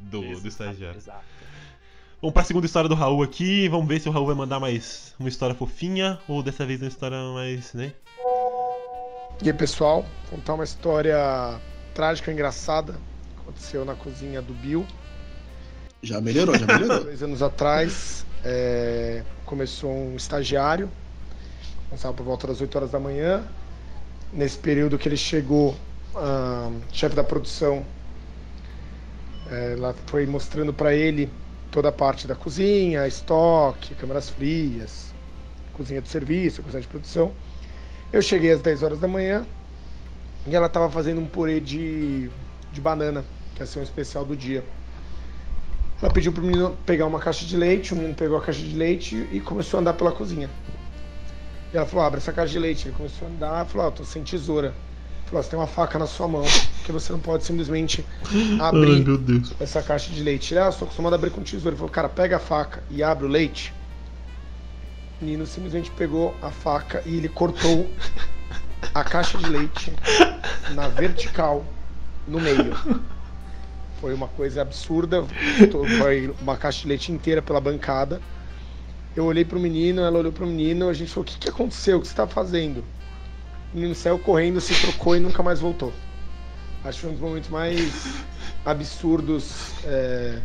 do, 0.00 0.24
Exato, 0.24 0.40
do 0.40 0.48
estagiário. 0.48 0.96
Exato. 0.96 1.24
Vamos 2.20 2.34
pra 2.34 2.42
segunda 2.42 2.66
história 2.66 2.88
do 2.88 2.96
Raul 2.96 3.22
aqui. 3.22 3.68
Vamos 3.68 3.86
ver 3.86 4.00
se 4.00 4.08
o 4.08 4.12
Raul 4.12 4.26
vai 4.26 4.34
mandar 4.34 4.58
mais 4.58 5.14
uma 5.20 5.28
história 5.28 5.54
fofinha 5.54 6.18
ou 6.26 6.42
dessa 6.42 6.66
vez 6.66 6.82
uma 6.82 6.88
história 6.88 7.16
mais, 7.32 7.72
né? 7.74 7.92
E 9.40 9.48
aí, 9.48 9.52
pessoal, 9.52 10.02
vou 10.02 10.38
contar 10.38 10.54
uma 10.54 10.64
história 10.64 11.16
trágica 11.94 12.32
e 12.32 12.34
engraçada. 12.34 12.96
Aconteceu 13.40 13.84
na 13.84 13.94
cozinha 13.94 14.42
do 14.42 14.52
Bill. 14.52 14.84
Já 16.02 16.20
melhorou, 16.20 16.58
já 16.58 16.66
melhorou. 16.66 17.04
Dois 17.06 17.22
anos 17.22 17.40
atrás, 17.40 18.26
é, 18.44 19.22
começou 19.44 19.92
um 19.92 20.16
estagiário. 20.16 20.90
Começava 21.88 22.14
por 22.14 22.24
volta 22.24 22.48
das 22.48 22.60
8 22.60 22.76
horas 22.76 22.90
da 22.90 22.98
manhã. 22.98 23.46
Nesse 24.32 24.58
período 24.58 24.98
que 24.98 25.08
ele 25.08 25.16
chegou, 25.16 25.76
a 26.16 26.68
chefe 26.90 27.14
da 27.14 27.22
produção 27.22 27.86
é, 29.48 29.74
ela 29.74 29.94
foi 30.08 30.26
mostrando 30.26 30.74
para 30.74 30.92
ele 30.92 31.30
toda 31.70 31.88
a 31.88 31.92
parte 31.92 32.26
da 32.26 32.34
cozinha, 32.34 33.06
estoque, 33.06 33.94
câmeras 33.94 34.28
frias, 34.28 35.14
cozinha 35.72 36.00
de 36.00 36.08
serviço, 36.08 36.62
cozinha 36.62 36.80
de 36.80 36.88
produção. 36.88 37.32
Eu 38.12 38.22
cheguei 38.22 38.52
às 38.52 38.60
10 38.60 38.82
horas 38.82 38.98
da 38.98 39.08
manhã 39.08 39.46
e 40.46 40.54
ela 40.54 40.66
estava 40.66 40.90
fazendo 40.90 41.20
um 41.20 41.26
purê 41.26 41.60
de, 41.60 42.30
de 42.72 42.80
banana, 42.80 43.24
que 43.54 43.62
ia 43.62 43.66
ser 43.66 43.80
um 43.80 43.82
especial 43.82 44.24
do 44.24 44.36
dia. 44.36 44.64
Ela 46.00 46.12
pediu 46.12 46.32
pro 46.32 46.42
menino 46.42 46.76
pegar 46.86 47.06
uma 47.06 47.18
caixa 47.18 47.44
de 47.44 47.56
leite, 47.56 47.92
o 47.92 47.96
menino 47.96 48.14
pegou 48.14 48.38
a 48.38 48.40
caixa 48.40 48.62
de 48.62 48.74
leite 48.74 49.28
e 49.32 49.40
começou 49.40 49.78
a 49.78 49.80
andar 49.80 49.94
pela 49.94 50.12
cozinha. 50.12 50.48
E 51.72 51.76
ela 51.76 51.84
falou, 51.84 52.04
abre 52.04 52.18
essa 52.18 52.32
caixa 52.32 52.52
de 52.52 52.58
leite. 52.58 52.88
Ele 52.88 52.96
começou 52.96 53.28
a 53.28 53.30
andar, 53.30 53.66
falou, 53.66 53.88
ó, 53.88 53.90
tô 53.90 54.04
sem 54.04 54.22
tesoura. 54.22 54.74
Falou, 55.28 55.42
você 55.42 55.50
tem 55.50 55.58
uma 55.58 55.66
faca 55.66 55.98
na 55.98 56.06
sua 56.06 56.26
mão, 56.26 56.44
porque 56.76 56.90
você 56.90 57.12
não 57.12 57.20
pode 57.20 57.44
simplesmente 57.44 58.04
Ai, 58.32 58.58
abrir 58.60 59.18
Deus. 59.18 59.52
essa 59.60 59.82
caixa 59.82 60.10
de 60.10 60.22
leite. 60.22 60.54
Ele, 60.54 60.60
ah, 60.60 60.66
eu 60.66 60.72
sou 60.72 60.86
acostumado 60.86 61.12
a 61.12 61.16
abrir 61.16 61.30
com 61.30 61.42
tesoura. 61.42 61.70
Ele 61.70 61.76
falou, 61.76 61.90
cara, 61.90 62.08
pega 62.08 62.36
a 62.36 62.40
faca 62.40 62.82
e 62.90 63.02
abre 63.02 63.26
o 63.26 63.28
leite. 63.28 63.74
O 65.20 65.24
menino 65.24 65.44
simplesmente 65.46 65.90
pegou 65.90 66.34
a 66.40 66.50
faca 66.50 67.02
e 67.04 67.16
ele 67.16 67.28
cortou 67.28 67.90
a 68.94 69.04
caixa 69.04 69.36
de 69.36 69.50
leite 69.50 69.92
na 70.74 70.88
vertical, 70.88 71.64
no 72.26 72.40
meio. 72.40 72.74
Foi 74.00 74.14
uma 74.14 74.28
coisa 74.28 74.62
absurda. 74.62 75.26
Foi 75.98 76.34
uma 76.40 76.56
caixa 76.56 76.82
de 76.82 76.88
leite 76.88 77.12
inteira 77.12 77.42
pela 77.42 77.60
bancada. 77.60 78.22
Eu 79.14 79.24
olhei 79.26 79.44
pro 79.44 79.58
menino, 79.60 80.00
ela 80.00 80.18
olhou 80.18 80.32
pro 80.32 80.46
menino, 80.46 80.88
a 80.88 80.94
gente 80.94 81.10
falou, 81.10 81.24
o 81.24 81.26
que, 81.26 81.38
que 81.38 81.48
aconteceu? 81.50 81.98
O 81.98 82.00
que 82.00 82.08
você 82.08 82.14
tá 82.14 82.26
fazendo? 82.26 82.84
O 83.72 83.76
menino 83.76 83.94
saiu 83.94 84.18
correndo, 84.18 84.60
se 84.60 84.74
trocou 84.80 85.16
e 85.16 85.20
nunca 85.20 85.42
mais 85.42 85.60
voltou. 85.60 85.92
Acho 86.84 86.94
que 86.98 87.00
foi 87.02 87.10
um 87.10 87.12
dos 87.14 87.22
momentos 87.22 87.50
mais 87.50 87.92
absurdos 88.64 89.72
é, 89.84 90.40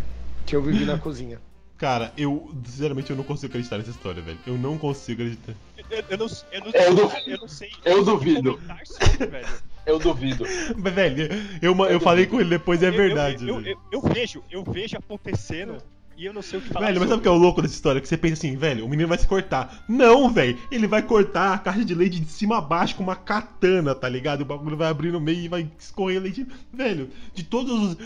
que 0.45 0.55
eu 0.55 0.61
vivi 0.61 0.85
na 0.85 0.97
cozinha. 0.97 1.39
Cara, 1.77 2.13
eu, 2.17 2.49
sinceramente, 2.65 3.09
eu 3.09 3.15
não 3.15 3.23
consigo 3.23 3.51
acreditar 3.51 3.77
nessa 3.77 3.89
história, 3.91 4.21
velho. 4.21 4.39
Eu 4.47 4.57
não 4.57 4.77
consigo 4.77 5.21
acreditar. 5.21 5.53
Eu, 5.89 6.03
eu 6.09 6.17
não, 6.17 6.27
eu, 6.51 6.61
não, 6.61 6.71
Eu 6.71 6.81
eu, 6.81 6.95
duvido. 6.95 7.37
não 7.41 7.47
sei. 7.47 7.71
Eu 7.83 7.97
não 7.97 8.05
sei 8.05 8.13
duvido. 8.13 8.53
comentar 8.53 8.87
sobre, 8.87 9.27
velho. 9.27 9.47
Eu 9.85 9.99
duvido. 9.99 10.45
Mas, 10.77 10.93
velho, 10.93 11.29
eu, 11.61 11.75
eu, 11.87 11.99
falei 11.99 12.25
com 12.25 12.39
ele 12.39 12.49
depois 12.51 12.81
e 12.81 12.85
é 12.85 12.87
Eu- 12.87 12.91
eu- 12.93 12.97
verdade. 12.97 13.47
Eu, 13.49 13.61
eu, 13.61 13.77
eu 13.91 14.01
vejo, 14.01 14.43
eu 14.49 14.63
vejo 14.63 14.97
acontecendo 14.97 15.77
e 16.17 16.25
eu 16.25 16.33
não 16.33 16.41
sei 16.41 16.59
o 16.59 16.61
que 16.61 16.69
falar. 16.69 16.87
Velho, 16.87 16.99
mas 16.99 17.09
sabe 17.09 17.19
o 17.19 17.21
que 17.21 17.27
é 17.27 17.31
o 17.31 17.35
louco 17.35 17.61
dessa 17.61 17.73
história? 17.73 17.99
Que 18.01 18.07
você 18.07 18.17
pensa 18.17 18.33
assim, 18.35 18.55
velho, 18.55 18.85
o 18.85 18.89
menino 18.89 19.07
vai 19.09 19.17
se 19.17 19.27
cortar. 19.27 19.83
Não, 19.87 20.29
velho, 20.29 20.57
ele 20.71 20.87
vai 20.87 21.01
cortar 21.01 21.53
a 21.53 21.57
caixa 21.57 21.83
de 21.83 21.93
leite 21.95 22.19
de 22.19 22.29
cima 22.31 22.57
a 22.57 22.61
baixo 22.61 22.95
com 22.95 23.03
uma 23.03 23.15
katana, 23.15 23.93
tá 23.95 24.07
ligado? 24.07 24.41
O 24.41 24.45
bagulho 24.45 24.77
vai 24.77 24.89
abrir 24.89 25.11
no 25.11 25.19
meio 25.19 25.39
e 25.39 25.47
vai 25.47 25.69
escorrer 25.77 26.21
leite. 26.21 26.45
Velho, 26.71 27.09
de 27.33 27.43
todos 27.43 27.71
os. 27.71 27.97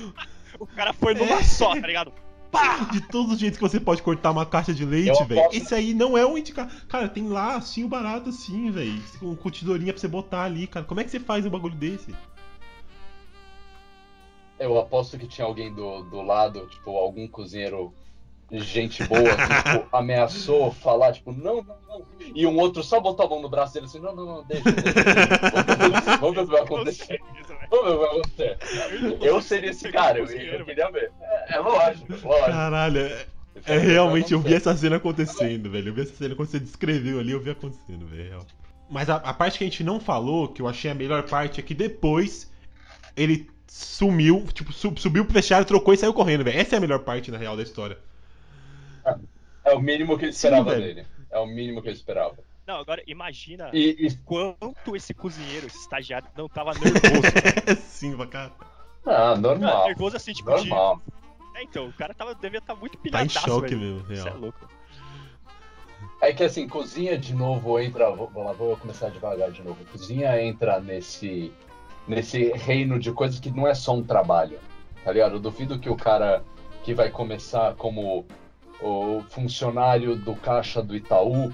O 0.60 0.66
cara 0.66 0.94
foi 0.94 1.14
numa 1.14 1.40
É. 1.40 1.44
só, 1.44 1.80
tá 1.80 1.86
ligado? 1.88 2.12
De 2.92 3.02
todos 3.02 3.34
os 3.34 3.40
jeitos 3.40 3.60
que 3.60 3.62
você 3.62 3.80
pode 3.80 4.02
cortar 4.02 4.32
uma 4.32 4.46
caixa 4.46 4.74
de 4.74 4.84
leite, 4.86 5.24
velho. 5.26 5.50
Esse 5.52 5.76
aí 5.76 5.94
não 5.94 6.18
é 6.18 6.26
um 6.26 6.38
indicador. 6.38 6.74
Cara, 6.88 7.08
tem 7.08 7.28
lá 7.28 7.56
assim 7.58 7.84
o 7.84 7.88
barato 7.88 8.30
assim, 8.30 8.72
velho. 8.72 9.00
Com, 9.20 9.36
com 9.36 9.50
tesourinha 9.52 9.94
pra 9.94 10.00
você 10.00 10.08
botar 10.08 10.44
ali, 10.44 10.66
cara. 10.66 10.86
Como 10.86 11.00
é 11.00 11.04
que 11.04 11.12
você 11.12 11.20
faz 11.20 11.46
um 11.46 11.50
bagulho 11.50 11.76
desse? 11.76 12.16
Eu 14.60 14.78
aposto 14.80 15.18
que 15.18 15.28
tinha 15.28 15.46
alguém 15.46 15.74
do, 15.74 16.04
do 16.04 16.22
lado, 16.22 16.68
tipo, 16.68 16.98
algum 16.98 17.28
cozinheiro 17.28 17.94
gente 18.52 19.04
boa, 19.04 19.22
que, 19.22 19.72
tipo, 19.72 19.88
ameaçou 19.96 20.72
falar, 20.72 21.14
tipo, 21.14 21.32
não, 21.32 21.58
não, 21.64 21.76
não. 21.88 22.02
E 22.34 22.46
um 22.46 22.58
outro 22.58 22.82
só 22.82 23.00
botou 23.00 23.26
a 23.26 23.30
mão 23.30 23.42
no 23.42 23.50
braço 23.50 23.74
dele 23.74 23.88
assim, 23.88 24.00
não, 24.00 24.16
não, 24.16 24.26
não, 24.26 24.44
deixa, 24.44 24.72
deixa. 24.72 26.18
Vamos 26.18 26.36
ver 26.36 26.42
o 26.42 26.46
que 26.46 26.52
vai 26.52 26.62
acontecer. 26.62 27.22
Vamos 27.70 27.86
ver 27.86 27.92
o 27.92 28.00
que 28.00 28.06
vai 28.06 28.10
acontecer. 28.10 28.58
Eu 29.22 29.42
seria 29.42 29.72
esse 29.72 29.92
cara, 29.92 30.20
eu, 30.20 30.26
eu 30.26 30.66
queria 30.66 30.90
ver. 30.90 31.12
É, 31.22 31.56
é 31.56 31.60
lógico, 31.60 32.08
lógico. 32.10 32.52
Caralho, 32.52 33.00
é, 33.00 33.26
é 33.66 33.78
realmente, 33.78 34.32
eu 34.32 34.40
vi 34.40 34.54
essa 34.54 34.76
cena 34.76 34.96
acontecendo, 34.96 35.70
velho. 35.70 35.90
Eu 35.90 35.94
vi 35.94 36.02
essa 36.02 36.16
cena 36.16 36.36
quando 36.36 36.50
você 36.50 36.60
descreveu 36.60 37.20
ali, 37.20 37.32
eu 37.32 37.42
vi 37.42 37.50
acontecendo, 37.50 38.06
velho. 38.06 38.30
real. 38.30 38.46
Mas 38.90 39.10
a, 39.10 39.16
a 39.16 39.34
parte 39.34 39.58
que 39.58 39.66
a 39.66 39.68
gente 39.68 39.84
não 39.84 40.00
falou, 40.00 40.48
que 40.48 40.62
eu 40.62 40.68
achei 40.68 40.90
a 40.90 40.96
melhor 40.96 41.24
parte, 41.24 41.60
é 41.60 41.64
que 41.64 41.74
depois 41.74 42.50
ele 43.18 43.50
sumiu, 43.68 44.46
tipo, 44.54 44.72
su- 44.74 44.94
subiu 44.98 45.26
pro 45.26 45.34
vestiário, 45.34 45.66
trocou 45.68 45.94
e 45.94 45.98
saiu 45.98 46.14
correndo, 46.14 46.44
velho. 46.44 46.60
Essa 46.60 46.76
é 46.76 46.78
a 46.78 46.82
melhor 46.82 47.00
parte, 47.00 47.32
na 47.32 47.38
real, 47.38 47.56
da 47.58 47.64
história. 47.64 47.98
É 49.64 49.74
o 49.74 49.80
mínimo 49.80 50.18
que 50.18 50.26
ele 50.26 50.32
esperava 50.32 50.72
velho. 50.72 50.82
dele. 50.82 51.08
É 51.30 51.40
o 51.40 51.46
mínimo 51.46 51.82
que 51.82 51.90
ele 51.90 51.96
esperava. 51.96 52.38
Não, 52.66 52.76
agora 52.80 53.02
imagina 53.08 53.70
E, 53.74 53.96
e 54.08 54.14
quanto 54.26 54.96
esse 54.96 55.14
cozinheiro, 55.14 55.68
esse 55.68 55.78
estagiário, 55.80 56.28
não 56.38 56.50
tava 56.50 56.74
nervoso. 56.74 57.22
Sim, 57.88 58.18
cara. 58.28 58.52
ah, 58.62 59.04
Cara, 59.04 59.36
normal. 59.38 59.86
nervoso 59.88 60.18
assim, 60.18 60.34
tipo, 60.34 60.50
de... 60.56 60.68
Normal. 60.70 61.02
É, 61.56 61.64
então, 61.64 61.88
o 61.88 61.94
cara 61.94 62.14
tava, 62.14 62.36
devia 62.36 62.60
estar 62.60 62.76
muito 62.76 62.94
Tá 62.94 63.00
em 63.00 63.02
pilhadaço, 63.04 63.40
choque 63.40 63.76
velho. 63.76 63.80
mesmo, 63.96 64.14
Isso 64.14 64.28
é 64.28 64.30
real. 64.30 64.38
louco. 64.38 64.70
É 66.22 66.34
que 66.34 66.44
assim, 66.44 66.68
cozinha 66.68 67.18
de 67.18 67.34
novo 67.34 67.80
entra. 67.80 68.10
Vou, 68.12 68.28
vou 68.30 68.44
lá, 68.44 68.52
vou 68.52 68.76
começar 68.78 69.10
devagar 69.10 69.52
de 69.52 69.62
novo. 69.64 69.84
Cozinha 69.86 70.42
entra 70.42 70.80
nesse, 70.80 71.52
nesse 72.08 72.52
reino 72.52 72.98
de 72.98 73.12
coisas 73.12 73.40
que 73.40 73.52
não 73.52 73.68
é 73.68 73.74
só 73.74 73.96
um 73.96 74.04
trabalho. 74.04 74.60
Tá 75.04 75.12
ligado? 75.12 75.34
Eu 75.34 75.40
duvido 75.40 75.80
que 75.80 75.90
o 75.90 75.96
cara 75.96 76.44
que 76.84 76.94
vai 76.94 77.10
começar 77.10 77.76
como 77.76 78.26
o 78.82 79.24
funcionário 79.30 80.16
do 80.16 80.36
caixa 80.36 80.82
do 80.82 80.96
Itaú 80.96 81.52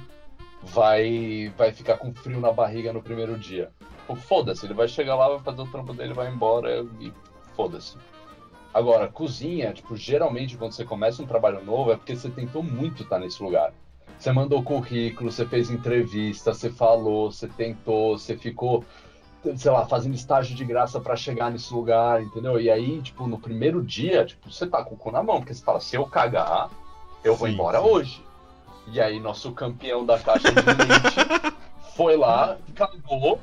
vai, 0.61 1.51
vai 1.57 1.71
ficar 1.71 1.97
com 1.97 2.13
frio 2.13 2.39
na 2.39 2.51
barriga 2.51 2.93
no 2.93 3.01
primeiro 3.01 3.37
dia. 3.37 3.71
Foda-se, 4.27 4.65
ele 4.65 4.73
vai 4.73 4.87
chegar 4.87 5.15
lá, 5.15 5.29
vai 5.29 5.39
fazer 5.39 5.61
o 5.61 5.71
trampo 5.71 5.93
dele, 5.93 6.13
vai 6.13 6.31
embora 6.31 6.85
e 6.99 7.11
foda-se. 7.55 7.95
Agora, 8.73 9.07
cozinha, 9.07 9.71
tipo, 9.71 9.95
geralmente 9.95 10.57
quando 10.57 10.73
você 10.73 10.83
começa 10.83 11.21
um 11.21 11.27
trabalho 11.27 11.63
novo 11.63 11.91
é 11.91 11.95
porque 11.95 12.15
você 12.15 12.29
tentou 12.29 12.61
muito 12.61 13.03
estar 13.03 13.19
nesse 13.19 13.41
lugar. 13.41 13.73
Você 14.17 14.31
mandou 14.31 14.63
currículo, 14.63 15.31
você 15.31 15.45
fez 15.45 15.69
entrevista, 15.69 16.53
você 16.53 16.69
falou, 16.69 17.31
você 17.31 17.47
tentou, 17.47 18.17
você 18.17 18.37
ficou, 18.37 18.83
sei 19.57 19.71
lá, 19.71 19.85
fazendo 19.85 20.15
estágio 20.15 20.55
de 20.55 20.63
graça 20.63 20.99
pra 20.99 21.15
chegar 21.15 21.51
nesse 21.51 21.73
lugar, 21.73 22.21
entendeu? 22.21 22.59
E 22.59 22.69
aí, 22.69 23.01
tipo, 23.01 23.27
no 23.27 23.37
primeiro 23.37 23.83
dia, 23.83 24.25
tipo, 24.25 24.51
você 24.51 24.65
tá 24.65 24.83
com 24.83 24.95
o 24.95 24.97
cu 24.97 25.11
na 25.11 25.21
mão, 25.21 25.39
porque 25.39 25.53
você 25.53 25.63
fala, 25.63 25.79
se 25.79 25.95
eu 25.95 26.05
cagar, 26.05 26.69
eu 27.23 27.35
vou 27.35 27.47
Sim, 27.47 27.53
embora 27.53 27.79
sim. 27.79 27.85
hoje. 27.85 28.23
E 28.87 28.99
aí, 28.99 29.19
nosso 29.19 29.51
campeão 29.51 30.05
da 30.05 30.19
caixa 30.19 30.49
de 30.51 30.55
leite 30.55 31.53
foi 31.95 32.17
lá, 32.17 32.57
cagou 32.75 33.39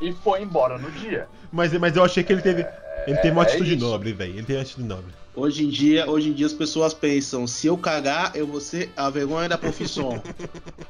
e 0.00 0.12
foi 0.12 0.42
embora 0.42 0.78
no 0.78 0.90
dia. 0.90 1.28
Mas, 1.50 1.72
mas 1.72 1.96
eu 1.96 2.04
achei 2.04 2.22
que 2.22 2.32
ele 2.32 2.42
teve. 2.42 2.66
Ele 3.06 3.16
teve 3.16 3.30
uma 3.30 3.42
é 3.44 3.46
atitude 3.46 3.74
isso. 3.74 3.84
nobre, 3.84 4.12
velho. 4.12 4.32
Ele 4.32 4.42
teve 4.42 4.58
uma 4.58 4.62
atitude 4.62 4.86
nobre. 4.86 5.12
Hoje 5.34 5.64
em 5.64 5.68
dia, 5.68 6.08
hoje 6.10 6.28
em 6.28 6.32
dia 6.32 6.46
as 6.46 6.52
pessoas 6.52 6.92
pensam, 6.92 7.46
se 7.46 7.66
eu 7.66 7.78
cagar, 7.78 8.32
eu 8.34 8.46
vou 8.46 8.60
ser 8.60 8.92
a 8.96 9.08
vergonha 9.08 9.48
da 9.48 9.56
profissão. 9.56 10.22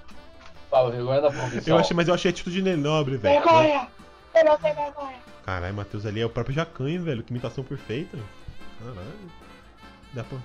Fala, 0.69 0.91
vergonha 0.91 1.21
da 1.21 1.31
profissão. 1.31 1.75
Eu 1.75 1.79
achei, 1.79 1.95
mas 1.97 2.09
eu 2.09 2.15
achei 2.15 2.31
a 2.31 2.33
atitude 2.33 2.63
nobre, 2.77 3.17
velho. 3.19 3.41
Vergonha! 3.41 3.87
Eu 3.99 4.02
não 4.45 4.59
tenho 4.59 4.75
vergonha. 4.75 5.17
Caralho, 5.45 5.75
Matheus 5.75 6.07
ali 6.07 6.21
é 6.21 6.27
o 6.27 6.31
próprio 6.31 6.55
Jacanho, 6.55 7.03
velho. 7.03 7.23
Que 7.23 7.33
imitação 7.33 7.65
perfeita. 7.65 8.19
Caralho. 8.79 9.31
Dá 10.13 10.25
pra... 10.25 10.39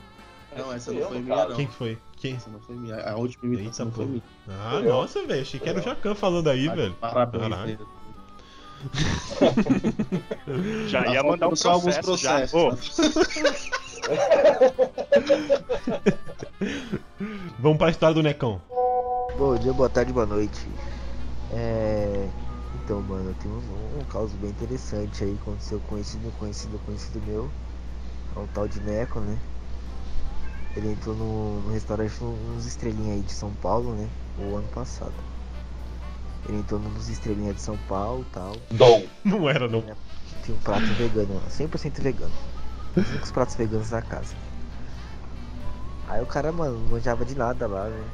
Não, 0.58 0.74
essa 0.74 0.92
não 0.92 1.08
foi 1.08 1.20
minha, 1.20 1.46
não. 1.48 1.56
Quem 1.56 1.68
que 1.68 1.74
foi? 1.74 1.98
Quem? 2.18 2.36
Essa 2.36 2.50
não 2.50 2.60
foi 2.60 2.76
minha. 2.76 3.00
A 3.02 3.16
última 3.16 3.54
imitação 3.54 3.88
Eita, 3.88 3.96
foi 3.96 4.06
minha. 4.06 4.24
Ah, 4.48 4.80
nossa, 4.80 5.24
velho. 5.26 5.42
Achei 5.42 5.60
que 5.60 5.70
era 5.70 5.80
o 5.80 5.84
Jacan 5.84 6.16
falando 6.16 6.50
aí, 6.50 6.68
velho. 6.68 6.94
Parabéns. 6.96 7.44
Caralho. 7.44 7.88
Já 10.88 11.08
ia 11.08 11.24
mandar 11.24 11.48
um 11.48 11.56
só 11.56 11.72
alguns 11.72 11.98
processo, 11.98 12.52
processos. 12.52 12.96
já. 12.96 12.98
Vamos 17.60 17.78
pra 17.78 17.90
história 17.90 18.16
do 18.16 18.24
Necão. 18.24 18.62
Bom 19.38 19.56
dia, 19.56 19.74
boa 19.74 19.90
tarde, 19.90 20.14
boa 20.14 20.26
noite. 20.26 20.66
É. 21.52 22.28
Então, 22.88 23.02
mano, 23.02 23.34
tem 23.34 23.52
um, 23.52 24.00
um 24.00 24.06
caso 24.06 24.38
bem 24.38 24.50
interessante 24.50 25.22
aí. 25.22 25.38
Aconteceu 25.42 25.78
com 25.82 25.88
conhecido, 25.90 26.32
conhecido, 26.40 26.80
conhecido 26.86 27.22
meu. 27.28 27.52
É 28.34 28.40
um 28.40 28.48
tal 28.48 28.66
de 28.66 28.80
Neco, 28.80 29.20
né? 29.20 29.38
Ele 30.74 30.94
entrou 30.94 31.14
no, 31.14 31.60
no 31.64 31.74
restaurante 31.74 32.24
uns 32.24 32.66
estrelinha 32.66 33.16
aí 33.16 33.20
de 33.20 33.34
São 33.34 33.52
Paulo, 33.56 33.94
né? 33.94 34.10
O 34.38 34.56
ano 34.56 34.70
passado. 34.70 35.14
Ele 36.48 36.60
entrou 36.60 36.80
nos 36.80 37.10
estrelinha 37.10 37.54
de 37.54 37.60
São 37.60 37.78
Paulo 37.90 38.22
e 38.22 38.34
tal. 38.34 38.56
Dom. 38.72 39.06
Não 39.26 39.50
era, 39.50 39.68
não. 39.68 39.82
Tinha 40.46 40.56
um 40.56 40.62
prato 40.62 40.86
vegano 40.94 41.34
lá, 41.34 41.50
100% 41.50 42.02
vegano. 42.02 42.32
Os 42.96 43.10
únicos 43.10 43.32
pratos 43.34 43.56
veganos 43.56 43.90
da 43.90 44.02
casa. 44.02 44.34
Aí 46.08 46.22
o 46.22 46.26
cara, 46.26 46.54
mano, 46.54 46.80
não 46.80 46.88
manjava 46.88 47.26
de 47.26 47.36
nada 47.36 47.68
lá, 47.68 47.90
né? 47.90 48.10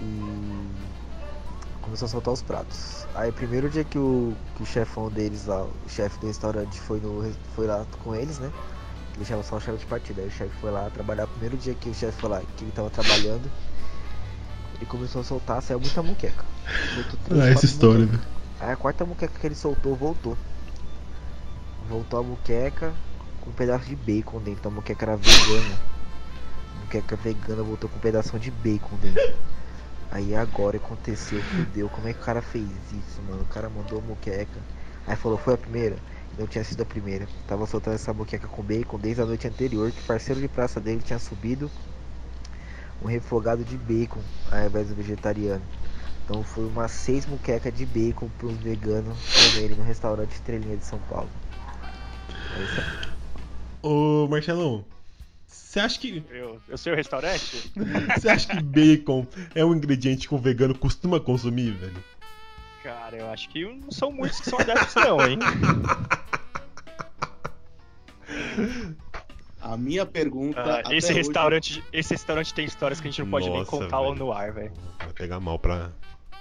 E 0.00 0.97
começou 1.88 2.06
a 2.06 2.08
soltar 2.08 2.34
os 2.34 2.42
pratos. 2.42 3.06
Aí 3.14 3.32
primeiro 3.32 3.68
dia 3.70 3.84
que 3.84 3.98
o, 3.98 4.36
que 4.56 4.62
o 4.62 4.66
chefão 4.66 5.10
deles 5.10 5.46
lá, 5.46 5.62
o 5.64 5.88
chefe 5.88 6.18
do 6.20 6.26
restaurante 6.26 6.78
foi, 6.80 7.00
no, 7.00 7.34
foi 7.56 7.66
lá 7.66 7.86
com 8.04 8.14
eles, 8.14 8.38
né? 8.38 8.52
Ele 9.08 9.16
deixava 9.18 9.42
só 9.42 9.56
o 9.56 9.60
chefe 9.60 9.78
de 9.78 9.86
partida. 9.86 10.20
Aí 10.22 10.28
o 10.28 10.30
chefe 10.30 10.54
foi 10.60 10.70
lá 10.70 10.90
trabalhar. 10.90 11.26
Primeiro 11.26 11.56
dia 11.56 11.74
que 11.74 11.88
o 11.88 11.94
chefe 11.94 12.20
foi 12.20 12.30
lá, 12.30 12.42
que 12.56 12.64
ele 12.64 12.72
tava 12.72 12.90
trabalhando, 12.90 13.50
ele 14.74 14.86
começou 14.86 15.20
a 15.22 15.24
soltar, 15.24 15.62
saiu 15.62 15.80
muita 15.80 16.02
muqueca. 16.02 16.44
Três, 17.24 17.44
Ah, 17.44 17.48
essa 17.48 17.64
história, 17.66 18.06
velho. 18.06 18.22
Aí 18.60 18.70
a 18.72 18.76
quarta 18.76 19.04
muqueca 19.04 19.38
que 19.38 19.46
ele 19.46 19.54
soltou 19.54 19.96
voltou. 19.96 20.38
Voltou 21.88 22.20
a 22.20 22.22
muqueca 22.22 22.94
com 23.40 23.50
um 23.50 23.52
pedaço 23.54 23.86
de 23.86 23.96
bacon 23.96 24.40
dentro. 24.42 24.68
A 24.68 24.70
muqueca 24.70 25.04
era 25.06 25.16
vegana. 25.16 25.80
A 26.74 26.78
muqueca 26.80 27.16
vegana 27.16 27.62
voltou 27.62 27.88
com 27.90 27.96
um 27.96 28.00
pedaço 28.00 28.38
de 28.38 28.50
bacon 28.50 28.96
dentro. 28.98 29.38
Aí 30.10 30.34
agora 30.34 30.78
aconteceu, 30.78 31.40
fudeu. 31.42 31.88
Como 31.90 32.08
é 32.08 32.14
que 32.14 32.20
o 32.20 32.24
cara 32.24 32.40
fez 32.40 32.70
isso, 32.92 33.22
mano? 33.22 33.42
O 33.42 33.46
cara 33.46 33.68
mandou 33.68 33.98
a 33.98 34.02
muqueca. 34.02 34.60
Aí 35.06 35.16
falou, 35.16 35.38
foi 35.38 35.54
a 35.54 35.58
primeira? 35.58 35.96
Não 36.38 36.46
tinha 36.46 36.64
sido 36.64 36.82
a 36.82 36.86
primeira. 36.86 37.26
Tava 37.46 37.66
soltando 37.66 37.94
essa 37.94 38.12
muqueca 38.12 38.48
com 38.48 38.62
bacon 38.62 38.98
desde 38.98 39.22
a 39.22 39.26
noite 39.26 39.46
anterior. 39.46 39.90
Que 39.90 40.02
parceiro 40.02 40.40
de 40.40 40.48
praça 40.48 40.80
dele 40.80 41.02
tinha 41.02 41.18
subido 41.18 41.70
um 43.02 43.06
refogado 43.06 43.64
de 43.64 43.76
bacon 43.76 44.20
ao 44.50 44.66
invés 44.66 44.88
do 44.88 44.94
vegetariano. 44.94 45.62
Então 46.24 46.42
foi 46.42 46.66
umas 46.66 46.90
seis 46.90 47.26
muquecas 47.26 47.72
de 47.72 47.86
bacon 47.86 48.28
pros 48.38 48.56
veganos 48.58 49.16
comerem 49.54 49.76
no 49.76 49.82
restaurante 49.82 50.32
Estrelinha 50.32 50.76
de 50.76 50.84
São 50.84 50.98
Paulo. 51.00 51.30
É 52.56 52.62
isso 52.62 52.80
aí. 52.80 53.08
Ô, 53.82 54.28
Marcelão, 54.28 54.84
você 55.48 55.80
acha 55.80 55.98
que. 55.98 56.22
Eu, 56.30 56.60
eu 56.68 56.76
sei 56.78 56.92
o 56.92 56.96
restaurante? 56.96 57.72
Você 58.16 58.28
acha 58.28 58.46
que 58.48 58.62
bacon 58.62 59.26
é 59.54 59.64
um 59.64 59.74
ingrediente 59.74 60.28
que 60.28 60.34
o 60.34 60.38
vegano 60.38 60.76
costuma 60.76 61.18
consumir, 61.18 61.72
velho? 61.72 62.04
Cara, 62.82 63.16
eu 63.16 63.30
acho 63.30 63.48
que 63.48 63.64
não 63.64 63.90
são 63.90 64.12
muitos 64.12 64.40
que 64.40 64.50
são 64.50 64.58
adeptos, 64.60 64.94
não, 64.94 65.20
hein? 65.26 65.38
A 69.60 69.76
minha 69.76 70.06
pergunta. 70.06 70.60
Ah, 70.60 70.78
até 70.80 70.96
esse, 70.96 71.08
hoje- 71.08 71.16
restaurante, 71.18 71.84
esse 71.92 72.10
restaurante 72.14 72.54
tem 72.54 72.64
histórias 72.64 73.00
que 73.00 73.08
a 73.08 73.10
gente 73.10 73.20
não 73.22 73.30
pode 73.30 73.48
nem 73.48 73.58
Nossa, 73.58 73.70
contar 73.70 74.00
velho. 74.00 74.14
no 74.14 74.32
ar, 74.32 74.52
velho. 74.52 74.72
Vai 74.98 75.12
pegar 75.12 75.40
mal 75.40 75.58
pra. 75.58 75.90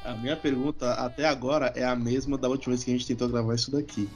A 0.05 0.13
minha 0.13 0.37
pergunta 0.37 0.93
até 0.93 1.25
agora 1.27 1.73
é 1.75 1.83
a 1.83 1.95
mesma 1.95 2.37
da 2.37 2.47
última 2.47 2.73
vez 2.73 2.83
que 2.83 2.91
a 2.91 2.93
gente 2.93 3.07
tentou 3.07 3.27
gravar 3.27 3.55
isso 3.55 3.71
daqui. 3.71 4.07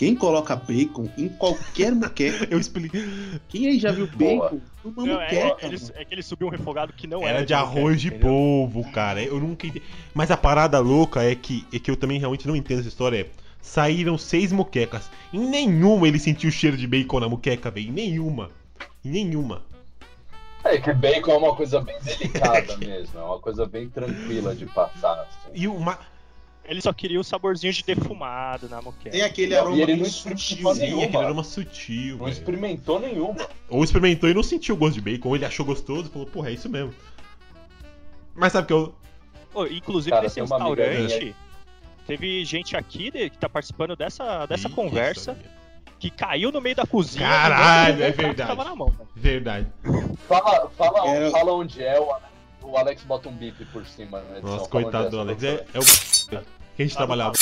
Quem 0.00 0.14
coloca 0.14 0.56
bacon 0.56 1.10
em 1.18 1.28
qualquer 1.28 1.94
muqueca? 1.94 2.48
Eu 2.50 2.58
expliquei. 2.58 3.04
Quem 3.50 3.66
aí 3.66 3.78
já 3.78 3.92
viu 3.92 4.06
bacon 4.06 4.58
numa 4.82 5.04
Não, 5.04 5.20
é, 5.20 5.24
muqueca? 5.24 5.66
ele, 5.66 5.76
é 5.94 6.04
que 6.06 6.14
ele 6.14 6.22
subiu 6.22 6.46
um 6.46 6.50
refogado 6.50 6.90
que 6.94 7.06
não 7.06 7.20
Era 7.20 7.36
era 7.36 7.46
de 7.46 7.52
arroz 7.52 8.00
de 8.00 8.06
moqueca, 8.06 8.26
entendeu? 8.26 8.70
polvo, 8.70 8.92
cara. 8.92 9.22
Eu 9.22 9.38
nunca 9.38 9.66
entendi. 9.66 9.84
Mas 10.14 10.30
a 10.30 10.38
parada 10.38 10.78
louca 10.78 11.22
é 11.22 11.34
que, 11.34 11.66
é 11.70 11.78
que 11.78 11.90
eu 11.90 11.98
também 11.98 12.18
realmente 12.18 12.48
não 12.48 12.56
entendo 12.56 12.78
essa 12.78 12.88
história. 12.88 13.20
É, 13.20 13.26
saíram 13.60 14.16
seis 14.16 14.52
moquecas. 14.52 15.10
Em 15.34 15.38
nenhuma 15.38 16.08
ele 16.08 16.18
sentiu 16.18 16.48
o 16.48 16.52
cheiro 16.52 16.78
de 16.78 16.86
bacon 16.86 17.20
na 17.20 17.28
moqueca, 17.28 17.70
velho. 17.70 17.90
Em 17.90 17.92
nenhuma. 17.92 18.50
Em 19.04 19.10
nenhuma. 19.10 19.60
É 20.64 20.78
que 20.78 20.94
bacon 20.94 21.32
é 21.32 21.36
uma 21.36 21.54
coisa 21.54 21.78
bem 21.82 21.98
delicada 22.00 22.74
mesmo, 22.80 23.18
é 23.18 23.22
uma 23.22 23.38
coisa 23.38 23.66
bem 23.66 23.90
tranquila 23.90 24.54
de 24.54 24.64
passar. 24.64 25.20
assim. 25.20 25.50
E 25.52 25.68
uma. 25.68 25.98
Ele 26.64 26.80
só 26.80 26.92
queria 26.92 27.18
o 27.18 27.24
saborzinho 27.24 27.72
de 27.72 27.82
defumado 27.82 28.68
na 28.68 28.80
moqueca. 28.80 29.10
Tem 29.10 29.22
aquele 29.22 29.56
aroma 29.56 29.76
e 29.76 29.82
ele 29.82 29.96
não 29.96 30.04
sutil. 30.04 30.34
experimentou 30.36 30.74
Sim, 30.74 30.80
nenhuma. 30.82 31.04
aquele 31.04 31.24
aroma 31.24 31.44
sutil, 31.44 32.16
Não 32.16 32.24
velho. 32.26 32.32
experimentou 32.32 33.00
nenhuma. 33.00 33.48
Ou 33.68 33.82
experimentou 33.82 34.28
e 34.30 34.34
não 34.34 34.42
sentiu 34.42 34.74
o 34.76 34.78
gosto 34.78 34.94
de 34.94 35.00
bacon, 35.00 35.28
ou 35.30 35.36
ele 35.36 35.44
achou 35.44 35.66
gostoso 35.66 36.08
e 36.08 36.12
falou, 36.12 36.26
porra, 36.28 36.50
é 36.50 36.52
isso 36.52 36.68
mesmo. 36.68 36.94
Mas 38.34 38.52
sabe 38.52 38.68
que 38.68 38.72
eu. 38.72 38.94
Inclusive, 39.70 40.10
Cara, 40.10 40.22
nesse 40.22 40.40
restaurante, 40.40 41.34
teve 42.06 42.44
gente 42.44 42.76
aqui 42.76 43.10
de- 43.10 43.30
que 43.30 43.38
tá 43.38 43.48
participando 43.48 43.96
dessa, 43.96 44.46
dessa 44.46 44.68
Ih, 44.68 44.72
conversa 44.72 45.36
que 45.98 46.08
caiu 46.08 46.52
no 46.52 46.60
meio 46.60 46.76
da 46.76 46.86
cozinha. 46.86 47.26
Caralho, 47.26 48.02
é 48.02 48.10
verdade. 48.12 48.48
Tava 48.48 48.64
na 48.64 48.76
mão. 48.76 48.94
Verdade. 49.14 49.66
Fala, 50.28 50.70
fala, 50.70 51.08
Era- 51.08 51.30
fala 51.32 51.52
onde 51.52 51.82
é, 51.82 51.98
o 51.98 52.10
Alex, 52.12 52.29
o 52.70 52.76
Alex 52.76 53.02
bota 53.04 53.28
um 53.28 53.32
bip 53.32 53.64
por 53.66 53.84
cima 53.86 54.20
na 54.20 54.38
edição. 54.38 54.56
Nossa, 54.56 54.70
coitado 54.70 55.10
do 55.10 55.20
Alex. 55.20 55.42
É, 55.42 55.64
é 55.74 55.78
o. 55.78 55.82
Que 56.76 56.82
a 56.82 56.86
gente 56.86 56.94
Ah, 56.94 56.98
trabalhava. 56.98 57.32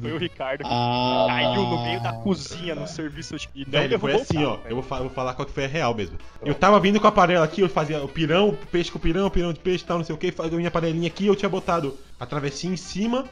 Foi 0.00 0.12
o 0.12 0.18
Ricardo 0.18 0.62
que 0.62 0.70
Ah, 0.70 1.26
caiu 1.28 1.62
no 1.62 1.82
meio 1.82 2.00
da 2.02 2.12
cozinha 2.12 2.74
no 2.74 2.86
serviço 2.86 3.34
e 3.54 3.64
não 3.64 3.70
Velho, 3.70 3.98
foi 3.98 4.12
assim, 4.14 4.44
ó. 4.44 4.56
prato, 4.56 4.68
Eu 4.68 4.74
vou, 4.76 4.82
fa- 4.84 4.96
eu 4.98 5.02
vou 5.04 5.10
falar 5.10 5.34
qual 5.34 5.46
que 5.46 5.52
foi 5.52 5.64
a 5.64 5.68
real 5.68 5.94
mesmo. 5.94 6.16
Eu 6.44 6.54
tava 6.54 6.78
vindo 6.78 7.00
com 7.00 7.06
a 7.06 7.12
panela 7.12 7.44
aqui, 7.44 7.62
eu 7.62 7.68
fazia 7.68 8.02
o 8.02 8.08
pirão, 8.08 8.56
peixe 8.70 8.90
com 8.92 8.98
pirão, 8.98 9.28
pirão 9.30 9.52
de 9.52 9.58
peixe 9.60 9.82
e 9.82 9.86
tal, 9.86 9.98
não 9.98 10.04
sei 10.04 10.14
o 10.14 10.18
que. 10.18 10.30
Fazia 10.30 10.52
a 10.54 10.56
minha 10.56 10.70
panelinha 10.70 11.08
aqui, 11.08 11.26
eu 11.26 11.34
tinha 11.34 11.48
botado 11.48 11.96
a 12.18 12.26
travessinha 12.26 12.74
em 12.74 12.76
cima 12.76 13.24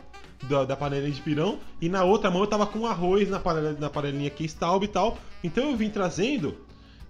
da, 0.45 0.65
da 0.65 0.77
panelinha 0.77 1.13
de 1.13 1.21
pirão. 1.21 1.59
E 1.81 1.89
na 1.89 2.03
outra 2.03 2.31
mão 2.31 2.41
eu 2.41 2.47
tava 2.49 2.67
com 2.67 2.85
arroz 2.87 3.29
na, 3.29 3.39
panela, 3.39 3.77
na 3.79 3.91
panelinha 3.91 4.29
aqui, 4.29 4.45
stalb 4.47 4.85
e 4.85 4.89
tal. 4.89 5.19
Então 5.45 5.71
eu 5.71 5.77
vim 5.77 5.91
trazendo. 5.91 6.57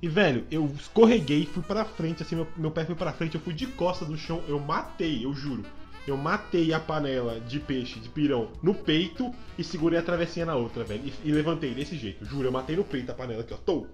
E, 0.00 0.08
velho, 0.08 0.46
eu 0.50 0.64
escorreguei, 0.78 1.44
fui 1.46 1.62
pra 1.62 1.84
frente, 1.84 2.22
assim, 2.22 2.36
meu, 2.36 2.46
meu 2.56 2.70
pé 2.70 2.84
foi 2.84 2.94
pra 2.94 3.12
frente, 3.12 3.34
eu 3.34 3.40
fui 3.40 3.52
de 3.52 3.66
costas 3.66 4.08
no 4.08 4.16
chão, 4.16 4.42
eu 4.46 4.58
matei, 4.60 5.24
eu 5.24 5.34
juro. 5.34 5.64
Eu 6.06 6.16
matei 6.16 6.72
a 6.72 6.80
panela 6.80 7.38
de 7.40 7.60
peixe, 7.60 8.00
de 8.00 8.08
pirão, 8.08 8.50
no 8.62 8.74
peito 8.74 9.30
e 9.58 9.64
segurei 9.64 9.98
a 9.98 10.02
travessinha 10.02 10.46
na 10.46 10.54
outra, 10.54 10.82
velho. 10.82 11.02
E, 11.04 11.28
e 11.28 11.32
levantei 11.32 11.74
desse 11.74 11.96
jeito, 11.98 12.24
juro. 12.24 12.48
Eu 12.48 12.52
matei 12.52 12.76
no 12.76 12.84
peito 12.84 13.10
a 13.10 13.14
panela 13.14 13.42
aqui, 13.42 13.52
ó. 13.52 13.58
Tô. 13.58 13.86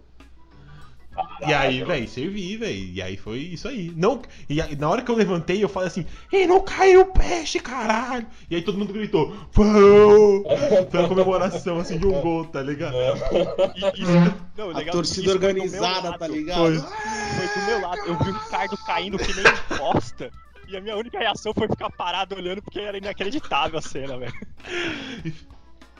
E 1.46 1.52
aí, 1.52 1.82
velho, 1.84 2.08
servi, 2.08 2.56
velho. 2.56 2.74
E 2.92 3.02
aí 3.02 3.16
foi 3.16 3.38
isso 3.38 3.68
aí. 3.68 3.92
Não, 3.96 4.22
e 4.48 4.60
aí, 4.60 4.74
na 4.76 4.88
hora 4.88 5.02
que 5.02 5.10
eu 5.10 5.14
levantei, 5.16 5.62
eu 5.62 5.68
falei 5.68 5.88
assim: 5.88 6.06
Ei, 6.32 6.46
não 6.46 6.60
caiu 6.60 7.02
o 7.02 7.06
peixe, 7.06 7.60
caralho! 7.60 8.26
E 8.50 8.56
aí 8.56 8.62
todo 8.62 8.78
mundo 8.78 8.92
gritou: 8.92 9.34
Vão! 9.52 10.44
Foi 10.90 11.00
uma 11.00 11.08
comemoração 11.08 11.78
assim 11.78 11.98
de 11.98 12.06
um 12.06 12.20
gol, 12.20 12.44
tá 12.46 12.62
ligado? 12.62 12.94
E- 12.94 14.02
e- 14.02 14.34
não, 14.56 14.68
o 14.68 14.70
A 14.70 14.78
legal 14.78 14.80
é 14.80 14.84
que 14.84 14.90
torcida 14.92 15.20
isso 15.26 15.30
organizada, 15.32 16.08
lado. 16.10 16.18
tá 16.18 16.26
ligado? 16.28 16.58
Foi. 16.58 16.78
Foi 16.78 17.60
do 17.62 17.66
meu 17.66 17.80
lado. 17.80 17.98
Eu 18.06 18.16
vi 18.16 18.30
o 18.30 18.32
Ricardo 18.32 18.76
caindo 18.86 19.18
que 19.18 19.34
nem 19.34 19.44
bosta. 19.78 20.30
E 20.66 20.76
a 20.76 20.80
minha 20.80 20.96
única 20.96 21.18
reação 21.18 21.52
foi 21.52 21.68
ficar 21.68 21.90
parado 21.90 22.34
olhando 22.34 22.62
porque 22.62 22.80
era 22.80 22.96
inacreditável 22.96 23.78
a 23.78 23.82
cena, 23.82 24.16
velho. 24.16 24.32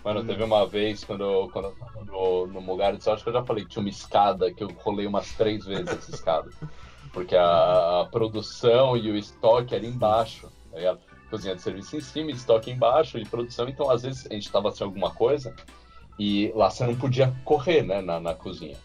Mano, 0.05 0.23
teve 0.23 0.43
uma 0.43 0.67
vez 0.67 1.03
quando 1.03 1.25
eu, 1.25 1.49
quando 1.51 1.69
eu 1.69 1.73
tava 1.73 2.05
no, 2.05 2.47
no 2.47 2.61
Mugaritz, 2.61 3.07
eu 3.07 3.15
acho 3.15 3.23
que 3.23 3.31
eu 3.31 3.33
já 3.33 3.43
falei 3.43 3.65
que 3.65 3.71
tinha 3.71 3.83
uma 3.83 3.89
escada 3.89 4.53
que 4.53 4.63
eu 4.63 4.69
rolei 4.83 5.07
umas 5.07 5.33
três 5.33 5.65
vezes 5.65 5.89
essa 5.89 6.11
escada. 6.15 6.51
Porque 7.11 7.35
a, 7.35 8.03
a 8.03 8.09
produção 8.11 8.97
e 8.99 9.11
o 9.11 9.17
estoque 9.17 9.75
era 9.75 9.87
embaixo, 9.87 10.53
tá 10.71 10.77
ligado? 10.77 11.01
Cozinha 11.31 11.57
de 11.57 11.63
serviço 11.63 11.97
em 11.97 12.01
cima, 12.01 12.31
estoque 12.31 12.71
embaixo 12.71 13.17
e 13.17 13.25
produção, 13.25 13.67
então 13.67 13.91
às 13.91 14.03
vezes 14.03 14.27
a 14.31 14.35
gente 14.35 14.53
tava 14.53 14.71
sem 14.73 14.85
alguma 14.85 15.11
coisa 15.11 15.55
e 16.19 16.53
lá 16.55 16.69
você 16.69 16.87
não 16.87 16.95
podia 16.95 17.35
correr, 17.43 17.83
né, 17.83 18.03
na, 18.03 18.21
na 18.21 18.35
cozinha. 18.35 18.77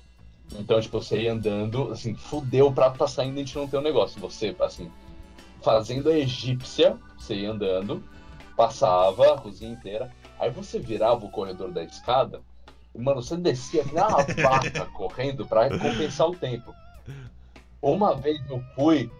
Então, 0.57 0.80
tipo, 0.80 1.01
você 1.01 1.24
ia 1.24 1.34
andando, 1.34 1.91
assim, 1.91 2.15
fudeu, 2.15 2.67
o 2.67 2.74
prato 2.74 2.97
tá 2.97 3.07
saindo 3.07 3.38
e 3.38 3.41
a 3.41 3.45
gente 3.45 3.57
não 3.57 3.67
tem 3.67 3.80
um 3.80 3.84
negócio. 3.84 4.20
Você, 4.22 4.55
assim, 4.59 4.89
fazendo 5.61 6.09
a 6.09 6.17
egípcia, 6.17 6.97
você 7.17 7.36
ia 7.36 7.51
andando, 7.51 8.03
passava 8.55 9.36
a 9.36 9.38
cozinha 9.38 9.72
inteira, 9.72 10.11
aí 10.40 10.50
você 10.50 10.80
virava 10.80 11.26
o 11.26 11.30
corredor 11.30 11.72
da 11.72 11.84
escada, 11.84 12.42
e, 12.94 13.00
mano, 13.00 13.22
você 13.22 13.38
descia 13.38 13.84
que 13.84 13.94
nem 13.94 14.04
uma 14.04 14.24
vaca 14.24 14.86
correndo 14.94 15.46
pra 15.46 15.70
compensar 15.78 16.28
o 16.28 16.36
tempo. 16.36 16.74
Uma 17.82 18.16
vez 18.16 18.42
eu 18.50 18.62
fui 18.76 19.12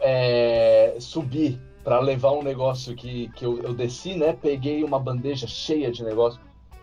é, 0.00 0.96
subir 0.98 1.60
pra 1.84 2.00
levar 2.00 2.32
um 2.32 2.42
negócio 2.42 2.94
que, 2.94 3.28
que 3.34 3.44
eu, 3.44 3.62
eu 3.62 3.72
desci, 3.72 4.14
né? 4.14 4.32
Peguei 4.32 4.84
uma 4.84 4.98
bandeja 4.98 5.46
cheia 5.46 5.90
de 5.90 6.02
negócio. 6.02 6.40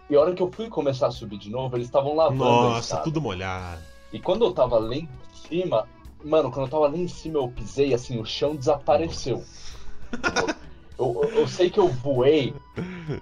E 0.09 0.15
a 0.15 0.21
hora 0.21 0.33
que 0.33 0.41
eu 0.41 0.51
fui 0.51 0.69
começar 0.69 1.07
a 1.07 1.11
subir 1.11 1.37
de 1.37 1.49
novo, 1.49 1.75
eles 1.75 1.87
estavam 1.87 2.15
lavando 2.15 2.37
Nossa, 2.37 2.97
tudo 2.97 3.21
molhado. 3.21 3.81
E 4.11 4.19
quando 4.19 4.45
eu 4.45 4.53
tava 4.53 4.79
lá 4.79 4.95
em 4.95 5.07
cima, 5.47 5.87
mano, 6.23 6.49
quando 6.49 6.65
eu 6.65 6.71
tava 6.71 6.87
lá 6.87 6.97
em 6.97 7.07
cima, 7.07 7.37
eu 7.37 7.47
pisei 7.49 7.93
assim, 7.93 8.19
o 8.19 8.25
chão 8.25 8.55
desapareceu. 8.55 9.43
Eu, 10.99 11.21
eu- 11.23 11.39
eu 11.41 11.47
sei 11.47 11.69
que 11.69 11.79
eu 11.79 11.87
voei 11.87 12.53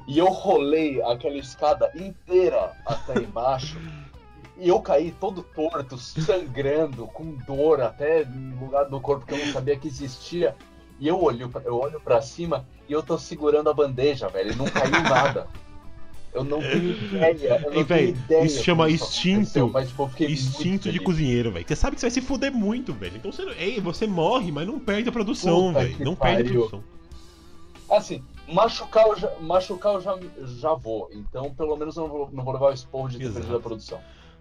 e 0.07 0.17
eu 0.17 0.25
rolei 0.27 1.01
aquela 1.03 1.37
escada 1.37 1.91
inteira 1.95 2.71
até 2.85 3.19
embaixo. 3.19 3.77
E 4.59 4.67
eu 4.67 4.79
caí 4.79 5.11
todo 5.19 5.43
torto, 5.43 5.97
sangrando, 5.99 7.05
com 7.07 7.35
dor 7.45 7.79
até 7.79 8.25
no 8.25 8.65
lugar 8.65 8.85
do 8.85 8.99
corpo 8.99 9.25
que 9.25 9.33
eu 9.35 9.37
não 9.45 9.53
sabia 9.53 9.77
que 9.77 9.87
existia. 9.87 10.55
E 10.99 11.07
eu 11.07 11.21
olho, 11.23 11.47
pra- 11.47 11.61
eu 11.63 11.77
olho 11.79 11.99
pra 11.99 12.19
cima 12.23 12.65
e 12.89 12.93
eu 12.93 13.03
tô 13.03 13.19
segurando 13.19 13.69
a 13.69 13.73
bandeja, 13.73 14.27
velho. 14.27 14.53
E 14.53 14.55
não 14.55 14.65
caiu 14.65 14.89
nada. 15.03 15.45
Eu 16.33 16.43
não 16.43 16.59
tenho 16.59 16.89
ideia. 16.91 17.61
Eu 17.63 17.71
não 17.71 17.77
Ei, 17.77 17.83
velho, 17.83 18.07
tenho 18.13 18.17
ideia 18.25 18.43
isso 18.45 18.63
chama 18.63 18.89
instinto. 18.89 19.69
mas, 19.71 19.89
tipo, 19.89 20.09
Instinto 20.19 20.91
de 20.91 20.99
cozinheiro, 20.99 21.51
velho. 21.51 21.65
Você 21.67 21.75
sabe 21.75 21.95
que 21.95 21.99
você 22.01 22.07
vai 22.07 22.11
se 22.11 22.21
fuder 22.21 22.51
muito, 22.51 22.93
velho. 22.93 23.17
Então 23.17 23.31
você, 23.31 23.43
ei, 23.59 23.79
você 23.79 24.07
morre, 24.07 24.51
mas 24.51 24.65
não 24.67 24.79
perde 24.79 25.07
a 25.09 25.11
produção, 25.11 25.71
velho. 25.71 25.95
Não 26.03 26.15
perde 26.15 26.41
a 26.41 26.45
pariu. 26.45 26.67
produção. 26.67 26.96
Assim, 27.89 28.23
machucar 28.47 29.07
eu 29.07 29.15
já, 29.15 29.31
machucar 29.39 29.93
eu 29.95 30.01
já, 30.01 30.17
já 30.59 30.73
vou. 30.73 31.09
Então, 31.13 31.53
pelo 31.53 31.75
menos 31.77 31.95
eu 31.97 32.03
não 32.03 32.09
vou, 32.09 32.29
não 32.31 32.43
vou 32.43 32.53
levar 32.53 32.67
o 32.69 32.73
esporro 32.73 33.09
de 33.09 33.17
ter 33.17 33.23
Exato. 33.23 33.35
perdido 33.39 33.57
a 33.57 33.61
produção. 33.61 33.99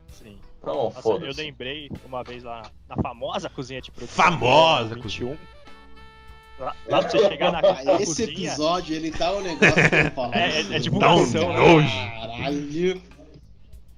Sim. 0.08 0.38
Não, 0.64 0.74
Nossa, 0.90 1.08
eu 1.08 1.32
lembrei 1.34 1.88
uma 2.04 2.24
vez 2.24 2.42
lá 2.42 2.62
na 2.88 2.96
famosa 3.00 3.48
cozinha 3.48 3.80
de 3.80 3.90
produção. 3.92 4.24
Famosa 4.24 4.94
21. 4.96 5.36
Lá, 6.58 6.74
lá 6.88 6.98
pra 7.00 7.08
você 7.10 7.18
chegar 7.28 7.52
na, 7.52 7.60
na 7.62 7.94
Esse 7.94 8.06
cozinha. 8.06 8.28
episódio, 8.48 8.96
ele 8.96 9.10
tá 9.12 9.32
um 9.32 9.42
negócio 9.42 9.74
que 9.90 9.94
eu 9.96 10.10
falo. 10.12 10.32
É, 10.34 10.38
é- 10.50 10.60
é 10.60 10.62
Dá 10.62 10.76
um 10.76 10.80
divulgação, 10.80 11.52
né? 11.52 12.18
Caralho. 12.20 13.02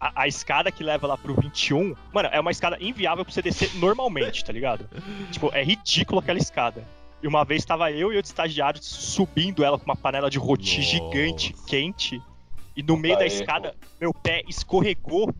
A, 0.00 0.22
a 0.22 0.28
escada 0.28 0.70
que 0.70 0.82
leva 0.84 1.06
lá 1.06 1.16
pro 1.16 1.34
21, 1.40 1.94
mano, 2.12 2.28
é 2.32 2.38
uma 2.38 2.50
escada 2.50 2.76
inviável 2.80 3.24
pra 3.24 3.32
você 3.32 3.42
descer 3.42 3.74
normalmente, 3.76 4.44
tá 4.44 4.52
ligado? 4.52 4.88
tipo, 5.32 5.50
é 5.54 5.62
ridículo 5.64 6.20
aquela 6.20 6.38
escada. 6.38 6.84
E 7.22 7.26
uma 7.26 7.44
vez 7.44 7.64
tava 7.64 7.90
eu 7.90 8.12
e 8.12 8.16
outro 8.16 8.30
estagiário 8.30 8.80
subindo 8.82 9.64
ela 9.64 9.78
com 9.78 9.84
uma 9.84 9.96
panela 9.96 10.30
de 10.30 10.38
roti 10.38 10.78
Nossa. 10.78 10.90
gigante, 10.90 11.54
quente. 11.66 12.22
E 12.76 12.82
no 12.82 12.96
meio 12.96 13.16
da 13.18 13.26
erro. 13.26 13.34
escada, 13.34 13.74
meu 14.00 14.14
pé 14.14 14.42
escorregou. 14.48 15.34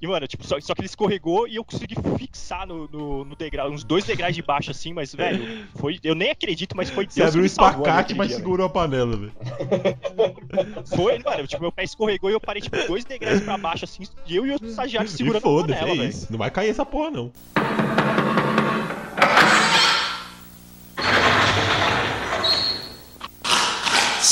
E, 0.00 0.06
mano, 0.06 0.28
tipo, 0.28 0.46
só, 0.46 0.60
só 0.60 0.74
que 0.74 0.80
ele 0.80 0.86
escorregou 0.86 1.48
e 1.48 1.56
eu 1.56 1.64
consegui 1.64 1.96
fixar 2.16 2.64
no, 2.64 2.88
no, 2.88 3.24
no 3.24 3.34
degrau, 3.34 3.68
uns 3.68 3.82
dois 3.82 4.04
degraus 4.04 4.32
de 4.32 4.40
baixo, 4.40 4.70
assim, 4.70 4.92
mas, 4.92 5.12
velho, 5.12 5.66
foi. 5.74 5.98
Eu 6.04 6.14
nem 6.14 6.30
acredito, 6.30 6.76
mas 6.76 6.88
foi 6.88 7.04
Você 7.04 7.18
Deus 7.18 7.30
abriu 7.30 7.40
um 7.40 7.42
me 7.42 7.48
salvou 7.48 7.72
ali 7.72 7.80
espacate, 7.82 8.14
mas 8.14 8.28
dia, 8.28 8.36
segurou 8.36 8.64
a 8.64 8.70
panela, 8.70 9.16
velho. 9.16 9.32
Foi, 10.94 11.18
mano, 11.18 11.46
tipo, 11.48 11.60
meu 11.60 11.72
pé 11.72 11.82
escorregou 11.82 12.30
e 12.30 12.32
eu 12.32 12.40
parei, 12.40 12.62
tipo, 12.62 12.76
dois 12.86 13.04
degraus 13.04 13.40
pra 13.40 13.58
baixo, 13.58 13.84
assim, 13.84 14.04
e 14.24 14.36
eu 14.36 14.46
e 14.46 14.52
outro 14.52 14.68
estagiário 14.68 15.08
E 15.08 15.10
segurando 15.10 15.38
a 15.38 15.40
foda-se, 15.40 15.80
panela, 15.80 15.92
é 15.92 15.96
velho. 15.96 16.10
isso. 16.10 16.28
Não 16.30 16.38
vai 16.38 16.50
cair 16.50 16.68
essa 16.68 16.86
porra, 16.86 17.10
não. 17.10 17.32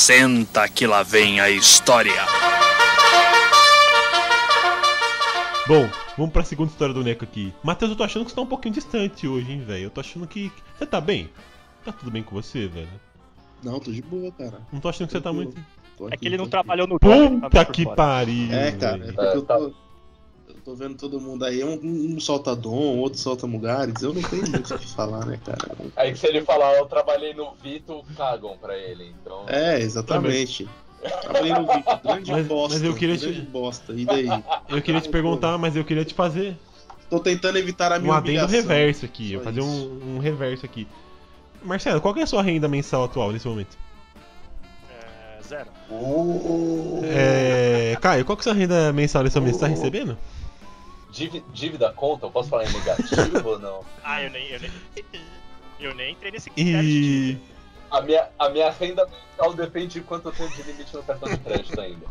Senta 0.07 0.69
que 0.69 0.87
lá 0.87 1.03
vem 1.03 1.41
a 1.41 1.51
história. 1.51 2.12
Bom, 5.66 5.91
vamos 6.16 6.33
pra 6.33 6.45
segunda 6.45 6.70
história 6.70 6.95
do 6.95 7.03
Neco 7.03 7.24
aqui. 7.24 7.53
Matheus, 7.61 7.91
eu 7.91 7.97
tô 7.97 8.05
achando 8.05 8.24
que 8.24 8.31
você 8.31 8.37
tá 8.37 8.43
um 8.43 8.47
pouquinho 8.47 8.73
distante 8.73 9.27
hoje, 9.27 9.51
hein, 9.51 9.65
velho? 9.66 9.87
Eu 9.87 9.91
tô 9.91 10.01
achando 10.01 10.24
que. 10.28 10.53
Você 10.78 10.87
tá 10.87 11.01
bem? 11.01 11.28
Tá 11.85 11.91
tudo 11.91 12.09
bem 12.09 12.23
com 12.23 12.41
você, 12.41 12.69
velho? 12.69 12.89
Não, 13.65 13.81
tô 13.81 13.91
de 13.91 14.01
boa, 14.01 14.31
cara. 14.31 14.61
Não 14.73 14.78
tô 14.78 14.89
achando 14.89 15.09
que 15.09 15.12
você 15.12 15.20
tá 15.20 15.33
muito. 15.33 15.61
É 16.09 16.16
que 16.16 16.28
ele 16.28 16.37
não 16.37 16.49
trabalhou 16.49 16.87
no 16.87 17.01
tá 17.01 17.09
Puta 17.09 17.65
por 17.65 17.73
que 17.73 17.85
pariu! 17.85 18.53
É, 18.53 18.70
cara, 18.70 19.09
é 19.09 19.11
porque 19.11 19.37
eu 19.39 19.43
tô. 19.43 19.74
Eu 20.66 20.72
tô 20.72 20.74
vendo 20.74 20.97
todo 20.97 21.20
mundo 21.20 21.44
aí. 21.44 21.62
Um, 21.62 21.78
um 22.16 22.18
solta 22.18 22.56
Dom, 22.56 22.97
outro 22.98 23.20
solta 23.20 23.47
Mugares. 23.47 24.02
Eu 24.02 24.12
não 24.12 24.20
tenho 24.20 24.51
muito 24.51 24.74
o 24.74 24.78
que 24.78 24.86
falar, 24.88 25.24
né, 25.24 25.38
cara? 25.44 25.59
Aí 25.94 26.12
que 26.12 26.18
se 26.18 26.26
ele 26.26 26.40
falar, 26.43 26.74
eu 26.78 26.86
trabalhei 26.86 27.32
no 27.34 27.52
Vito, 27.62 28.05
cagam 28.16 28.59
pra 28.59 28.76
ele. 28.76 29.14
Então. 29.22 29.44
É, 29.47 29.78
exatamente. 29.80 30.68
Trabalhei 31.22 31.52
no 31.52 31.66
vídeo, 31.68 31.84
grande 32.02 32.32
Mas- 32.32 32.47
bosta. 32.48 32.74
mas 32.74 32.82
eu 32.82 32.94
queria 32.97 33.16
te- 33.16 33.26
grande 33.26 33.40
bosta. 33.43 33.93
E 33.93 34.05
daí? 34.05 34.26
Eu 34.68 34.82
queria 34.82 35.01
te 35.01 35.09
perguntar, 35.09 35.56
mas 35.56 35.76
eu 35.76 35.84
queria 35.84 36.05
te 36.05 36.14
fazer 36.14 36.56
Tô 37.09 37.20
tentando 37.20 37.56
evitar 37.59 37.93
a 37.93 38.01
minha 38.01 38.12
um 38.12 38.16
adendo 38.16 38.30
humilhação. 38.44 38.56
reverso 38.56 39.05
aqui. 39.05 39.32
Eu 39.34 39.38
Só 39.38 39.44
fazer 39.44 39.60
isso. 39.60 39.68
um, 39.68 40.16
um 40.16 40.18
reverso 40.18 40.66
aqui. 40.66 40.88
Marcelo, 41.62 42.01
qual 42.01 42.12
que 42.12 42.18
é 42.18 42.22
a 42.24 42.26
sua 42.26 42.43
renda 42.43 42.66
mensal 42.66 43.05
atual 43.05 43.30
nesse 43.30 43.47
momento? 43.47 43.78
É, 44.90 45.43
zero. 45.44 45.70
É. 47.05 47.97
Caio, 48.01 48.24
qual 48.24 48.36
que 48.36 48.40
é 48.40 48.51
a 48.51 48.52
sua 48.52 48.55
renda 48.60 48.93
mensal 48.93 49.22
nesse 49.22 49.38
momento? 49.38 49.55
Você 49.55 49.60
tá 49.60 49.66
recebendo? 49.68 50.18
Dívi- 51.16 51.44
Dívida 51.52 51.90
conta? 51.93 52.26
Eu 52.26 52.30
posso 52.30 52.48
falar 52.51 52.64
em 52.64 52.72
negativo 52.72 53.48
ou 53.48 53.59
não? 53.59 53.80
Ah, 54.05 54.22
eu 54.22 54.30
nem, 54.30 54.47
eu 54.51 54.60
nem. 54.60 54.70
Eu 55.80 55.94
nem 55.94 56.12
entrei 56.12 56.30
nesse 56.30 56.48
critério 56.51 56.82
de 56.82 57.32
E. 57.32 57.38
A 57.90 58.01
minha, 58.02 58.28
a 58.38 58.48
minha 58.51 58.70
renda 58.70 59.06
mensal 59.06 59.55
depende 59.55 59.94
de 59.94 60.01
quanto 60.01 60.28
eu 60.28 60.32
tenho 60.32 60.51
de 60.51 60.62
limite 60.62 60.94
no 60.94 61.02
cartão 61.02 61.28
de 61.28 61.38
crédito 61.38 61.80
ainda. 61.80 62.06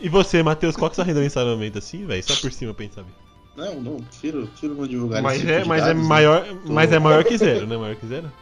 E 0.00 0.08
você, 0.08 0.42
Matheus, 0.42 0.76
qual 0.76 0.90
que 0.90 0.94
é 0.94 0.96
a 0.96 0.96
sua 0.96 1.04
renda 1.04 1.20
mensal 1.20 1.44
no 1.44 1.52
momento 1.52 1.78
assim, 1.78 2.06
velho? 2.06 2.22
Só 2.22 2.34
por 2.36 2.52
cima 2.52 2.72
pra 2.74 2.84
gente 2.84 2.94
saber. 2.94 3.12
Não, 3.56 3.80
não, 3.80 3.96
prefiro, 4.02 4.46
prefiro 4.48 4.74
não 4.74 4.86
divulgar 4.86 5.20
Mas 5.22 5.36
esse 5.36 5.46
tipo 5.46 5.52
é, 5.58 5.62
de 5.62 5.68
mas 5.68 5.82
é 5.82 5.86
dados, 5.86 6.02
né? 6.02 6.08
maior, 6.08 6.44
Tô- 6.46 6.72
mas 6.72 6.92
é 6.92 6.98
maior 6.98 7.24
que 7.24 7.36
zero, 7.36 7.66
né? 7.66 7.76
Maior 7.76 7.96
que 7.96 8.06
zero? 8.06 8.32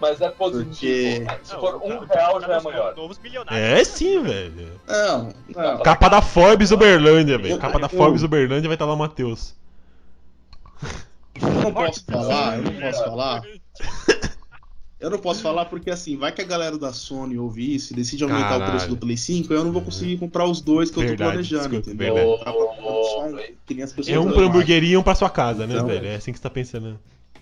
Mas 0.00 0.20
é 0.20 0.28
positivo. 0.30 1.24
Porque- 1.26 1.44
Se 1.44 1.54
for 1.54 1.76
um 1.82 1.98
real 2.04 2.40
já 2.40 2.54
é 2.56 2.60
maior. 2.60 2.94
Novos 2.96 3.18
milionários. 3.18 3.60
É 3.80 3.84
sim, 3.84 4.22
velho. 4.22 4.80
Não, 4.86 5.32
não. 5.54 5.82
Capa 5.82 6.08
da 6.08 6.22
Forbes 6.22 6.70
Uberlândia, 6.70 7.36
velho. 7.38 7.58
Capa 7.58 7.78
da 7.78 7.86
Eu- 7.86 7.90
Forbes 7.90 8.22
Uberlândia 8.22 8.68
vai 8.68 8.76
estar 8.76 8.84
lá 8.86 8.94
o 8.94 8.98
Matheus. 8.98 9.54
Eu 11.40 11.48
não 11.62 11.72
posso 11.72 12.04
falar, 12.04 12.56
eu 12.58 12.62
não 12.64 12.72
posso 12.80 13.04
falar. 13.04 13.42
Eu 15.00 15.10
não 15.10 15.18
posso 15.18 15.40
falar 15.42 15.64
porque 15.66 15.90
assim, 15.92 16.16
vai 16.16 16.32
que 16.32 16.40
a 16.42 16.44
galera 16.44 16.76
da 16.76 16.92
Sony 16.92 17.38
ouvir 17.38 17.76
isso 17.76 17.92
e 17.92 17.96
decide 17.96 18.24
aumentar 18.24 18.56
o 18.56 18.58
preço 18.58 18.72
Caralho. 18.72 18.88
do 18.90 18.96
Play 18.96 19.16
5, 19.16 19.52
eu 19.54 19.64
não 19.64 19.70
vou 19.70 19.80
conseguir 19.82 20.16
comprar 20.16 20.44
os 20.44 20.60
dois 20.60 20.90
que 20.90 20.98
eu 20.98 21.06
tô 21.10 21.16
planejando, 21.16 21.68
desculpa, 21.68 21.90
entendeu? 21.90 22.14
verdade. 22.14 22.40
Um, 22.40 24.12
É 24.12 24.18
um 24.18 24.32
pra 24.32 24.74
e 24.82 24.96
um 24.96 25.02
pra 25.02 25.14
sua 25.14 25.30
casa, 25.30 25.66
né, 25.68 25.74
Então- 25.74 25.86
velho? 25.86 26.06
É 26.06 26.16
assim 26.16 26.32
que 26.32 26.38
você 26.38 26.42
tá 26.42 26.50
pensando. 26.50 26.98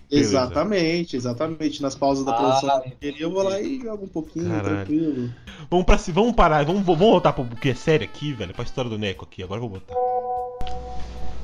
Beleza. 0.09 0.29
Exatamente, 0.29 1.15
exatamente. 1.17 1.81
Nas 1.81 1.95
pausas 1.95 2.25
da 2.25 2.31
Ah, 2.31 2.35
produção 2.35 2.69
hamburgueria, 2.77 3.21
eu 3.21 3.31
vou 3.31 3.43
lá 3.43 3.59
e 3.59 3.79
jogo 3.81 4.05
um 4.05 4.07
pouquinho, 4.07 4.49
Caralho. 4.49 4.77
tranquilo. 4.77 5.29
Vamos, 5.69 5.85
pra, 5.85 5.95
vamos 6.13 6.33
parar, 6.33 6.65
vamos, 6.65 6.83
vamos 6.83 6.99
voltar 6.99 7.33
pro 7.33 7.45
que 7.45 7.69
é 7.69 7.75
sério 7.75 8.05
aqui, 8.05 8.31
velho. 8.31 8.53
Pra 8.53 8.63
história 8.63 8.89
do 8.89 8.97
Neco 8.97 9.25
aqui. 9.25 9.43
Agora 9.43 9.59
eu 9.61 9.67
vou 9.67 9.79
botar. 9.79 9.93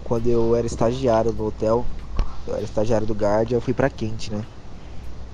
Quando 0.05 0.27
eu 0.27 0.55
era 0.55 0.67
estagiário 0.67 1.33
no 1.33 1.47
hotel, 1.47 1.85
eu 2.47 2.55
era 2.55 2.63
estagiário 2.63 3.07
do 3.07 3.13
Guard, 3.13 3.51
eu 3.51 3.61
fui 3.61 3.73
pra 3.73 3.89
quente, 3.89 4.31
né? 4.31 4.45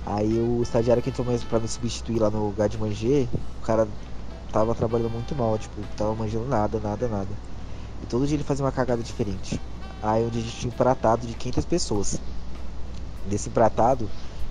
Aí 0.06 0.38
o 0.38 0.62
estagiário 0.62 1.02
que 1.02 1.10
entrou 1.10 1.26
mesmo 1.26 1.48
pra 1.48 1.58
me 1.60 1.68
substituir 1.68 2.18
lá 2.18 2.30
no 2.30 2.50
Guard 2.50 2.74
Manger, 2.76 3.28
o 3.62 3.66
cara 3.66 3.86
tava 4.52 4.74
trabalhando 4.74 5.10
muito 5.10 5.34
mal, 5.34 5.58
tipo, 5.58 5.80
tava 5.96 6.14
manjando 6.14 6.46
nada, 6.46 6.80
nada, 6.80 7.06
nada. 7.08 7.28
E 8.02 8.06
todo 8.06 8.26
dia 8.26 8.36
ele 8.36 8.44
fazia 8.44 8.64
uma 8.64 8.72
cagada 8.72 9.02
diferente. 9.02 9.60
Aí 10.02 10.24
um 10.24 10.30
dia 10.30 10.40
a 10.40 10.44
gente 10.44 10.56
tinha 10.56 10.72
um 10.72 10.76
pratado 10.76 11.26
de 11.26 11.34
500 11.34 11.64
pessoas. 11.64 12.18
Nesse 13.26 13.50
pratado 13.50 14.08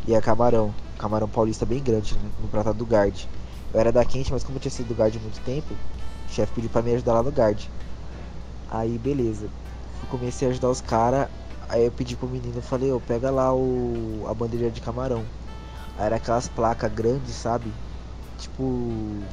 ia 0.08 0.22
camarão, 0.22 0.74
camarão 0.98 1.28
paulista 1.28 1.66
bem 1.66 1.82
grande, 1.82 2.16
né? 2.16 2.30
no 2.40 2.48
pratado 2.48 2.78
do 2.78 2.86
Guard. 2.86 3.26
Eu 3.74 3.80
era 3.80 3.92
da 3.92 4.04
quente, 4.06 4.32
mas 4.32 4.44
como 4.44 4.58
eu 4.58 4.62
tinha 4.62 4.72
sido 4.72 4.88
do 4.88 4.96
Guard 4.96 5.16
há 5.16 5.20
muito 5.20 5.40
tempo, 5.42 5.74
o 5.74 6.32
chefe 6.32 6.54
pediu 6.54 6.70
pra 6.70 6.82
me 6.82 6.94
ajudar 6.94 7.14
lá 7.14 7.24
no 7.24 7.32
Guard. 7.32 7.64
Aí 8.70 8.98
beleza. 8.98 9.50
Eu 10.02 10.10
comecei 10.10 10.48
a 10.48 10.52
ajudar 10.52 10.70
os 10.70 10.82
caras. 10.82 11.28
Aí 11.68 11.86
eu 11.86 11.92
pedi 11.92 12.16
pro 12.16 12.28
menino, 12.28 12.62
falei, 12.62 12.92
ô, 12.92 13.00
pega 13.00 13.30
lá 13.30 13.54
o. 13.54 14.26
a 14.28 14.34
bandeja 14.34 14.70
de 14.72 14.82
camarão. 14.82 15.24
Aí 15.98 16.06
era 16.06 16.16
aquelas 16.16 16.48
placas 16.48 16.92
grandes, 16.92 17.36
sabe? 17.36 17.72
Tipo. 18.38 19.24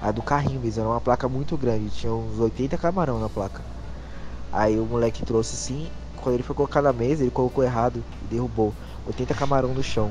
A 0.00 0.10
do 0.10 0.22
carrinho 0.22 0.60
mesmo, 0.60 0.82
era 0.82 0.90
uma 0.90 1.00
placa 1.00 1.26
muito 1.26 1.56
grande, 1.56 1.88
tinha 1.88 2.12
uns 2.12 2.38
80 2.38 2.76
camarão 2.76 3.18
na 3.18 3.30
placa. 3.30 3.62
Aí 4.52 4.78
o 4.78 4.84
moleque 4.84 5.24
trouxe 5.24 5.54
assim, 5.54 5.90
quando 6.26 6.34
ele 6.34 6.42
foi 6.42 6.56
colocar 6.56 6.82
na 6.82 6.92
mesa, 6.92 7.22
ele 7.22 7.30
colocou 7.30 7.62
errado 7.62 8.04
e 8.20 8.24
derrubou 8.26 8.74
80 9.06 9.32
camarão 9.32 9.72
no 9.72 9.80
chão. 9.80 10.10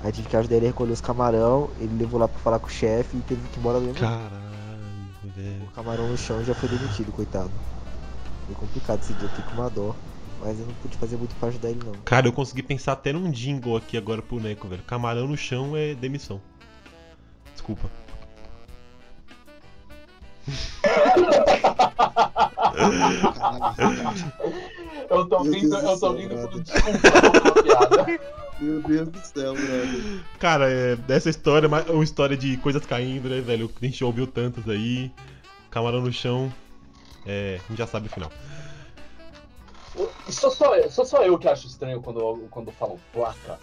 Aí 0.00 0.12
tive 0.12 0.28
que 0.28 0.36
ajudar 0.36 0.54
ele 0.54 0.66
a 0.66 0.68
recolher 0.68 0.92
os 0.92 1.00
camarão, 1.00 1.68
ele 1.80 1.96
levou 1.98 2.20
lá 2.20 2.28
pra 2.28 2.38
falar 2.38 2.60
com 2.60 2.68
o 2.68 2.70
chefe 2.70 3.16
e 3.16 3.20
teve 3.22 3.40
que 3.48 3.56
ir 3.56 3.58
embora 3.58 3.80
do 3.80 3.86
mesmo. 3.86 3.98
Caralho, 3.98 4.30
velho. 5.34 5.64
O 5.64 5.70
camarão 5.72 6.06
no 6.06 6.16
chão 6.16 6.44
já 6.44 6.54
foi 6.54 6.68
demitido, 6.68 7.10
coitado. 7.10 7.50
Foi 8.46 8.54
complicado 8.54 9.00
esse 9.00 9.14
dia, 9.14 9.24
eu 9.24 9.28
fiquei 9.30 9.44
com 9.46 9.60
uma 9.60 9.68
dó. 9.68 9.96
Mas 10.40 10.60
eu 10.60 10.66
não 10.66 10.74
pude 10.74 10.96
fazer 10.96 11.16
muito 11.16 11.34
pra 11.40 11.48
ajudar 11.48 11.70
ele 11.70 11.80
não. 11.84 11.94
Cara, 12.04 12.28
eu 12.28 12.32
consegui 12.32 12.62
pensar 12.62 12.92
até 12.92 13.12
num 13.12 13.28
jingle 13.28 13.76
aqui 13.76 13.96
agora 13.96 14.22
pro 14.22 14.38
Neco, 14.38 14.68
velho. 14.68 14.84
Camarão 14.84 15.26
no 15.26 15.36
chão 15.36 15.76
é 15.76 15.92
demissão. 15.92 16.40
Desculpa. 17.52 17.90
Eu 25.10 25.26
tô 25.26 25.42
vindo, 25.44 25.76
eu 25.76 25.98
tô 25.98 26.12
brother. 26.12 26.48
por 26.50 26.62
desculpa 26.62 27.62
piada. 27.62 28.06
Meu 28.58 28.80
Deus 28.82 29.08
do 29.08 29.18
céu, 29.20 29.52
brother. 29.54 30.20
Cara, 30.38 30.70
é, 30.70 30.96
dessa 30.96 31.28
história, 31.28 31.66
é 31.66 31.92
uma 31.92 32.02
história 32.04 32.36
de 32.36 32.56
coisas 32.56 32.84
caindo, 32.86 33.28
né, 33.28 33.40
velho? 33.40 33.70
A 33.80 33.84
gente 33.84 34.02
ouviu 34.02 34.26
tantas 34.26 34.66
aí. 34.68 35.10
Camarão 35.70 36.00
no 36.00 36.12
chão. 36.12 36.50
É, 37.26 37.60
a 37.62 37.68
gente 37.68 37.78
já 37.78 37.86
sabe 37.86 38.06
o 38.06 38.10
final. 38.10 38.30
Sou 40.28 40.50
só, 40.50 40.74
eu- 40.76 40.90
sou 40.90 41.04
só 41.04 41.22
eu 41.22 41.38
que 41.38 41.48
acho 41.48 41.66
estranho 41.66 42.00
quando, 42.00 42.46
quando 42.50 42.70
falam 42.72 42.98
placa. 43.12 43.58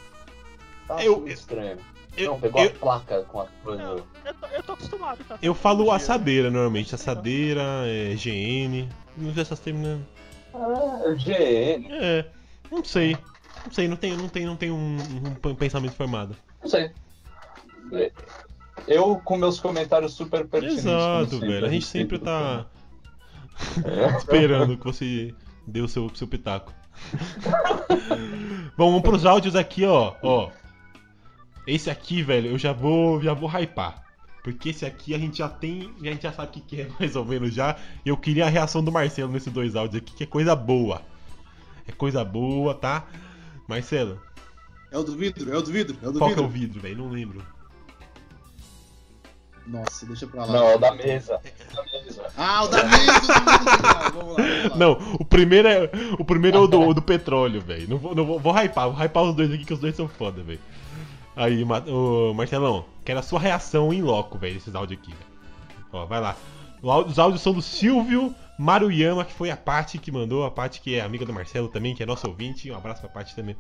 Acho 0.90 1.06
Eu- 1.06 1.18
muito 1.18 1.32
estranho. 1.32 1.78
eu- 2.18 2.32
não, 2.32 2.40
pegou 2.40 2.62
eu- 2.62 2.70
a 2.70 2.74
placa 2.74 3.22
com 3.24 3.42
a 3.42 3.48
coisa. 3.64 3.84
Não, 3.84 3.96
eu 3.98 4.34
tô, 4.40 4.48
eu 4.48 4.64
tô 4.64 4.74
acostumado, 4.74 5.24
tá? 5.28 5.38
Eu 5.42 5.54
falo 5.54 5.92
assadeira 5.92 6.50
normalmente. 6.52 6.94
Assadeira, 6.96 7.62
é, 7.86 8.16
GN. 8.16 8.88
Não 9.18 9.34
sei 9.34 9.42
essas 9.42 9.60
terminas. 9.60 10.00
Ah, 10.54 11.14
GN. 11.16 11.88
É, 11.92 12.26
não 12.72 12.84
sei. 12.84 13.18
Não 13.66 13.72
sei, 13.72 13.88
não 13.88 13.96
tenho, 13.96 14.18
não 14.18 14.28
tenho, 14.28 14.48
não 14.48 14.56
tenho 14.56 14.76
um, 14.76 14.98
um 15.46 15.56
pensamento 15.56 15.94
formado. 15.94 16.36
Não 16.62 16.70
sei. 16.70 16.92
Eu 18.88 19.22
com 19.24 19.38
meus 19.38 19.60
comentários 19.60 20.14
super 20.14 20.46
pertinentes. 20.48 20.86
Exato, 20.86 21.32
sempre, 21.32 21.48
velho. 21.48 21.66
A 21.66 21.70
gente 21.70 21.86
sempre 21.86 22.20
tá 22.20 22.66
tema. 23.82 24.18
esperando 24.18 24.78
que 24.78 24.84
você 24.84 25.34
dê 25.66 25.82
o 25.82 25.88
seu, 25.88 26.14
seu 26.14 26.28
pitaco. 26.28 26.74
Bom, 28.76 28.90
vamos 28.90 29.02
pros 29.02 29.26
áudios 29.26 29.56
aqui, 29.56 29.86
ó. 29.86 30.16
ó. 30.22 30.50
Esse 31.66 31.90
aqui, 31.90 32.22
velho, 32.22 32.52
eu 32.52 32.58
já 32.58 32.74
vou, 32.74 33.22
já 33.22 33.34
vou 33.34 33.50
hypar. 33.50 34.03
Porque 34.44 34.70
esse 34.70 34.86
aqui 34.86 35.16
a 35.16 35.18
gente 35.18 35.38
já 35.38 35.48
tem, 35.48 35.94
a 36.02 36.06
gente 36.06 36.24
já 36.24 36.34
sabe 36.34 36.60
o 36.60 36.62
que 36.62 36.82
é 36.82 36.90
mais 37.00 37.16
ou 37.16 37.24
menos 37.24 37.54
já. 37.54 37.78
E 38.06 38.10
eu 38.10 38.18
queria 38.18 38.46
a 38.46 38.50
reação 38.50 38.84
do 38.84 38.92
Marcelo 38.92 39.32
nesses 39.32 39.52
dois 39.52 39.76
áudios 39.76 40.04
aqui, 40.04 40.14
que 40.14 40.24
é 40.24 40.28
coisa 40.28 40.54
boa. 40.56 41.02
É 41.88 41.92
coisa 41.92 42.24
boa, 42.26 42.76
tá? 42.76 43.08
Marcelo, 43.68 44.22
É 44.92 44.98
o 44.98 45.04
do 45.04 45.16
vidro, 45.16 45.54
é 45.54 45.58
o 45.58 45.62
do 45.62 45.72
vidro, 45.72 45.98
é 46.04 46.08
o 46.08 46.12
do 46.12 46.20
qual 46.20 46.30
que 46.34 46.40
é 46.40 46.44
vidro. 46.44 46.50
o 46.50 46.60
vidro, 46.62 46.82
velho? 46.82 46.98
Não 46.98 47.10
lembro. 47.10 47.42
Nossa, 49.66 50.06
deixa 50.06 50.28
pra 50.28 50.44
lá. 50.44 50.52
Não, 50.52 50.68
é 50.68 50.76
o 50.76 50.78
da 50.78 50.94
mesa. 50.94 51.40
É 51.46 51.74
da 51.74 51.84
mesa. 51.84 52.24
Ah, 52.38 52.64
o 52.64 52.68
da 52.68 52.84
mesa, 52.84 53.22
o 53.24 53.28
da 53.28 53.40
mesa. 53.40 53.62
Vamos 53.64 53.82
lá, 53.82 54.10
vamos 54.10 54.38
lá. 54.38 54.76
Não, 54.76 54.92
o 55.20 55.24
primeiro 55.26 55.68
é 55.70 55.90
o 56.20 56.26
primeiro 56.26 56.58
é 56.58 56.60
o 56.60 56.68
do, 56.68 56.82
o 56.82 56.94
do 56.94 57.02
petróleo, 57.02 57.62
velho. 57.62 57.90
Não 57.90 57.98
vou, 57.98 58.14
não 58.14 58.26
vou, 58.26 58.40
vou 58.40 58.54
hypar, 58.54 58.90
vou 58.90 59.02
hypar 59.02 59.24
os 59.24 59.34
dois 59.36 59.50
aqui 59.54 59.64
que 59.64 59.74
os 59.74 59.80
dois 59.80 59.96
são 59.96 60.08
foda, 60.10 60.44
velho. 60.44 60.60
Aí, 61.36 61.64
ô, 61.64 62.34
Marcelão, 62.34 62.86
quero 63.04 63.20
a 63.20 63.24
sua 63.24 63.40
reação 63.40 63.92
em 63.92 64.02
loco, 64.02 64.38
velho, 64.38 64.54
desses 64.54 64.76
áudios 64.76 65.00
aqui. 65.00 65.14
Ó, 65.92 66.06
vai 66.06 66.22
lá. 66.22 66.36
O 66.82 66.92
Os 67.04 67.18
áudios 67.18 67.42
são 67.42 67.54
do 67.54 67.62
Silvio 67.62 68.36
Maruyama, 68.58 69.26
que 69.26 69.34
foi 69.34 69.50
a 69.50 69.58
parte 69.58 69.98
que 69.98 70.12
mandou, 70.12 70.46
a 70.46 70.52
parte 70.52 70.80
que 70.80 70.96
é 70.96 71.02
amiga 71.02 71.26
do 71.26 71.34
Marcelo 71.34 71.68
também, 71.68 71.96
que 71.96 72.04
é 72.04 72.06
nosso 72.06 72.28
ouvinte. 72.28 72.70
Um 72.72 72.76
abraço 72.76 73.02
pra 73.02 73.10
parte 73.10 73.36
também. 73.36 73.56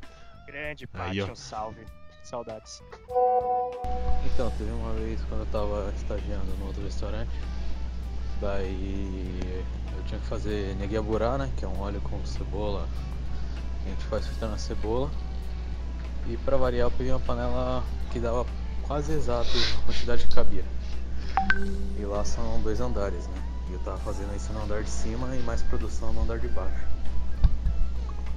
Grande 0.45 0.85
Paty, 0.85 1.21
ó. 1.21 1.31
um 1.31 1.35
salve. 1.35 1.85
Saudades. 2.23 2.81
Então, 4.25 4.49
teve 4.51 4.71
uma 4.71 4.93
vez 4.93 5.19
quando 5.27 5.41
eu 5.41 5.45
tava 5.47 5.91
estagiando 5.95 6.55
no 6.57 6.67
outro 6.67 6.81
restaurante, 6.81 7.31
daí 8.39 9.39
eu 9.97 10.03
tinha 10.05 10.19
que 10.19 10.27
fazer 10.27 10.73
neguiaburá, 10.77 11.37
né, 11.37 11.51
que 11.57 11.65
é 11.65 11.67
um 11.67 11.81
óleo 11.81 11.99
com 12.01 12.25
cebola, 12.25 12.87
que 13.81 13.89
a 13.89 13.91
gente 13.91 14.05
faz 14.05 14.25
fritando 14.25 14.53
a 14.53 14.57
cebola. 14.57 15.11
E 16.27 16.37
pra 16.37 16.57
variar 16.57 16.87
eu 16.87 16.91
peguei 16.91 17.11
uma 17.11 17.19
panela 17.19 17.83
que 18.11 18.19
dava 18.19 18.45
quase 18.83 19.11
exato 19.11 19.49
a 19.79 19.85
quantidade 19.85 20.25
que 20.25 20.33
cabia. 20.33 20.63
E 21.97 22.05
lá 22.05 22.23
são 22.23 22.61
dois 22.61 22.79
andares, 22.79 23.27
né. 23.27 23.43
E 23.69 23.73
eu 23.73 23.79
tava 23.79 23.97
fazendo 23.97 24.35
isso 24.35 24.51
no 24.53 24.63
andar 24.63 24.83
de 24.83 24.89
cima 24.89 25.35
e 25.35 25.43
mais 25.43 25.61
produção 25.61 26.13
no 26.13 26.21
andar 26.23 26.39
de 26.39 26.47
baixo. 26.47 26.87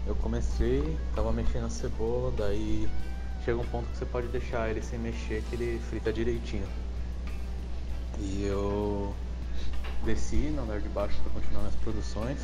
Eu 0.07 0.15
comecei, 0.17 0.97
tava 1.15 1.33
mexendo 1.33 1.67
a 1.67 1.71
cebola, 1.71 2.33
daí 2.37 2.89
chega 3.45 3.59
um 3.59 3.67
ponto 3.67 3.89
que 3.91 3.99
você 3.99 4.07
pode 4.07 4.29
deixar 4.29 4.69
ele 4.71 4.83
sem 4.83 4.99
mexer 4.99 5.43
que 5.49 5.57
ele 5.57 5.81
frita 5.89 6.13
direitinho. 6.13 6.67
E 8.19 8.45
eu 8.45 9.15
desci 10.05 10.37
no 10.37 10.63
andar 10.63 10.81
de 10.81 10.89
baixo 10.89 11.21
para 11.23 11.33
continuar 11.33 11.61
minhas 11.63 11.77
produções. 11.77 12.39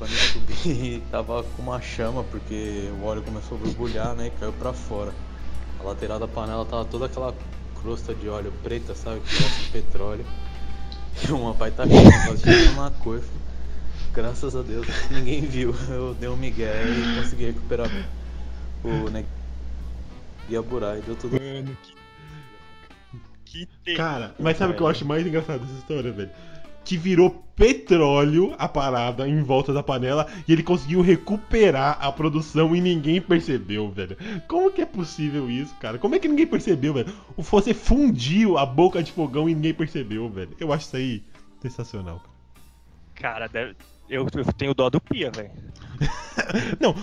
Quando 0.00 0.12
eu 0.12 0.18
subi 0.18 1.02
tava 1.12 1.42
com 1.42 1.60
uma 1.60 1.78
chama 1.78 2.24
porque 2.24 2.90
o 2.98 3.04
óleo 3.04 3.20
começou 3.20 3.58
a 3.58 3.60
borbulhar 3.60 4.14
né, 4.16 4.28
e 4.28 4.30
caiu 4.30 4.52
pra 4.54 4.72
fora. 4.72 5.12
A 5.78 5.82
lateral 5.82 6.18
da 6.18 6.26
panela 6.26 6.64
tava 6.64 6.86
toda 6.86 7.04
aquela 7.04 7.34
crosta 7.78 8.14
de 8.14 8.26
óleo 8.26 8.50
preta, 8.62 8.94
sabe? 8.94 9.20
Que 9.20 9.42
gosta 9.42 9.60
de 9.60 9.68
petróleo. 9.68 10.24
E 11.28 11.32
uma 11.32 11.52
pai 11.52 11.70
tá 11.70 11.82
quase 11.86 12.42
chegando 12.42 12.76
na 12.76 12.90
coifa. 12.90 13.28
Graças 14.14 14.56
a 14.56 14.62
Deus 14.62 14.86
ninguém 15.10 15.42
viu. 15.42 15.74
Eu 15.90 16.14
dei 16.14 16.28
um 16.30 16.36
migué 16.36 16.82
e 16.84 17.20
consegui 17.20 17.46
recuperar 17.46 17.90
o 18.82 19.10
né, 19.10 19.26
e 20.48 21.02
deu 21.02 21.16
tudo. 21.16 21.38
Mano, 21.38 21.76
que. 23.44 23.68
Que 23.84 23.94
Cara, 23.96 24.34
mas 24.38 24.56
sabe 24.56 24.72
o 24.72 24.76
que 24.76 24.82
eu 24.82 24.86
acho 24.86 25.04
mais 25.04 25.26
engraçado 25.26 25.60
dessa 25.60 25.78
história, 25.78 26.12
velho? 26.12 26.30
Que 26.84 26.96
virou 26.96 27.44
petróleo 27.54 28.54
a 28.58 28.66
parada 28.66 29.28
em 29.28 29.42
volta 29.42 29.72
da 29.72 29.82
panela 29.82 30.26
e 30.48 30.52
ele 30.52 30.62
conseguiu 30.62 31.02
recuperar 31.02 31.98
a 32.00 32.10
produção 32.10 32.74
e 32.74 32.80
ninguém 32.80 33.20
percebeu, 33.20 33.90
velho. 33.90 34.16
Como 34.48 34.72
que 34.72 34.80
é 34.80 34.86
possível 34.86 35.50
isso, 35.50 35.74
cara? 35.78 35.98
Como 35.98 36.14
é 36.14 36.18
que 36.18 36.26
ninguém 36.26 36.46
percebeu, 36.46 36.94
velho? 36.94 37.12
Você 37.36 37.74
fundiu 37.74 38.56
a 38.56 38.64
boca 38.64 39.02
de 39.02 39.12
fogão 39.12 39.48
e 39.48 39.54
ninguém 39.54 39.74
percebeu, 39.74 40.28
velho. 40.30 40.56
Eu 40.58 40.72
acho 40.72 40.86
isso 40.86 40.96
aí 40.96 41.22
sensacional. 41.60 42.22
Cara, 43.14 43.46
deve- 43.46 43.76
eu, 44.10 44.26
eu 44.34 44.52
tenho 44.52 44.74
dó 44.74 44.90
do 44.90 45.00
Pia, 45.00 45.30
velho. 45.30 45.50
Não, 46.80 46.94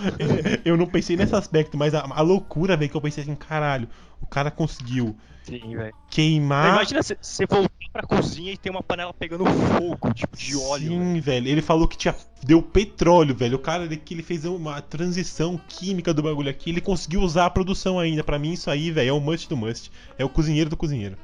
eu 0.65 0.75
não 0.75 0.87
pensei 0.87 1.15
nesse 1.15 1.35
aspecto, 1.35 1.77
mas 1.77 1.93
a, 1.93 2.01
a 2.01 2.21
loucura, 2.21 2.75
velho, 2.75 2.89
que 2.89 2.97
eu 2.97 3.01
pensei 3.01 3.21
assim, 3.21 3.35
caralho, 3.35 3.87
o 4.19 4.25
cara 4.25 4.49
conseguiu 4.49 5.15
Sim, 5.43 5.75
velho. 5.75 5.93
queimar. 6.09 6.73
Imagina 6.73 7.01
você 7.03 7.45
voltar 7.45 7.69
pra 7.93 8.01
cozinha 8.01 8.51
e 8.51 8.57
tem 8.57 8.71
uma 8.71 8.81
panela 8.81 9.13
pegando 9.13 9.45
fogo, 9.45 10.13
tipo, 10.13 10.35
de 10.35 10.57
óleo. 10.57 10.89
Sim, 10.89 11.19
velho. 11.19 11.47
Ele 11.47 11.61
falou 11.61 11.87
que 11.87 11.97
tinha 11.97 12.15
deu 12.43 12.61
petróleo, 12.61 13.35
velho. 13.35 13.55
O 13.57 13.59
cara 13.59 13.87
que 13.87 14.13
ele 14.13 14.23
fez 14.23 14.43
uma 14.45 14.81
transição 14.81 15.59
química 15.67 16.13
do 16.13 16.23
bagulho 16.23 16.49
aqui, 16.49 16.71
ele 16.71 16.81
conseguiu 16.81 17.21
usar 17.21 17.45
a 17.45 17.49
produção 17.49 17.99
ainda. 17.99 18.23
Pra 18.23 18.39
mim 18.39 18.53
isso 18.53 18.69
aí, 18.69 18.91
velho, 18.91 19.09
é 19.09 19.13
o 19.13 19.19
must 19.19 19.47
do 19.47 19.55
must. 19.55 19.91
É 20.17 20.25
o 20.25 20.29
cozinheiro 20.29 20.69
do 20.69 20.77
cozinheiro. 20.77 21.17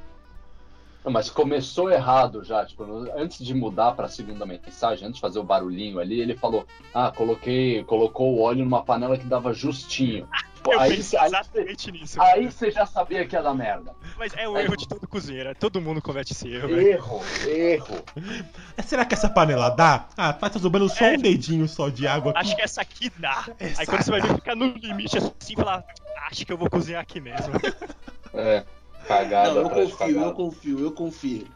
Não, 1.04 1.12
mas 1.12 1.28
começou 1.28 1.90
errado 1.90 2.42
já, 2.42 2.64
tipo, 2.64 2.82
antes 3.14 3.44
de 3.44 3.52
mudar 3.52 3.92
pra 3.92 4.08
segunda 4.08 4.46
mensagem, 4.46 5.06
antes 5.06 5.16
de 5.16 5.20
fazer 5.20 5.38
o 5.38 5.44
barulhinho 5.44 5.98
ali, 6.00 6.18
ele 6.20 6.34
falou: 6.34 6.66
"Ah, 6.94 7.12
coloquei, 7.14 7.84
colocou 7.84 8.34
o 8.34 8.40
óleo 8.40 8.64
numa 8.64 8.82
panela 8.82 9.18
que 9.18 9.26
dava 9.26 9.52
justinho". 9.52 10.26
Tipo, 10.64 10.72
Eu 10.72 10.80
aí, 10.80 10.96
pensei 10.96 11.18
aí, 11.18 11.26
exatamente 11.26 11.92
nisso. 11.92 12.22
aí 12.22 12.50
você 12.50 12.70
já 12.70 12.86
sabia 12.86 13.26
que 13.26 13.36
ia 13.36 13.42
dar 13.42 13.52
merda. 13.52 13.92
Mas 14.18 14.32
é 14.34 14.48
o 14.48 14.56
erro 14.56 14.74
de 14.74 14.88
todo 14.88 15.06
cozinheiro, 15.06 15.54
todo 15.54 15.78
mundo 15.78 16.00
comete 16.00 16.32
esse 16.32 16.48
erro, 16.48 16.68
velho. 16.68 16.88
Erro, 16.88 17.20
erro. 17.46 18.04
Mas 18.74 18.86
será 18.86 19.04
que 19.04 19.12
essa 19.12 19.28
panela 19.28 19.68
dá? 19.68 20.08
Ah, 20.16 20.32
tá 20.32 20.50
sobrando 20.58 20.88
só 20.88 21.04
um 21.04 21.18
dedinho 21.18 21.68
só 21.68 21.90
de 21.90 22.06
água 22.06 22.30
aqui. 22.30 22.40
Acho 22.40 22.56
que 22.56 22.62
essa 22.62 22.80
aqui 22.80 23.10
dá. 23.18 23.44
Essa 23.60 23.82
Aí 23.82 23.86
quando 23.86 24.02
você 24.04 24.10
vai 24.10 24.22
ver, 24.22 24.28
dá. 24.28 24.34
fica 24.36 24.54
no 24.54 24.68
limite 24.68 25.18
assim 25.18 25.52
e 25.52 25.54
falar, 25.54 25.84
acho 26.30 26.46
que 26.46 26.52
eu 26.54 26.56
vou 26.56 26.70
cozinhar 26.70 27.02
aqui 27.02 27.20
mesmo. 27.20 27.52
É, 28.32 28.64
cagada 29.04 29.50
Não, 29.54 29.62
eu 29.62 29.70
confio, 29.70 29.96
cagada. 29.96 30.26
eu 30.26 30.32
confio, 30.34 30.78
eu 30.80 30.92
confio. 30.92 31.46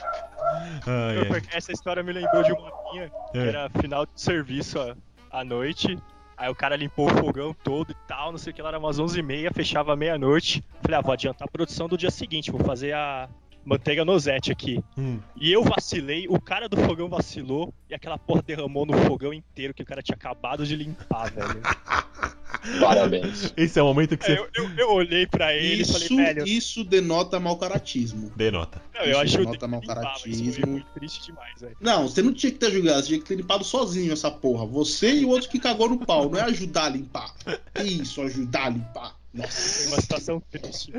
Ai, 0.87 1.19
ai. 1.31 1.43
Essa 1.53 1.73
história 1.73 2.03
me 2.03 2.12
lembrou 2.12 2.43
de 2.43 2.53
uma 2.53 2.70
minha, 2.93 3.11
que 3.33 3.39
É. 3.39 3.49
era 3.49 3.70
final 3.81 4.07
de 4.07 4.12
serviço 4.20 4.79
à, 4.81 4.97
à 5.31 5.45
noite. 5.45 5.99
Aí 6.37 6.49
o 6.49 6.55
cara 6.55 6.77
limpou 6.77 7.07
o 7.11 7.15
fogão 7.16 7.53
todo 7.65 7.91
e 7.91 7.97
tal, 8.07 8.31
não 8.31 8.39
sei 8.39 8.53
o 8.53 8.55
que 8.55 8.62
lá, 8.62 8.69
era 8.69 8.79
umas 8.79 8.99
11h30, 9.01 9.53
fechava 9.53 9.97
meia-noite. 9.97 10.62
Falei, 10.83 10.97
ah, 10.99 11.01
vou 11.03 11.12
adiantar 11.12 11.49
a 11.49 11.51
produção 11.51 11.89
do 11.89 11.99
dia 11.99 12.12
seguinte, 12.12 12.51
vou 12.53 12.61
fazer 12.61 12.93
a 12.95 13.29
manteiga 13.69 14.05
nozete 14.05 14.51
aqui. 14.51 14.82
Hum. 14.97 15.19
E 15.36 15.53
eu 15.53 15.62
vacilei, 15.62 16.27
o 16.28 16.40
cara 16.40 16.69
do 16.69 16.77
fogão 16.78 17.09
vacilou 17.09 17.73
e 17.89 17.95
aquela 17.95 18.16
porra 18.16 18.43
derramou 18.43 18.86
no 18.86 18.97
fogão 19.03 19.32
inteiro 19.32 19.74
que 19.74 19.82
o 19.82 19.86
cara 19.86 20.03
tinha 20.03 20.16
acabado 20.16 20.66
de 20.66 20.74
limpar, 20.74 21.31
velho. 21.31 21.61
Parabéns. 22.81 23.53
Esse 23.57 23.78
é 23.78 23.82
o 23.82 23.86
momento 23.86 24.16
que 24.16 24.24
você 24.24 24.39
eu, 24.39 24.49
eu, 24.55 24.70
eu 24.77 24.90
olhei 24.90 25.27
pra 25.27 25.55
ele 25.55 25.82
Isso, 25.82 25.99
e 25.99 26.09
falei, 26.09 26.35
velho, 26.35 26.49
isso 26.49 26.82
denota 26.82 27.39
mau 27.39 27.57
caratismo. 27.59 28.32
denota. 28.35 28.81
não, 28.95 29.03
eu 29.03 29.11
isso 29.11 29.20
acho 29.20 29.39
denota 29.39 29.69
mau 29.69 29.82
foi 29.82 29.95
caratismo. 29.95 30.66
muito 30.66 30.86
triste 30.95 31.27
demais, 31.27 31.61
velho. 31.61 31.77
Não, 31.78 32.09
você 32.09 32.23
não 32.23 32.32
tinha 32.32 32.51
que 32.51 32.59
ter 32.59 32.70
julgado, 32.70 33.03
você 33.03 33.09
tinha 33.09 33.19
que 33.20 33.27
ter 33.27 33.36
limpado 33.36 33.65
sozinho 33.65 34.12
essa 34.12 34.31
porra. 34.31 34.65
Você 34.66 35.20
e 35.20 35.24
o 35.27 35.28
outro 35.28 35.49
que 35.49 35.59
cagou 35.59 35.90
no 35.90 35.99
pau, 35.99 36.31
não 36.31 36.39
é 36.39 36.43
ajudar 36.43 36.86
a 36.86 36.89
limpar. 36.89 37.35
Que 37.74 37.82
Isso, 37.82 38.23
ajudar 38.23 38.66
a 38.66 38.70
limpar. 38.70 39.18
Foi 39.30 39.42
Nossa. 39.42 39.88
uma 39.88 40.00
situação 40.00 40.42
triste. 40.50 40.90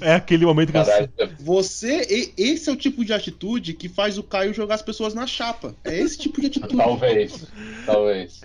É 0.00 0.14
aquele 0.14 0.46
momento 0.46 0.68
que 0.68 0.72
Caralho, 0.74 1.10
Você, 1.40 2.02
e- 2.08 2.32
esse 2.42 2.70
é 2.70 2.72
o 2.72 2.76
tipo 2.76 3.04
de 3.04 3.12
atitude 3.12 3.74
que 3.74 3.88
faz 3.88 4.16
o 4.18 4.22
Caio 4.22 4.54
jogar 4.54 4.76
as 4.76 4.82
pessoas 4.82 5.14
na 5.14 5.26
chapa. 5.26 5.74
É 5.84 5.98
esse 5.98 6.16
tipo 6.18 6.40
de 6.40 6.46
atitude. 6.46 6.76
talvez, 6.76 7.46
talvez. 7.84 8.40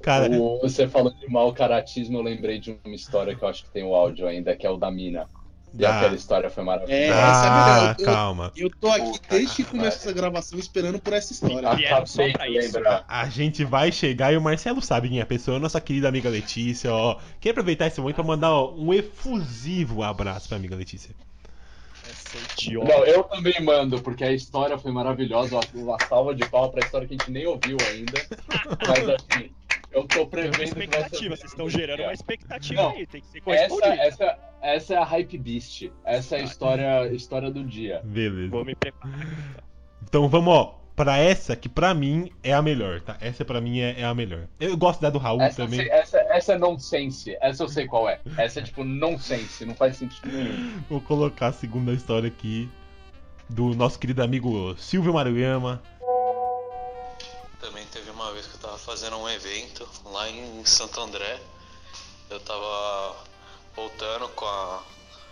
Cara, 0.00 0.30
O- 0.30 0.58
você 0.60 0.88
falando 0.88 1.18
de 1.18 1.28
mau 1.30 1.52
caratismo, 1.52 2.18
eu 2.18 2.22
lembrei 2.22 2.58
de 2.58 2.76
uma 2.84 2.94
história 2.94 3.34
que 3.36 3.44
eu 3.44 3.48
acho 3.48 3.64
que 3.64 3.70
tem 3.70 3.84
o 3.84 3.94
áudio 3.94 4.26
ainda, 4.26 4.56
que 4.56 4.66
é 4.66 4.70
o 4.70 4.76
da 4.78 4.90
mina. 4.90 5.28
E 5.76 5.84
Ah. 5.84 5.96
aquela 5.98 6.14
história 6.14 6.48
foi 6.50 6.62
maravilhosa. 6.62 7.02
É, 7.02 7.08
essa 7.08 7.18
é 7.18 7.48
ah. 7.48 7.96
Eu- 7.98 8.04
calma. 8.04 8.52
Eu 8.56 8.70
tô 8.70 8.88
aqui 8.88 9.00
Puta 9.12 9.20
desde 9.30 9.56
que 9.56 9.64
começou 9.64 9.88
essa 9.88 10.12
gravação 10.12 10.58
esperando 10.58 10.98
por 11.00 11.12
essa 11.12 11.32
história. 11.32 11.68
Acabei 11.68 12.32
pra 12.32 12.46
de 12.46 12.58
isso. 12.58 12.74
lembrar. 12.76 13.04
A 13.08 13.28
gente 13.28 13.64
vai 13.64 13.90
chegar 13.90 14.32
e 14.32 14.36
o 14.36 14.40
Marcelo 14.40 14.80
sabe 14.80 15.08
quem 15.08 15.18
é 15.18 15.22
a 15.22 15.26
pessoa, 15.26 15.58
nossa 15.58 15.80
querida 15.80 16.08
amiga 16.08 16.28
Letícia, 16.28 16.92
ó. 16.92 17.16
Queria 17.40 17.50
aproveitar 17.52 17.88
esse 17.88 18.00
momento 18.00 18.14
pra 18.16 18.24
mandar 18.24 18.52
ó, 18.52 18.72
um 18.76 18.94
efusivo 18.94 20.02
abraço 20.02 20.48
pra 20.48 20.56
amiga 20.56 20.76
Letícia. 20.76 21.10
Essa 22.08 22.36
idiota. 22.66 22.86
Não, 22.86 23.04
eu 23.06 23.24
também 23.24 23.54
mando, 23.62 24.00
porque 24.02 24.22
a 24.24 24.32
história 24.32 24.76
foi 24.78 24.92
maravilhosa. 24.92 25.58
Uma 25.74 25.96
salva 26.06 26.34
de 26.34 26.46
pau 26.48 26.70
pra 26.70 26.84
história 26.84 27.08
que 27.08 27.14
a 27.14 27.16
gente 27.16 27.30
nem 27.30 27.46
ouviu 27.46 27.76
ainda. 27.90 28.24
Mas 28.86 29.08
assim, 29.08 29.50
eu 29.94 30.04
tô 30.06 30.20
uma 30.20 30.26
prevendo 30.26 30.52
que 30.52 30.58
vai 30.58 30.66
ser. 30.66 30.78
expectativa, 30.78 31.36
vocês 31.36 31.50
estão 31.52 31.68
gerando 31.70 32.02
uma 32.02 32.12
expectativa 32.12 32.82
Não, 32.82 32.90
aí, 32.90 33.06
tem 33.06 33.20
que 33.20 33.26
ser 33.28 33.38
Essa, 33.38 33.44
correspondido. 33.44 34.02
essa, 34.02 34.38
essa 34.62 34.94
é 34.94 34.96
a 34.96 35.04
Hype 35.04 35.38
Beast. 35.38 35.90
Essa 36.04 36.36
é 36.36 36.40
a 36.40 36.42
história, 36.44 37.06
história 37.12 37.50
do 37.50 37.64
dia. 37.64 38.00
Beleza. 38.04 38.50
Vou 38.50 38.64
me 38.64 38.74
preparar. 38.74 39.18
Então 40.02 40.28
vamos, 40.28 40.52
ó, 40.54 40.80
pra 40.94 41.18
essa 41.18 41.56
que 41.56 41.68
pra 41.68 41.92
mim 41.94 42.30
é 42.42 42.52
a 42.52 42.62
melhor, 42.62 43.00
tá? 43.00 43.16
Essa 43.20 43.44
pra 43.44 43.60
mim 43.60 43.80
é, 43.80 44.00
é 44.00 44.04
a 44.04 44.14
melhor. 44.14 44.46
Eu 44.60 44.76
gosto 44.76 45.00
da 45.00 45.10
do 45.10 45.18
Raul 45.18 45.40
Essa, 45.40 45.64
também. 45.64 45.80
sei- 45.80 45.90
essa, 45.90 46.18
essa 46.18 46.52
é 46.54 46.58
nonsense. 46.58 47.36
Essa 47.40 47.62
eu 47.64 47.68
sei 47.68 47.86
qual 47.86 48.08
é. 48.08 48.20
Essa 48.36 48.60
é 48.60 48.62
tipo 48.62 48.84
nonsense. 48.84 49.64
Não 49.64 49.74
faz 49.74 49.96
sentido 49.96 50.28
nenhum. 50.30 50.80
Vou 50.88 51.00
colocar 51.00 51.48
a 51.48 51.52
segunda 51.52 51.92
história 51.92 52.28
aqui 52.28 52.68
do 53.48 53.74
nosso 53.74 53.98
querido 53.98 54.22
amigo 54.22 54.74
Silvio 54.76 55.12
Maruyama. 55.14 55.82
Tava 58.74 58.78
fazendo 58.78 59.16
um 59.18 59.28
evento 59.28 59.88
lá 60.04 60.28
em 60.28 60.64
Santo 60.64 61.00
André. 61.00 61.40
Eu 62.28 62.40
tava 62.40 63.16
voltando 63.74 64.28
com 64.30 64.44
a. 64.44 64.82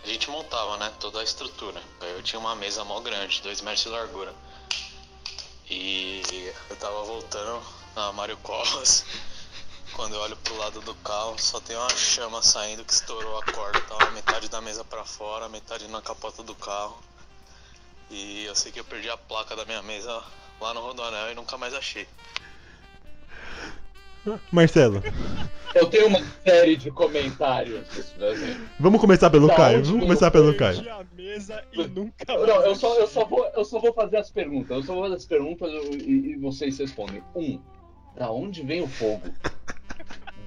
A 0.03 0.07
gente 0.07 0.29
montava, 0.29 0.77
né? 0.77 0.93
Toda 0.99 1.19
a 1.19 1.23
estrutura. 1.23 1.81
Eu 2.01 2.23
tinha 2.23 2.39
uma 2.39 2.55
mesa 2.55 2.83
mó 2.83 2.99
grande, 2.99 3.41
2 3.41 3.61
metros 3.61 3.83
de 3.83 3.89
largura. 3.89 4.33
E 5.69 6.53
eu 6.69 6.75
tava 6.77 7.03
voltando 7.03 7.61
na 7.95 8.11
Mário 8.13 8.37
Covas. 8.37 9.05
Quando 9.93 10.15
eu 10.15 10.21
olho 10.21 10.37
pro 10.37 10.57
lado 10.57 10.81
do 10.81 10.95
carro, 10.95 11.37
só 11.37 11.59
tem 11.59 11.75
uma 11.75 11.89
chama 11.89 12.41
saindo 12.41 12.83
que 12.83 12.93
estourou 12.93 13.37
a 13.37 13.43
corda. 13.43 13.81
Tava 13.81 14.11
metade 14.11 14.49
da 14.49 14.61
mesa 14.61 14.83
pra 14.83 15.05
fora, 15.05 15.49
metade 15.49 15.87
na 15.87 16.01
capota 16.01 16.43
do 16.43 16.55
carro. 16.55 16.97
E 18.09 18.45
eu 18.45 18.55
sei 18.55 18.71
que 18.71 18.79
eu 18.79 18.85
perdi 18.85 19.09
a 19.09 19.17
placa 19.17 19.55
da 19.55 19.65
minha 19.65 19.81
mesa 19.81 20.23
lá 20.59 20.73
no 20.73 20.81
Rodoanel 20.81 21.31
e 21.31 21.35
nunca 21.35 21.57
mais 21.57 21.73
achei. 21.73 22.07
Marcelo, 24.51 25.01
Eu 25.75 25.87
tenho 25.87 26.07
uma 26.07 26.21
série 26.45 26.75
de 26.77 26.91
comentários. 26.91 28.13
vamos 28.79 29.01
começar 29.01 29.29
pelo 29.29 29.47
Da 29.47 29.55
Caio. 29.55 29.83
Vamos 29.83 30.01
eu 30.01 30.07
começar 30.07 30.31
pelo 30.31 30.55
Caio. 30.55 30.79
a 30.91 31.03
mesa 31.15 31.63
e 31.73 31.87
nunca 31.87 32.25
Não, 32.27 32.61
eu 32.63 32.75
só, 32.75 32.95
eu, 32.99 33.07
só 33.07 33.25
vou, 33.25 33.45
eu 33.55 33.65
só 33.65 33.79
vou 33.79 33.93
fazer 33.93 34.17
as 34.17 34.29
perguntas. 34.29 34.77
Eu 34.77 34.83
só 34.83 34.93
vou 34.93 35.03
fazer 35.03 35.15
as 35.15 35.25
perguntas 35.25 35.69
e, 35.91 36.33
e 36.33 36.37
vocês 36.37 36.77
respondem. 36.77 37.23
Um, 37.35 37.59
da 38.15 38.31
onde 38.31 38.61
vem 38.61 38.81
o 38.81 38.87
fogo? 38.87 39.23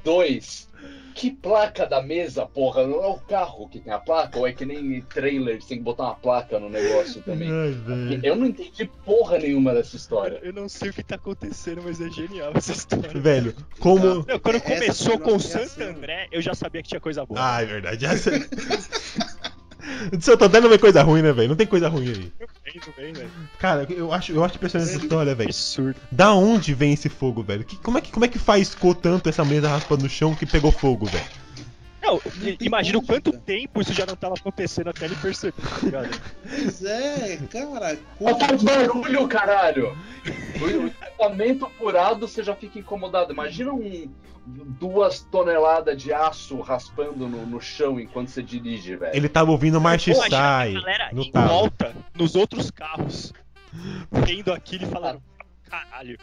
Dois, 0.06 0.68
que 1.16 1.32
placa 1.32 1.84
da 1.84 2.00
mesa, 2.00 2.46
porra? 2.46 2.86
Não 2.86 3.02
é 3.02 3.08
o 3.08 3.18
carro 3.18 3.68
que 3.68 3.80
tem 3.80 3.92
a 3.92 3.98
placa? 3.98 4.38
Ou 4.38 4.46
é 4.46 4.52
que 4.52 4.64
nem 4.64 5.00
trailer, 5.00 5.60
você 5.60 5.70
tem 5.70 5.78
que 5.78 5.82
botar 5.82 6.04
uma 6.04 6.14
placa 6.14 6.60
no 6.60 6.70
negócio 6.70 7.22
também? 7.22 7.48
Ai. 7.50 8.20
Eu 8.22 8.36
não 8.36 8.46
entendi 8.46 8.88
porra 9.04 9.36
nenhuma 9.36 9.74
dessa 9.74 9.96
história. 9.96 10.38
Eu 10.44 10.52
não 10.52 10.68
sei 10.68 10.90
o 10.90 10.92
que 10.92 11.02
tá 11.02 11.16
acontecendo, 11.16 11.82
mas 11.82 12.00
é 12.00 12.08
genial 12.08 12.52
essa 12.54 12.70
história. 12.70 13.20
Velho, 13.20 13.52
como. 13.80 14.24
Não, 14.28 14.38
quando 14.38 14.56
Essa 14.56 14.74
começou 14.74 15.18
com 15.18 15.32
nossa 15.32 15.48
Santo 15.48 15.76
reação. 15.76 15.96
André, 15.96 16.28
eu 16.30 16.40
já 16.40 16.54
sabia 16.54 16.84
que 16.84 16.88
tinha 16.88 17.00
coisa 17.00 17.26
boa. 17.26 17.40
Ah, 17.42 17.62
é 17.62 17.66
verdade. 17.66 18.06
Essa... 18.06 18.30
Santo 20.20 20.44
André 20.44 20.60
não 20.60 20.68
vem 20.68 20.78
coisa 20.78 21.02
ruim, 21.02 21.22
né, 21.22 21.32
velho? 21.32 21.48
Não 21.48 21.56
tem 21.56 21.66
coisa 21.66 21.88
ruim 21.88 22.08
aí. 22.08 22.32
bem, 22.96 23.12
velho. 23.12 23.30
Cara, 23.58 23.86
eu 23.88 24.12
acho, 24.12 24.32
eu 24.32 24.44
acho 24.44 24.56
impressionante 24.56 24.90
essa 24.90 25.02
história, 25.02 25.34
velho. 25.34 25.50
Absurdo. 25.50 25.96
Da 26.10 26.32
onde 26.34 26.74
vem 26.74 26.92
esse 26.92 27.08
fogo, 27.08 27.42
velho? 27.42 27.64
Que- 27.64 27.76
como, 27.76 27.98
é 27.98 28.00
que, 28.00 28.10
como 28.10 28.24
é 28.24 28.28
que 28.28 28.38
faiscou 28.38 28.94
tanto 28.94 29.28
essa 29.28 29.44
mesa 29.44 29.68
raspando 29.68 30.02
no 30.02 30.08
chão 30.08 30.34
que 30.34 30.46
pegou 30.46 30.72
fogo, 30.72 31.06
velho? 31.06 31.24
Não, 32.06 32.20
imagina 32.60 32.98
o 32.98 33.02
quanto 33.02 33.32
tempo 33.32 33.80
isso 33.80 33.92
já 33.92 34.06
não 34.06 34.14
tava 34.14 34.34
acontecendo 34.34 34.90
até 34.90 35.06
ele 35.06 35.16
perceber, 35.16 35.60
tá 35.60 35.78
ligado? 35.82 36.20
Pois 36.42 36.84
é, 36.84 37.36
cara. 37.50 37.98
Não 38.20 38.38
faz 38.38 38.62
barulho, 38.62 39.26
caralho! 39.26 39.98
O 40.60 40.86
espetamento 40.86 41.64
apurado 41.64 42.28
você 42.28 42.44
já 42.44 42.54
fica 42.54 42.78
incomodado. 42.78 43.32
Imagina 43.32 43.72
um, 43.72 44.08
duas 44.46 45.20
toneladas 45.20 46.00
de 46.00 46.12
aço 46.12 46.60
raspando 46.60 47.26
no, 47.28 47.44
no 47.44 47.60
chão 47.60 47.98
enquanto 47.98 48.28
você 48.28 48.42
dirige, 48.42 48.94
velho. 48.94 49.16
Ele 49.16 49.28
tava 49.28 49.50
ouvindo 49.50 49.80
March 49.80 50.06
Sai 50.14 50.76
a 50.76 50.80
galera 50.80 51.10
no 51.12 51.22
em 51.22 51.32
volta, 51.32 51.92
nos 52.14 52.36
outros 52.36 52.70
carros, 52.70 53.32
vendo 54.12 54.52
aquilo 54.52 54.84
e 54.84 54.86
falando, 54.86 55.20
caralho. 55.68 56.18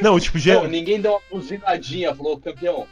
Não, 0.00 0.18
tipo, 0.18 0.38
já... 0.38 0.54
Não, 0.54 0.68
ninguém 0.68 1.00
deu 1.00 1.12
uma 1.12 1.20
buzinadinha, 1.30 2.14
falou, 2.14 2.38
campeão, 2.38 2.86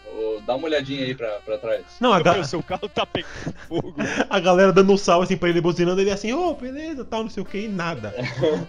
dá 0.47 0.55
uma 0.57 0.67
olhadinha 0.67 1.05
aí 1.05 1.15
pra, 1.15 1.29
pra 1.45 1.59
trás. 1.59 1.85
Não, 2.01 2.13
a, 2.13 2.21
ga- 2.21 2.35
Meu, 2.35 2.45
seu 2.45 2.63
carro 2.63 2.89
tá 2.89 3.07
pegando 3.07 3.55
fogo. 3.69 3.95
a 4.29 4.41
galera 4.41 4.73
dando 4.73 4.93
um 4.93 4.97
salve 4.97 5.25
assim 5.25 5.37
pra 5.37 5.49
ele, 5.49 5.61
buzinando, 5.61 6.01
ele 6.01 6.11
assim, 6.11 6.33
ô, 6.33 6.55
beleza, 6.55 7.05
tal, 7.05 7.23
não 7.23 7.31
sei 7.31 7.43
o 7.43 7.47
que, 7.47 7.59
e 7.59 7.69
nada. 7.69 8.15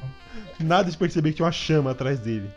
nada 0.60 0.90
de 0.90 0.98
perceber 0.98 1.30
que 1.32 1.38
tinha 1.38 1.46
uma 1.46 1.52
chama 1.52 1.92
atrás 1.92 2.20
dele. 2.20 2.50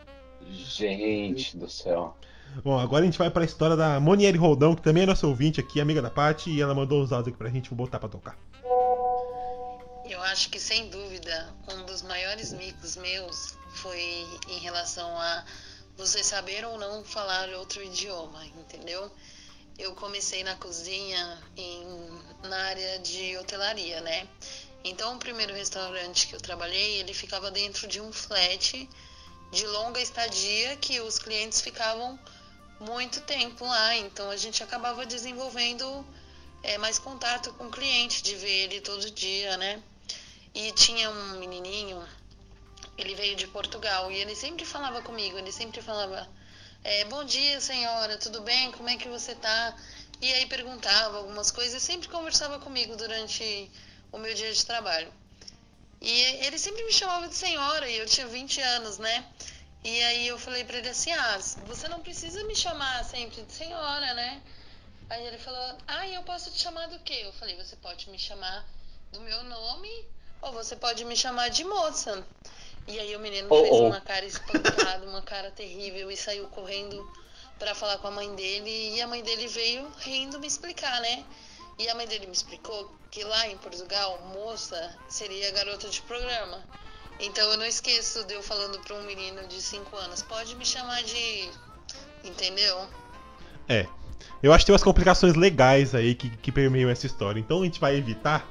Gente 0.49 1.57
do 1.57 1.69
céu. 1.69 2.15
Bom, 2.63 2.79
agora 2.79 3.03
a 3.03 3.05
gente 3.05 3.17
vai 3.17 3.29
pra 3.29 3.43
história 3.45 3.75
da 3.75 3.99
Monieri 3.99 4.37
Roldão, 4.37 4.73
que 4.75 4.81
também 4.81 5.03
é 5.03 5.05
nossa 5.05 5.27
ouvinte 5.27 5.59
aqui, 5.59 5.79
amiga 5.79 6.01
da 6.01 6.09
Paty, 6.09 6.49
e 6.49 6.61
ela 6.61 6.73
mandou 6.73 7.01
os 7.01 7.11
áudios 7.11 7.29
aqui 7.29 7.37
pra 7.37 7.49
gente, 7.49 7.69
vou 7.69 7.77
botar 7.77 7.99
pra 7.99 8.09
tocar. 8.09 8.35
Eu 10.09 10.21
acho 10.23 10.49
que 10.49 10.57
sem 10.57 10.89
dúvida 10.89 11.53
um 11.67 11.85
dos 11.85 12.01
maiores 12.01 12.53
micos 12.53 12.95
meus 12.95 13.55
foi 13.73 14.25
em 14.47 14.59
relação 14.59 15.19
a 15.19 15.45
você 15.97 16.23
saber 16.23 16.65
ou 16.65 16.77
não 16.77 17.03
falar 17.03 17.49
outro 17.49 17.83
idioma, 17.83 18.45
entendeu? 18.45 19.11
Eu 19.77 19.93
comecei 19.95 20.45
na 20.45 20.55
cozinha 20.55 21.43
em, 21.57 22.21
na 22.43 22.57
área 22.57 22.99
de 22.99 23.37
hotelaria, 23.37 23.99
né? 23.99 24.27
Então 24.81 25.15
o 25.15 25.19
primeiro 25.19 25.53
restaurante 25.53 26.27
que 26.27 26.35
eu 26.35 26.39
trabalhei, 26.39 26.99
ele 26.99 27.13
ficava 27.13 27.51
dentro 27.51 27.85
de 27.85 27.99
um 27.99 28.13
flat 28.13 28.89
de 29.51 29.67
longa 29.67 29.99
estadia 29.99 30.77
que 30.77 31.01
os 31.01 31.19
clientes 31.19 31.59
ficavam 31.59 32.17
muito 32.79 33.19
tempo 33.21 33.65
lá, 33.65 33.95
então 33.97 34.29
a 34.29 34.37
gente 34.37 34.63
acabava 34.63 35.05
desenvolvendo 35.05 36.05
é, 36.63 36.77
mais 36.77 36.97
contato 36.97 37.51
com 37.53 37.67
o 37.67 37.71
cliente, 37.71 38.23
de 38.23 38.35
ver 38.35 38.63
ele 38.65 38.81
todo 38.81 39.11
dia, 39.11 39.57
né? 39.57 39.83
E 40.59 40.71
tinha 40.71 41.07
um 41.07 41.37
menininho, 41.37 42.03
ele 42.97 43.13
veio 43.13 43.35
de 43.35 43.45
Portugal 43.45 44.11
e 44.11 44.17
ele 44.17 44.35
sempre 44.35 44.65
falava 44.65 45.03
comigo, 45.03 45.37
ele 45.37 45.51
sempre 45.51 45.83
falava: 45.83 46.27
é, 46.83 47.05
Bom 47.05 47.23
dia, 47.23 47.61
senhora, 47.61 48.17
tudo 48.17 48.41
bem? 48.41 48.71
Como 48.71 48.89
é 48.89 48.97
que 48.97 49.07
você 49.07 49.35
tá? 49.35 49.77
E 50.19 50.33
aí 50.33 50.47
perguntava 50.47 51.19
algumas 51.19 51.51
coisas 51.51 51.83
e 51.83 51.85
sempre 51.85 52.09
conversava 52.09 52.57
comigo 52.59 52.95
durante 52.95 53.69
o 54.11 54.17
meu 54.17 54.33
dia 54.33 54.51
de 54.51 54.65
trabalho. 54.65 55.13
E 56.01 56.21
ele 56.47 56.57
sempre 56.57 56.83
me 56.85 56.91
chamava 56.91 57.27
de 57.27 57.35
senhora 57.35 57.87
e 57.87 57.95
eu 57.95 58.07
tinha 58.07 58.25
20 58.25 58.59
anos, 58.59 58.97
né? 58.97 59.31
E 59.83 60.01
aí 60.05 60.27
eu 60.27 60.39
falei 60.39 60.63
pra 60.63 60.79
ele 60.79 60.89
assim: 60.89 61.11
Ah, 61.11 61.37
você 61.67 61.87
não 61.87 62.01
precisa 62.01 62.43
me 62.45 62.55
chamar 62.55 63.05
sempre 63.05 63.43
de 63.43 63.53
senhora, 63.53 64.11
né? 64.15 64.41
Aí 65.07 65.23
ele 65.23 65.37
falou: 65.37 65.77
Ah, 65.85 66.07
eu 66.07 66.23
posso 66.23 66.49
te 66.49 66.59
chamar 66.59 66.87
do 66.87 66.97
quê? 67.01 67.21
Eu 67.25 67.33
falei: 67.33 67.55
Você 67.57 67.75
pode 67.75 68.09
me 68.09 68.17
chamar 68.17 68.67
do 69.11 69.21
meu 69.21 69.43
nome 69.43 70.16
ou 70.41 70.53
você 70.53 70.75
pode 70.75 71.03
me 71.05 71.15
chamar 71.15 71.49
de 71.49 71.63
moça. 71.63 72.25
E 72.87 72.97
aí 72.99 73.15
o 73.15 73.19
menino 73.19 73.47
Oh, 73.51 73.61
fez 73.61 73.73
oh. 73.73 73.87
uma 73.87 74.01
cara 74.01 74.25
espantada, 74.25 75.05
uma 75.05 75.21
cara 75.21 75.51
terrível 75.51 76.09
e 76.09 76.15
saiu 76.15 76.47
correndo 76.47 77.05
pra 77.59 77.75
falar 77.75 77.97
com 77.97 78.07
a 78.07 78.11
mãe 78.11 78.33
dele. 78.35 78.95
E 78.95 79.01
a 79.01 79.07
mãe 79.07 79.21
dele 79.21 79.47
veio 79.47 79.87
rindo 79.99 80.39
me 80.39 80.47
explicar, 80.47 81.01
né? 81.01 81.25
E 81.77 81.87
a 81.89 81.95
mãe 81.95 82.07
dele 82.07 82.25
me 82.25 82.33
explicou 82.33 82.91
que 83.11 83.23
lá 83.23 83.47
em 83.47 83.57
Portugal, 83.57 84.19
moça 84.33 84.95
seria 85.09 85.51
garota 85.51 85.89
de 85.89 86.01
programa. 86.03 86.63
Então 87.19 87.49
eu 87.51 87.57
não 87.57 87.65
esqueço 87.65 88.23
de 88.25 88.33
eu 88.33 88.41
falando 88.41 88.79
pra 88.79 88.95
um 88.95 89.03
menino 89.03 89.45
de 89.47 89.61
5 89.61 89.95
anos: 89.95 90.21
Pode 90.21 90.55
me 90.55 90.65
chamar 90.65 91.03
de. 91.03 91.49
Entendeu? 92.23 92.87
É. 93.67 93.85
Eu 94.41 94.53
acho 94.53 94.63
que 94.63 94.67
tem 94.67 94.73
umas 94.73 94.83
complicações 94.83 95.35
legais 95.35 95.95
aí 95.95 96.13
que, 96.13 96.29
que 96.29 96.51
permeiam 96.51 96.89
essa 96.89 97.05
história. 97.05 97.39
Então 97.39 97.61
a 97.61 97.65
gente 97.65 97.79
vai 97.79 97.95
evitar. 97.95 98.47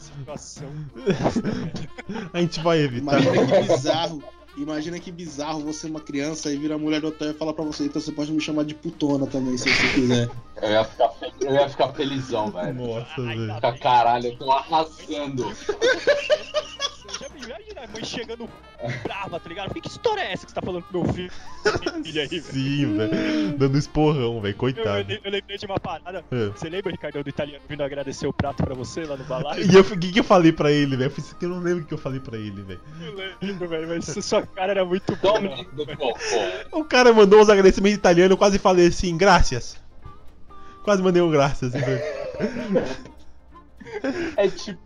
Situação. 0.00 0.70
a 2.32 2.40
gente 2.40 2.60
vai 2.60 2.78
evitar. 2.80 3.20
Imagina 3.20 3.46
que 3.46 3.68
bizarro. 3.68 4.22
Imagina 4.56 4.98
que 4.98 5.12
bizarro 5.12 5.60
você 5.60 5.86
uma 5.86 6.00
criança 6.00 6.52
e 6.52 6.56
vira 6.56 6.74
a 6.74 6.78
mulher 6.78 7.00
do 7.00 7.06
hotel 7.08 7.30
e 7.30 7.34
fala 7.34 7.54
pra 7.54 7.64
você, 7.64 7.84
então 7.84 8.02
você 8.02 8.10
pode 8.10 8.32
me 8.32 8.40
chamar 8.40 8.64
de 8.64 8.74
putona 8.74 9.24
também, 9.26 9.56
se 9.56 9.68
você 9.72 9.88
quiser. 9.94 10.28
Eu 10.60 10.70
ia 10.70 10.84
ficar, 10.84 11.08
fe- 11.10 11.32
eu 11.40 11.52
ia 11.54 11.68
ficar 11.68 11.88
felizão, 11.92 12.50
velho. 12.50 12.74
Nossa, 12.74 13.22
velho. 13.22 13.54
Ficar 13.54 13.78
caralho, 13.78 14.26
eu 14.26 14.36
tô 14.36 14.50
arrasando. 14.50 15.46
Já 17.18 17.28
me 17.30 17.40
imagina 17.42 17.80
a 17.82 17.86
mãe 17.88 18.04
chegando 18.04 18.48
brava, 19.02 19.40
tá 19.40 19.48
ligado? 19.48 19.74
Que 19.74 19.86
história 19.88 20.20
é 20.22 20.32
essa 20.32 20.44
que 20.46 20.52
você 20.52 20.60
tá 20.60 20.62
falando 20.64 20.82
com 20.84 21.02
meu 21.02 21.12
filho? 21.12 21.30
filho 22.04 22.20
aí, 22.22 22.28
velho? 22.28 22.42
Sim, 22.42 22.96
velho. 22.96 23.58
Dando 23.58 23.78
esporrão, 23.78 24.40
velho. 24.40 24.44
Eu, 24.44 24.50
eu, 24.52 24.56
Coitado. 24.56 25.12
eu 25.24 25.30
lembrei 25.30 25.58
de 25.58 25.66
uma 25.66 25.78
parada. 25.80 26.24
É. 26.30 26.46
Você 26.48 26.68
lembra, 26.68 26.92
Ricardo, 26.92 27.22
do 27.22 27.28
italiano 27.28 27.64
vindo 27.68 27.82
agradecer 27.82 28.26
o 28.26 28.32
prato 28.32 28.62
pra 28.62 28.74
você 28.74 29.04
lá 29.04 29.16
no 29.16 29.24
balaio? 29.24 29.64
E 29.70 29.74
eu- 29.74 29.80
o 29.82 29.98
que, 29.98 30.12
que 30.12 30.20
eu 30.20 30.24
falei 30.24 30.52
pra 30.52 30.70
ele, 30.70 30.96
velho? 30.96 31.12
Eu 31.16 31.24
Eu 31.42 31.48
não 31.56 31.60
lembro 31.60 31.84
o 31.84 31.86
que 31.86 31.94
eu 31.94 31.98
falei 31.98 32.20
pra 32.20 32.36
ele, 32.38 32.62
velho. 32.62 32.80
Eu 33.00 33.34
lembro, 33.48 33.68
velho, 33.68 33.88
mas 33.88 34.04
sua 34.24 34.46
cara 34.46 34.72
era 34.72 34.84
muito 34.84 35.16
boa. 35.16 35.40
O 36.72 36.84
cara 36.84 37.12
mandou 37.12 37.40
uns 37.40 37.48
agradecimentos 37.48 37.96
em 37.96 37.98
italiano, 37.98 38.32
eu 38.34 38.38
quase 38.38 38.58
falei 38.58 38.86
assim, 38.88 39.16
graças. 39.16 39.76
Quase 40.84 41.02
mandei 41.02 41.20
um 41.20 41.30
graças. 41.30 41.74
assim, 41.74 41.84
velho. 41.84 42.02
É 44.36 44.48
tipo 44.48 44.80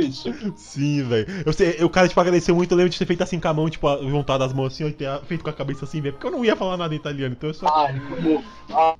isso. 0.00 0.32
Sim, 0.56 1.02
velho. 1.02 1.26
Eu 1.44 1.52
sei, 1.52 1.82
o 1.82 1.90
cara, 1.90 2.08
tipo, 2.08 2.20
agradeceu 2.20 2.54
muito. 2.54 2.72
Eu 2.72 2.76
lembro 2.78 2.90
de 2.90 2.98
ter 2.98 3.06
feito 3.06 3.22
assim 3.22 3.38
com 3.40 3.48
a 3.48 3.54
mão, 3.54 3.68
tipo, 3.68 3.86
juntado 4.08 4.44
as 4.44 4.52
mãos 4.52 4.72
assim, 4.72 4.86
e 4.86 4.92
ter 4.92 5.20
feito 5.22 5.42
com 5.44 5.50
a 5.50 5.52
cabeça 5.52 5.84
assim, 5.84 6.00
velho. 6.00 6.14
Porque 6.14 6.26
eu 6.26 6.30
não 6.30 6.44
ia 6.44 6.56
falar 6.56 6.76
nada 6.76 6.94
em 6.94 6.96
italiano, 6.96 7.34
então 7.36 7.50
eu 7.50 7.54
só. 7.54 7.66
Ai, 7.68 8.00
como, 8.08 8.44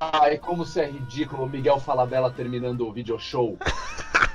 ai, 0.00 0.38
como 0.38 0.64
você 0.64 0.80
é 0.82 0.90
ridículo, 0.90 1.44
o 1.44 1.48
Miguel 1.48 1.78
Falabella 1.80 2.30
terminando 2.30 2.86
o 2.86 2.92
video 2.92 3.18
show. 3.18 3.56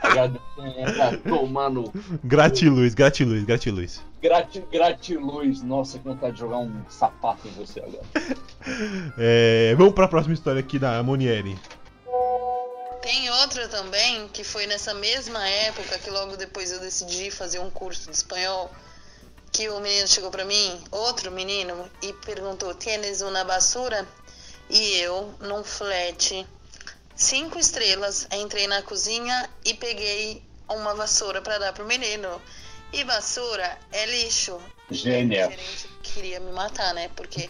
Agradecendo, 0.02 1.22
tomando 1.28 1.92
Gratiluz, 2.24 2.94
gratiluz, 2.94 3.44
gratiluz. 3.44 4.06
grati, 4.22 4.64
gratiluz. 4.72 5.62
Nossa, 5.64 5.98
que 6.00 6.08
vontade 6.08 6.34
de 6.34 6.40
jogar 6.40 6.60
um 6.60 6.72
sapato 6.88 7.48
em 7.48 7.52
você 7.52 7.80
agora. 7.80 8.04
É, 9.18 9.74
vamos 9.78 9.94
pra 9.94 10.10
próxima 10.10 10.34
história 10.34 10.60
aqui 10.60 10.78
da 10.78 11.02
Monieri. 11.02 11.58
Tem 13.08 13.30
outra 13.30 13.70
também, 13.70 14.28
que 14.28 14.44
foi 14.44 14.68
nessa 14.68 14.94
mesma 14.94 15.48
época 15.48 15.98
que 15.98 16.10
logo 16.10 16.36
depois 16.36 16.74
eu 16.74 16.80
decidi 16.82 17.32
fazer 17.32 17.58
um 17.58 17.70
curso 17.70 18.12
de 18.12 18.18
espanhol, 18.18 18.70
que 19.50 19.70
o 19.70 19.80
menino 19.80 20.06
chegou 20.10 20.30
pra 20.30 20.44
mim, 20.44 20.84
outro 20.92 21.32
menino, 21.32 21.90
e 22.02 22.12
perguntou, 22.12 22.76
tienes 22.76 23.22
uma 23.22 23.46
basura? 23.46 24.06
E 24.70 24.98
eu, 24.98 25.34
num 25.40 25.64
flat, 25.64 26.46
cinco 27.16 27.58
estrelas, 27.58 28.28
entrei 28.30 28.68
na 28.68 28.82
cozinha 28.82 29.50
e 29.64 29.74
peguei 29.74 30.44
uma 30.68 30.94
vassoura 30.94 31.42
pra 31.42 31.58
dar 31.60 31.72
pro 31.72 31.86
menino. 31.86 32.42
E 32.92 33.06
vassoura 33.06 33.80
é 33.94 34.06
lixo. 34.06 34.60
Gênia. 34.92 35.48
O 35.48 35.52
gerente 35.52 35.88
queria 36.04 36.42
me 36.42 36.52
matar, 36.52 36.94
né? 36.94 37.10
Porque, 37.16 37.50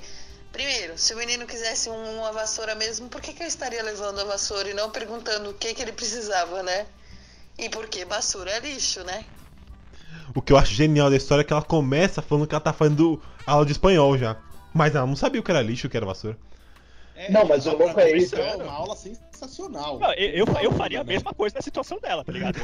primeiro, 0.57 0.97
se 0.97 1.13
o 1.13 1.17
menino 1.17 1.45
quisesse 1.45 1.87
um- 1.87 2.17
uma 2.19 2.31
vassoura 2.31 2.73
mesmo, 2.73 3.07
por 3.09 3.21
que, 3.21 3.31
que 3.31 3.43
eu 3.43 3.47
estaria 3.47 3.83
levando 3.83 4.19
a 4.21 4.23
vassoura 4.23 4.67
e 4.67 4.73
não 4.73 4.89
perguntando 4.89 5.51
o 5.51 5.53
que, 5.53 5.71
que 5.75 5.81
ele 5.83 5.91
precisava, 5.91 6.63
né? 6.63 6.87
E 7.59 7.69
porque 7.69 8.03
vassoura 8.05 8.49
é 8.49 8.59
lixo, 8.59 9.03
né? 9.03 9.23
O 10.33 10.41
que 10.41 10.51
eu 10.51 10.57
acho 10.57 10.73
genial 10.73 11.11
da 11.11 11.15
história 11.15 11.41
é 11.41 11.45
que 11.45 11.53
ela 11.53 11.61
começa 11.61 12.23
falando 12.23 12.47
que 12.47 12.55
ela 12.55 12.61
tá 12.61 12.73
fazendo 12.73 13.21
aula 13.45 13.65
de 13.67 13.71
espanhol 13.71 14.17
já. 14.17 14.35
Mas 14.73 14.95
ela 14.95 15.05
não 15.05 15.15
sabia 15.15 15.39
o 15.39 15.43
que 15.43 15.51
era 15.51 15.61
lixo, 15.61 15.85
o 15.85 15.89
que 15.91 15.97
era 15.97 16.05
vassoura. 16.07 16.37
Não, 17.29 17.45
mas 17.45 17.65
o 17.67 17.75
louco 17.77 17.99
é 17.99 18.17
isso. 18.17 18.35
É 18.35 18.55
uma 18.55 18.71
aula 18.71 18.95
sensacional. 18.95 19.99
Não, 19.99 20.13
eu, 20.13 20.45
eu, 20.45 20.57
eu 20.63 20.71
faria 20.71 21.01
a 21.01 21.03
mesma 21.03 21.33
coisa 21.35 21.55
na 21.55 21.61
situação 21.61 21.99
dela, 21.99 22.23
tá 22.23 22.31
ligado? 22.31 22.57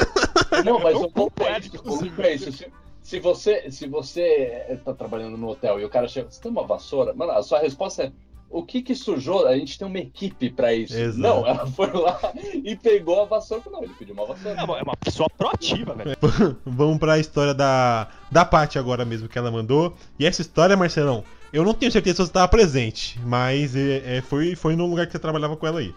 Não, 0.64 0.78
mas 0.78 0.94
o 0.96 1.10
louco 1.14 1.42
é 1.42 2.34
isso. 2.34 2.64
Se, 3.06 3.20
você, 3.20 3.70
se 3.70 3.86
você 3.86 4.80
tá 4.84 4.92
trabalhando 4.92 5.36
no 5.36 5.46
hotel 5.46 5.78
e 5.78 5.84
o 5.84 5.88
cara 5.88 6.08
chega, 6.08 6.28
você 6.28 6.40
tem 6.42 6.50
uma 6.50 6.66
vassoura? 6.66 7.14
Mano, 7.14 7.30
a 7.30 7.42
sua 7.44 7.60
resposta 7.60 8.02
é. 8.02 8.12
O 8.50 8.64
que 8.64 8.82
que 8.82 8.96
sujou? 8.96 9.46
A 9.46 9.56
gente 9.56 9.78
tem 9.78 9.86
uma 9.86 9.98
equipe 10.00 10.50
pra 10.50 10.74
isso. 10.74 10.98
Exato. 10.98 11.16
Não, 11.16 11.46
ela 11.46 11.64
foi 11.68 11.92
lá 11.92 12.18
e 12.52 12.74
pegou 12.74 13.22
a 13.22 13.24
vassoura. 13.24 13.62
Não, 13.70 13.84
ele 13.84 13.94
pediu 13.96 14.12
uma 14.12 14.26
vassoura. 14.26 14.60
É 14.60 14.64
uma, 14.64 14.78
é 14.80 14.82
uma 14.82 14.96
pessoa 14.96 15.30
proativa, 15.30 15.94
velho. 15.94 16.16
Vamos 16.66 16.98
pra 16.98 17.20
história 17.20 17.54
da, 17.54 18.08
da 18.28 18.44
Paty 18.44 18.76
agora 18.76 19.04
mesmo 19.04 19.28
que 19.28 19.38
ela 19.38 19.52
mandou. 19.52 19.94
E 20.18 20.26
essa 20.26 20.42
história, 20.42 20.76
Marcelão, 20.76 21.22
eu 21.52 21.62
não 21.62 21.74
tenho 21.74 21.92
certeza 21.92 22.16
se 22.16 22.22
você 22.22 22.30
estava 22.30 22.48
presente, 22.48 23.20
mas 23.20 23.76
é, 23.76 24.16
é, 24.16 24.20
foi, 24.20 24.56
foi 24.56 24.74
num 24.74 24.90
lugar 24.90 25.06
que 25.06 25.12
você 25.12 25.20
trabalhava 25.20 25.56
com 25.56 25.64
ela 25.64 25.78
aí. 25.78 25.94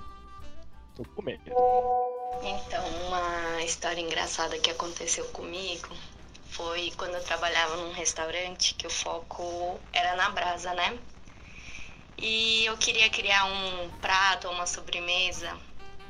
Tô 0.96 1.04
com 1.16 1.24
medo. 1.24 1.42
Então, 2.44 2.86
uma 3.08 3.64
história 3.64 4.00
engraçada 4.00 4.60
que 4.60 4.70
aconteceu 4.70 5.26
comigo 5.26 5.90
foi 6.50 6.92
quando 6.98 7.16
eu 7.16 7.24
trabalhava 7.24 7.78
num 7.78 7.92
restaurante 7.92 8.74
que 8.76 8.88
o 8.88 8.90
foco 8.90 9.80
era 9.94 10.16
na 10.16 10.30
brasa, 10.30 10.74
né? 10.74 10.98
E 12.18 12.66
eu 12.66 12.78
queria 12.78 13.10
criar 13.10 13.46
um 13.46 13.90
prato 14.02 14.48
ou 14.48 14.54
uma 14.54 14.66
sobremesa 14.68 15.56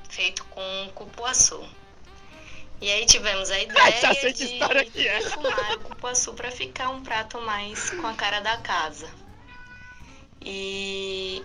feito 0.10 0.44
com 0.46 0.92
cupuaçu. 0.96 1.64
E 2.82 2.90
aí 2.90 3.06
tivemos 3.06 3.52
a 3.52 3.60
ideia 3.62 4.02
Já 4.02 4.14
sei 4.14 4.34
que 4.34 4.46
de 4.46 4.54
história 4.54 4.86
que 4.86 5.08
é. 5.08 5.20
defumar 5.20 5.74
o 5.76 5.80
cupuaçu 5.82 6.34
para 6.34 6.50
ficar 6.50 6.90
um 6.90 7.04
prato 7.04 7.40
mais 7.42 7.92
com 7.92 8.08
a 8.08 8.14
cara 8.14 8.40
da 8.40 8.58
casa. 8.58 9.10
E 10.42 11.44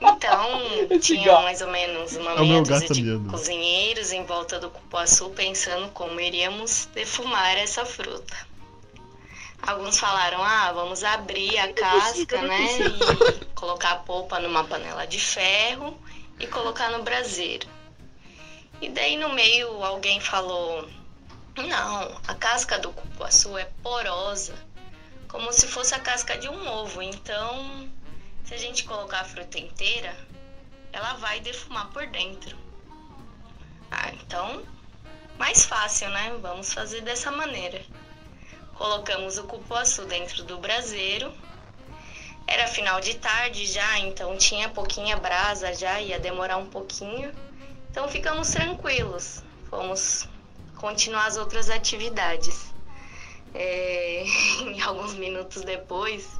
então 0.00 0.98
tinha 1.00 1.40
mais 1.40 1.60
ou 1.60 1.68
menos 1.68 2.16
uma 2.16 2.32
É 2.32 2.40
meia 2.40 2.62
dúzia 2.62 2.88
de 2.88 3.02
miando. 3.02 3.30
cozinheiros 3.30 4.12
em 4.12 4.24
volta 4.24 4.58
do 4.58 4.70
cupuaçu 4.70 5.30
pensando 5.30 5.88
como 5.90 6.20
iríamos 6.20 6.88
defumar 6.94 7.56
essa 7.56 7.84
fruta. 7.84 8.36
Alguns 9.62 9.98
falaram, 9.98 10.42
ah, 10.42 10.72
vamos 10.72 11.04
abrir 11.04 11.58
a 11.58 11.72
casca, 11.74 12.40
né? 12.40 12.66
E 13.40 13.44
colocar 13.54 13.92
a 13.92 13.96
polpa 13.96 14.40
numa 14.40 14.64
panela 14.64 15.06
de 15.06 15.20
ferro 15.20 15.98
e 16.38 16.46
colocar 16.46 16.90
no 16.90 17.02
braseiro. 17.02 17.68
E 18.80 18.88
daí 18.88 19.18
no 19.18 19.28
meio 19.34 19.84
alguém 19.84 20.18
falou, 20.18 20.88
não, 21.56 22.20
a 22.26 22.34
casca 22.34 22.78
do 22.78 22.90
cupuaçu 22.90 23.58
é 23.58 23.68
porosa, 23.82 24.54
como 25.28 25.52
se 25.52 25.66
fosse 25.66 25.94
a 25.94 25.98
casca 25.98 26.38
de 26.38 26.48
um 26.48 26.66
ovo. 26.66 27.02
Então, 27.02 27.86
se 28.44 28.54
a 28.54 28.58
gente 28.58 28.84
colocar 28.84 29.20
a 29.20 29.24
fruta 29.24 29.58
inteira, 29.58 30.16
ela 30.92 31.14
vai 31.14 31.40
defumar 31.40 31.90
por 31.90 32.06
dentro. 32.06 32.56
Ah, 33.90 34.10
então, 34.12 34.62
mais 35.38 35.64
fácil, 35.64 36.08
né? 36.10 36.36
Vamos 36.40 36.72
fazer 36.72 37.00
dessa 37.00 37.30
maneira. 37.30 37.82
Colocamos 38.74 39.38
o 39.38 39.44
cupuaçu 39.44 40.04
dentro 40.06 40.44
do 40.44 40.58
braseiro. 40.58 41.32
Era 42.46 42.66
final 42.66 43.00
de 43.00 43.14
tarde 43.14 43.66
já, 43.66 43.98
então 43.98 44.36
tinha 44.36 44.68
pouquinha 44.68 45.16
brasa 45.16 45.72
já, 45.74 46.00
ia 46.00 46.18
demorar 46.18 46.56
um 46.56 46.66
pouquinho. 46.66 47.32
Então 47.90 48.08
ficamos 48.08 48.50
tranquilos. 48.50 49.42
Fomos 49.68 50.28
continuar 50.76 51.26
as 51.26 51.36
outras 51.36 51.68
atividades. 51.68 52.72
É, 53.54 54.24
alguns 54.84 55.14
minutos 55.14 55.62
depois, 55.62 56.39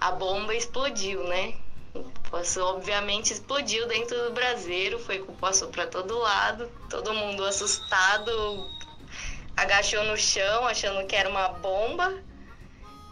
a 0.00 0.12
bomba 0.12 0.54
explodiu, 0.54 1.24
né? 1.24 1.54
O 1.94 2.02
cupuaçu 2.02 2.60
obviamente 2.62 3.32
explodiu 3.32 3.86
dentro 3.86 4.16
do 4.24 4.32
braseiro, 4.32 4.98
foi 4.98 5.18
cupuaçu 5.18 5.68
para 5.68 5.86
todo 5.86 6.18
lado, 6.18 6.70
todo 6.90 7.14
mundo 7.14 7.44
assustado, 7.44 8.70
agachou 9.56 10.04
no 10.04 10.16
chão 10.16 10.66
achando 10.66 11.06
que 11.06 11.16
era 11.16 11.28
uma 11.28 11.48
bomba. 11.48 12.12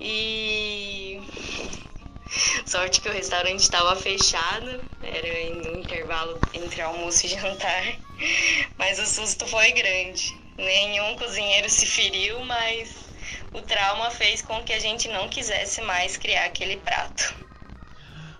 E 0.00 1.20
sorte 2.66 3.00
que 3.00 3.08
o 3.08 3.12
restaurante 3.12 3.60
estava 3.60 3.96
fechado, 3.96 4.84
era 5.02 5.54
no 5.54 5.78
intervalo 5.78 6.40
entre 6.52 6.82
almoço 6.82 7.24
e 7.26 7.30
jantar. 7.30 7.84
Mas 8.76 8.98
o 8.98 9.06
susto 9.06 9.46
foi 9.46 9.72
grande. 9.72 10.44
Nenhum 10.58 11.16
cozinheiro 11.16 11.68
se 11.68 11.84
feriu, 11.84 12.44
mas 12.44 13.03
o 13.52 13.60
trauma 13.62 14.10
fez 14.10 14.42
com 14.42 14.62
que 14.62 14.72
a 14.72 14.78
gente 14.80 15.08
não 15.08 15.28
quisesse 15.28 15.80
mais 15.82 16.16
criar 16.16 16.46
aquele 16.46 16.76
prato. 16.78 17.34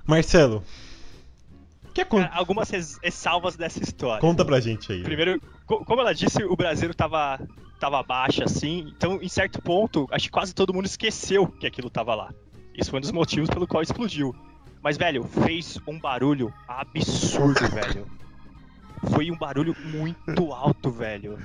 Marcelo, 0.07 0.65
que 1.95 2.01
acon- 2.03 2.23
Cara, 2.23 2.35
Algumas 2.35 2.69
res- 2.71 2.99
ressalvas 3.03 3.57
dessa 3.57 3.83
história. 3.83 4.21
conta 4.21 4.45
pra 4.45 4.61
gente 4.61 4.93
aí. 4.93 5.03
Primeiro, 5.03 5.41
co- 5.67 5.85
como 5.85 6.01
ela 6.01 6.13
disse, 6.15 6.43
o 6.45 6.57
brasileiro 6.57 6.95
tava, 6.95 7.41
tava 7.81 8.03
baixo 8.03 8.43
assim, 8.43 8.93
então 8.97 9.21
em 9.23 9.29
certo 9.29 9.63
ponto, 9.63 10.07
acho 10.11 10.27
que 10.27 10.31
quase 10.31 10.55
todo 10.55 10.75
mundo 10.75 10.87
esqueceu 10.87 11.47
que 11.47 11.67
aquilo 11.67 11.89
tava 11.89 12.15
lá. 12.15 12.33
Isso 12.75 12.91
foi 12.91 12.99
um 12.99 13.03
dos 13.03 13.13
motivos 13.13 13.49
pelo 13.49 13.67
qual 13.67 13.83
explodiu. 13.83 14.35
Mas, 14.83 14.99
velho, 14.99 15.25
fez 15.25 15.79
um 15.87 15.99
barulho 15.99 16.53
absurdo, 16.69 17.67
velho. 17.71 18.07
Foi 19.11 19.31
um 19.31 19.37
barulho 19.37 19.75
muito 19.85 20.53
alto, 20.53 20.91
velho. 20.91 21.39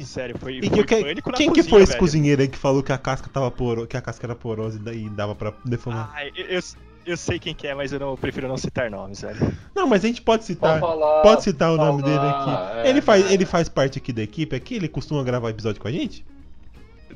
Sério, 0.00 0.36
foi, 0.38 0.58
E 0.58 0.68
foi 0.68 0.84
que- 0.84 1.02
pânico 1.02 1.30
na 1.30 1.36
quem 1.36 1.48
que 1.48 1.60
cozinha, 1.60 1.70
foi 1.70 1.82
esse 1.82 1.92
velho. 1.92 2.00
cozinheiro 2.00 2.42
aí 2.42 2.48
que 2.48 2.58
falou 2.58 2.82
que 2.82 2.92
a 2.92 2.98
casca 2.98 3.28
tava 3.32 3.50
poro... 3.50 3.86
que 3.86 3.96
a 3.96 4.00
casca 4.00 4.26
era 4.26 4.34
porosa 4.34 4.76
e 4.78 4.80
daí 4.80 5.08
dava 5.08 5.34
pra 5.34 5.52
defumar? 5.64 6.10
Ai, 6.14 6.32
eu, 6.34 6.46
eu, 6.46 6.60
eu 7.06 7.16
sei 7.16 7.38
quem 7.38 7.54
que 7.54 7.66
é, 7.68 7.74
mas 7.74 7.92
eu 7.92 8.00
não 8.00 8.10
eu 8.10 8.16
prefiro 8.16 8.48
não 8.48 8.56
citar 8.56 8.90
nomes, 8.90 9.20
velho. 9.20 9.52
Não, 9.74 9.86
mas 9.86 10.04
a 10.04 10.08
gente 10.08 10.20
pode 10.22 10.44
citar. 10.44 10.80
Pode 10.80 10.92
falar, 10.92 11.22
pode 11.22 11.42
citar 11.44 11.70
o 11.72 11.76
nome 11.76 12.02
falar, 12.02 12.18
dele 12.18 12.32
aqui. 12.74 12.86
é, 12.86 12.90
ele, 12.90 13.00
faz, 13.00 13.30
é. 13.30 13.34
ele 13.34 13.46
faz 13.46 13.68
parte 13.68 13.98
aqui 13.98 14.12
da 14.12 14.22
equipe 14.22 14.56
aqui? 14.56 14.74
Ele 14.74 14.88
costuma 14.88 15.22
gravar 15.22 15.50
episódio 15.50 15.80
com 15.80 15.86
a 15.88 15.92
gente? 15.92 16.24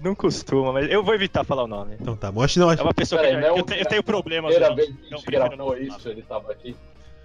Não 0.03 0.15
costuma, 0.15 0.73
mas 0.73 0.89
eu 0.91 1.03
vou 1.03 1.15
evitar 1.15 1.43
falar 1.43 1.65
o 1.65 1.67
nome. 1.67 1.97
Então 2.01 2.15
tá 2.15 2.31
bom. 2.31 2.43
Acho 2.43 2.55
que 2.55 2.61
não, 2.61 2.69
acho 2.69 2.81
É 2.83 2.85
uma 2.85 2.95
pessoa 2.95 3.21
que 3.21 3.27
Peraí, 3.29 3.43
já, 3.43 3.49
não 3.49 3.57
é 3.57 3.61
eu, 3.61 3.65
te- 3.65 3.79
eu 3.81 3.87
tenho 3.87 4.03
problemas. 4.05 4.51
Primeira 4.55 4.73
eu 4.73 4.77
vez 4.77 4.89
não- 4.91 4.97
que 4.97 5.07
a 5.07 5.11
não, 5.11 5.19
gente 5.19 5.31
gravou 5.31 5.57
falar. 5.75 5.79
isso, 5.81 6.09
ele 6.09 6.23
tava 6.23 6.53
aqui. 6.53 6.77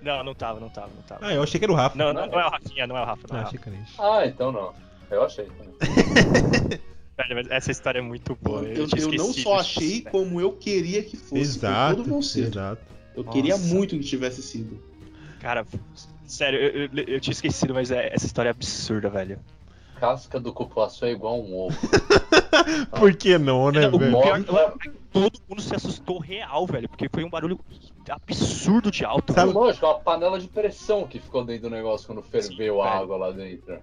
Não, 0.01 0.23
não 0.23 0.33
tava, 0.33 0.59
não 0.59 0.69
tava, 0.69 0.87
não 0.95 1.03
tava. 1.03 1.19
Ah, 1.27 1.33
eu 1.33 1.43
achei 1.43 1.59
que 1.59 1.65
era 1.65 1.71
o 1.71 1.75
Rafa. 1.75 1.95
Não, 1.97 2.11
não, 2.13 2.25
não 2.25 2.39
é 2.39 2.47
o 2.47 2.49
Rafinha, 2.49 2.87
não 2.87 2.97
é 2.97 3.01
o 3.01 3.05
Rafa. 3.05 3.27
Não 3.29 3.37
é 3.37 3.39
Ah, 3.41 3.43
o 3.43 3.47
achei 3.47 3.59
Rafa. 3.59 3.69
que 3.71 3.75
era 3.75 3.85
isso. 3.87 4.01
Ah, 4.01 4.25
então 4.25 4.51
não. 4.51 4.73
Eu 5.11 5.23
achei. 5.23 5.45
também. 5.45 5.73
Velho, 7.17 7.35
mas 7.35 7.51
essa 7.51 7.69
história 7.71 7.99
é 7.99 8.01
muito 8.01 8.35
boa. 8.41 8.63
Eu, 8.63 8.87
tinha 8.87 9.03
eu 9.03 9.11
não 9.11 9.33
só 9.33 9.59
achei 9.59 9.99
velho. 10.01 10.09
como 10.11 10.41
eu 10.41 10.53
queria 10.53 11.03
que 11.03 11.15
fosse. 11.17 11.41
Exato, 11.41 11.97
todo 11.97 12.09
você. 12.09 12.41
exato. 12.41 12.81
Eu 13.15 13.23
queria 13.25 13.53
Nossa. 13.57 13.73
muito 13.75 13.97
que 13.97 14.03
tivesse 14.03 14.41
sido. 14.41 14.81
Cara, 15.39 15.65
sério, 16.25 16.59
eu, 16.59 16.81
eu- 16.85 17.03
eu 17.15 17.19
tinha 17.19 17.33
esquecido, 17.33 17.73
mas 17.73 17.91
é- 17.91 18.11
essa 18.13 18.25
história 18.25 18.49
é 18.49 18.51
absurda, 18.51 19.09
velho. 19.09 19.37
Casca 19.99 20.39
do 20.39 20.51
cupuaçu 20.51 21.05
é 21.05 21.11
igual 21.11 21.39
um 21.39 21.53
ovo. 21.55 21.77
Por 22.97 23.13
que 23.15 23.37
não, 23.37 23.69
né, 23.71 23.87
o 23.89 23.99
velho? 23.99 24.19
pior, 24.19 24.73
todo 25.11 25.39
mundo 25.47 25.61
se 25.61 25.75
assustou 25.75 26.17
real, 26.17 26.65
velho, 26.65 26.89
porque 26.89 27.07
foi 27.13 27.23
um 27.23 27.29
barulho 27.29 27.59
absurdo 28.09 28.89
de 28.89 29.05
alto. 29.05 29.31
Sabe, 29.33 29.47
velho. 29.51 29.59
lógico, 29.59 29.85
é 29.85 29.89
uma 29.89 29.99
panela 29.99 30.39
de 30.39 30.47
pressão 30.47 31.05
que 31.05 31.19
ficou 31.19 31.43
dentro 31.43 31.69
do 31.69 31.75
negócio 31.75 32.07
quando 32.07 32.23
ferveu 32.23 32.81
a 32.81 32.89
velho. 32.89 33.03
água 33.03 33.17
lá 33.17 33.31
dentro. 33.31 33.77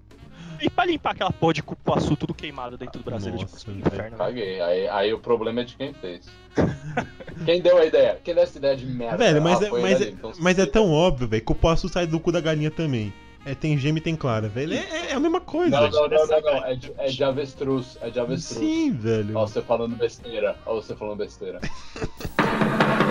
E 0.61 0.69
pra 0.71 0.85
limpar 0.85 1.13
aquela 1.13 1.33
porra 1.33 1.55
de 1.55 1.63
cupuaçu 1.63 2.17
tudo 2.17 2.35
queimado 2.35 2.77
dentro 2.77 3.01
do 3.01 3.05
Brasil, 3.05 3.37
tipo, 3.37 3.57
que 3.57 3.71
inferno. 3.71 3.97
velho. 4.03 4.17
Caguei. 4.17 4.61
Aí, 4.61 4.89
aí 4.89 5.13
o 5.15 5.19
problema 5.19 5.61
é 5.61 5.65
de 5.65 5.77
quem 5.77 5.93
fez. 5.95 6.27
quem 7.45 7.61
deu 7.61 7.79
a 7.79 7.85
ideia? 7.87 8.19
Quem 8.25 8.35
deu 8.35 8.43
essa 8.43 8.59
ideia 8.59 8.77
de 8.77 8.87
merda? 8.87 9.17
Velho, 9.17 9.41
mas, 9.43 9.63
Ah, 9.63 9.67
é, 9.67 9.71
mas, 9.71 9.83
ele 9.83 9.93
é, 9.93 9.97
ali, 9.97 10.11
então 10.11 10.33
mas 10.39 10.59
é 10.59 10.67
tão 10.67 10.91
óbvio, 10.93 11.29
velho, 11.29 11.45
que 11.45 11.53
o 11.53 11.55
poço 11.55 11.89
sai 11.89 12.07
do 12.07 12.19
cu 12.19 12.33
da 12.33 12.41
galinha 12.41 12.71
também. 12.71 13.13
É, 13.47 13.55
tem 13.55 13.79
gêmea 13.79 14.01
e 14.01 14.03
tem 14.03 14.17
clara, 14.17 14.49
velho. 14.49 14.75
É, 14.75 14.77
é- 14.77 15.11
é 15.13 15.15
a 15.15 15.21
mesma 15.21 15.41
coisa. 15.41 15.71
Não, 15.81 15.89
não, 15.91 16.09
não, 16.09 16.27
não, 16.27 16.41
não. 16.41 16.65
É 16.67 16.75
de, 16.75 16.93
é 16.99 17.07
de 17.07 17.25
avestruz. 17.25 17.97
É 18.03 18.11
de 18.11 18.19
avestruz. 18.21 18.59
Sim, 18.67 18.91
velho. 18.93 19.37
Ó, 19.39 19.47
você 19.47 19.63
falando 19.63 19.97
besteira. 19.97 20.57
Ó, 20.67 20.75
você 20.75 20.95
falando 20.95 21.19
besteira. 21.19 21.61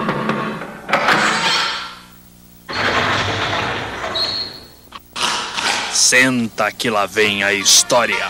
Senta 5.98 6.72
que 6.72 6.92
lá 6.92 7.08
vem 7.08 7.44
a 7.44 7.52
história. 7.52 8.30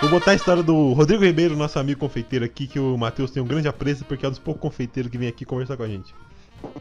Vou 0.00 0.10
botar 0.10 0.32
a 0.32 0.34
história 0.34 0.64
do 0.64 0.92
Rodrigo 0.94 1.24
Ribeiro, 1.24 1.56
nosso 1.56 1.78
amigo 1.78 2.00
confeiteiro 2.00 2.44
aqui, 2.44 2.66
que 2.66 2.80
o 2.80 2.98
Matheus 2.98 3.30
tem 3.30 3.40
um 3.40 3.46
grande 3.46 3.68
apreço 3.68 4.04
porque 4.04 4.26
é 4.26 4.28
um 4.28 4.32
dos 4.32 4.40
poucos 4.40 4.60
confeiteiros 4.60 5.12
que 5.12 5.16
vem 5.16 5.28
aqui 5.28 5.44
conversar 5.44 5.76
com 5.76 5.84
a 5.84 5.88
gente. 5.88 6.12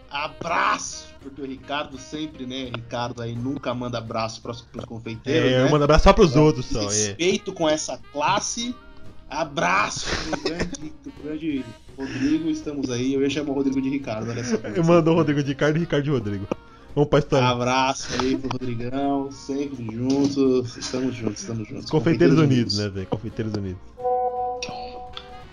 Abraço! 0.09 1.05
Porque 1.21 1.39
o 1.39 1.45
Ricardo 1.45 1.99
sempre, 1.99 2.47
né? 2.47 2.71
Ricardo 2.75 3.21
aí 3.21 3.35
nunca 3.35 3.75
manda 3.75 3.99
abraço 3.99 4.41
pros, 4.41 4.61
pros 4.61 4.83
confeiteiros. 4.85 5.51
É, 5.51 5.59
eu 5.59 5.65
né? 5.65 5.69
mando 5.69 5.83
abraço 5.83 6.05
só 6.05 6.13
pros 6.13 6.31
Então, 6.31 6.43
outros, 6.43 6.65
só, 6.65 6.81
é. 6.81 6.85
Respeito 6.85 7.53
com 7.53 7.69
essa 7.69 7.99
classe. 8.11 8.75
Abraço 9.29 10.07
pro 10.27 10.41
grande, 10.41 10.93
pro 11.03 11.13
grande 11.23 11.63
Rodrigo, 11.95 12.49
estamos 12.49 12.89
aí. 12.89 13.13
Eu 13.13 13.21
ia 13.21 13.29
chamar 13.29 13.51
o 13.51 13.53
Rodrigo 13.53 13.79
de 13.79 13.89
Ricardo, 13.89 14.31
olha 14.31 14.43
só. 14.43 14.57
Eu 14.57 14.83
mando 14.83 15.11
o 15.11 15.13
Rodrigo 15.13 15.43
de 15.43 15.49
Ricardo 15.49 15.75
e 15.75 15.77
o 15.77 15.81
Ricardo 15.81 16.03
de 16.03 16.09
Rodrigo. 16.09 16.47
Vamos 16.93 17.09
pra 17.09 17.19
história. 17.19 17.47
Abraço 17.47 18.07
aí 18.19 18.37
pro 18.37 18.49
Rodrigão, 18.49 19.31
sempre 19.31 19.85
juntos. 19.95 20.75
Estamos 20.75 21.15
juntos, 21.15 21.41
estamos 21.41 21.67
juntos. 21.67 21.89
Confeiteiros 21.89 22.37
Unidos, 22.37 22.77
né, 22.77 22.89
velho? 22.89 23.07
Confeiteiros 23.07 23.53
Unidos. 23.53 23.81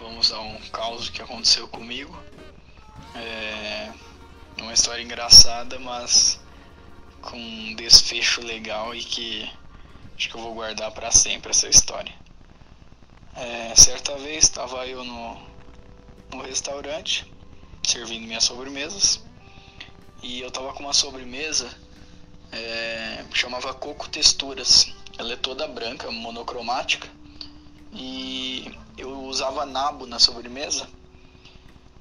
Vamos 0.00 0.32
a 0.32 0.40
um 0.40 0.58
caos 0.72 1.08
que 1.08 1.22
aconteceu 1.22 1.68
comigo. 1.68 2.16
É 3.14 3.92
uma 4.60 4.72
história 4.72 5.02
engraçada, 5.02 5.78
mas 5.78 6.40
com 7.22 7.36
um 7.36 7.74
desfecho 7.74 8.44
legal 8.44 8.92
e 8.94 9.00
que 9.00 9.48
acho 10.16 10.28
que 10.28 10.34
eu 10.34 10.40
vou 10.40 10.54
guardar 10.54 10.90
para 10.90 11.12
sempre 11.12 11.50
essa 11.50 11.68
história. 11.68 12.12
É, 13.36 13.74
certa 13.76 14.16
vez 14.16 14.44
estava 14.44 14.84
eu 14.86 15.04
no, 15.04 15.38
no 16.32 16.42
restaurante 16.42 17.32
servindo 17.86 18.26
minhas 18.26 18.42
sobremesas 18.42 19.22
e 20.22 20.40
eu 20.40 20.50
tava 20.50 20.72
com 20.72 20.84
uma 20.84 20.92
sobremesa 20.92 21.68
é, 22.52 23.24
chamava 23.32 23.72
Coco 23.74 24.08
Texturas. 24.08 24.92
Ela 25.16 25.32
é 25.32 25.36
toda 25.36 25.66
branca, 25.66 26.10
monocromática 26.10 27.08
e 27.92 28.70
eu 28.96 29.24
usava 29.24 29.66
nabo 29.66 30.06
na 30.06 30.18
sobremesa. 30.18 30.88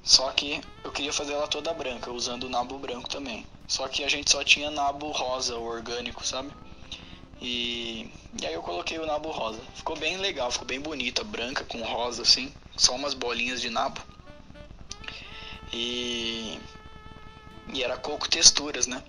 Só 0.02 0.30
que 0.30 0.60
eu 0.84 0.92
queria 0.92 1.12
fazer 1.12 1.32
ela 1.32 1.48
toda 1.48 1.74
branca, 1.74 2.10
usando 2.10 2.48
nabo 2.48 2.78
branco 2.78 3.08
também. 3.08 3.44
Só 3.66 3.86
que 3.88 4.04
a 4.04 4.08
gente 4.08 4.30
só 4.30 4.42
tinha 4.42 4.70
nabo 4.70 5.10
rosa, 5.10 5.56
orgânico, 5.56 6.26
sabe? 6.26 6.50
E, 7.40 8.10
e 8.40 8.46
aí 8.46 8.54
eu 8.54 8.62
coloquei 8.62 8.98
o 8.98 9.06
nabo 9.06 9.30
rosa. 9.30 9.60
Ficou 9.74 9.96
bem 9.96 10.16
legal, 10.16 10.50
ficou 10.50 10.66
bem 10.66 10.80
bonita, 10.80 11.22
branca 11.24 11.64
com 11.64 11.82
rosa 11.82 12.22
assim, 12.22 12.52
só 12.76 12.94
umas 12.94 13.14
bolinhas 13.14 13.60
de 13.60 13.68
nabo. 13.68 14.00
E 15.72 16.58
e 17.72 17.82
era 17.82 17.96
coco 17.96 18.28
texturas, 18.28 18.86
né? 18.86 19.02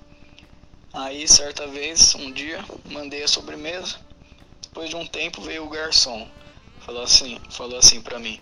Aí 0.93 1.27
certa 1.27 1.67
vez, 1.67 2.15
um 2.15 2.31
dia, 2.31 2.63
mandei 2.85 3.23
a 3.23 3.27
sobremesa. 3.27 3.97
Depois 4.61 4.89
de 4.89 4.95
um 4.95 5.05
tempo 5.05 5.41
veio 5.41 5.65
o 5.65 5.69
garçom. 5.69 6.27
Falou 6.81 7.03
assim, 7.03 7.39
falou 7.51 7.77
assim 7.77 8.01
pra 8.01 8.17
mim: 8.19 8.39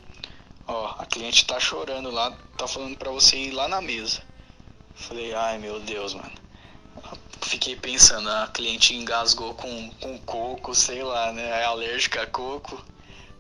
"Ó, 0.67 0.95
a 0.97 1.05
cliente 1.05 1.45
tá 1.45 1.59
chorando 1.59 2.09
lá, 2.09 2.31
tá 2.57 2.67
falando 2.67 2.97
pra 2.97 3.11
você 3.11 3.35
ir 3.37 3.51
lá 3.51 3.67
na 3.67 3.81
mesa". 3.81 4.21
Falei: 4.95 5.33
"Ai, 5.33 5.57
meu 5.57 5.79
Deus, 5.81 6.13
mano". 6.13 6.31
Fiquei 7.41 7.75
pensando, 7.75 8.29
a 8.29 8.47
cliente 8.47 8.95
engasgou 8.95 9.53
com, 9.53 9.89
com 10.01 10.17
coco, 10.19 10.73
sei 10.73 11.03
lá, 11.03 11.31
né? 11.31 11.61
É 11.61 11.65
alérgica 11.65 12.23
a 12.23 12.27
coco. 12.27 12.83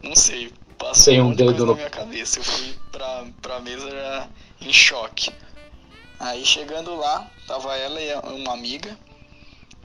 Não 0.03 0.15
sei, 0.15 0.53
passou 0.77 1.13
Tem 1.13 1.21
um 1.21 1.35
coisa 1.35 1.51
dedo 1.51 1.65
na 1.65 1.73
minha 1.73 1.89
cabeça. 1.89 2.39
Eu 2.39 2.43
fui 2.43 2.77
pra, 2.91 3.25
pra 3.41 3.59
mesa 3.59 3.89
já 3.89 4.29
em 4.61 4.71
choque. 4.71 5.31
Aí 6.19 6.45
chegando 6.45 6.95
lá, 6.95 7.29
tava 7.45 7.75
ela 7.75 8.01
e 8.01 8.13
uma 8.41 8.53
amiga. 8.53 8.97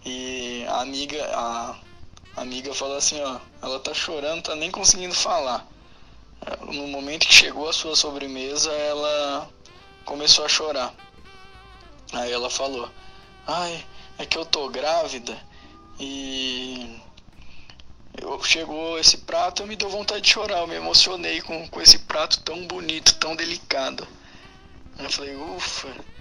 E 0.05 0.65
a 0.69 0.81
amiga, 0.81 1.25
a 1.35 1.77
amiga 2.37 2.75
falou 2.75 2.97
assim, 2.97 3.21
ó, 3.21 3.39
ela 3.61 3.79
tá 3.79 3.93
chorando, 3.93 4.43
tá 4.43 4.55
nem 4.55 4.71
conseguindo 4.71 5.15
falar. 5.15 5.67
No 6.63 6.89
momento 6.89 7.27
que 7.27 7.35
chegou 7.35 7.69
a 7.69 7.73
sua 7.73 7.95
sobremesa, 7.95 8.73
ela 8.73 9.49
começou 10.05 10.45
a 10.45 10.49
chorar. 10.49 10.93
Aí 12.13 12.33
ela 12.33 12.51
falou, 12.51 12.89
ai, 13.47 13.85
é 14.19 14.27
que 14.27 14.37
eu 14.37 14.45
tô 14.45 14.69
grávida 14.69 15.39
e 16.01 17.01
eu, 18.21 18.43
chegou 18.43 18.99
esse 18.99 19.19
prato, 19.19 19.67
me 19.67 19.77
deu 19.77 19.89
vontade 19.89 20.23
de 20.23 20.31
chorar, 20.31 20.59
eu 20.59 20.67
me 20.67 20.75
emocionei 20.75 21.41
com, 21.41 21.69
com 21.69 21.81
esse 21.81 21.99
prato 22.01 22.41
tão 22.43 22.67
bonito, 22.67 23.15
tão 23.19 23.37
delicado. 23.37 24.07
Aí 24.99 25.05
eu 25.05 25.11
falei, 25.11 25.37
ufa. 25.37 26.12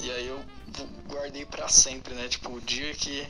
E 0.00 0.10
aí 0.10 0.26
eu 0.26 0.44
guardei 1.08 1.44
pra 1.44 1.68
sempre, 1.68 2.14
né? 2.14 2.28
Tipo, 2.28 2.52
o 2.52 2.60
dia 2.60 2.92
que 2.94 3.26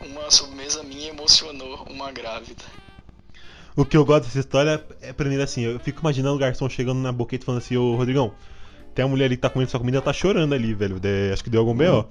uma 0.00 0.30
sobremesa 0.30 0.82
minha 0.82 1.08
emocionou 1.08 1.84
uma 1.88 2.12
grávida. 2.12 2.62
O 3.76 3.84
que 3.84 3.96
eu 3.96 4.04
gosto 4.04 4.24
dessa 4.26 4.38
história 4.38 4.84
é 5.00 5.12
primeiro 5.12 5.42
assim, 5.42 5.62
eu 5.62 5.80
fico 5.80 6.00
imaginando 6.00 6.36
o 6.36 6.38
garçom 6.38 6.68
chegando 6.68 7.00
na 7.00 7.10
boquete 7.10 7.44
falando 7.44 7.60
assim, 7.60 7.76
ô 7.76 7.96
Rodrigão, 7.96 8.32
tem 8.94 9.04
a 9.04 9.08
mulher 9.08 9.24
ali 9.24 9.36
que 9.36 9.42
tá 9.42 9.50
comendo 9.50 9.70
sua 9.70 9.80
comida, 9.80 9.96
ela 9.98 10.04
tá 10.04 10.12
chorando 10.12 10.54
ali, 10.54 10.72
velho. 10.74 11.00
De- 11.00 11.32
acho 11.32 11.42
que 11.42 11.50
deu 11.50 11.60
algum 11.60 11.74
B.O. 11.74 12.06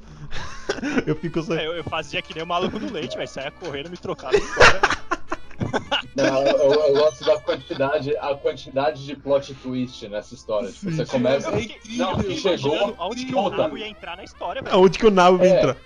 eu 1.08 1.16
fico 1.16 1.42
só. 1.42 1.54
É, 1.56 1.66
Eu, 1.66 1.74
eu 1.74 1.84
fazia 1.86 2.22
que 2.22 2.34
nem 2.34 2.44
o 2.44 2.48
maluco 2.48 2.78
do 2.80 2.92
leite, 2.92 3.16
velho. 3.16 3.30
Saia 3.30 3.52
correndo, 3.52 3.90
me 3.90 3.96
trocava. 3.98 4.34
Não, 6.16 6.44
eu, 6.46 6.74
eu 6.74 6.94
gosto 6.94 7.24
da 7.26 7.40
quantidade, 7.40 8.16
a 8.18 8.36
quantidade 8.36 9.06
de 9.06 9.16
plot 9.16 9.54
twist 9.56 10.08
nessa 10.08 10.34
história. 10.36 10.72
Tipo, 10.72 10.92
você 10.92 11.06
começa. 11.06 11.50
Eu 11.50 11.58
fiquei- 11.58 11.98
Não, 11.98 12.22
chegou. 12.32 12.96
Aonde 12.98 13.26
que 13.26 13.36
o 13.36 13.50
nabo 13.50 13.78
ia 13.78 13.88
entrar 13.88 14.16
na 14.18 14.24
história, 14.24 14.62
velho? 14.62 14.76
Aonde 14.76 14.98
que 15.00 15.06
o 15.06 15.12
nabo 15.12 15.38
vai 15.40 15.48
É. 15.48 15.58
entrar? 15.60 15.78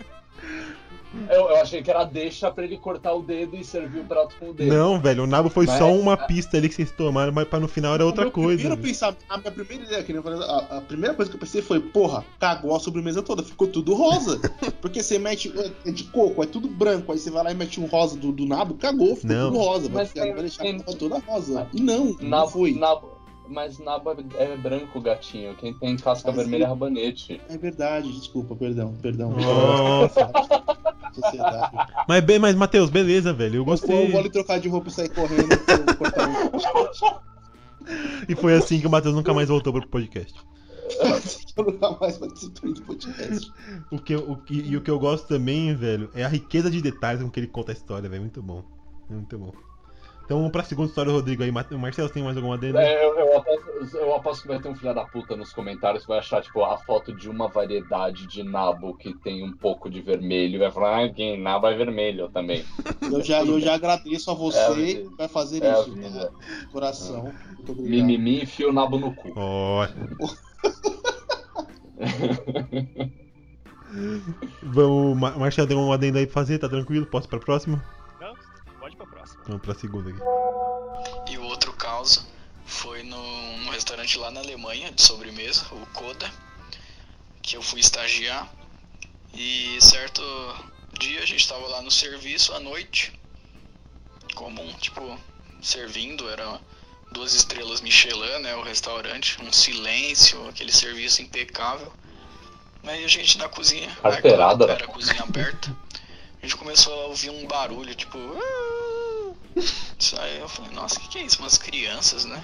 Eu, 1.29 1.49
eu 1.49 1.55
achei 1.57 1.81
que 1.81 1.89
era 1.89 2.03
deixa 2.03 2.51
pra 2.51 2.63
ele 2.63 2.77
cortar 2.77 3.13
o 3.13 3.21
dedo 3.21 3.55
e 3.55 3.63
servir 3.63 3.99
o 4.01 4.03
prato 4.03 4.35
com 4.39 4.49
o 4.49 4.53
dedo. 4.53 4.73
Não, 4.73 4.99
velho, 4.99 5.23
o 5.23 5.27
nabo 5.27 5.49
foi 5.49 5.65
Mas- 5.65 5.77
só 5.77 5.91
uma 5.93 6.17
pista 6.17 6.57
ali 6.57 6.67
que 6.69 6.75
vocês 6.75 6.91
tomaram, 6.91 7.31
mas 7.31 7.47
pra 7.47 7.59
no 7.59 7.67
final 7.67 7.93
era 7.93 8.05
outra 8.05 8.23
Meu 8.23 8.31
coisa. 8.31 8.75
pensamento, 8.77 9.19
a 9.29 9.37
minha 9.37 9.51
primeira 9.51 9.83
ideia, 9.85 10.03
que 10.03 10.11
nem 10.13 10.17
eu 10.17 10.23
falei, 10.23 10.39
a, 10.41 10.77
a 10.77 10.81
primeira 10.81 11.13
coisa 11.15 11.31
que 11.31 11.35
eu 11.37 11.39
pensei 11.39 11.61
foi, 11.61 11.79
porra, 11.79 12.23
cagou 12.39 12.75
a 12.75 12.79
sobremesa 12.79 13.21
toda, 13.23 13.41
ficou 13.43 13.67
tudo 13.67 13.93
rosa. 13.93 14.39
Porque 14.81 15.01
você 15.01 15.17
mete 15.17 15.51
é, 15.57 15.89
é 15.89 15.91
de 15.91 16.03
coco, 16.05 16.43
é 16.43 16.45
tudo 16.45 16.67
branco, 16.67 17.11
aí 17.11 17.17
você 17.19 17.31
vai 17.31 17.43
lá 17.43 17.51
e 17.51 17.55
mete 17.55 17.79
um 17.79 17.85
rosa 17.85 18.17
do, 18.17 18.31
do 18.31 18.45
nabo, 18.45 18.75
cagou, 18.75 19.15
ficou 19.15 19.35
Não. 19.35 19.51
tudo 19.51 19.57
rosa. 19.63 19.87
Vai, 19.89 20.03
Mas 20.03 20.09
ficar- 20.09 20.21
tem- 20.23 20.33
vai 20.33 20.41
deixar 20.41 20.63
tem- 20.63 20.79
toda 20.79 21.19
rosa. 21.19 21.67
E 21.73 21.81
não, 21.81 22.15
não 22.19 22.29
Nabo, 22.29 22.49
foi. 22.51 22.73
nabo- 22.73 23.16
mas 23.49 23.79
nabo 23.79 24.11
é, 24.11 24.43
é 24.43 24.57
branco, 24.57 24.99
gatinho. 25.01 25.55
Quem 25.55 25.73
tem 25.73 25.95
casca 25.97 26.29
Mas 26.31 26.37
vermelha 26.41 26.63
é 26.63 26.67
rabanete. 26.67 27.41
É 27.49 27.57
verdade, 27.57 28.11
desculpa, 28.11 28.55
perdão, 28.55 28.93
perdão. 29.01 29.31
Nossa. 29.31 30.29
Sociedade. 31.13 31.71
Mas, 32.07 32.23
bem, 32.23 32.37
mas 32.37 32.55
Matheus, 32.55 32.89
beleza, 32.91 33.33
velho. 33.33 33.55
Eu 33.55 33.59
Eu 33.61 33.65
vou, 33.65 33.73
gostei. 33.73 34.11
vou 34.11 34.19
ali 34.19 34.29
trocar 34.29 34.59
de 34.59 34.69
roupa 34.69 34.89
e 34.89 34.91
sair 34.91 35.09
correndo. 35.09 35.47
E 38.27 38.35
foi 38.35 38.53
assim 38.53 38.79
que 38.79 38.87
o 38.87 38.89
Matheus 38.89 39.15
nunca 39.15 39.33
mais 39.33 39.47
voltou 39.49 39.73
pro 39.73 39.87
podcast. 39.87 40.33
Eu 41.57 41.63
nunca 41.65 41.91
mais 41.99 42.17
participei 42.17 42.73
do 42.73 42.81
podcast. 42.81 43.51
O 43.91 43.97
que, 43.99 44.13
eu- 44.13 44.29
o 44.31 44.35
que, 44.37 44.53
e 44.59 44.75
o 44.77 44.81
que 44.81 44.91
eu 44.91 44.99
gosto 44.99 45.27
também, 45.27 45.73
velho, 45.75 46.09
é 46.13 46.23
a 46.23 46.27
riqueza 46.27 46.69
de 46.69 46.81
detalhes 46.81 47.21
com 47.23 47.29
que 47.31 47.39
ele 47.39 47.47
conta 47.47 47.71
a 47.71 47.73
história, 47.73 48.09
velho. 48.09 48.21
Muito 48.21 48.41
bom. 48.43 48.63
Muito 49.09 49.37
bom. 49.39 49.53
Então 50.27 50.39
vamos 50.39 50.51
pra 50.51 50.61
segunda 50.61 50.89
história 50.89 51.09
do 51.09 51.15
Rodrigo 51.19 51.41
aí. 51.41 51.49
Marcelo, 51.51 52.09
tem 52.09 52.21
mais 52.21 52.35
alguma 52.35 52.55
adenda? 52.55 52.83
É, 52.83 53.05
eu, 53.05 53.17
eu 53.17 53.37
aposto, 53.37 53.95
eu 53.95 54.13
aposto 54.13 54.41
que 54.41 54.47
vai 54.49 54.59
ter 54.59 54.67
um 54.67 54.75
filho 54.75 54.93
da 54.93 55.05
puta 55.05 55.37
nos 55.37 55.53
comentários 55.53 56.03
que 56.03 56.09
vai 56.09 56.19
achar, 56.19 56.41
tipo, 56.41 56.65
a 56.65 56.77
foto 56.79 57.15
de 57.15 57.29
uma 57.29 57.47
variedade 57.47 58.27
de 58.27 58.43
nabo 58.43 58.93
que 58.97 59.13
tem 59.13 59.41
um 59.41 59.53
pouco 59.53 59.89
de 59.89 60.01
vermelho. 60.01 60.55
E 60.55 60.57
vai 60.57 60.69
falar, 60.69 61.05
ah, 61.05 61.09
quem 61.09 61.39
nabo 61.41 61.65
é 61.67 61.77
vermelho 61.77 62.27
também. 62.27 62.65
Eu 63.09 63.23
já, 63.23 63.41
eu 63.41 63.57
já 63.61 63.73
agradeço 63.75 64.29
a 64.29 64.33
É, 64.33 64.37
você 64.37 64.73
vida. 64.75 65.09
que 65.09 65.15
vai 65.15 65.27
fazer 65.29 65.63
É 65.63 65.71
a 65.71 65.79
isso. 65.79 65.95
tá? 65.95 66.29
Coração. 66.73 67.31
Obrigado. 67.61 67.89
Mimimi 67.89 68.43
enfia 68.43 68.67
o 68.67 68.73
nabo 68.73 68.99
no 68.99 69.15
cu. 69.15 69.31
Ó. 69.33 69.87
Vamos, 74.61 75.17
Ma- 75.17 75.37
Marcelo, 75.37 75.69
tem 75.69 75.77
alguma 75.77 75.95
adenda 75.95 76.19
aí 76.19 76.25
pra 76.25 76.33
fazer? 76.33 76.59
Tá 76.59 76.67
tranquilo? 76.67 77.05
Posso 77.05 77.27
ir 77.27 77.29
pra 77.29 77.39
próxima? 77.39 77.81
Não, 79.47 79.57
pra 79.59 79.59
próxima. 79.59 79.59
Vamos 79.59 79.61
pra 79.61 79.75
segunda 79.75 80.09
aqui. 80.09 81.31
E 81.31 81.37
o 81.37 81.43
outro 81.43 81.73
caso 81.73 82.25
foi 82.65 83.03
num, 83.03 83.69
restaurante 83.69 84.17
lá 84.17 84.29
na 84.31 84.41
Alemanha, 84.41 84.91
de 84.91 85.01
sobremesa, 85.01 85.65
o 85.71 85.85
Koda, 85.87 86.29
que 87.41 87.55
eu 87.55 87.61
fui 87.61 87.79
estagiar. 87.79 88.51
E 89.33 89.77
certo 89.79 90.21
dia 90.99 91.21
a 91.21 91.25
gente 91.25 91.41
estava 91.41 91.65
lá 91.67 91.81
no 91.81 91.91
serviço 91.91 92.53
à 92.53 92.59
noite, 92.59 93.13
comum, 94.35 94.71
tipo, 94.73 95.17
servindo, 95.61 96.29
era 96.29 96.59
duas 97.11 97.33
estrelas 97.33 97.81
Michelin, 97.81 98.39
né, 98.39 98.55
o 98.55 98.63
restaurante, 98.63 99.41
um 99.41 99.51
silêncio, 99.51 100.47
aquele 100.49 100.71
serviço 100.71 101.21
impecável. 101.21 101.91
Aí 102.83 103.03
a 103.03 103.07
gente 103.07 103.37
na 103.37 103.49
cozinha, 103.49 103.89
Carteirada, 104.01 104.63
era, 104.63 104.73
né? 104.73 104.79
era 104.81 104.89
a 104.89 104.93
cozinha 104.93 105.21
aberta, 105.21 105.75
a 106.41 106.45
gente 106.45 106.55
começou 106.55 106.93
a 106.93 107.05
ouvir 107.07 107.29
um 107.29 107.45
barulho, 107.45 107.93
tipo... 107.95 108.17
Aí 110.19 110.39
eu 110.39 110.49
falei, 110.49 110.71
nossa, 110.71 110.97
o 110.97 111.01
que, 111.01 111.09
que 111.09 111.17
é 111.19 111.23
isso? 111.23 111.39
Umas 111.39 111.57
crianças, 111.57 112.25
né? 112.25 112.43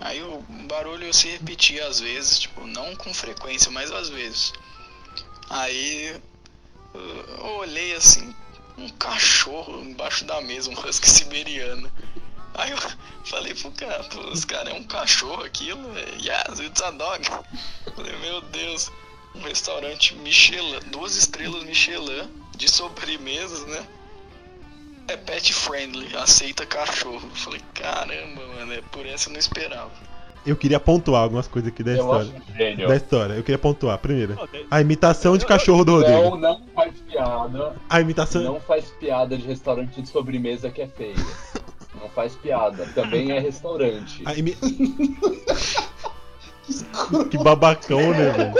Aí 0.00 0.22
o 0.22 0.44
barulho 0.68 1.12
se 1.12 1.28
repetia 1.28 1.86
às 1.86 2.00
vezes, 2.00 2.40
tipo, 2.40 2.66
não 2.66 2.94
com 2.96 3.12
frequência, 3.14 3.70
mas 3.70 3.90
às 3.90 4.08
vezes. 4.08 4.52
Aí 5.48 6.20
eu 6.94 7.46
olhei 7.58 7.94
assim, 7.94 8.34
um 8.76 8.88
cachorro 8.90 9.80
embaixo 9.80 10.24
da 10.24 10.40
mesa, 10.40 10.70
um 10.70 10.74
husky 10.74 11.08
siberiano. 11.08 11.90
Aí 12.54 12.70
eu 12.70 12.78
falei 13.24 13.54
pro 13.54 13.70
cara, 13.72 14.04
pros 14.04 14.44
caras, 14.44 14.74
é 14.74 14.76
um 14.76 14.84
cachorro 14.84 15.42
aquilo? 15.44 15.90
Yes, 16.18 16.60
it's 16.60 16.82
a 16.82 16.90
dog. 16.90 17.24
Falei, 17.94 18.16
meu 18.18 18.40
Deus, 18.42 18.90
um 19.34 19.40
restaurante 19.40 20.14
Michelin, 20.16 20.80
duas 20.90 21.16
estrelas 21.16 21.64
Michelin, 21.64 22.30
de 22.56 22.68
sobremesas, 22.68 23.66
né? 23.66 23.86
É 25.08 25.16
pet 25.16 25.52
friendly, 25.54 26.08
aceita 26.16 26.66
cachorro. 26.66 27.28
Falei, 27.34 27.60
caramba, 27.74 28.42
mano, 28.56 28.72
é 28.72 28.80
por 28.90 29.06
essa 29.06 29.28
eu 29.28 29.32
não 29.32 29.38
esperava. 29.40 29.90
Eu 30.44 30.54
queria 30.56 30.78
pontuar 30.78 31.22
algumas 31.22 31.48
coisas 31.48 31.72
aqui 31.72 31.82
da 31.82 31.92
Eu 31.92 31.96
história. 31.98 32.86
Da 32.86 32.96
história. 32.96 33.34
Eu 33.34 33.42
queria 33.42 33.58
pontuar. 33.58 33.98
Primeiro, 33.98 34.38
a 34.70 34.80
imitação 34.80 35.36
de 35.36 35.44
cachorro 35.44 35.84
do 35.84 35.92
Rodrigo. 35.96 36.36
Não, 36.36 36.36
não 36.38 36.62
faz 36.74 36.92
piada. 37.00 37.74
A 37.90 38.00
imitação. 38.00 38.42
Não 38.42 38.60
faz 38.60 38.84
piada 39.00 39.36
de 39.36 39.44
restaurante 39.46 40.00
de 40.00 40.08
sobremesa 40.08 40.70
que 40.70 40.82
é 40.82 40.86
feia. 40.86 41.16
Não 42.00 42.08
faz 42.10 42.36
piada. 42.36 42.86
Também 42.94 43.32
é 43.32 43.40
restaurante. 43.40 44.22
a 44.24 44.34
imi- 44.34 44.56
que 47.30 47.38
babacão, 47.38 48.00
né, 48.12 48.30
velho? 48.30 48.54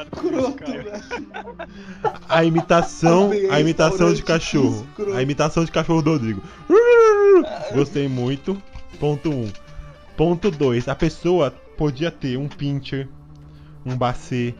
Obrigado 0.00 0.10
por 0.10 0.34
isso, 0.34 0.52
cara. 0.54 1.02
A 2.28 2.44
imitação, 2.44 3.30
a 3.50 3.60
imitação 3.60 4.12
de 4.12 4.22
cachorro. 4.22 4.86
escroto. 4.90 5.12
A 5.14 5.22
imitação 5.22 5.64
de 5.64 5.72
cachorro 5.72 6.02
do 6.02 6.10
Rodrigo. 6.12 6.42
Gostei 7.72 8.08
muito. 8.08 8.60
Ponto 9.00 9.30
1. 9.30 9.32
Um. 9.32 9.52
Ponto 10.16 10.50
2. 10.50 10.88
A 10.88 10.94
pessoa 10.94 11.50
podia 11.76 12.10
ter 12.10 12.36
um 12.38 12.48
pincher, 12.48 13.08
um 13.84 13.96
bacê, 13.96 14.54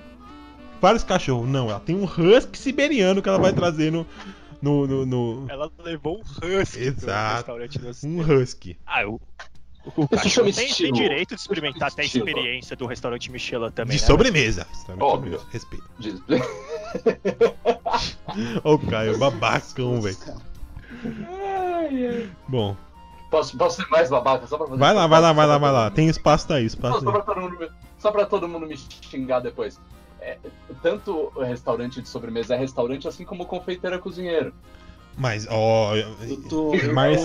vários 0.80 1.02
cachorros. 1.02 1.48
Não, 1.48 1.70
ela 1.70 1.80
tem 1.80 1.96
um 1.96 2.04
husky 2.04 2.58
siberiano 2.58 3.22
que 3.22 3.28
ela 3.28 3.38
vai 3.38 3.52
trazer 3.52 3.90
no. 3.90 4.06
no, 4.60 4.86
no, 4.86 5.06
no- 5.06 5.46
Ela 5.48 5.70
levou 5.82 6.18
um 6.18 6.20
husky 6.60 6.78
Exato. 6.80 7.36
restaurante 7.36 7.78
do 7.78 7.88
Um 8.06 8.20
husky. 8.20 8.76
Ah, 8.86 9.06
o, 9.08 9.20
O 9.94 10.08
Isso 10.16 10.28
chama 10.30 10.52
tem, 10.52 10.72
tem 10.72 10.92
direito 10.92 11.34
de 11.34 11.40
experimentar 11.40 11.88
até 11.92 12.02
a 12.02 12.04
experiência 12.04 12.74
do 12.76 12.86
restaurante 12.86 13.30
Michelin 13.30 13.70
também. 13.70 13.96
De 13.96 14.02
né, 14.02 14.06
sobremesa. 14.08 14.66
De 14.84 14.92
Óbvio. 15.02 15.38
sobremesa. 15.38 15.46
Respeito. 15.50 15.84
Diz- 15.98 16.22
Ô, 18.64 18.74
o 18.74 18.78
Caio, 18.78 19.18
babacão, 19.18 20.00
velho. 20.00 20.16
Bom, 22.48 22.76
Posso, 23.30 23.56
posso 23.58 23.82
ser 23.82 23.88
mais 23.90 24.08
babaca 24.08 24.46
só 24.46 24.56
pra 24.56 24.66
fazer 24.68 24.78
vai 24.78 24.94
lá, 24.94 25.02
só 25.02 25.08
vai 25.08 25.20
lá, 25.20 25.28
pra- 25.28 25.32
vai 25.34 25.46
lá, 25.46 25.54
só 25.54 25.58
pra 25.60 25.72
vai 25.72 25.82
lá. 25.84 25.90
Tem 25.90 26.08
espaço 26.08 26.52
aí, 26.52 26.62
mundo- 26.62 26.66
espaço 26.68 27.00
Só 27.00 27.10
pra 27.10 27.20
aí. 27.20 27.26
todo 27.26 27.40
mundo, 27.40 27.58
me- 27.58 27.68
só 27.98 28.10
pra 28.12 28.26
todo 28.26 28.48
mundo 28.48 28.66
me 28.66 28.76
xingar 28.76 29.40
depois. 29.40 29.80
É, 30.20 30.38
tanto 30.82 31.32
o 31.34 31.42
restaurante 31.42 32.00
de 32.00 32.08
sobremesa 32.08 32.54
é 32.54 32.58
restaurante, 32.58 33.08
assim 33.08 33.24
como 33.24 33.44
confeiteiro 33.46 33.96
é 33.96 33.98
cozinheiro. 33.98 34.54
Mas, 35.16 35.46
ó. 35.48 35.96
eu 35.96 36.14
Mas. 36.92 37.22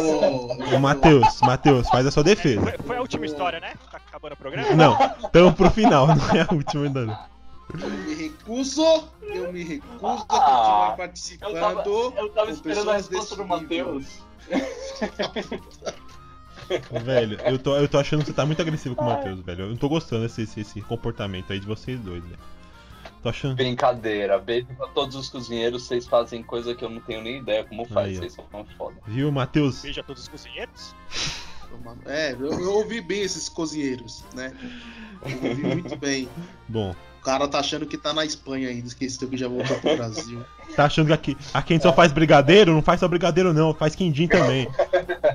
Ô, 0.74 0.80
Matheus, 0.80 1.42
Matheus, 1.42 1.90
faz 1.90 2.06
a 2.08 2.12
sua 2.12 2.24
defesa. 2.24 2.62
Foi, 2.62 2.74
foi 2.86 2.98
a 2.98 3.02
última 3.02 3.26
história, 3.26 3.60
né? 3.60 3.74
Tá 3.92 3.98
acabando 3.98 4.34
o 4.34 4.38
programa? 4.38 4.74
Não, 4.76 4.98
tamo 5.32 5.54
pro 5.54 5.70
final, 5.70 6.08
não 6.16 6.30
é 6.30 6.42
a 6.50 6.54
última 6.54 6.86
ainda. 6.86 7.06
não. 7.06 7.32
Eu 7.80 7.90
me 7.90 8.14
recuso, 8.14 8.84
eu 9.34 9.52
me 9.52 9.64
recuso 9.64 10.06
a 10.06 10.14
Ah, 10.14 10.40
continuar 10.40 10.98
participando. 10.98 11.56
Eu 11.56 11.62
tava, 11.62 11.84
eu 12.18 12.30
tava 12.30 12.52
esperando 12.52 12.92
a 12.92 12.96
resposta 12.96 13.36
do 13.36 13.44
desse. 13.44 13.50
Matheus. 13.50 14.06
Velho, 17.04 17.40
eu 17.46 17.60
tô, 17.60 17.76
eu 17.76 17.88
tô 17.88 17.98
achando 17.98 18.22
que 18.22 18.28
você 18.28 18.34
tá 18.34 18.46
muito 18.46 18.62
agressivo 18.62 18.96
com 18.96 19.04
o 19.04 19.08
Matheus, 19.08 19.40
velho. 19.42 19.64
Eu 19.66 19.70
não 19.70 19.78
tô 19.78 19.90
gostando 19.90 20.24
desse, 20.24 20.44
esse, 20.44 20.62
esse 20.62 20.82
comportamento 20.82 21.52
aí 21.52 21.60
de 21.60 21.66
vocês 21.68 22.00
dois, 22.00 22.24
velho. 22.24 22.40
Tô 23.22 23.30
achando. 23.30 23.56
Brincadeira, 23.56 24.40
beijo 24.40 24.68
pra 24.76 24.88
todos 24.88 25.16
os 25.16 25.30
cozinheiros, 25.30 25.84
vocês 25.84 26.08
fazem 26.08 26.42
coisa 26.42 26.74
que 26.74 26.84
eu 26.84 26.90
não 26.90 27.00
tenho 27.02 27.22
nem 27.22 27.38
ideia 27.38 27.64
como 27.64 27.86
faz, 27.86 28.10
Aí, 28.10 28.18
vocês 28.18 28.34
são 28.34 28.66
foda. 28.78 28.96
Viu, 29.06 29.32
Matheus? 29.32 29.82
Beijo 29.82 30.00
a 30.00 30.04
todos 30.04 30.24
os 30.24 30.28
cozinheiros. 30.28 30.96
É, 32.06 32.34
eu, 32.34 32.52
eu 32.52 32.74
ouvi 32.74 33.00
bem 33.00 33.22
esses 33.22 33.48
cozinheiros, 33.48 34.24
né? 34.34 34.54
Eu 35.24 35.50
ouvi 35.50 35.64
muito 35.64 35.96
bem. 35.96 36.28
Bom, 36.68 36.96
O 37.22 37.24
cara 37.24 37.48
tá 37.48 37.60
achando 37.60 37.86
que 37.86 37.98
tá 37.98 38.14
na 38.14 38.26
Espanha 38.26 38.70
ainda, 38.70 38.88
esqueceu 38.88 39.30
que 39.30 39.38
já 39.38 39.48
voltou 39.48 39.78
pro 39.78 39.96
Brasil. 39.96 40.44
tá 40.76 40.86
achando 40.86 41.06
que 41.06 41.14
aqui, 41.14 41.38
aqui 41.54 41.74
a 41.74 41.76
gente 41.76 41.84
só 41.84 41.94
faz 41.94 42.12
brigadeiro? 42.12 42.74
Não 42.74 42.82
faz 42.82 43.00
só 43.00 43.08
brigadeiro, 43.08 43.54
não. 43.54 43.76
Faz 43.76 43.94
quindim 43.94 44.28
também. 44.28 44.68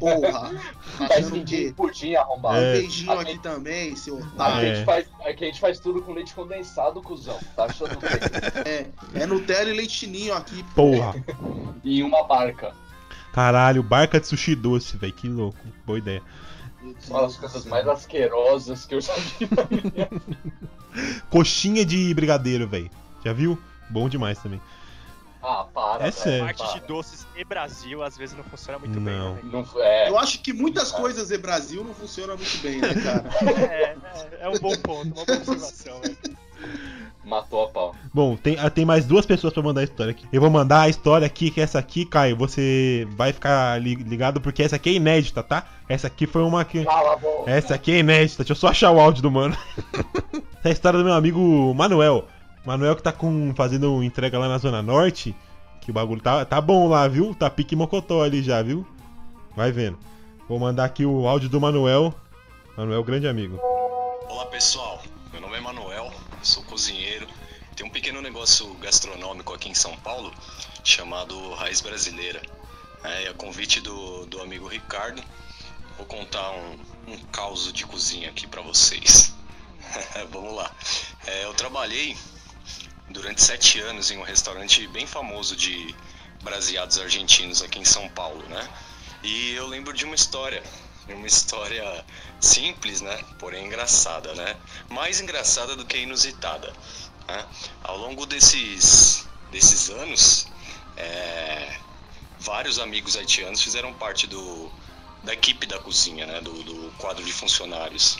Porra, 0.00 0.50
tá 0.98 1.06
Faz 1.06 1.30
quindim, 1.30 1.68
que 1.68 1.72
pudim 1.74 2.16
arrombado. 2.16 2.58
É. 2.58 2.72
beijinho 2.72 3.12
aqui 3.12 3.38
também, 3.38 3.94
seu 3.94 4.16
A 4.16 4.18
otário. 4.18 4.74
gente, 4.74 4.84
faz, 4.84 5.06
a 5.24 5.30
gente 5.30 5.60
faz 5.60 5.78
tudo 5.78 6.02
com 6.02 6.12
leite 6.12 6.34
condensado, 6.34 7.00
cuzão. 7.00 7.38
Tá 7.54 7.66
achando 7.66 7.92
o 7.92 7.98
quê? 7.98 8.06
É, 8.64 8.86
é 9.22 9.26
Nutella 9.26 9.70
e 9.70 9.74
leitinho 9.74 10.34
aqui. 10.34 10.64
Porra. 10.74 11.14
E 11.84 12.02
uma 12.02 12.24
barca. 12.24 12.74
Caralho, 13.32 13.80
barca 13.80 14.18
de 14.18 14.26
sushi 14.26 14.56
doce, 14.56 14.96
velho. 14.96 15.12
Que 15.12 15.28
louco. 15.28 15.58
Boa 15.86 15.98
ideia. 15.98 16.22
Uma 17.08 17.22
das 17.22 17.36
coisas 17.36 17.64
mais 17.66 17.86
asquerosas 17.88 18.86
que 18.86 18.94
eu 18.94 19.00
já 19.00 19.14
vi 19.14 19.48
na 19.50 19.66
minha 19.70 20.08
Coxinha 21.30 21.84
de 21.84 22.12
brigadeiro, 22.14 22.66
velho. 22.66 22.90
Já 23.24 23.32
viu? 23.32 23.58
Bom 23.90 24.08
demais 24.08 24.38
também. 24.38 24.60
Ah, 25.42 25.64
para. 25.72 26.06
É 26.06 26.10
sério. 26.10 26.44
Parte 26.44 26.62
para. 26.64 26.72
de 26.72 26.86
doces 26.86 27.26
e 27.36 27.44
Brasil 27.44 28.02
às 28.02 28.16
vezes 28.16 28.36
não 28.36 28.42
funciona 28.44 28.78
muito 28.78 28.98
Não. 28.98 29.34
bem. 29.34 29.44
Né? 29.44 29.50
Não, 29.52 29.82
é, 29.82 30.08
Eu 30.08 30.18
acho 30.18 30.40
que 30.40 30.52
muitas 30.52 30.90
coisas 30.90 31.30
em 31.30 31.38
Brasil 31.38 31.84
não 31.84 31.94
funcionam 31.94 32.36
muito 32.36 32.58
bem, 32.62 32.80
né, 32.80 32.94
cara? 32.94 33.24
É, 33.70 33.82
é, 33.82 33.96
é 34.40 34.48
um 34.48 34.58
bom 34.58 34.76
ponto, 34.76 35.06
uma 35.14 35.24
boa 35.24 35.38
observação. 35.38 36.00
velho. 36.00 36.16
matou 37.26 37.64
a 37.64 37.68
pau. 37.68 37.94
Bom, 38.14 38.36
tem, 38.36 38.56
ah, 38.58 38.70
tem 38.70 38.84
mais 38.84 39.04
duas 39.04 39.26
pessoas 39.26 39.52
pra 39.52 39.62
mandar 39.62 39.80
a 39.80 39.84
história 39.84 40.12
aqui. 40.12 40.26
Eu 40.32 40.40
vou 40.40 40.48
mandar 40.48 40.82
a 40.82 40.88
história 40.88 41.26
aqui, 41.26 41.50
que 41.50 41.60
essa 41.60 41.78
aqui, 41.78 42.06
Caio, 42.06 42.36
você 42.36 43.06
vai 43.16 43.32
ficar 43.32 43.80
li- 43.82 43.96
ligado 43.96 44.40
porque 44.40 44.62
essa 44.62 44.76
aqui 44.76 44.90
é 44.90 44.92
inédita, 44.94 45.42
tá? 45.42 45.64
Essa 45.88 46.06
aqui 46.06 46.26
foi 46.26 46.42
uma 46.42 46.64
que. 46.64 46.84
Cala 46.84 47.14
a 47.14 47.16
boca. 47.16 47.50
Essa 47.50 47.74
aqui 47.74 47.92
é 47.92 47.98
inédita. 47.98 48.42
Deixa 48.44 48.52
eu 48.52 48.56
só 48.56 48.68
achar 48.68 48.90
o 48.92 49.00
áudio 49.00 49.22
do 49.22 49.30
mano. 49.30 49.56
Essa 50.60 50.64
é 50.64 50.68
a 50.68 50.72
história 50.72 50.98
do 50.98 51.04
meu 51.04 51.14
amigo 51.14 51.74
Manuel. 51.74 52.24
Manuel 52.64 52.96
que 52.96 53.02
tá 53.02 53.12
com, 53.12 53.52
fazendo 53.54 54.02
entrega 54.02 54.38
lá 54.38 54.48
na 54.48 54.58
Zona 54.58 54.82
Norte. 54.82 55.34
Que 55.80 55.90
o 55.90 55.94
bagulho 55.94 56.20
tá, 56.20 56.44
tá 56.44 56.60
bom 56.60 56.88
lá, 56.88 57.06
viu? 57.06 57.32
Tá 57.34 57.48
pique 57.48 57.76
mocotó 57.76 58.22
ali 58.22 58.42
já, 58.42 58.60
viu? 58.62 58.84
Vai 59.54 59.70
vendo. 59.70 59.96
Vou 60.48 60.58
mandar 60.58 60.84
aqui 60.84 61.06
o 61.06 61.26
áudio 61.28 61.48
do 61.48 61.60
Manuel. 61.60 62.12
Manuel, 62.76 63.04
grande 63.04 63.28
amigo. 63.28 63.58
Olá 64.28 64.46
pessoal, 64.46 65.00
meu 65.32 65.40
nome 65.40 65.56
é 65.56 65.60
Manuel, 65.60 65.85
sou 66.46 66.62
cozinheiro. 66.62 67.28
Tem 67.74 67.84
um 67.84 67.90
pequeno 67.90 68.22
negócio 68.22 68.72
gastronômico 68.74 69.52
aqui 69.52 69.68
em 69.68 69.74
São 69.74 69.96
Paulo 69.98 70.32
chamado 70.84 71.54
Raiz 71.54 71.80
Brasileira. 71.80 72.40
É, 73.04 73.28
a 73.28 73.34
convite 73.34 73.80
do, 73.80 74.24
do 74.26 74.40
amigo 74.40 74.66
Ricardo, 74.66 75.22
vou 75.96 76.06
contar 76.06 76.50
um, 76.52 76.78
um 77.08 77.18
caos 77.26 77.72
de 77.72 77.84
cozinha 77.84 78.30
aqui 78.30 78.46
pra 78.46 78.62
vocês. 78.62 79.34
Vamos 80.30 80.54
lá. 80.54 80.74
É, 81.26 81.44
eu 81.44 81.54
trabalhei 81.54 82.16
durante 83.10 83.42
sete 83.42 83.80
anos 83.80 84.10
em 84.10 84.18
um 84.18 84.22
restaurante 84.22 84.86
bem 84.88 85.06
famoso 85.06 85.54
de 85.54 85.94
braseados 86.42 86.98
argentinos 86.98 87.62
aqui 87.62 87.78
em 87.78 87.84
São 87.84 88.08
Paulo, 88.08 88.42
né? 88.48 88.68
E 89.22 89.52
eu 89.52 89.66
lembro 89.66 89.92
de 89.92 90.04
uma 90.04 90.14
história, 90.14 90.62
uma 91.14 91.26
história 91.26 92.04
simples, 92.40 93.00
né? 93.00 93.18
Porém 93.38 93.66
engraçada, 93.66 94.34
né? 94.34 94.56
Mais 94.88 95.20
engraçada 95.20 95.76
do 95.76 95.84
que 95.84 95.98
inusitada. 95.98 96.72
Né? 97.28 97.46
Ao 97.82 97.96
longo 97.96 98.26
desses, 98.26 99.26
desses 99.50 99.90
anos, 99.90 100.48
é, 100.96 101.78
vários 102.40 102.78
amigos 102.78 103.16
haitianos 103.16 103.62
fizeram 103.62 103.92
parte 103.94 104.26
do, 104.26 104.70
da 105.22 105.32
equipe 105.32 105.66
da 105.66 105.78
cozinha, 105.78 106.26
né? 106.26 106.40
Do, 106.40 106.62
do 106.62 106.92
quadro 106.98 107.24
de 107.24 107.32
funcionários. 107.32 108.18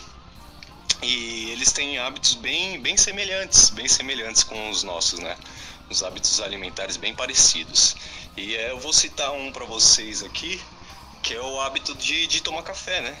E 1.01 1.51
eles 1.51 1.71
têm 1.71 1.99
hábitos 1.99 2.33
bem, 2.35 2.81
bem 2.81 2.97
semelhantes, 2.97 3.69
bem 3.69 3.87
semelhantes 3.87 4.43
com 4.43 4.69
os 4.69 4.83
nossos, 4.83 5.19
né? 5.19 5.37
Os 5.89 6.03
hábitos 6.03 6.41
alimentares 6.41 6.97
bem 6.97 7.13
parecidos. 7.13 7.95
E 8.35 8.55
é, 8.55 8.71
eu 8.71 8.79
vou 8.79 8.93
citar 8.93 9.31
um 9.31 9.51
para 9.51 9.65
vocês 9.65 10.23
aqui, 10.23 10.59
que 11.27 11.33
é 11.33 11.41
o 11.41 11.59
hábito 11.59 11.93
de, 11.93 12.25
de 12.25 12.39
tomar 12.41 12.63
café, 12.63 13.01
né? 13.01 13.17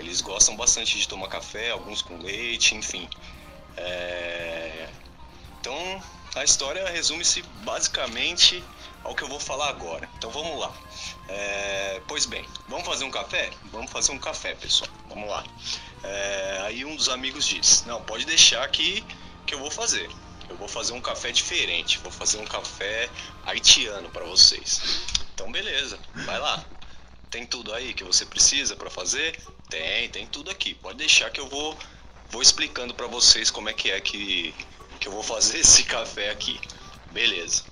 Eles 0.00 0.20
gostam 0.20 0.56
bastante 0.56 0.98
de 0.98 1.06
tomar 1.06 1.28
café, 1.28 1.70
alguns 1.70 2.02
com 2.02 2.18
leite, 2.18 2.74
enfim. 2.74 3.08
É, 3.76 4.88
Então 5.60 6.02
a 6.34 6.42
história 6.42 6.84
resume-se 6.90 7.42
basicamente 7.62 8.62
ao 9.04 9.14
que 9.14 9.22
eu 9.22 9.28
vou 9.28 9.38
falar 9.38 9.68
agora. 9.68 10.08
Então 10.18 10.30
vamos 10.30 10.58
lá. 10.58 10.74
É, 11.28 12.02
Pois 12.08 12.26
bem, 12.26 12.44
vamos 12.66 12.84
fazer 12.84 13.04
um 13.04 13.10
café? 13.10 13.50
Vamos 13.70 13.92
fazer 13.92 14.10
um 14.10 14.18
café, 14.18 14.56
pessoal. 14.56 14.90
Vamos 15.08 15.30
lá. 15.30 15.44
É, 16.02 16.62
Aí 16.64 16.84
um 16.84 16.96
dos 16.96 17.08
amigos 17.08 17.46
diz: 17.46 17.84
Não, 17.86 18.02
pode 18.02 18.24
deixar 18.26 18.68
que, 18.68 19.04
que 19.46 19.54
eu 19.54 19.60
vou 19.60 19.70
fazer. 19.70 20.10
Eu 20.48 20.56
vou 20.56 20.66
fazer 20.66 20.92
um 20.92 21.00
café 21.00 21.30
diferente. 21.30 21.98
Vou 21.98 22.10
fazer 22.10 22.38
um 22.38 22.46
café 22.46 23.08
haitiano 23.46 24.10
para 24.10 24.24
vocês. 24.24 25.04
Então 25.34 25.52
beleza, 25.52 26.00
vai 26.26 26.40
lá. 26.40 26.64
Tem 27.30 27.44
tudo 27.44 27.74
aí 27.74 27.92
que 27.92 28.04
você 28.04 28.24
precisa 28.24 28.74
para 28.74 28.88
fazer? 28.88 29.38
Tem, 29.68 30.08
tem 30.08 30.26
tudo 30.26 30.50
aqui. 30.50 30.74
Pode 30.74 30.98
deixar 30.98 31.30
que 31.30 31.40
eu 31.40 31.48
vou 31.48 31.76
vou 32.30 32.42
explicando 32.42 32.94
para 32.94 33.06
vocês 33.06 33.50
como 33.50 33.68
é 33.68 33.72
que 33.72 33.90
é 33.90 34.00
que 34.00 34.54
que 34.98 35.08
eu 35.08 35.12
vou 35.12 35.22
fazer 35.22 35.58
esse 35.60 35.84
café 35.84 36.30
aqui. 36.30 36.60
Beleza. 37.10 37.64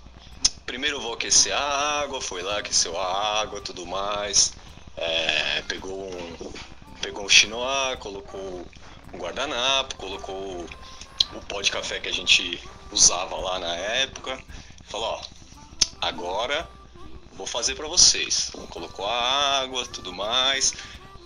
Primeiro 0.66 0.96
eu 0.96 1.00
vou 1.00 1.14
aquecer 1.14 1.54
a 1.54 2.00
água, 2.02 2.20
foi 2.20 2.42
lá, 2.42 2.58
aqueceu 2.58 2.98
a 2.98 3.40
água, 3.40 3.60
tudo 3.60 3.86
mais. 3.86 4.54
É, 4.96 5.62
pegou 5.62 6.10
um 6.10 6.52
pegou 7.00 7.24
um 7.24 7.28
chinois, 7.28 7.98
colocou 7.98 8.66
um 9.12 9.18
guardanapo, 9.18 9.96
colocou 9.96 10.66
o 11.32 11.40
pó 11.42 11.60
de 11.62 11.70
café 11.70 12.00
que 12.00 12.08
a 12.08 12.12
gente 12.12 12.60
usava 12.92 13.36
lá 13.36 13.58
na 13.58 13.74
época. 13.74 14.38
Falou, 14.84 15.06
ó, 15.06 15.20
agora 16.00 16.68
vou 17.36 17.46
fazer 17.46 17.74
para 17.74 17.86
vocês. 17.86 18.50
Colocou 18.70 19.06
a 19.06 19.60
água, 19.60 19.86
tudo 19.86 20.12
mais. 20.12 20.74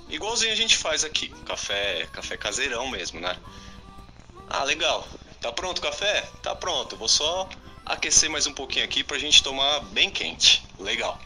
Igualzinho 0.09 0.53
a 0.53 0.57
gente 0.57 0.77
faz 0.77 1.05
aqui, 1.05 1.29
café, 1.47 2.09
café 2.13 2.37
caseirão 2.37 2.89
mesmo, 2.89 3.21
né? 3.21 3.39
Ah, 4.49 4.65
legal. 4.65 5.07
Tá 5.41 5.53
pronto 5.53 5.79
o 5.79 5.83
café? 5.83 6.23
Tá 6.43 6.55
pronto. 6.55 6.97
Vou 6.97 7.09
só 7.09 7.49
aquecer 7.87 8.29
mais 8.29 8.47
um 8.47 8.53
pouquinho 8.53 8.85
aqui 8.85 9.05
pra 9.05 9.19
gente 9.19 9.43
tomar 9.43 9.81
bem 9.81 10.11
quente. 10.11 10.63
Legal. 10.79 11.19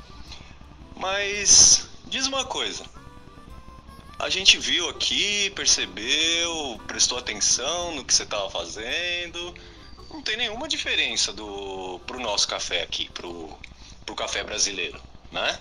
Mas 0.97 1.89
diz 2.07 2.27
uma 2.27 2.45
coisa. 2.45 2.85
A 4.19 4.29
gente 4.29 4.59
viu 4.59 4.89
aqui, 4.89 5.51
percebeu, 5.51 6.81
prestou 6.87 7.19
atenção 7.19 7.95
no 7.95 8.05
que 8.05 8.15
você 8.15 8.25
tava 8.25 8.49
fazendo. 8.51 9.55
Não 10.11 10.23
tem 10.23 10.37
nenhuma 10.37 10.69
diferença 10.69 11.33
do 11.33 11.99
pro 12.07 12.21
nosso 12.21 12.47
café 12.47 12.83
aqui, 12.83 13.11
pro, 13.11 13.59
pro 14.05 14.15
café 14.15 14.43
brasileiro, 14.45 15.01
né? 15.33 15.59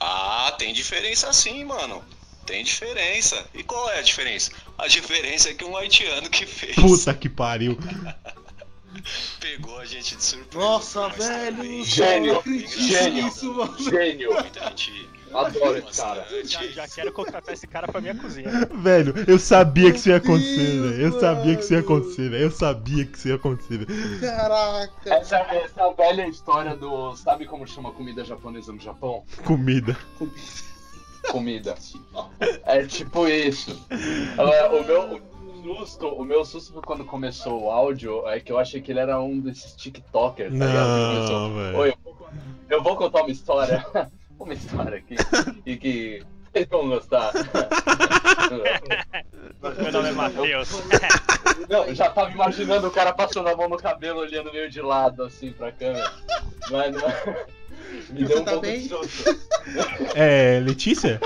Ah, 0.00 0.54
tem 0.58 0.72
diferença 0.72 1.32
sim, 1.32 1.64
mano. 1.64 2.04
Tem 2.46 2.62
diferença. 2.62 3.46
E 3.54 3.62
qual 3.62 3.90
é 3.90 3.98
a 3.98 4.02
diferença? 4.02 4.50
A 4.76 4.86
diferença 4.86 5.48
é 5.50 5.54
que 5.54 5.64
um 5.64 5.76
haitiano 5.76 6.28
que 6.28 6.44
fez 6.44 6.74
Puta 6.76 7.14
que 7.14 7.28
pariu. 7.28 7.78
pegou 9.40 9.78
a 9.78 9.84
gente 9.84 10.16
de 10.16 10.22
surpresa. 10.22 10.58
Nossa, 10.58 11.08
mas 11.08 11.16
velho, 11.16 11.84
Gênio, 11.84 12.28
eu 12.28 12.32
não 12.34 12.40
acredito 12.40 12.80
gênio, 12.80 13.24
nisso, 13.24 13.52
mano. 13.52 13.90
gênio. 13.90 14.32
Muita 14.32 14.60
gente 14.70 15.08
Adoro 15.34 15.78
esse 15.78 16.00
cara. 16.00 16.26
Já, 16.44 16.62
já 16.66 16.88
quero 16.88 17.12
contratar 17.12 17.54
esse 17.54 17.66
cara 17.66 17.88
pra 17.88 18.00
minha 18.00 18.14
cozinha. 18.14 18.50
Velho, 18.72 19.14
eu 19.26 19.38
sabia 19.38 19.90
que 19.90 19.98
isso 19.98 20.08
ia 20.08 20.16
acontecer, 20.16 20.80
velho. 20.80 21.00
Eu 21.00 21.20
sabia 21.20 21.56
que 21.56 21.62
isso 21.62 21.74
ia 21.74 21.80
acontecer, 21.80 22.28
velho. 22.30 22.42
Eu 22.44 22.50
sabia 22.50 23.04
que 23.04 23.18
isso 23.18 23.28
ia 23.28 23.34
acontecer. 23.34 23.86
Caraca. 24.20 25.14
Essa, 25.14 25.36
essa 25.38 25.80
é 25.80 25.84
a 25.84 25.90
velha 25.90 26.28
história 26.28 26.76
do. 26.76 27.16
Sabe 27.16 27.46
como 27.46 27.66
chama 27.66 27.92
comida 27.92 28.24
japonesa 28.24 28.72
no 28.72 28.78
Japão? 28.78 29.24
Comida. 29.44 29.96
Comida. 31.30 31.74
É 32.64 32.84
tipo 32.84 33.26
isso. 33.26 33.84
O 34.38 34.84
meu 34.84 35.20
susto, 35.64 36.08
o 36.08 36.24
meu 36.24 36.44
susto 36.44 36.72
foi 36.74 36.82
quando 36.82 37.04
começou 37.04 37.64
o 37.64 37.70
áudio, 37.70 38.28
é 38.28 38.38
que 38.38 38.52
eu 38.52 38.58
achei 38.58 38.82
que 38.82 38.92
ele 38.92 39.00
era 39.00 39.20
um 39.20 39.40
desses 39.40 39.74
TikTokers, 39.74 40.52
tá 40.58 40.66
Não, 40.66 41.54
velho. 41.54 41.78
Oi, 41.78 41.88
eu 41.90 41.96
vou, 42.04 42.28
eu 42.68 42.82
vou 42.82 42.96
contar 42.96 43.22
uma 43.22 43.30
história. 43.30 43.84
Uma 44.38 44.54
história 44.54 44.98
aqui. 44.98 45.16
E 45.64 45.76
que 45.76 46.22
vocês 46.52 46.66
vão 46.68 46.88
gostar. 46.88 47.32
Meu 49.80 49.92
nome 49.92 50.08
é 50.08 50.12
Matheus. 50.12 50.68
Não, 51.68 51.84
eu 51.84 51.94
já 51.94 52.10
tava 52.10 52.30
imaginando 52.30 52.88
o 52.88 52.90
cara 52.90 53.12
passando 53.12 53.48
a 53.48 53.56
mão 53.56 53.68
no 53.68 53.76
cabelo, 53.76 54.20
olhando 54.20 54.52
meio 54.52 54.70
de 54.70 54.80
lado, 54.80 55.24
assim, 55.24 55.52
pra 55.52 55.72
câmera. 55.72 56.12
Mas 56.70 56.94
não... 56.94 57.02
Me 58.10 58.24
deu 58.24 58.40
um 58.40 58.44
tá 58.44 58.52
pouco 58.52 58.66
bem? 58.66 58.80
de 58.82 58.88
susto. 58.88 59.24
É, 60.14 60.60
Letícia? 60.60 61.20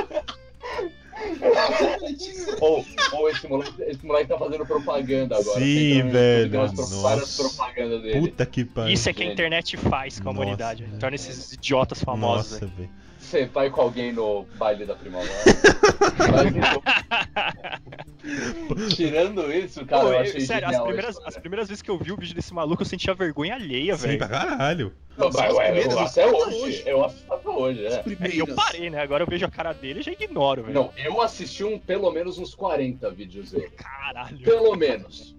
Ou, 2.60 2.84
ou 3.12 3.30
esse, 3.30 3.46
moleque, 3.48 3.82
esse 3.82 4.04
moleque 4.06 4.28
tá 4.28 4.38
fazendo 4.38 4.66
propaganda 4.66 5.36
agora. 5.36 5.60
Sim, 5.60 6.08
velho. 6.08 6.50
tem 6.50 6.60
umas 6.60 6.72
pro- 6.72 6.86
várias 7.02 7.38
Nossa. 7.38 7.56
propagandas 7.56 8.02
dele. 8.02 8.20
Puta 8.20 8.46
que 8.46 8.64
pariu. 8.64 8.92
Isso 8.92 9.08
é 9.08 9.12
que 9.12 9.22
a 9.22 9.26
internet 9.26 9.76
faz 9.76 10.18
com 10.20 10.30
a 10.30 10.32
Nossa, 10.32 10.42
humanidade. 10.44 10.84
velho. 10.84 10.98
Torna 10.98 11.14
esses 11.16 11.52
idiotas 11.52 12.02
famosos. 12.02 12.52
Nossa, 12.52 12.66
velho. 12.66 12.90
Você 13.18 13.46
vai 13.46 13.68
com 13.68 13.80
alguém 13.80 14.12
no 14.12 14.44
baile 14.56 14.86
da 14.86 14.94
primavera. 14.94 15.34
Mas, 18.68 18.94
tirando 18.94 19.50
isso, 19.52 19.84
cara, 19.86 20.02
Pô, 20.02 20.12
eu 20.12 20.18
achei 20.18 20.40
sério, 20.40 20.68
as 20.68 20.80
primeiras, 20.80 21.18
as 21.24 21.36
primeiras 21.36 21.68
vezes 21.68 21.82
que 21.82 21.90
eu 21.90 21.98
vi 21.98 22.12
o 22.12 22.16
vídeo 22.16 22.34
desse 22.34 22.52
maluco, 22.52 22.82
eu 22.82 22.86
sentia 22.86 23.14
vergonha 23.14 23.54
alheia, 23.54 23.96
Sim, 23.96 24.06
velho. 24.06 24.18
pra 24.18 24.28
caralho. 24.28 24.92
Não, 25.16 25.30
mas, 25.32 25.54
ué, 25.54 25.84
eu, 25.84 25.98
até 25.98 26.26
hoje, 26.26 26.82
eu 26.86 27.04
assisto 27.04 27.32
até 27.32 27.48
hoje, 27.48 27.86
é. 27.86 27.94
É, 27.94 28.40
Eu 28.40 28.46
parei, 28.54 28.90
né? 28.90 29.00
Agora 29.00 29.24
eu 29.24 29.26
vejo 29.26 29.44
a 29.44 29.50
cara 29.50 29.72
dele 29.72 30.00
e 30.00 30.02
já 30.02 30.12
ignoro, 30.12 30.62
velho. 30.62 30.74
Não, 30.74 30.92
eu 30.96 31.20
assisti 31.20 31.64
um, 31.64 31.78
pelo 31.78 32.10
menos 32.10 32.38
uns 32.38 32.54
40 32.54 33.10
vídeos 33.10 33.50
dele. 33.50 33.70
Caralho. 33.76 34.38
Pelo 34.38 34.76
menos. 34.76 35.36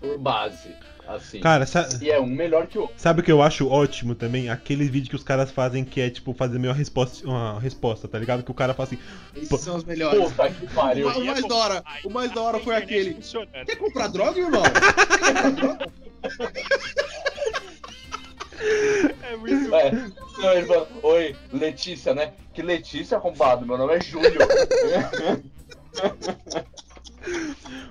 Por 0.00 0.16
base, 0.18 0.70
assim. 1.08 1.40
Cara, 1.40 1.66
sa- 1.66 1.88
E 2.00 2.10
é 2.10 2.20
um 2.20 2.26
melhor 2.26 2.66
que 2.68 2.78
o 2.78 2.82
outro. 2.82 2.94
Sabe 2.98 3.20
o 3.20 3.24
que 3.24 3.32
eu 3.32 3.42
acho 3.42 3.68
ótimo 3.68 4.14
também? 4.14 4.48
Aquele 4.48 4.88
vídeo 4.88 5.10
que 5.10 5.16
os 5.16 5.24
caras 5.24 5.50
fazem 5.50 5.84
que 5.84 6.00
é 6.00 6.08
tipo 6.08 6.32
fazer 6.32 6.58
meio 6.58 6.72
uma 6.72 6.78
resposta, 6.78 7.26
uma 7.26 7.58
resposta, 7.60 8.06
tá 8.06 8.18
ligado? 8.18 8.44
Que 8.44 8.50
o 8.50 8.54
cara 8.54 8.74
fala 8.74 8.88
assim. 8.88 8.98
Esses 9.34 9.60
são 9.60 9.76
os 9.76 9.84
melhores. 9.84 10.20
Puta 10.30 10.48
que 10.50 10.66
pariu. 10.72 11.08
O 11.08 11.24
mais 11.24 11.44
da 11.46 11.54
hora, 11.54 11.84
o 12.04 12.10
mais 12.10 12.32
da 12.32 12.40
hora 12.42 12.60
foi 12.60 12.76
aquele. 12.76 13.14
Quer 13.66 13.76
comprar 13.76 14.06
droga, 14.08 14.38
irmão? 14.38 14.62
É 19.22 19.36
muito 19.36 19.74
É, 19.74 19.90
não, 20.38 20.52
ele 20.52 20.66
fala, 20.66 20.88
Oi, 21.02 21.36
Letícia, 21.52 22.14
né? 22.14 22.32
Que 22.52 22.60
Letícia, 22.62 23.16
arrombado, 23.16 23.64
meu 23.64 23.78
nome 23.78 23.94
é 23.94 24.00
Júlio. 24.00 24.32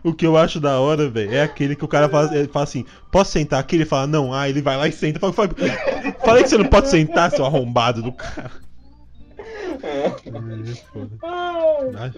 O 0.04 0.14
que 0.14 0.26
eu 0.26 0.38
acho 0.38 0.60
da 0.60 0.80
hora, 0.80 1.10
velho, 1.10 1.34
é 1.34 1.42
aquele 1.42 1.76
que 1.76 1.84
o 1.84 1.88
cara 1.88 2.08
fala, 2.08 2.34
ele 2.36 2.48
fala 2.48 2.64
assim: 2.64 2.86
posso 3.12 3.32
sentar 3.32 3.60
aqui? 3.60 3.76
Ele 3.76 3.86
fala, 3.86 4.08
não, 4.08 4.34
ah, 4.34 4.48
ele 4.48 4.62
vai 4.62 4.78
lá 4.78 4.88
e 4.88 4.92
senta. 4.92 5.20
Fala, 5.20 5.34
fala, 5.34 5.50
Falei 6.24 6.44
que 6.44 6.50
você 6.50 6.58
não 6.58 6.66
pode 6.66 6.90
sentar, 6.90 7.32
seu 7.32 7.46
arrombado 7.46 8.02
do 8.02 8.12
cara. 8.12 8.52
É. 9.84 10.12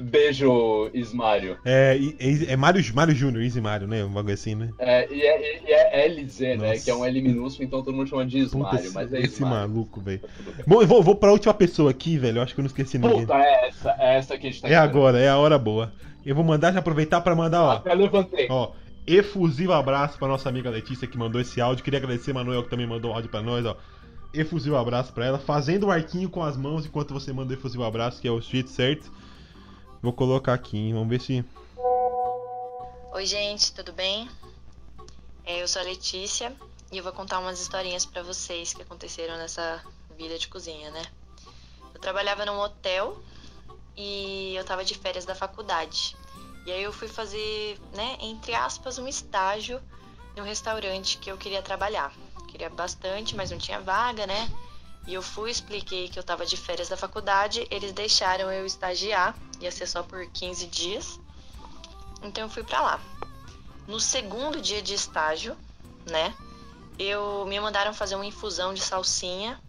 Beijo, 0.02 0.90
Ismário. 0.94 1.58
É, 1.66 1.98
é, 2.20 2.54
é 2.54 2.56
Mário, 2.56 2.82
Mário 2.94 3.14
Júnior, 3.14 3.44
Easy 3.44 3.60
Mário, 3.60 3.88
né? 3.88 4.04
Um 4.04 4.10
bagulho 4.10 4.34
assim, 4.34 4.56
né? 4.56 4.70
É, 4.80 5.12
e 5.12 5.22
é, 5.22 5.62
e 5.64 5.72
é 5.72 6.08
LZ, 6.08 6.40
né? 6.40 6.56
Nossa. 6.56 6.84
Que 6.84 6.92
é 6.92 6.96
um 6.96 7.06
L 7.06 7.22
minúsculo, 7.22 7.68
então 7.68 7.84
todo 7.84 7.96
mundo 7.96 8.08
chama 8.08 8.26
de 8.26 8.44
Puta, 8.44 8.56
Ismário, 8.56 8.80
esse, 8.80 8.94
mas 8.94 9.14
é 9.14 9.20
esse 9.20 9.36
Ismário. 9.36 9.70
maluco, 9.70 10.02
velho. 10.02 10.22
Bom, 10.66 10.82
eu 10.82 10.88
vou, 10.88 11.04
vou 11.04 11.16
pra 11.16 11.32
última 11.32 11.54
pessoa 11.54 11.92
aqui, 11.92 12.18
velho. 12.18 12.38
Eu 12.38 12.44
acho 12.44 12.54
que 12.54 12.60
eu 12.60 12.64
não 12.64 12.70
esqueci 12.70 12.98
ninguém. 12.98 13.22
Puta, 13.22 13.36
é 13.36 13.68
essa, 13.68 13.96
é 14.00 14.18
essa 14.18 14.38
que 14.38 14.48
a 14.48 14.52
gente 14.52 14.62
tá 14.62 14.70
É 14.70 14.76
agora, 14.76 15.20
é 15.20 15.30
a 15.30 15.38
hora 15.38 15.58
boa. 15.58 15.92
Eu 16.26 16.36
vou 16.36 16.44
mandar, 16.44 16.74
já 16.74 16.80
aproveitar 16.80 17.22
pra 17.22 17.36
mandar, 17.36 17.64
ó. 17.64 17.72
Até 17.72 17.94
levantei. 17.94 18.48
Ó, 18.50 18.72
efusivo 19.08 19.74
abraço 19.74 20.18
pra 20.18 20.28
nossa 20.28 20.50
amiga 20.50 20.70
Letícia 20.70 21.08
que 21.08 21.18
mandou 21.18 21.40
esse 21.40 21.60
áudio. 21.62 21.84
Queria 21.84 22.00
agradecer 22.00 22.34
Manuel 22.34 22.64
que 22.64 22.70
também 22.70 22.88
mandou 22.88 23.12
um 23.12 23.16
áudio 23.16 23.30
pra 23.30 23.42
nós, 23.42 23.66
ó. 23.66 23.76
Efusivo 24.34 24.76
abraço 24.76 25.12
pra 25.14 25.26
ela. 25.26 25.40
Fazendo 25.40 25.88
o 25.88 25.92
arquinho 25.92 26.30
com 26.30 26.44
as 26.44 26.56
mãos 26.56 26.86
enquanto 26.86 27.14
você 27.14 27.34
manda 27.34 27.54
o 27.54 27.58
efusivo 27.58 27.84
abraço, 27.84 28.22
que 28.22 28.28
é 28.28 28.32
o 28.32 28.42
jeito 28.42 28.70
certo. 28.70 29.12
Vou 30.02 30.14
colocar 30.14 30.54
aqui, 30.54 30.78
hein? 30.78 30.94
Vamos 30.94 31.10
ver 31.10 31.20
se. 31.22 31.44
Oi, 33.12 33.26
gente, 33.26 33.74
tudo 33.74 33.92
bem? 33.92 34.30
É, 35.46 35.64
eu 35.64 35.68
sou 35.68 35.82
a 35.82 35.86
Letícia 35.86 36.54
e 36.92 36.98
eu 36.98 37.04
vou 37.04 37.12
contar 37.12 37.40
umas 37.40 37.60
historinhas 37.60 38.06
pra 38.06 38.22
vocês 38.22 38.74
que 38.74 38.82
aconteceram 38.82 39.36
nessa 39.38 39.82
vida 40.16 40.38
de 40.38 40.48
cozinha, 40.48 40.92
né? 40.92 41.02
Eu 41.94 42.00
trabalhava 42.00 42.46
num 42.46 42.60
hotel 42.60 43.18
e 44.02 44.56
eu 44.56 44.64
tava 44.64 44.86
de 44.86 44.96
férias 44.96 45.26
da 45.26 45.36
faculdade. 45.36 46.16
E 46.66 46.72
aí 46.72 46.82
eu 46.82 46.94
fui 46.94 47.10
fazer, 47.10 47.78
né, 47.94 48.18
entre 48.22 48.56
aspas, 48.56 48.98
um 48.98 49.06
estágio 49.06 49.82
num 50.38 50.44
restaurante 50.44 51.18
que 51.18 51.30
eu 51.30 51.38
queria 51.38 51.62
trabalhar. 51.62 52.14
Queria 52.48 52.70
bastante, 52.70 53.36
mas 53.36 53.52
não 53.52 53.58
tinha 53.58 53.82
vaga, 53.82 54.26
né? 54.26 54.50
E 55.06 55.14
eu 55.14 55.22
fui, 55.22 55.52
expliquei 55.52 56.08
que 56.08 56.18
eu 56.18 56.24
tava 56.24 56.46
de 56.46 56.56
férias 56.56 56.88
da 56.88 56.96
faculdade, 56.96 57.68
eles 57.70 57.92
deixaram 57.92 58.50
eu 58.50 58.66
estagiar, 58.66 59.38
ia 59.60 59.70
ser 59.70 59.86
só 59.86 60.02
por 60.02 60.26
15 60.28 60.66
dias. 60.68 61.20
Então 62.24 62.46
eu 62.46 62.50
fui 62.50 62.64
pra 62.64 62.82
lá. 62.82 63.02
No 63.86 64.00
segundo 64.00 64.62
dia 64.62 64.82
de 64.82 64.94
estágio, 64.94 65.58
né? 66.10 66.34
Eu 66.98 67.46
me 67.46 67.60
mandaram 67.60 67.94
fazer 67.94 68.16
uma 68.16 68.26
infusão 68.26 68.74
de 68.74 68.80
salsinha. 68.80 69.60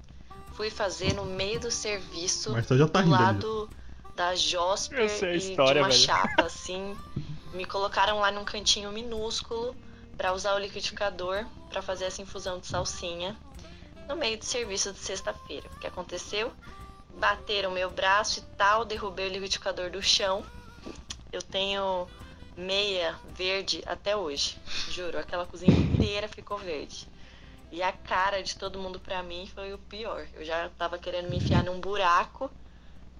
Fui 0.52 0.70
fazer 0.70 1.14
no 1.14 1.24
meio 1.24 1.58
do 1.58 1.70
serviço, 1.70 2.52
Mas 2.52 2.66
só 2.66 2.76
já 2.76 2.86
tá 2.86 3.00
do 3.00 3.06
rindo 3.06 3.10
lado 3.10 3.70
da 4.14 4.34
Josper 4.34 5.04
e 5.34 5.38
de 5.38 5.60
uma 5.60 5.72
velho. 5.72 5.92
chapa 5.92 6.42
assim. 6.44 6.96
Me 7.52 7.64
colocaram 7.64 8.20
lá 8.20 8.30
num 8.30 8.44
cantinho 8.44 8.92
minúsculo 8.92 9.74
pra 10.16 10.32
usar 10.32 10.54
o 10.54 10.58
liquidificador 10.58 11.44
pra 11.68 11.82
fazer 11.82 12.04
essa 12.04 12.22
infusão 12.22 12.58
de 12.58 12.66
salsinha 12.66 13.36
no 14.08 14.16
meio 14.16 14.38
do 14.38 14.44
serviço 14.44 14.92
de 14.92 14.98
sexta-feira. 14.98 15.68
O 15.76 15.78
que 15.78 15.86
aconteceu? 15.86 16.52
Bateram 17.18 17.70
meu 17.70 17.90
braço 17.90 18.40
e 18.40 18.42
tal, 18.56 18.84
derrubei 18.84 19.26
o 19.28 19.32
liquidificador 19.32 19.90
do 19.90 20.02
chão. 20.02 20.44
Eu 21.32 21.42
tenho 21.42 22.08
meia 22.56 23.16
verde 23.34 23.82
até 23.86 24.16
hoje. 24.16 24.58
Juro, 24.90 25.18
aquela 25.18 25.46
cozinha 25.46 25.76
inteira 25.76 26.28
ficou 26.28 26.58
verde. 26.58 27.08
E 27.72 27.82
a 27.82 27.92
cara 27.92 28.42
de 28.42 28.56
todo 28.56 28.78
mundo 28.80 28.98
pra 28.98 29.22
mim 29.22 29.48
foi 29.54 29.72
o 29.72 29.78
pior. 29.78 30.26
Eu 30.34 30.44
já 30.44 30.68
tava 30.76 30.98
querendo 30.98 31.28
me 31.30 31.36
enfiar 31.36 31.62
num 31.62 31.80
buraco. 31.80 32.50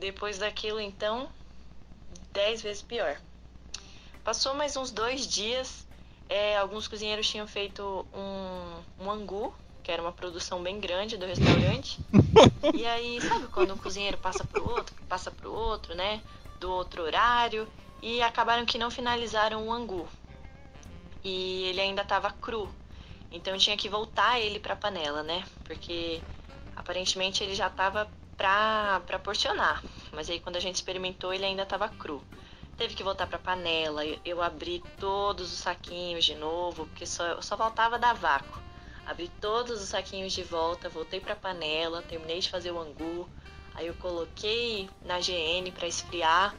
Depois 0.01 0.39
daquilo, 0.39 0.81
então, 0.81 1.29
dez 2.33 2.63
vezes 2.63 2.81
pior. 2.81 3.21
Passou 4.25 4.55
mais 4.55 4.75
uns 4.75 4.91
dois 4.91 5.27
dias. 5.27 5.87
é, 6.27 6.57
alguns 6.57 6.89
cozinheiros 6.89 7.29
tinham 7.29 7.47
feito 7.47 8.07
um, 8.15 9.05
um 9.05 9.11
angu, 9.11 9.55
que 9.83 9.93
era 9.93 10.01
uma 10.01 10.11
produção 10.11 10.63
bem 10.63 10.81
grande 10.81 11.19
do 11.19 11.27
restaurante. 11.27 11.99
e 12.73 12.87
aí, 12.87 13.21
sabe 13.21 13.49
quando 13.49 13.75
um 13.75 13.77
cozinheiro 13.77 14.17
passa 14.17 14.43
pro 14.43 14.67
outro, 14.67 14.95
passa 15.07 15.31
pro 15.31 15.53
outro, 15.53 15.95
né? 15.95 16.23
Do 16.59 16.71
outro 16.71 17.03
horário. 17.03 17.69
E 18.01 18.23
acabaram 18.23 18.65
que 18.65 18.79
não 18.79 18.91
finalizaram 18.91 19.69
o 19.69 19.71
angu. 19.71 20.09
E 21.23 21.65
ele 21.65 21.81
ainda 21.83 22.01
estava 22.01 22.31
cru. 22.31 22.73
Então 23.31 23.59
tinha 23.59 23.77
que 23.77 23.89
voltar 23.89 24.41
ele 24.41 24.59
pra 24.59 24.75
panela, 24.75 25.23
né? 25.23 25.45
Porque 25.63 26.23
aparentemente 26.75 27.45
ele 27.45 27.55
já 27.55 27.67
estava 27.67 28.11
pra 28.41 29.19
porcionar. 29.23 29.83
Mas 30.13 30.31
aí 30.31 30.41
quando 30.41 30.57
a 30.57 30.61
gente 30.61 30.77
experimentou, 30.77 31.33
ele 31.33 31.45
ainda 31.45 31.65
estava 31.65 31.89
cru. 31.91 32.25
Teve 32.79 32.95
que 32.95 33.03
voltar 33.03 33.27
pra 33.27 33.39
panela. 33.39 34.03
Eu, 34.25 34.41
abri 34.41 34.83
todos 34.99 35.53
os 35.53 35.59
saquinhos 35.59 36.25
de 36.25 36.35
novo, 36.35 36.87
porque 36.87 37.05
só, 37.05 37.41
só 37.43 37.55
faltava 37.57 37.99
dar 37.99 38.15
vácuo. 38.15 38.59
Abri 39.07 39.29
todos 39.41 39.83
os 39.83 39.91
saquinhos 39.91 40.33
de 40.33 40.43
volta, 40.43 40.89
voltei 40.89 41.21
pra 41.21 41.37
panela, 41.37 42.01
terminei 42.03 42.41
de 42.41 42.49
fazer 42.49 42.71
o 42.71 42.79
angu. 42.79 43.29
Aí 43.75 43.87
eu 43.87 43.95
coloquei 43.95 44.89
na 45.05 45.19
GN 45.19 45.71
pra 45.73 45.87
esfriar. 45.87 46.57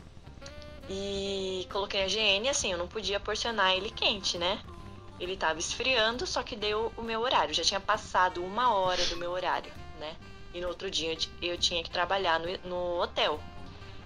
E 0.88 1.68
coloquei 1.72 2.04
a 2.04 2.08
GN 2.08 2.48
assim, 2.50 2.72
eu 2.72 2.78
não 2.78 2.88
podia 2.88 3.20
porcionar 3.20 3.74
ele 3.74 3.90
quente, 3.90 4.38
né? 4.38 4.60
Ele 5.20 5.38
tava 5.38 5.60
esfriando, 5.60 6.28
só 6.28 6.44
que 6.44 6.56
deu 6.56 6.92
o 6.98 7.02
meu 7.02 7.22
horário. 7.22 7.54
Já 7.54 7.64
tinha 7.64 7.80
passado 7.80 8.44
uma 8.44 8.74
hora 8.74 9.04
do 9.06 9.18
meu 9.18 9.32
horário, 9.32 9.72
né? 10.00 10.16
E 10.54 10.60
no 10.62 10.68
outro 10.68 10.90
dia 10.92 11.12
eu 11.12 11.16
ti- 11.16 11.32
eu 11.42 11.58
tinha 11.58 11.84
que 11.84 11.90
trabalhar 11.90 12.40
no, 12.40 12.48
no 12.70 13.02
hotel. 13.02 13.40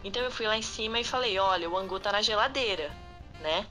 Então 0.03 0.22
eu 0.22 0.31
fui 0.31 0.45
lá 0.47 0.55
em 0.57 0.61
cima 0.61 0.99
e 0.99 1.03
falei, 1.03 1.39
olha, 1.39 1.69
o 1.69 1.77
angu 1.77 1.99
tá 1.99 2.11
na 2.11 2.22
geladeira, 2.22 2.91
né? 3.41 3.67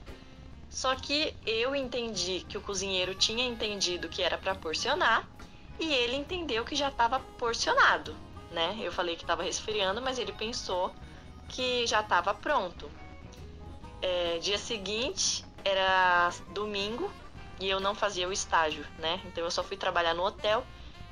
Só 0.69 0.93
que 0.95 1.33
eu 1.45 1.73
entendi 1.75 2.41
que 2.49 2.57
o 2.57 2.61
cozinheiro 2.61 3.15
tinha 3.15 3.45
entendido 3.45 4.09
que 4.09 4.21
era 4.21 4.37
pra 4.37 4.53
porcionar 4.53 5.25
e 5.79 5.93
ele 5.93 6.15
entendeu 6.15 6.65
que 6.65 6.75
já 6.75 6.89
estava 6.89 7.19
porcionado, 7.19 8.15
né? 8.51 8.77
Eu 8.81 8.91
falei 8.91 9.15
que 9.15 9.23
tava 9.23 9.43
resfriando, 9.43 10.01
mas 10.01 10.19
ele 10.19 10.33
pensou 10.33 10.93
que 11.47 11.87
já 11.87 12.03
tava 12.03 12.33
pronto. 12.33 12.91
É, 14.01 14.37
dia 14.39 14.57
seguinte 14.57 15.45
era 15.63 16.29
domingo 16.49 17.09
e 17.59 17.69
eu 17.69 17.79
não 17.79 17.95
fazia 17.95 18.27
o 18.27 18.33
estágio, 18.33 18.85
né? 18.99 19.21
Então 19.25 19.43
eu 19.43 19.51
só 19.51 19.63
fui 19.63 19.77
trabalhar 19.77 20.13
no 20.13 20.25
hotel. 20.25 20.65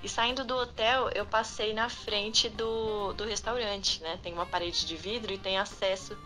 E 0.04 0.10
saindo 0.10 0.44
do 0.44 0.58
hotel, 0.58 1.10
eu 1.16 1.26
passei 1.26 1.74
na 1.74 1.88
frente 1.88 2.50
do, 2.50 3.14
do 3.14 3.24
restaurante, 3.24 4.04
né? 4.04 4.20
Tem 4.22 4.34
uma 4.34 4.46
parede 4.46 4.86
de 4.86 4.98
vidro 4.98 5.32
e 5.32 5.38
tem 5.38 5.58
acesso, 5.58 6.18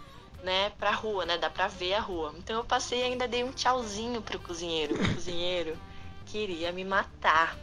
né, 0.43 0.71
pra 0.79 0.89
rua, 0.89 1.27
né? 1.27 1.37
Dá 1.37 1.47
pra 1.47 1.67
ver 1.67 1.93
a 1.93 1.99
rua. 1.99 2.33
Então 2.37 2.55
eu 2.55 2.63
passei 2.63 3.01
e 3.01 3.03
ainda 3.03 3.27
dei 3.27 3.43
um 3.43 3.51
tchauzinho 3.51 4.19
pro 4.19 4.39
cozinheiro. 4.39 4.95
O 4.95 5.13
cozinheiro 5.13 5.77
queria 6.25 6.71
me 6.71 6.83
matar. 6.83 7.55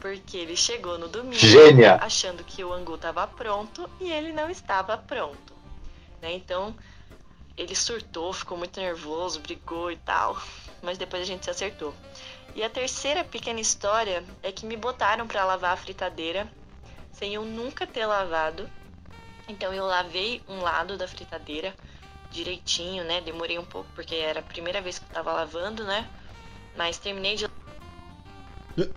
Porque 0.00 0.36
ele 0.36 0.56
chegou 0.56 0.98
no 0.98 1.08
domingo 1.08 1.34
Gênia. 1.34 1.96
achando 2.00 2.44
que 2.44 2.62
o 2.62 2.72
angu 2.72 2.96
tava 2.96 3.26
pronto 3.26 3.90
e 4.00 4.12
ele 4.12 4.32
não 4.32 4.48
estava 4.48 4.96
pronto. 4.96 5.52
Né? 6.22 6.32
Então 6.34 6.76
ele 7.56 7.74
surtou, 7.74 8.32
ficou 8.32 8.56
muito 8.56 8.78
nervoso, 8.80 9.40
brigou 9.40 9.90
e 9.90 9.96
tal. 9.96 10.40
Mas 10.80 10.96
depois 10.96 11.22
a 11.22 11.26
gente 11.26 11.44
se 11.44 11.50
acertou. 11.50 11.94
E 12.54 12.62
a 12.62 12.70
terceira 12.70 13.24
pequena 13.24 13.60
história 13.60 14.24
é 14.42 14.52
que 14.52 14.64
me 14.64 14.76
botaram 14.76 15.26
pra 15.26 15.44
lavar 15.44 15.72
a 15.72 15.76
fritadeira 15.76 16.50
sem 17.10 17.34
eu 17.34 17.44
nunca 17.44 17.86
ter 17.86 18.06
lavado. 18.06 18.70
Então 19.48 19.74
eu 19.74 19.84
lavei 19.84 20.42
um 20.48 20.60
lado 20.60 20.96
da 20.96 21.08
fritadeira 21.08 21.74
direitinho, 22.30 23.04
né? 23.04 23.20
Demorei 23.20 23.58
um 23.58 23.64
pouco 23.64 23.90
porque 23.94 24.14
era 24.14 24.40
a 24.40 24.42
primeira 24.42 24.80
vez 24.80 24.98
que 24.98 25.04
eu 25.04 25.10
tava 25.10 25.32
lavando, 25.32 25.84
né? 25.84 26.08
Mas 26.76 26.98
terminei 26.98 27.36
de 27.36 27.48
de 28.76 28.92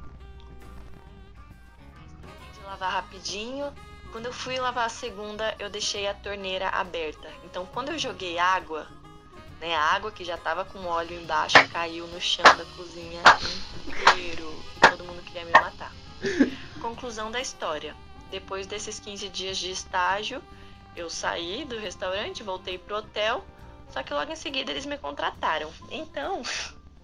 lavar 2.64 2.92
rapidinho. 2.92 3.74
Quando 4.12 4.28
eu 4.28 4.34
fui 4.34 4.60
lavar 4.60 4.86
a 4.86 4.90
segunda, 4.90 5.56
eu 5.60 5.70
deixei 5.70 6.08
a 6.08 6.14
torneira 6.14 6.70
aberta. 6.70 7.30
Então, 7.44 7.66
quando 7.66 7.90
eu 7.90 8.00
joguei 8.00 8.40
água, 8.40 8.88
né, 9.60 9.76
a 9.76 9.82
água 9.82 10.12
que 10.12 10.24
já 10.24 10.38
tava 10.38 10.64
com 10.66 10.86
óleo 10.86 11.20
embaixo 11.20 11.58
caiu 11.70 12.08
no 12.08 12.22
chão 12.22 12.44
da 12.44 12.66
cozinha 12.76 13.22
inteiro. 13.88 14.64
Todo 14.90 15.04
mundo 15.04 15.24
queria 15.24 15.46
me 15.46 15.52
matar. 15.52 15.92
Conclusão 16.82 17.32
da 17.32 17.42
história. 17.42 17.96
Depois 18.30 18.68
desses 18.68 19.00
15 19.00 19.30
dias 19.30 19.58
de 19.58 19.72
estágio, 19.72 20.42
eu 20.96 21.10
saí 21.10 21.66
do 21.66 21.78
restaurante, 21.78 22.44
voltei 22.44 22.78
pro 22.78 22.98
hotel, 22.98 23.44
só 23.90 24.04
que 24.04 24.14
logo 24.14 24.32
em 24.32 24.36
seguida 24.36 24.72
eles 24.72 24.86
me 24.86 24.98
contrataram. 24.98 25.72
Então, 25.90 26.42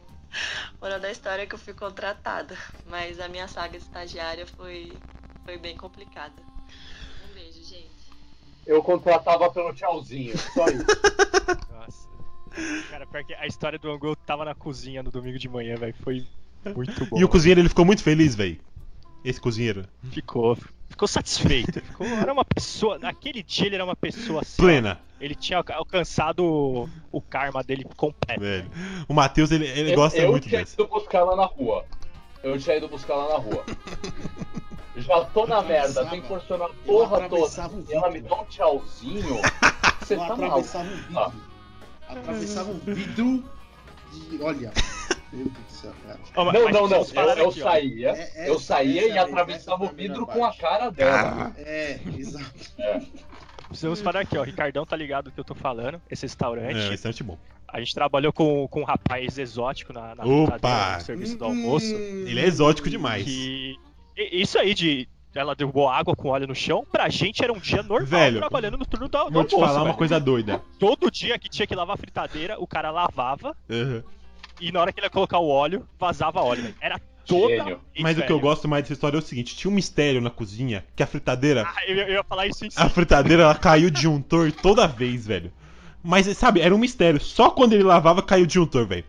moral 0.82 1.00
da 1.00 1.12
história 1.12 1.44
é 1.44 1.46
que 1.46 1.56
eu 1.56 1.60
fui 1.60 1.74
contratada, 1.74 2.58
mas 2.86 3.20
a 3.20 3.28
minha 3.28 3.48
saga 3.48 3.78
estagiária 3.78 4.46
foi 4.46 5.02
foi 5.46 5.58
bem 5.58 5.76
complicada. 5.76 6.34
Um 7.24 7.34
beijo, 7.34 7.64
gente. 7.64 7.92
Eu 8.66 8.82
contratava 8.82 9.52
pelo 9.52 9.74
tchauzinho, 9.74 10.38
só 10.38 10.68
isso. 10.68 10.86
Nossa. 11.70 12.12
Cara, 12.90 13.06
pior 13.08 13.24
que 13.24 13.34
a 13.34 13.48
história 13.48 13.80
do 13.80 13.92
Angu 13.92 14.08
eu 14.08 14.16
tava 14.16 14.46
na 14.46 14.54
cozinha 14.56 15.02
no 15.04 15.10
domingo 15.12 15.40
de 15.40 15.50
manhã, 15.50 15.76
velho. 15.76 15.96
Foi 16.04 16.26
muito 16.76 17.06
bom. 17.08 17.20
E 17.20 17.24
o 17.24 17.28
cozinheiro 17.30 17.62
ele 17.62 17.70
ficou 17.70 17.86
muito 17.86 18.04
feliz, 18.04 18.36
velho. 18.36 18.60
Esse 19.26 19.40
cozinheiro. 19.40 19.86
Ficou. 20.12 20.58
Ficou 20.90 21.08
satisfeito. 21.08 21.82
Ficou, 21.82 22.06
era 22.06 22.32
uma 22.32 22.46
pessoa. 22.46 23.00
Naquele 23.00 23.42
dia 23.42 23.66
ele 23.68 23.76
era 23.76 23.84
uma 23.84 23.96
pessoa 23.96 24.42
assim. 24.42 24.62
Plena. 24.62 25.00
Ele 25.20 25.34
tinha 25.34 25.58
alca- 25.58 25.76
alcançado 25.76 26.44
o, 26.46 26.90
o 27.12 27.22
karma 27.22 27.64
dele 27.64 27.86
completo. 27.96 28.42
Velho. 28.42 28.70
O 29.08 29.14
Matheus, 29.14 29.50
ele, 29.52 29.66
ele 29.66 29.92
Eu- 29.92 29.96
gosta 29.96 30.20
eu 30.20 30.32
muito 30.32 30.48
tinha 30.48 30.60
dessa. 30.60 30.74
ido 30.80 30.88
buscar 30.88 31.24
lá 31.24 31.36
na 31.36 31.46
rua. 31.46 31.86
Eu 32.44 32.60
tinha 32.60 32.76
ido 32.76 32.88
buscar 32.90 33.16
lá 33.16 33.30
na 33.30 33.38
rua. 33.38 33.64
Já 34.98 35.26
tô 35.26 35.48
na 35.48 35.62
merda, 35.64 36.06
tem 36.06 36.22
que 36.22 36.28
porcionar 36.28 36.70
a 36.70 36.74
porra 36.86 37.28
toda. 37.28 37.72
E 37.90 37.94
ela 37.94 38.12
me 38.12 38.22
dá 38.22 38.36
um 38.36 38.46
tchauzinho. 38.46 39.40
Você 40.02 40.16
Eu 40.16 40.20
tá 40.20 40.36
maluco? 40.36 40.68
Atravessava 42.08 42.72
um 42.72 42.80
vidro. 42.80 42.90
Atravessava 42.90 42.92
um 42.92 42.94
vidro 42.94 43.44
e. 44.14 44.42
Olha. 44.42 44.72
Meu 45.32 45.46
Deus 45.46 45.66
do 45.66 45.72
céu, 45.72 45.94
cara. 46.06 46.20
Não, 46.36 46.70
não, 46.70 46.88
não. 46.88 46.98
Eu, 46.98 47.38
eu 47.38 47.50
aqui, 47.50 47.60
saía, 47.60 48.10
É- 48.10 48.32
é- 48.36 48.50
eu 48.50 48.60
saía 48.60 49.08
e 49.08 49.12
é 49.12 49.18
atravessava 49.18 49.84
o 49.84 49.88
é 49.88 49.94
vidro 49.94 50.28
com 50.28 50.46
a 50.46 50.54
cara 50.56 50.92
dela. 50.92 51.52
É, 51.58 52.00
exato. 52.16 52.54
Precisamos 53.68 54.02
parar 54.02 54.20
aqui, 54.20 54.38
ó. 54.38 54.44
Ricardão 54.44 54.86
tá 54.86 54.96
ligado 54.96 55.26
do 55.26 55.32
que 55.32 55.40
eu 55.40 55.44
tô 55.44 55.56
falando. 55.56 56.00
Esse 56.10 56.24
restaurante. 56.24 56.78
É, 56.78 56.90
restaurante 56.90 57.24
bom. 57.24 57.40
A 57.68 57.80
gente 57.80 57.96
trabalhou 57.96 58.32
com, 58.32 58.68
com 58.68 58.82
um 58.82 58.84
rapaz 58.84 59.40
exótico 59.40 59.92
na, 59.92 60.14
na 60.14 60.24
Opa! 60.24 60.52
fritadeira, 60.52 60.96
no 60.98 61.02
serviço 61.02 61.38
do 61.40 61.46
almoço. 61.46 61.96
Ele 61.96 62.40
é 62.40 62.46
exótico 62.46 62.88
demais. 62.88 63.24
Que... 63.24 63.76
e- 64.16 64.42
Isso 64.42 64.60
aí 64.60 64.76
de. 64.76 65.10
Ela 65.35 65.55
derrubou 65.55 65.89
água 65.89 66.15
com 66.15 66.30
óleo 66.30 66.47
no 66.47 66.53
chão, 66.55 66.85
pra 66.91 67.10
gente 67.10 67.43
era 67.43 67.51
um 67.51 67.57
dia 67.60 67.81
normal 67.81 68.05
Velho, 68.07 68.38
trabalhando 68.39 68.77
no 68.77 68.85
turno 68.85 69.07
do, 69.07 69.18
do 69.26 69.31
Vou 69.31 69.43
te 69.43 69.55
almoço, 69.55 69.60
falar 69.72 69.80
uma 69.80 69.85
velho. 69.85 69.97
coisa 69.97 70.19
doida. 70.19 70.61
Todo 70.77 71.10
dia 71.10 71.39
que 71.39 71.49
tinha 71.49 71.65
que 71.65 71.76
lavar 71.76 71.95
a 71.95 71.97
fritadeira, 71.97 72.60
o 72.60 72.68
cara 72.68 72.91
lavava 72.91 73.55
Uhum. 73.69 74.03
e 74.61 74.72
na 74.72 74.80
hora 74.81 74.93
que 74.93 74.99
ele 74.99 75.07
ia 75.07 75.10
colocar 75.11 75.39
o 75.39 75.47
óleo, 75.47 75.88
vazava 75.99 76.41
óleo, 76.41 76.61
velho. 76.64 76.76
Era 76.80 76.99
toda 77.26 77.64
vez, 77.64 77.77
Mas 77.99 78.18
o 78.18 78.22
que 78.22 78.31
eu 78.31 78.35
velho. 78.38 78.39
gosto 78.41 78.68
mais 78.68 78.84
dessa 78.84 78.93
história 78.93 79.18
é 79.18 79.19
o 79.19 79.23
seguinte: 79.23 79.55
tinha 79.55 79.72
um 79.72 79.73
mistério 79.73 80.22
na 80.22 80.30
cozinha 80.30 80.85
que 80.95 81.01
a 81.01 81.07
fritadeira. 81.07 81.64
Ah, 81.68 81.85
eu, 81.88 81.95
eu 81.97 82.14
ia 82.15 82.23
falar 82.23 82.45
isso 82.45 82.64
em 82.65 82.69
si. 82.69 82.80
A 82.80 82.88
fritadeira 82.88 83.43
ela 83.43 83.55
caiu 83.55 83.89
de 83.89 83.95
disjuntor 83.95 84.51
toda 84.51 84.85
vez, 84.88 85.26
velho. 85.26 85.51
Mas, 86.05 86.27
sabe, 86.38 86.60
era 86.60 86.76
um 86.76 86.77
mistério. 86.77 87.18
Só 87.19 87.49
quando 87.49 87.72
ele 87.73 87.84
lavava 87.84 88.22
caiu 88.22 88.43
o 88.43 88.47
disjuntor, 88.47 88.85
velho. 88.85 89.05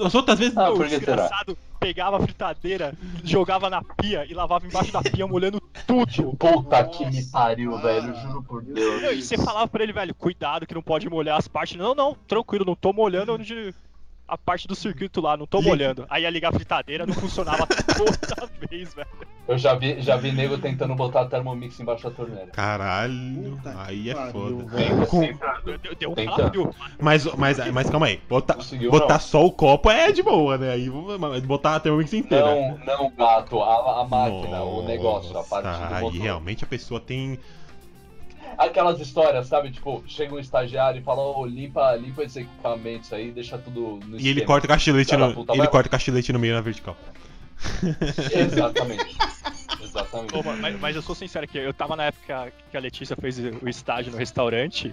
As 0.00 0.14
outras 0.14 0.38
vezes. 0.38 0.56
o 0.56 0.84
desgraçado 0.84 1.56
pegava 1.80 2.16
a 2.16 2.20
fritadeira, 2.20 2.92
jogava 3.24 3.70
na 3.70 3.82
pia 3.82 4.26
e 4.28 4.34
lavava 4.34 4.66
embaixo 4.66 4.92
da 4.92 5.02
pia, 5.02 5.26
molhando 5.26 5.60
tudo. 5.86 6.36
Puta 6.36 6.84
que 6.84 7.06
me 7.06 7.24
pariu, 7.26 7.78
velho, 7.78 8.14
juro 8.16 8.42
por 8.42 8.62
Deus. 8.62 9.18
E 9.18 9.22
você 9.22 9.36
falava 9.38 9.66
pra 9.68 9.82
ele, 9.82 9.92
velho, 9.92 10.14
cuidado 10.14 10.66
que 10.66 10.74
não 10.74 10.82
pode 10.82 11.08
molhar 11.08 11.38
as 11.38 11.48
partes. 11.48 11.76
Não, 11.76 11.94
não, 11.94 12.14
tranquilo, 12.26 12.64
não 12.64 12.74
tô 12.74 12.92
molhando 12.92 13.34
onde 13.34 13.74
a 14.28 14.36
parte 14.36 14.68
do 14.68 14.74
circuito 14.74 15.20
lá, 15.22 15.36
não 15.36 15.46
tô 15.46 15.62
molhando. 15.62 16.04
Aí 16.10 16.22
ia 16.24 16.30
ligar 16.30 16.50
a 16.50 16.52
fritadeira, 16.52 17.06
não 17.06 17.14
funcionava 17.14 17.66
toda 17.96 18.50
vez, 18.70 18.92
velho. 18.94 19.08
Eu 19.48 19.56
já 19.56 19.74
vi, 19.74 19.98
já 20.02 20.14
vi 20.16 20.30
nego 20.30 20.58
tentando 20.58 20.94
botar 20.94 21.24
Thermomix 21.24 21.80
embaixo 21.80 22.04
da 22.04 22.10
torneira. 22.14 22.48
Caralho, 22.48 23.58
aí 23.86 24.10
é 24.10 24.14
foda. 24.30 24.64
velho. 24.66 25.06
Com- 25.06 25.20
Deu, 25.82 25.94
deu 25.94 26.10
um. 26.10 26.70
Mas, 27.00 27.24
mas, 27.34 27.72
mas 27.72 27.88
calma 27.88 28.06
aí. 28.06 28.20
Botar, 28.28 28.58
botar 28.90 29.18
só 29.18 29.44
o 29.46 29.50
copo 29.50 29.90
é 29.90 30.12
de 30.12 30.22
boa, 30.22 30.58
né? 30.58 30.72
Aí 30.72 30.90
botar 31.46 31.76
a 31.76 31.80
Thermomix 31.80 32.12
inteira. 32.12 32.44
Não, 32.44 32.78
não, 32.84 33.10
gato, 33.16 33.62
a, 33.62 34.02
a 34.02 34.04
máquina, 34.06 34.62
o 34.62 34.82
negócio, 34.86 35.36
a 35.38 35.42
parte 35.42 35.64
do 35.88 35.94
Aí 35.94 36.02
motor. 36.02 36.20
realmente 36.20 36.64
a 36.64 36.66
pessoa 36.66 37.00
tem. 37.00 37.38
Aquelas 38.58 38.98
histórias, 38.98 39.46
sabe? 39.46 39.70
Tipo, 39.70 40.02
chega 40.06 40.34
um 40.34 40.38
estagiário 40.38 41.00
e 41.00 41.04
fala, 41.04 41.22
ô, 41.22 41.46
limpa, 41.46 41.94
limpa 41.94 42.24
esses 42.24 42.38
equipamentos 42.38 43.12
aí, 43.12 43.30
deixa 43.30 43.56
tudo 43.56 44.00
no 44.04 44.18
E 44.18 44.28
ele 44.28 44.44
corta 44.44 44.66
o 44.66 44.68
castilete 44.68 45.16
no. 45.16 45.32
puta, 45.32 45.52
Ele 45.52 45.58
vai 45.58 45.68
corta 45.68 45.86
o 45.86 45.90
castilete 45.90 46.32
no 46.32 46.40
meio 46.40 46.54
na 46.54 46.60
vertical. 46.60 46.96
Exatamente. 48.34 49.16
Exatamente. 49.80 50.60
Mas, 50.60 50.80
mas 50.80 50.96
eu 50.96 51.02
sou 51.02 51.14
sincero 51.14 51.44
aqui, 51.44 51.58
eu 51.58 51.72
tava 51.72 51.94
na 51.94 52.06
época 52.06 52.52
que 52.70 52.76
a 52.76 52.80
Letícia 52.80 53.16
fez 53.16 53.38
o 53.38 53.68
estágio 53.68 54.10
no 54.10 54.18
restaurante. 54.18 54.92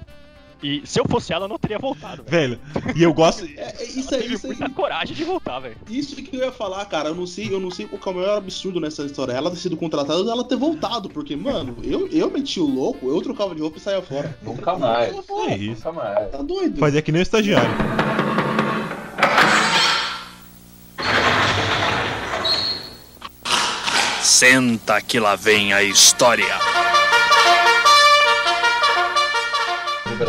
E 0.63 0.81
se 0.85 0.99
eu 0.99 1.05
fosse 1.07 1.31
ela, 1.33 1.45
eu 1.45 1.49
não 1.49 1.57
teria 1.59 1.77
voltado. 1.77 2.23
Velho, 2.27 2.59
e 2.95 3.03
eu 3.03 3.13
gosto. 3.13 3.45
É, 3.57 3.83
isso 3.83 4.13
Ela 4.13 4.17
aí, 4.17 4.21
teve 4.23 4.33
isso 4.35 4.47
aí. 4.47 4.55
muita 4.55 4.69
coragem 4.73 5.15
de 5.15 5.23
voltar, 5.23 5.59
velho. 5.59 5.75
Isso 5.89 6.15
que 6.15 6.35
eu 6.35 6.41
ia 6.45 6.51
falar, 6.51 6.83
cara. 6.85 7.09
Eu 7.09 7.15
não 7.15 7.27
sei, 7.27 7.53
eu 7.53 7.59
não 7.59 7.69
sei 7.69 7.85
qual 7.87 8.01
que 8.01 8.09
é 8.09 8.11
o 8.11 8.15
maior 8.15 8.37
absurdo 8.37 8.79
nessa 8.79 9.03
história. 9.03 9.33
Ela 9.33 9.51
ter 9.51 9.57
sido 9.57 9.77
contratada 9.77 10.19
e 10.21 10.29
ela 10.29 10.43
ter 10.43 10.55
voltado. 10.55 11.09
Porque, 11.09 11.35
mano, 11.35 11.77
eu, 11.83 12.07
eu 12.07 12.31
meti 12.31 12.59
o 12.59 12.65
louco, 12.65 13.07
eu 13.09 13.21
trocava 13.21 13.53
de 13.53 13.61
roupa 13.61 13.77
e 13.77 13.81
saía 13.81 14.01
fora. 14.01 14.37
Nunca 14.41 14.77
mais. 14.77 15.13
É 15.49 15.57
isso. 15.57 15.85
Nunca 15.85 15.91
mais. 15.91 16.31
Tá 16.31 16.41
doido? 16.41 16.79
Fazia 16.79 17.01
que 17.01 17.11
nem 17.11 17.21
o 17.21 17.23
estagiário. 17.23 17.69
Senta 24.21 24.99
que 25.01 25.19
lá 25.19 25.35
vem 25.35 25.73
a 25.73 25.83
história. 25.83 26.57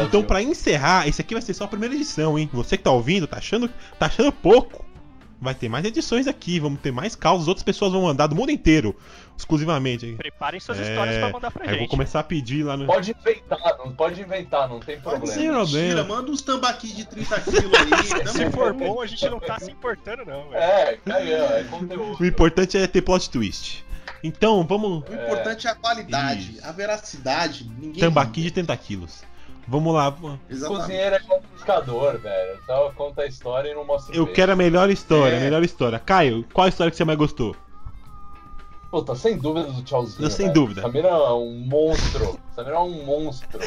Então, 0.05 0.23
pra 0.23 0.43
encerrar, 0.43 1.07
esse 1.09 1.21
aqui 1.21 1.35
vai 1.35 1.43
ser 1.43 1.55
só 1.55 1.65
a 1.65 1.69
primeira 1.69 1.95
edição, 1.95 2.39
hein? 2.39 2.49
Você 2.53 2.77
que 2.77 2.83
tá 2.85 2.91
ouvindo, 2.91 3.27
tá 3.27 3.37
achando, 3.39 3.69
tá 3.99 4.07
achando 4.07 4.33
pouco? 4.33 4.85
Vai 5.39 5.55
ter 5.55 5.69
mais 5.69 5.85
edições 5.85 6.27
aqui, 6.27 6.59
vamos 6.59 6.81
ter 6.81 6.91
mais 6.91 7.15
causas, 7.15 7.47
outras 7.47 7.63
pessoas 7.63 7.93
vão 7.93 8.03
mandar 8.03 8.27
do 8.27 8.35
mundo 8.35 8.51
inteiro, 8.51 8.97
exclusivamente. 9.37 10.07
hein? 10.07 10.17
Preparem 10.17 10.59
suas 10.59 10.81
É, 10.81 10.89
histórias 10.91 11.19
pra 11.19 11.31
mandar 11.31 11.51
pra 11.51 11.63
aí 11.65 11.69
eu 11.69 11.73
vou 11.75 11.81
gente. 11.81 11.91
começar 11.91 12.21
a 12.21 12.23
pedir 12.23 12.63
lá 12.63 12.75
no. 12.75 12.87
Pode 12.87 13.11
inventar, 13.11 13.77
não 13.79 13.93
pode 13.93 14.19
inventar, 14.23 14.67
não 14.67 14.81
tem 14.81 14.99
problema. 14.99 15.27
Sem 15.27 15.51
problema. 15.53 15.89
Tira, 15.91 16.05
manda 16.05 16.31
uns 16.31 16.41
tambaqui 16.41 16.89
de 16.91 17.05
30 17.05 17.41
quilos 17.43 17.73
aí. 17.75 18.27
Se 18.33 18.51
for 18.51 18.73
bom, 18.73 19.03
a 19.03 19.07
gente 19.07 19.29
não 19.29 19.39
tá 19.39 19.59
se 19.61 19.71
importando, 19.71 20.25
não, 20.25 20.49
velho. 20.49 20.57
É, 20.57 20.97
caião, 21.05 21.47
é 21.55 21.65
conteúdo. 21.65 22.17
O 22.19 22.25
importante 22.25 22.79
é 22.79 22.87
ter 22.87 23.03
plot 23.03 23.29
twist. 23.29 23.85
Então, 24.25 24.65
vamos. 24.67 25.05
O 25.07 25.13
importante 25.15 25.67
é 25.67 25.71
a 25.71 25.75
qualidade, 25.75 26.59
a 26.63 26.73
veracidade. 26.73 27.71
Ninguém. 27.79 28.01
Tambaqui 28.01 28.41
de 28.41 28.51
30 28.51 28.75
quilos. 28.79 29.23
Vamos 29.69 29.93
lá. 29.95 30.15
Exatamente. 30.49 30.81
Cozinheiro 30.83 31.17
é 31.17 31.19
complicador, 31.21 32.19
velho. 32.19 32.59
Só 32.67 32.93
conta 32.97 33.23
a 33.23 33.27
história 33.27 33.71
e 33.71 33.75
não 33.75 33.85
mostra 33.85 34.13
o 34.15 34.17
Eu 34.17 34.25
peixe. 34.27 34.37
quero 34.37 34.53
a 34.53 34.57
melhor 34.57 34.89
história, 34.91 35.37
a 35.37 35.41
É. 35.41 35.45
melhor 35.45 35.63
história. 35.65 35.99
Caio, 35.99 36.45
qual 36.53 36.67
a 36.67 36.69
história 36.69 36.91
que 36.91 36.97
você 36.97 37.05
mais 37.05 37.19
gostou? 37.19 37.57
Puta, 38.91 39.17
sem 39.17 39.37
dúvida 39.37 39.67
do 39.73 39.83
tchauzinho. 39.83 40.31
Sem 40.31 40.47
velho. 40.47 40.55
dúvida. 40.55 40.83
Samira 40.83 41.09
é 41.09 41.33
um 41.33 41.65
monstro. 41.67 42.39
Samira 42.55 42.77
é 42.77 42.79
um 42.79 43.05
monstro. 43.05 43.59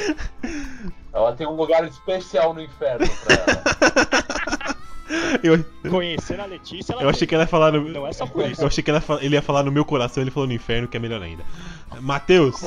Ela 1.11 1.33
tem 1.33 1.45
um 1.45 1.55
lugar 1.55 1.85
especial 1.85 2.53
no 2.53 2.61
inferno 2.61 3.05
pra 3.25 3.35
ela. 3.35 3.63
Eu, 5.41 5.63
Conhecer 5.89 6.39
a 6.39 6.45
Letícia, 6.45 6.93
ela 6.93 7.03
eu 7.03 7.09
achei 7.09 7.25
que 7.25 7.33
ela 7.33 7.43
ia 7.43 7.47
falar 7.47 7.71
no. 7.71 7.89
Não 7.89 8.05
é 8.05 8.13
só 8.13 8.27
por 8.27 8.47
isso. 8.47 8.61
Eu 8.61 8.67
achei 8.67 8.83
que 8.83 8.91
ela 8.91 9.03
ele 9.21 9.35
ia 9.35 9.41
falar 9.41 9.63
no 9.63 9.71
meu 9.71 9.83
coração, 9.83 10.21
ele 10.21 10.31
falou 10.31 10.47
no 10.47 10.53
inferno, 10.53 10.87
que 10.87 10.97
é 10.97 10.99
melhor 10.99 11.21
ainda. 11.21 11.43
Matheus, 11.99 12.61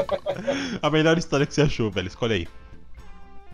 a 0.82 0.90
melhor 0.90 1.16
história 1.16 1.46
que 1.46 1.54
você 1.54 1.62
achou, 1.62 1.90
velho, 1.90 2.08
escolhe 2.08 2.34
aí. 2.34 2.48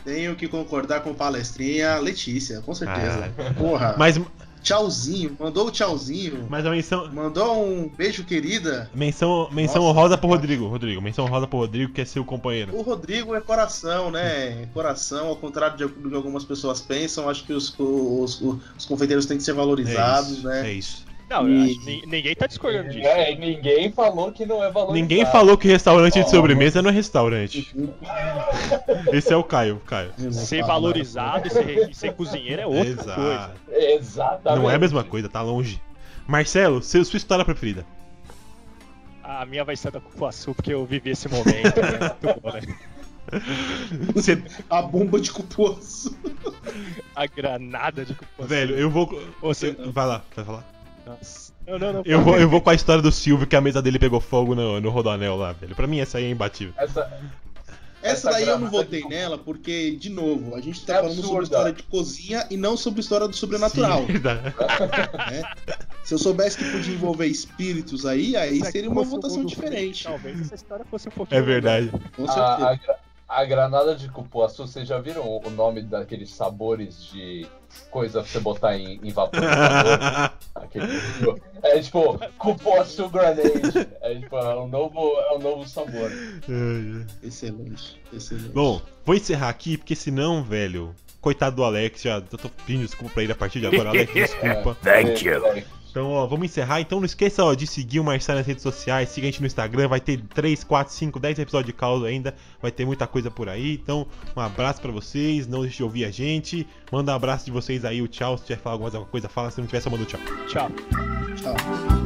Tenho 0.04 0.34
que 0.34 0.48
concordar 0.48 1.00
com 1.00 1.14
palestrinha 1.14 1.98
Letícia, 1.98 2.60
com 2.62 2.74
certeza. 2.74 3.32
Ah. 3.38 3.54
Porra. 3.54 3.94
Mas, 3.98 4.18
Tchauzinho, 4.62 5.36
mandou 5.38 5.66
o 5.68 5.70
tchauzinho. 5.70 6.46
mas 6.48 6.64
a 6.66 6.70
menção, 6.70 7.10
Mandou 7.12 7.64
um 7.64 7.88
beijo, 7.88 8.24
querida. 8.24 8.90
menção, 8.94 9.48
menção 9.52 9.82
Nossa, 9.82 9.88
honrosa 9.98 10.18
pro 10.18 10.28
Rodrigo. 10.28 10.66
Rodrigo, 10.66 11.00
menção 11.00 11.24
honrosa 11.24 11.46
pro 11.46 11.58
Rodrigo, 11.58 11.92
que 11.92 12.00
é 12.00 12.04
seu 12.04 12.24
companheiro. 12.24 12.76
O 12.76 12.82
Rodrigo 12.82 13.34
é 13.34 13.40
coração, 13.40 14.10
né? 14.10 14.66
Coração, 14.74 15.28
ao 15.28 15.36
contrário 15.36 15.76
de, 15.76 15.86
do 15.86 16.08
que 16.10 16.14
algumas 16.16 16.44
pessoas 16.44 16.80
pensam, 16.80 17.28
acho 17.28 17.44
que 17.44 17.52
os, 17.52 17.74
os, 17.78 18.40
os 18.40 18.84
confeiteiros 18.86 19.26
têm 19.26 19.36
que 19.36 19.42
ser 19.42 19.52
valorizados, 19.54 20.30
é 20.30 20.32
isso, 20.38 20.46
né? 20.46 20.68
É 20.68 20.72
isso. 20.72 21.07
Não, 21.28 21.46
E- 21.48 21.64
acho 21.72 21.80
que 21.80 21.84
ni- 21.86 22.02
ninguém 22.06 22.34
tá 22.34 22.46
discordando 22.46 22.88
disso. 22.88 23.06
É, 23.06 23.34
ninguém 23.36 23.92
falou 23.92 24.32
que 24.32 24.46
não 24.46 24.64
é 24.64 24.70
valorizado. 24.70 24.94
Ninguém 24.94 25.26
falou 25.26 25.58
que 25.58 25.68
restaurante 25.68 26.22
de 26.22 26.30
sobremesa 26.30 26.80
não 26.80 26.88
é 26.88 26.92
restaurante. 26.92 27.70
Esse 29.12 29.32
é 29.32 29.36
o 29.36 29.44
Caio, 29.44 29.80
Caio. 29.86 30.10
Ser 30.32 30.64
valorizado 30.64 31.46
e 31.46 31.50
ser, 31.50 31.90
e 31.90 31.94
ser 31.94 32.14
cozinheiro 32.14 32.62
é 32.62 32.66
outra 32.66 32.88
Exato. 32.88 33.20
coisa. 33.20 33.54
Exatamente. 33.94 34.62
Não 34.62 34.70
é 34.70 34.74
a 34.74 34.78
mesma 34.78 35.04
coisa, 35.04 35.28
tá 35.28 35.42
longe. 35.42 35.80
Marcelo, 36.26 36.82
seu, 36.82 37.04
sua 37.04 37.16
história 37.18 37.44
preferida. 37.44 37.84
A 39.22 39.44
minha 39.44 39.64
vai 39.64 39.76
ser 39.76 39.90
da 39.90 40.00
Cupuaçu, 40.00 40.54
porque 40.54 40.72
eu 40.72 40.86
vivi 40.86 41.10
esse 41.10 41.28
momento. 41.28 41.52
né? 41.80 42.16
Muito 42.22 42.40
bom, 42.40 42.52
né? 42.52 42.60
Você- 44.14 44.42
A 44.70 44.80
bomba 44.80 45.20
de 45.20 45.30
cupuaçu. 45.30 46.16
A 47.14 47.26
granada 47.26 48.02
de 48.02 48.14
Cupuaçu. 48.14 48.48
Velho, 48.48 48.74
eu 48.78 48.88
vou. 48.88 49.06
Você- 49.42 49.72
Vai 49.72 50.06
lá, 50.06 50.22
vai 50.34 50.44
falar. 50.46 50.77
Nossa. 51.08 51.52
Não, 51.66 51.78
não, 51.78 51.92
não. 51.94 52.02
Eu 52.04 52.22
vou, 52.22 52.38
eu 52.38 52.48
vou 52.48 52.60
com 52.60 52.70
a 52.70 52.74
história 52.74 53.02
do 53.02 53.12
Silvio, 53.12 53.46
que 53.46 53.56
a 53.56 53.60
mesa 53.60 53.82
dele 53.82 53.98
pegou 53.98 54.20
fogo 54.20 54.54
no, 54.54 54.80
no 54.80 54.90
Rodoanel 54.90 55.36
lá, 55.36 55.52
velho. 55.52 55.74
Pra 55.74 55.86
mim 55.86 56.00
essa 56.00 56.18
aí 56.18 56.24
é 56.24 56.30
imbatível. 56.30 56.72
Essa, 56.78 57.00
Essa 58.00 58.28
Essa 58.28 58.30
daí 58.30 58.42
eu 58.44 58.58
não 58.58 58.68
granada 58.68 58.76
votei 58.84 59.02
de- 59.02 59.08
nela, 59.08 59.36
porque, 59.36 59.90
de 59.92 60.08
novo, 60.08 60.54
a 60.54 60.60
gente 60.60 60.84
tá 60.86 60.94
É 60.94 61.02
falando 61.02 61.20
sobre 61.22 61.42
história 61.44 61.72
de 61.72 61.82
cozinha 61.82 62.46
e 62.50 62.56
não 62.56 62.76
sobre 62.76 63.00
história 63.00 63.26
do 63.28 63.36
sobrenatural. 63.36 64.06
Sim, 64.06 64.12
né? 64.22 65.42
Se 66.04 66.14
eu 66.14 66.18
soubesse 66.18 66.56
que 66.58 66.70
podia 66.70 66.94
envolver 66.94 67.26
espíritos 67.26 68.06
aí, 68.06 68.34
aí 68.36 68.64
Se 68.64 68.72
seria 68.72 68.88
uma 68.90 69.02
um 69.02 69.04
votação 69.04 69.44
diferente. 69.44 70.04
Talvez 70.04 70.40
essa 70.40 70.54
história 70.54 70.84
fosse 70.90 71.08
um 71.08 71.12
pouquinho. 71.12 71.38
É 71.38 71.42
verdade. 71.42 71.90
Com 72.16 72.24
a, 72.24 72.28
certeza. 72.32 72.68
a, 72.68 72.74
gra- 72.76 72.98
a 73.28 73.44
granada 73.44 73.94
de 73.94 74.08
cupuaçu, 74.08 74.66
vocês 74.66 74.88
já 74.88 74.98
viram 74.98 75.22
o 75.44 75.50
nome 75.50 75.82
daqueles 75.82 76.30
sabores 76.30 77.04
de 77.12 77.46
coisa 77.90 78.22
pra 78.22 78.30
você 78.30 78.40
botar 78.40 78.76
em, 78.78 78.98
em 79.02 79.10
vaporizador? 79.12 80.32
Aquele- 80.54 80.86
é 81.62 81.78
tipo 81.80 82.18
cupuaçu 82.38 83.08
grenade. 83.10 83.88
É 84.00 84.14
tipo, 84.14 84.36
é 84.36 84.56
um 84.58 84.68
novo, 84.68 84.98
é 85.20 85.34
um 85.36 85.38
novo 85.40 85.68
sabor. 85.68 86.10
Excelente, 87.22 88.00
excelente. 88.12 88.48
Bom, 88.48 88.80
vou 89.04 89.14
encerrar 89.14 89.48
aqui, 89.50 89.76
porque 89.76 89.94
senão, 89.94 90.42
velho. 90.42 90.94
Coitado 91.20 91.56
do 91.56 91.64
Alex, 91.64 92.02
já 92.02 92.20
tô 92.20 92.48
pedindo 92.64 92.86
desculpa 92.86 93.12
pra 93.12 93.22
ele 93.24 93.32
a 93.32 93.36
partir 93.36 93.58
de 93.60 93.66
agora. 93.66 93.88
Alex, 93.90 94.10
desculpa. 94.14 94.76
Thank 94.82 95.24
you. 95.26 95.42
Então, 95.90 96.10
ó, 96.10 96.26
vamos 96.26 96.46
encerrar. 96.46 96.80
Então 96.80 96.98
não 96.98 97.06
esqueça 97.06 97.44
ó, 97.44 97.54
de 97.54 97.66
seguir 97.66 98.00
o 98.00 98.04
Marcelo 98.04 98.38
nas 98.38 98.46
redes 98.46 98.62
sociais, 98.62 99.08
siga 99.08 99.26
a 99.26 99.30
gente 99.30 99.40
no 99.40 99.46
Instagram, 99.46 99.88
vai 99.88 100.00
ter 100.00 100.20
3, 100.34 100.64
4, 100.64 100.92
5, 100.92 101.18
10 101.18 101.38
episódios 101.38 101.66
de 101.66 101.72
caos 101.72 102.04
ainda, 102.04 102.34
vai 102.60 102.70
ter 102.70 102.84
muita 102.84 103.06
coisa 103.06 103.30
por 103.30 103.48
aí. 103.48 103.74
Então, 103.74 104.06
um 104.36 104.40
abraço 104.40 104.80
pra 104.80 104.92
vocês, 104.92 105.46
não 105.46 105.62
deixe 105.62 105.78
de 105.78 105.82
ouvir 105.82 106.04
a 106.04 106.10
gente. 106.10 106.66
Manda 106.92 107.12
um 107.12 107.14
abraço 107.14 107.44
de 107.44 107.50
vocês 107.50 107.84
aí, 107.84 108.02
o 108.02 108.08
tchau. 108.08 108.36
Se 108.38 108.44
tiver 108.44 108.60
falar 108.60 108.74
alguma 108.74 109.06
coisa, 109.06 109.28
fala. 109.28 109.50
Se 109.50 109.60
não 109.60 109.66
tiver, 109.66 109.80
só 109.80 109.90
manda 109.90 110.02
o 110.02 110.06
tchau. 110.06 110.20
Tchau. 110.46 110.70
Tchau. 111.36 111.97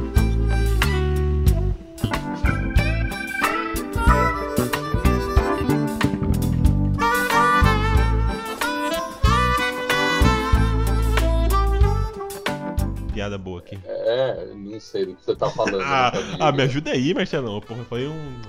Piada 13.33 13.37
boa 13.37 13.59
aqui. 13.59 13.79
É, 13.85 14.47
não 14.53 14.79
sei 14.79 15.05
do 15.05 15.15
que 15.15 15.25
você 15.25 15.35
tá 15.35 15.49
falando. 15.49 15.81
Ah, 15.81 16.11
ah, 16.39 16.51
me 16.51 16.63
ajuda 16.63 16.91
aí, 16.91 17.13
Marcelão. 17.13 17.59
Porra, 17.61 17.83
foi 17.85 18.07
um. 18.07 18.41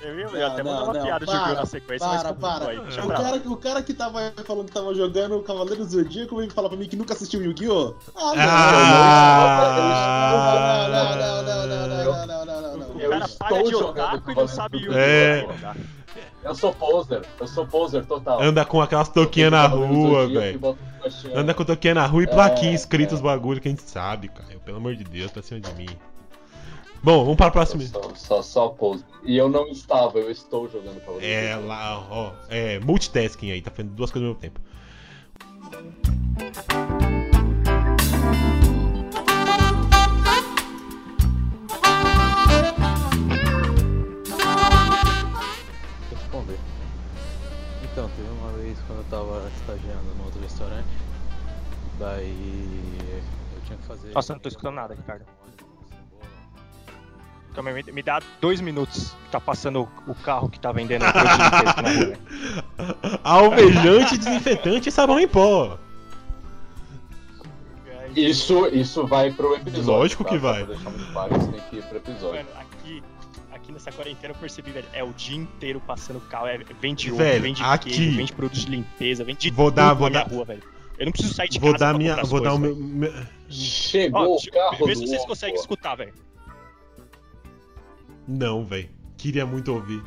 Eu 0.00 0.18
ia, 0.18 0.24
eu 0.26 0.36
ia 0.36 0.46
até 0.46 0.62
Não, 0.62 0.70
mandar 0.70 0.84
uma 0.84 0.92
não, 0.94 1.02
piada 1.02 1.26
de 1.26 1.32
para, 1.32 1.46
Gil 1.46 1.54
na 1.54 1.66
sequência, 1.66 2.06
mas 2.06 2.22
Para, 2.22 2.34
ficou 2.34 2.48
para. 2.50 2.70
aí. 2.70 2.78
Deixa 2.80 3.04
O 3.04 3.08
cara, 3.08 3.36
o 3.36 3.56
cara 3.56 3.82
que 3.82 3.94
tava 3.94 4.32
falando 4.44 4.66
que 4.66 4.72
tava 4.72 4.94
jogando 4.94 5.36
o 5.36 5.42
Cavaleiro 5.42 5.84
do 5.84 5.90
Zodíaco 5.90 6.36
veio 6.36 6.50
falar 6.50 6.68
pra 6.68 6.78
mim 6.78 6.88
que 6.88 6.96
nunca 6.96 7.14
assistiu 7.14 7.42
Yu-Gi-Oh! 7.42 7.94
Ah, 8.14 8.34
não. 8.34 8.42
Ah! 8.46 10.36
Não, 10.92 11.16
não, 11.16 11.42
não, 11.42 11.66
não, 11.66 11.86
não, 11.86 11.86
não, 11.88 12.26
não, 12.26 12.44
não, 12.46 12.62
não, 12.62 12.76
não. 12.78 12.96
O 12.96 13.10
cara 13.10 13.28
paga 13.38 13.62
de 13.62 13.74
otaku 13.74 14.30
e 14.30 14.34
não 14.34 14.48
sabe 14.48 14.78
Yu-Gi-Oh! 14.78 14.98
É. 14.98 15.40
jogar. 15.40 15.76
Eu 16.42 16.54
sou 16.54 16.72
poser, 16.72 17.22
eu 17.40 17.46
sou 17.46 17.66
poser 17.66 18.04
total. 18.06 18.40
Anda 18.40 18.64
com 18.64 18.80
aquelas 18.80 19.08
toquinhas 19.08 19.50
na 19.50 19.66
rua, 19.66 20.28
velho. 20.28 20.78
Anda 21.34 21.54
com 21.54 21.64
toquinha 21.64 21.94
na 21.94 22.06
rua 22.06 22.22
e 22.22 22.26
plaquinha 22.26 22.72
É, 22.72 22.74
escrito 22.74 23.14
os 23.14 23.20
bagulho 23.20 23.60
que 23.60 23.68
a 23.68 23.70
gente 23.70 23.82
sabe, 23.82 24.28
cara. 24.28 24.58
Pelo 24.64 24.78
amor 24.78 24.94
de 24.96 25.04
Deus, 25.04 25.30
pra 25.30 25.42
cima 25.42 25.60
de 25.60 25.72
mim. 25.74 25.88
Bom, 27.02 27.20
vamos 27.20 27.36
para 27.36 27.46
a 27.46 27.50
próxima. 27.50 27.82
Só, 27.84 28.14
só, 28.14 28.42
só 28.42 28.68
pose. 28.68 29.04
E 29.24 29.36
eu 29.36 29.48
não 29.48 29.68
estava, 29.68 30.18
eu 30.18 30.30
estou 30.30 30.68
jogando 30.68 31.00
Cavaleiro 31.00 31.20
do 31.20 31.48
É 31.48 31.56
lá, 31.56 32.04
ó. 32.10 32.32
É 32.48 32.80
multitasking 32.80 33.52
aí, 33.52 33.60
tá 33.60 33.70
fazendo 33.70 33.92
duas 33.92 34.10
coisas 34.10 34.28
ao 34.28 34.34
mesmo 34.34 34.40
tempo. 34.40 34.60
Então, 47.96 48.10
teve 48.10 48.28
uma 48.28 48.52
vez 48.52 48.78
quando 48.86 48.98
eu 48.98 49.04
tava 49.04 49.50
estagiando 49.56 50.14
no 50.18 50.24
outro 50.24 50.38
restaurante, 50.42 50.86
daí 51.98 52.68
eu 53.54 53.60
tinha 53.64 53.78
que 53.78 53.84
fazer. 53.84 54.12
Nossa, 54.12 54.34
não 54.34 54.38
tô 54.38 54.50
escutando 54.50 54.74
nada, 54.74 54.92
Ricardo. 54.92 55.24
Calma 57.54 57.70
aí, 57.70 57.82
me, 57.90 58.02
dá 58.02 58.20
dois 58.38 58.60
minutos. 58.60 59.16
Tá 59.30 59.40
passando 59.40 59.88
o, 60.06 60.14
carro 60.14 60.50
que 60.50 60.60
tá 60.60 60.72
vendendo. 60.72 61.06
Alvejante, 63.24 64.18
desinfetante 64.18 64.90
e 64.90 64.92
sabão 64.92 65.18
em 65.18 65.26
pó. 65.26 65.78
Isso, 68.14 68.66
isso 68.66 69.06
vai 69.06 69.32
pro 69.32 69.54
episódio. 69.54 69.90
Lógico 69.90 70.22
tá? 70.22 70.28
que 70.28 70.36
vai. 70.36 70.66
pra 70.66 70.74
deixar 70.74 70.90
muito 70.90 71.12
claro, 71.14 71.38
isso 71.38 71.50
tem 71.50 71.60
que 71.70 71.76
ir 71.76 71.82
pro 71.84 71.96
episódio. 71.96 72.44
Mano, 72.44 72.65
aqui, 73.66 73.72
nessa 73.72 73.92
quarentena 73.92 74.32
eu 74.32 74.38
percebi, 74.38 74.70
velho, 74.70 74.86
é 74.92 75.02
o 75.02 75.12
dia 75.12 75.36
inteiro 75.36 75.80
passando 75.80 76.20
carro, 76.20 76.46
é, 76.46 76.58
vende 76.80 77.08
ovo, 77.10 77.18
Velho, 77.18 77.42
vende 77.42 77.62
aqui- 77.62 77.90
queijo, 77.90 78.16
vende 78.16 78.32
produtos 78.32 78.64
de 78.64 78.70
limpeza, 78.70 79.24
vende 79.24 79.50
Vou 79.50 79.66
tudo 79.66 79.74
dar- 79.76 79.86
na 79.88 79.94
vou 79.94 80.08
minha 80.10 80.24
dar- 80.24 80.30
rua, 80.30 80.44
velho. 80.44 80.62
Eu 80.98 81.04
não 81.06 81.12
preciso 81.12 81.34
sair 81.34 81.48
de 81.48 81.58
Vou 81.58 81.72
casa 81.72 81.84
dar 81.92 81.98
minha, 81.98 82.16
vou 82.24 82.40
dar 82.40 82.54
o 82.54 82.58
coisas, 82.58 82.78
meu, 82.78 82.86
meu- 83.12 83.26
Chegou 83.50 84.34
Ó, 84.34 84.36
o 84.36 84.50
carro 84.50 84.86
Vê 84.86 84.94
se 84.96 85.06
vocês 85.06 85.24
conseguem 85.26 85.54
escutar, 85.56 85.94
velho. 85.96 86.14
Não, 88.26 88.64
velho. 88.64 88.88
Queria 89.16 89.44
muito 89.46 89.72
ouvir. 89.72 90.02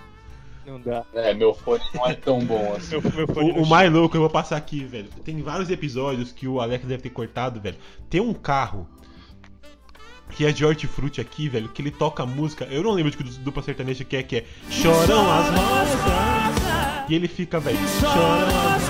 Não 0.66 0.80
dá. 0.80 1.04
É, 1.14 1.34
meu 1.34 1.54
fone 1.54 1.84
não 1.96 2.06
é 2.08 2.14
tão 2.16 2.40
bom 2.44 2.74
assim. 2.76 2.92
Meu, 3.00 3.02
meu 3.14 3.28
fone 3.28 3.52
O, 3.52 3.64
o 3.64 3.68
mais 3.68 3.92
louco 3.92 4.16
eu 4.18 4.22
vou 4.22 4.30
passar 4.30 4.58
aqui, 4.58 4.84
velho. 4.84 5.10
Tem 5.24 5.42
vários 5.42 5.70
episódios 5.70 6.32
que 6.32 6.48
o 6.48 6.60
Alex 6.60 6.86
deve 6.86 7.02
ter 7.04 7.10
cortado, 7.12 7.60
velho. 7.62 7.78
Tem 8.10 8.20
um 8.22 8.34
carro 8.34 8.88
que 10.30 10.46
é 10.46 10.52
de 10.52 10.66
hortifruti 10.66 11.20
aqui, 11.20 11.50
velho, 11.50 11.70
que 11.70 11.82
ele 11.82 11.92
toca 11.92 12.26
música. 12.26 12.66
Eu 12.66 12.84
não 12.84 12.92
lembro 12.92 13.12
de 13.12 13.18
que 13.18 13.24
dupla 13.24 13.62
sertaneja 13.64 14.04
que 14.04 14.16
é, 14.16 14.24
que 14.24 14.38
é 14.38 14.46
Choram 14.70 15.32
as 15.32 15.48
rosas. 15.50 17.10
E 17.10 17.16
ele 17.16 17.28
fica, 17.28 17.60
velho, 17.60 17.80
choram 18.00 18.76
as 18.76 18.90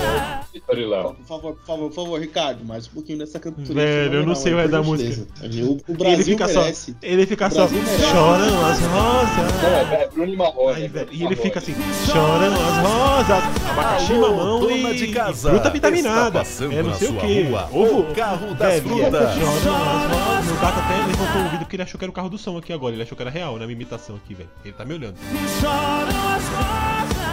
Vitor 0.00 0.39
Léo. 0.72 1.14
Por 1.14 1.24
favor, 1.26 1.54
por 1.54 1.64
favor, 1.66 1.88
por 1.88 1.94
favor, 1.94 2.20
Ricardo, 2.20 2.64
mais 2.64 2.86
um 2.88 2.90
pouquinho 2.90 3.18
dessa 3.18 3.38
cantora. 3.38 3.72
Velho, 3.72 4.14
eu 4.14 4.26
não 4.26 4.34
sei 4.34 4.52
o 4.52 4.56
resto 4.56 4.70
da 4.72 4.82
música. 4.82 5.26
O, 5.42 5.44
o 5.44 5.80
ele 5.88 5.96
Brasil 5.96 6.24
fica 6.24 6.46
merece. 6.48 6.92
só. 6.92 6.98
Ele 7.02 7.26
fica 7.26 7.50
só. 7.50 7.68
Choram 7.68 8.66
as 8.66 8.80
rosas. 8.80 9.62
Não, 9.62 9.68
é, 9.68 10.02
é 10.02 10.08
Bruno 10.08 10.32
e 10.32 10.36
Marrone. 10.36 10.76
Aí, 10.76 10.84
é 10.84 10.88
velho, 10.88 11.06
Bruno 11.06 11.22
e 11.22 11.24
ele 11.26 11.36
fica 11.36 11.58
assim, 11.60 11.74
choram 12.10 12.52
as 12.54 12.76
rosas, 12.78 13.44
abacaxi, 13.70 14.12
Alô, 14.12 14.36
mamão 14.36 14.60
dona 14.60 14.90
e 14.90 14.96
de 14.96 15.08
casa. 15.08 15.50
fruta 15.50 15.70
vitaminada. 15.70 16.38
É 16.40 16.82
não 16.82 16.94
sei 16.94 17.08
o 17.08 17.16
que. 17.16 17.46
Ovo, 17.72 18.00
o 18.00 18.14
carro 18.14 18.54
das 18.54 18.80
velho, 18.82 18.88
frutas. 18.88 19.34
choram 19.34 19.50
as 19.76 20.10
rosas. 20.10 20.46
Meu 20.46 20.56
gato 20.60 20.78
até 20.80 21.06
levantou 21.06 21.40
o 21.40 21.44
ouvido 21.44 21.58
porque 21.60 21.76
ele 21.76 21.82
achou 21.84 21.98
que 21.98 22.04
era 22.04 22.10
o 22.10 22.14
carro 22.14 22.28
do 22.28 22.38
som 22.38 22.56
aqui 22.58 22.72
agora. 22.72 22.94
Ele 22.94 23.02
achou 23.02 23.14
que 23.16 23.22
era 23.22 23.30
real, 23.30 23.52
na 23.54 23.66
minha 23.66 23.72
imitação 23.76 24.16
aqui, 24.16 24.34
velho. 24.34 24.48
Ele 24.64 24.72
tá 24.74 24.84
me 24.84 24.94
olhando. 24.94 25.14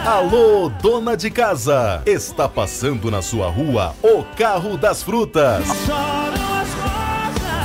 Alô, 0.06 0.70
dona 0.80 1.16
de 1.16 1.30
casa! 1.30 2.02
Está 2.06 2.48
passando 2.48 3.07
na 3.10 3.22
sua 3.22 3.48
rua 3.48 3.94
o 4.02 4.22
carro 4.36 4.76
das 4.76 5.02
frutas. 5.02 5.64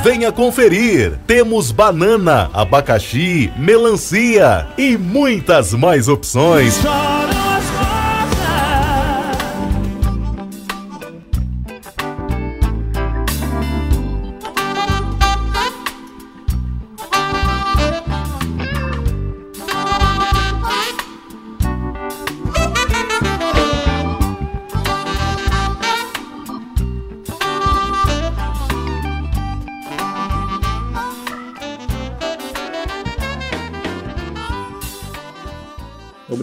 Venha 0.03 0.32
conferir. 0.32 1.18
Temos 1.26 1.72
banana, 1.72 2.49
abacaxi, 2.53 3.52
melancia 3.57 4.68
e 4.78 4.98
muitas 4.98 5.74
mais 5.74 6.10
opções. 6.10 6.78